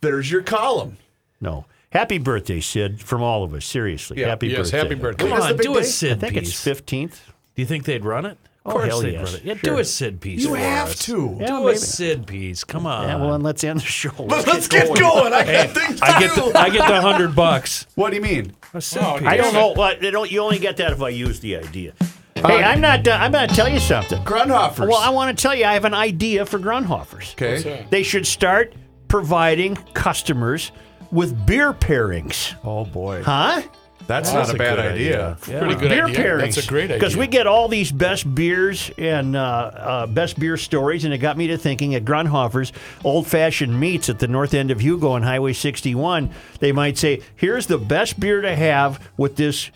there's 0.00 0.28
your 0.30 0.42
column. 0.42 0.96
No. 1.40 1.64
Happy 1.92 2.18
birthday, 2.18 2.60
Sid, 2.60 3.00
from 3.00 3.22
all 3.22 3.44
of 3.44 3.52
us. 3.54 3.64
Seriously. 3.66 4.20
Yeah, 4.20 4.28
happy 4.28 4.48
yes, 4.48 4.70
birthday. 4.70 4.78
happy 4.78 4.94
birthday. 4.94 5.24
Come 5.24 5.32
Wait, 5.32 5.42
on, 5.42 5.48
the 5.48 5.54
big 5.54 5.66
do 5.66 5.76
a 5.76 5.80
day? 5.82 5.86
Sid 5.86 6.12
I 6.12 6.20
think 6.28 6.34
piece. 6.40 6.66
it's 6.66 6.80
15th. 6.80 7.18
Do 7.54 7.62
you 7.62 7.66
think 7.66 7.84
they'd 7.84 8.04
run 8.04 8.24
it? 8.26 8.32
Of 8.32 8.38
Oh, 8.64 8.70
course 8.74 8.86
hell 8.88 9.00
they'd 9.02 9.12
yes. 9.14 9.24
run 9.32 9.34
it. 9.40 9.44
Yeah, 9.44 9.54
Sure. 9.56 9.74
do 9.74 9.78
a 9.80 9.84
Sid 9.84 10.20
piece. 10.20 10.40
You 10.42 10.50
for 10.50 10.56
have 10.56 10.88
us. 10.90 10.98
to. 11.00 11.36
Yeah, 11.40 11.46
do 11.48 11.52
maybe. 11.64 11.72
a 11.72 11.76
Sid 11.76 12.26
piece. 12.26 12.64
Come 12.64 12.86
on. 12.86 13.08
Yeah, 13.08 13.16
well, 13.16 13.32
then 13.32 13.42
let's 13.42 13.62
end 13.64 13.80
the 13.80 13.84
show. 13.84 14.12
Let's, 14.18 14.68
get 14.68 14.86
going. 14.96 15.32
I 15.34 15.44
got 15.44 15.70
things 15.70 16.00
to 16.00 16.06
I 16.06 16.20
get 16.20 16.34
do. 16.34 16.52
the 16.52 16.58
I 16.58 16.70
get 16.70 16.86
the 16.88 17.00
hundred 17.02 17.34
bucks. 17.34 17.86
What 17.96 18.10
do 18.10 18.16
you 18.16 18.22
mean? 18.22 18.54
A 18.72 18.80
Sid 18.80 19.02
Oh, 19.04 19.18
piece. 19.18 19.26
I 19.28 19.36
don't 19.36 19.52
know. 19.52 19.72
What 19.72 20.00
they 20.00 20.10
don't. 20.10 20.30
You 20.30 20.40
only 20.42 20.58
get 20.60 20.76
that 20.78 20.92
if 20.92 21.02
I 21.02 21.08
use 21.10 21.40
the 21.40 21.56
idea. 21.56 21.92
Hey, 22.36 22.62
I'm 22.62 22.80
not. 22.80 23.02
done. 23.04 23.20
I'm 23.20 23.32
going 23.32 23.48
to 23.48 23.54
tell 23.54 23.68
you 23.68 23.78
something. 23.80 24.22
Grundhofers. 24.24 24.88
Well, 24.88 24.96
I 24.96 25.10
want 25.10 25.36
to 25.36 25.42
tell 25.42 25.54
you, 25.54 25.64
I 25.66 25.74
have 25.74 25.84
an 25.84 25.92
idea 25.94 26.46
for 26.46 26.58
Grundhofers. 26.58 27.34
okay. 27.34 27.86
They 27.90 28.02
should 28.02 28.26
start 28.26 28.74
providing 29.08 29.76
customers 29.94 30.72
with 31.12 31.46
beer 31.46 31.72
pairings. 31.72 32.54
Oh 32.64 32.84
boy, 32.84 33.22
Huh? 33.22 33.62
that's 34.08 34.32
not 34.32 34.52
a 34.52 34.58
bad 34.58 34.80
idea. 34.80 35.36
Pretty 35.40 35.76
good 35.76 35.88
beer 35.90 36.06
idea. 36.06 36.16
pairings. 36.18 36.54
That's 36.56 36.66
a 36.66 36.68
great 36.68 36.84
idea. 36.84 36.96
Because 36.96 37.16
we 37.16 37.28
get 37.28 37.46
all 37.46 37.68
these 37.68 37.92
best 37.92 38.34
beers 38.34 38.90
and 38.98 39.36
uh, 39.36 39.40
uh, 39.40 40.06
best 40.08 40.40
beer 40.40 40.56
stories, 40.56 41.04
and 41.04 41.14
it 41.14 41.18
got 41.18 41.36
me 41.36 41.46
to 41.46 41.56
thinking 41.56 41.94
at 41.94 42.04
Grundhofer's 42.04 42.72
Old 43.04 43.28
Fashioned 43.28 43.78
Meats 43.78 44.08
at 44.08 44.18
the 44.18 44.26
north 44.26 44.54
end 44.54 44.72
of 44.72 44.80
Hugo 44.80 45.10
on 45.12 45.22
Highway 45.22 45.52
61, 45.52 46.30
they 46.58 46.72
might 46.72 46.98
say, 46.98 47.22
here's 47.36 47.66
the 47.68 47.78
best 47.78 48.18
beer 48.18 48.40
to 48.40 48.56
have 48.56 49.08
with 49.16 49.36
this 49.36 49.70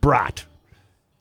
brat. 0.00 0.44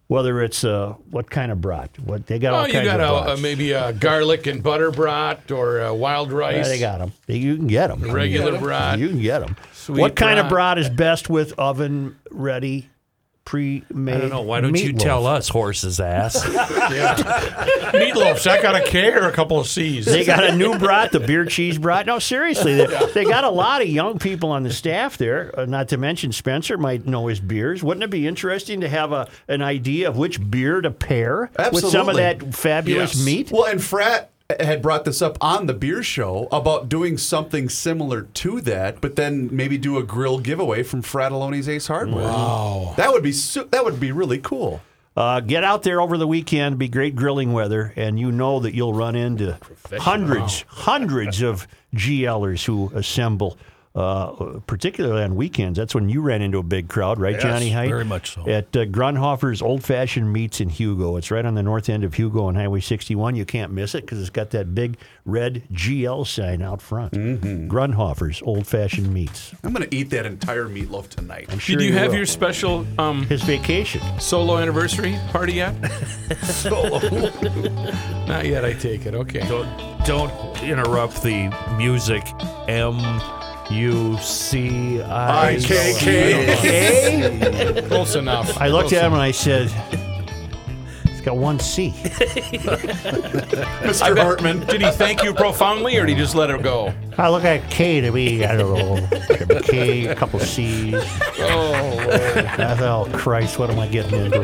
Whether 0.08 0.42
it's 0.42 0.64
uh, 0.64 0.96
what 1.12 1.30
kind 1.30 1.52
of 1.52 1.60
brat? 1.60 1.90
What 2.00 2.28
they 2.28 2.40
got 2.40 2.54
Oh, 2.54 2.58
all 2.60 2.68
you 2.68 2.74
kinds 2.74 2.86
got 2.88 3.02
of 3.02 3.40
a, 3.40 3.42
maybe 3.42 3.74
a 3.74 3.92
garlic 3.92 4.48
and 4.48 4.64
butter 4.64 4.90
brat 4.90 5.52
or 5.52 5.94
wild 5.94 6.32
rice. 6.32 6.56
Yeah, 6.56 6.64
they 6.64 6.80
got 6.80 7.00
them. 7.00 7.12
You 7.28 7.58
can 7.58 7.68
get 7.68 7.88
them. 7.88 8.10
regular 8.12 8.58
brat. 8.58 9.00
You 9.00 9.10
can 9.10 9.22
get 9.22 9.40
them. 9.40 9.58
Sweet 9.74 10.00
What 10.00 10.16
kind 10.16 10.40
of 10.40 10.46
brat. 10.46 10.78
brat 10.78 10.78
is 10.78 10.90
best 10.90 11.30
with 11.30 11.52
oven 11.60 12.18
ready 12.32 12.88
pre-made. 13.48 14.14
I 14.14 14.20
don't 14.20 14.30
know. 14.30 14.42
Why 14.42 14.60
don't 14.60 14.78
you 14.78 14.92
tell 14.92 15.26
us, 15.26 15.48
horse's 15.48 16.02
ass? 16.02 16.44
Meatloaf. 16.46 18.40
So 18.40 18.52
I 18.52 18.62
got 18.62 18.76
a 18.76 18.84
K 18.84 19.14
or 19.14 19.30
a 19.30 19.32
couple 19.32 19.58
of 19.58 19.68
C's. 19.68 20.06
They 20.06 20.26
got 20.26 20.44
a 20.44 20.54
new 20.54 20.78
brat, 20.78 21.14
the 21.14 21.22
beer 21.22 21.46
cheese 21.46 21.78
brat. 21.78 22.06
No, 22.06 22.20
seriously, 22.20 22.76
they, 22.76 22.86
they 23.14 23.24
got 23.24 23.46
a 23.46 23.50
lot 23.50 23.82
of 23.82 23.88
young 23.88 24.20
people 24.20 24.52
on 24.52 24.64
the 24.64 24.74
staff 24.74 25.18
there. 25.18 25.58
Uh, 25.58 25.66
not 25.66 25.88
to 25.90 25.98
mention 25.98 26.34
Spencer 26.34 26.78
might 26.78 27.06
know 27.08 27.28
his 27.28 27.40
beers. 27.40 27.82
Wouldn't 27.82 28.04
it 28.04 28.10
be 28.10 28.28
interesting 28.28 28.82
to 28.82 28.90
have 28.90 29.14
a 29.14 29.30
an 29.48 29.62
idea 29.62 30.10
of 30.10 30.18
which 30.18 30.50
beer 30.52 30.82
to 30.82 30.92
pair 30.92 31.50
with 31.72 31.86
some 31.86 32.10
of 32.10 32.18
that 32.18 32.54
fabulous 32.54 33.16
Yes. 33.16 33.26
meat? 33.26 33.50
Well, 33.52 33.64
and 33.66 33.82
Frat 33.82 34.30
had 34.60 34.82
brought 34.82 35.04
this 35.04 35.22
up 35.22 35.38
on 35.42 35.66
the 35.66 35.74
beer 35.74 36.02
show 36.02 36.48
about 36.52 36.88
doing 36.88 37.18
something 37.18 37.68
similar 37.68 38.24
to 38.24 38.62
that, 38.62 39.02
but 39.02 39.18
then 39.18 39.50
maybe 39.52 39.78
do 39.78 39.98
a 39.98 40.04
grill 40.04 40.40
giveaway 40.40 40.84
from 40.84 41.02
Fratallone's 41.02 41.68
Ace 41.68 41.88
Hardware. 41.88 42.24
Wow, 42.24 42.94
that 42.96 43.12
would 43.12 43.24
be 43.24 43.34
su- 43.34 43.68
that 43.72 43.84
would 43.84 44.00
be 44.00 44.12
really 44.12 44.38
cool. 44.40 44.82
Uh, 45.18 45.40
get 45.40 45.64
out 45.64 45.84
there 45.84 46.00
over 46.00 46.18
the 46.18 46.28
weekend. 46.28 46.78
Be 46.78 46.88
great 46.88 47.16
grilling 47.16 47.52
weather, 47.52 47.92
and 47.96 48.20
you 48.20 48.32
know 48.32 48.60
that 48.60 48.74
you'll 48.74 48.94
run 48.94 49.16
into 49.16 49.58
hundreds, 50.00 50.64
hundreds 50.68 51.42
of 51.42 51.68
GLers 51.96 52.64
who 52.66 52.92
assemble. 52.94 53.58
Uh, 53.98 54.60
particularly 54.68 55.24
on 55.24 55.36
weekends, 55.36 55.80
that's 55.80 55.96
when 55.96 56.08
you 56.08 56.22
ran 56.22 56.44
into 56.44 56.60
a 56.60 56.64
big 56.64 56.88
crowd, 56.88 57.20
right, 57.20 57.40
Johnny 57.40 57.72
Height? 57.72 57.90
very 57.90 58.06
much 58.06 58.36
so. 58.36 58.48
At 58.48 58.66
uh, 58.78 58.86
Grundhofer's 58.86 59.60
Old 59.60 59.84
Fashioned 59.84 60.32
Meats 60.32 60.62
in 60.62 60.70
Hugo. 60.70 61.16
It's 61.16 61.32
right 61.32 61.44
on 61.44 61.56
the 61.56 61.64
north 61.64 61.90
end 61.90 62.04
of 62.04 62.14
Hugo 62.14 62.44
on 62.46 62.54
Highway 62.54 62.80
61. 62.80 63.36
You 63.36 63.44
can't 63.44 63.72
miss 63.72 63.96
it 63.96 64.02
because 64.02 64.22
it's 64.22 64.30
got 64.30 64.52
that 64.52 64.76
big 64.76 64.98
red 65.26 65.64
GL 65.74 66.28
sign 66.28 66.62
out 66.62 66.80
front. 66.80 67.14
Mm-hmm. 67.14 67.72
Grundhofer's 67.72 68.40
Old 68.44 68.68
Fashioned 68.68 69.12
Meats. 69.12 69.56
I'm 69.64 69.74
going 69.74 69.90
to 69.90 69.96
eat 69.96 70.12
that 70.12 70.28
entire 70.28 70.70
meatloaf 70.70 71.10
tonight. 71.10 71.48
I'm 71.50 71.58
sure 71.58 71.78
Did 71.78 71.86
you 71.86 71.94
have 71.94 72.10
will. 72.10 72.18
your 72.18 72.28
special 72.28 72.86
um, 73.00 73.26
his 73.26 73.42
vacation? 73.42 74.02
solo 74.20 74.58
anniversary 74.58 75.18
party 75.30 75.54
yet? 75.54 75.74
Solo. 76.44 77.00
Not 78.28 78.46
yet, 78.46 78.64
I 78.64 78.74
take 78.74 79.08
it. 79.08 79.16
Okay. 79.16 79.40
don't, 79.48 80.06
don't 80.06 80.62
interrupt 80.62 81.24
the 81.24 81.52
music. 81.80 82.22
M 82.68 83.00
U 83.70 84.18
C 84.20 85.02
I 85.02 85.56
Okay. 85.58 86.46
Close 87.88 88.16
enough. 88.16 88.58
I 88.58 88.68
looked 88.70 88.90
Close 88.90 89.00
at 89.00 89.06
him 89.06 89.14
and 89.14 89.22
I 89.22 89.32
said, 89.32 89.70
"It's 91.06 91.22
got 91.22 91.36
one 91.38 91.60
C." 91.60 91.92
Mr. 93.84 94.18
Hartman. 94.18 94.62
Did 94.68 94.82
he 94.82 94.92
thank 94.92 95.24
you 95.24 95.34
profoundly 95.34 95.98
or 95.98 96.06
did 96.06 96.16
he 96.18 96.22
just 96.24 96.36
let 96.36 96.50
it 96.50 96.62
go? 96.64 96.94
I 97.18 97.30
look 97.30 97.44
at 97.44 97.70
K 97.70 98.00
to 98.02 98.12
me. 98.12 98.46
I 98.46 98.56
don't 98.56 98.74
know. 98.74 99.08
A 99.56 99.62
K, 99.62 100.06
a 100.08 100.16
couple 100.16 100.40
C's. 100.40 100.94
Oh, 101.40 101.98
I 102.10 102.76
thought, 102.76 103.10
oh 103.14 103.18
Christ, 103.18 103.60
what 103.60 103.70
am 103.70 103.80
I 103.80 103.88
getting 103.88 104.26
into? 104.26 104.44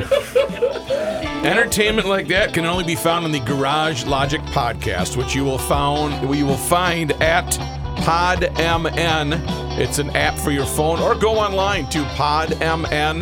Entertainment 1.45 2.08
like 2.08 2.28
that 2.30 2.54
can 2.54 2.66
only 2.66 2.84
be 2.86 2.95
found 2.95 3.26
in 3.26 3.32
the 3.32 3.40
Garage 3.41 4.06
Logic 4.06 4.41
podcast, 4.41 5.18
which 5.18 5.36
you 5.36 5.44
will 5.44 5.58
found 5.58 6.14
you 6.36 6.45
will 6.45 6.56
find 6.58 7.12
at 7.22 7.58
PodMN. 8.04 9.80
It's 9.80 9.98
an 9.98 10.10
app 10.12 10.38
for 10.38 10.52
your 10.52 10.66
phone, 10.66 11.00
or 11.00 11.16
go 11.16 11.40
online 11.40 11.90
to 11.90 12.04
podmn.com. 12.16 13.22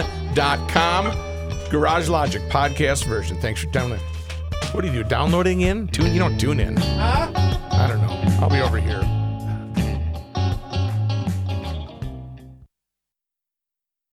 Garage 1.69 2.09
Logic 2.09 2.41
podcast 2.49 3.05
version. 3.05 3.37
Thanks 3.39 3.63
for 3.63 3.71
tuning 3.71 3.91
in. 3.93 3.99
What 4.73 4.81
do 4.81 4.87
you 4.87 5.03
do? 5.03 5.09
Downloading 5.09 5.61
in? 5.61 5.87
Tune? 5.87 6.11
You 6.13 6.19
don't 6.19 6.39
tune 6.39 6.59
in. 6.59 6.77
I 6.79 7.87
don't 7.87 8.01
know. 8.01 8.37
I'll 8.41 8.49
be 8.49 8.59
over 8.59 8.77
here. 8.79 9.20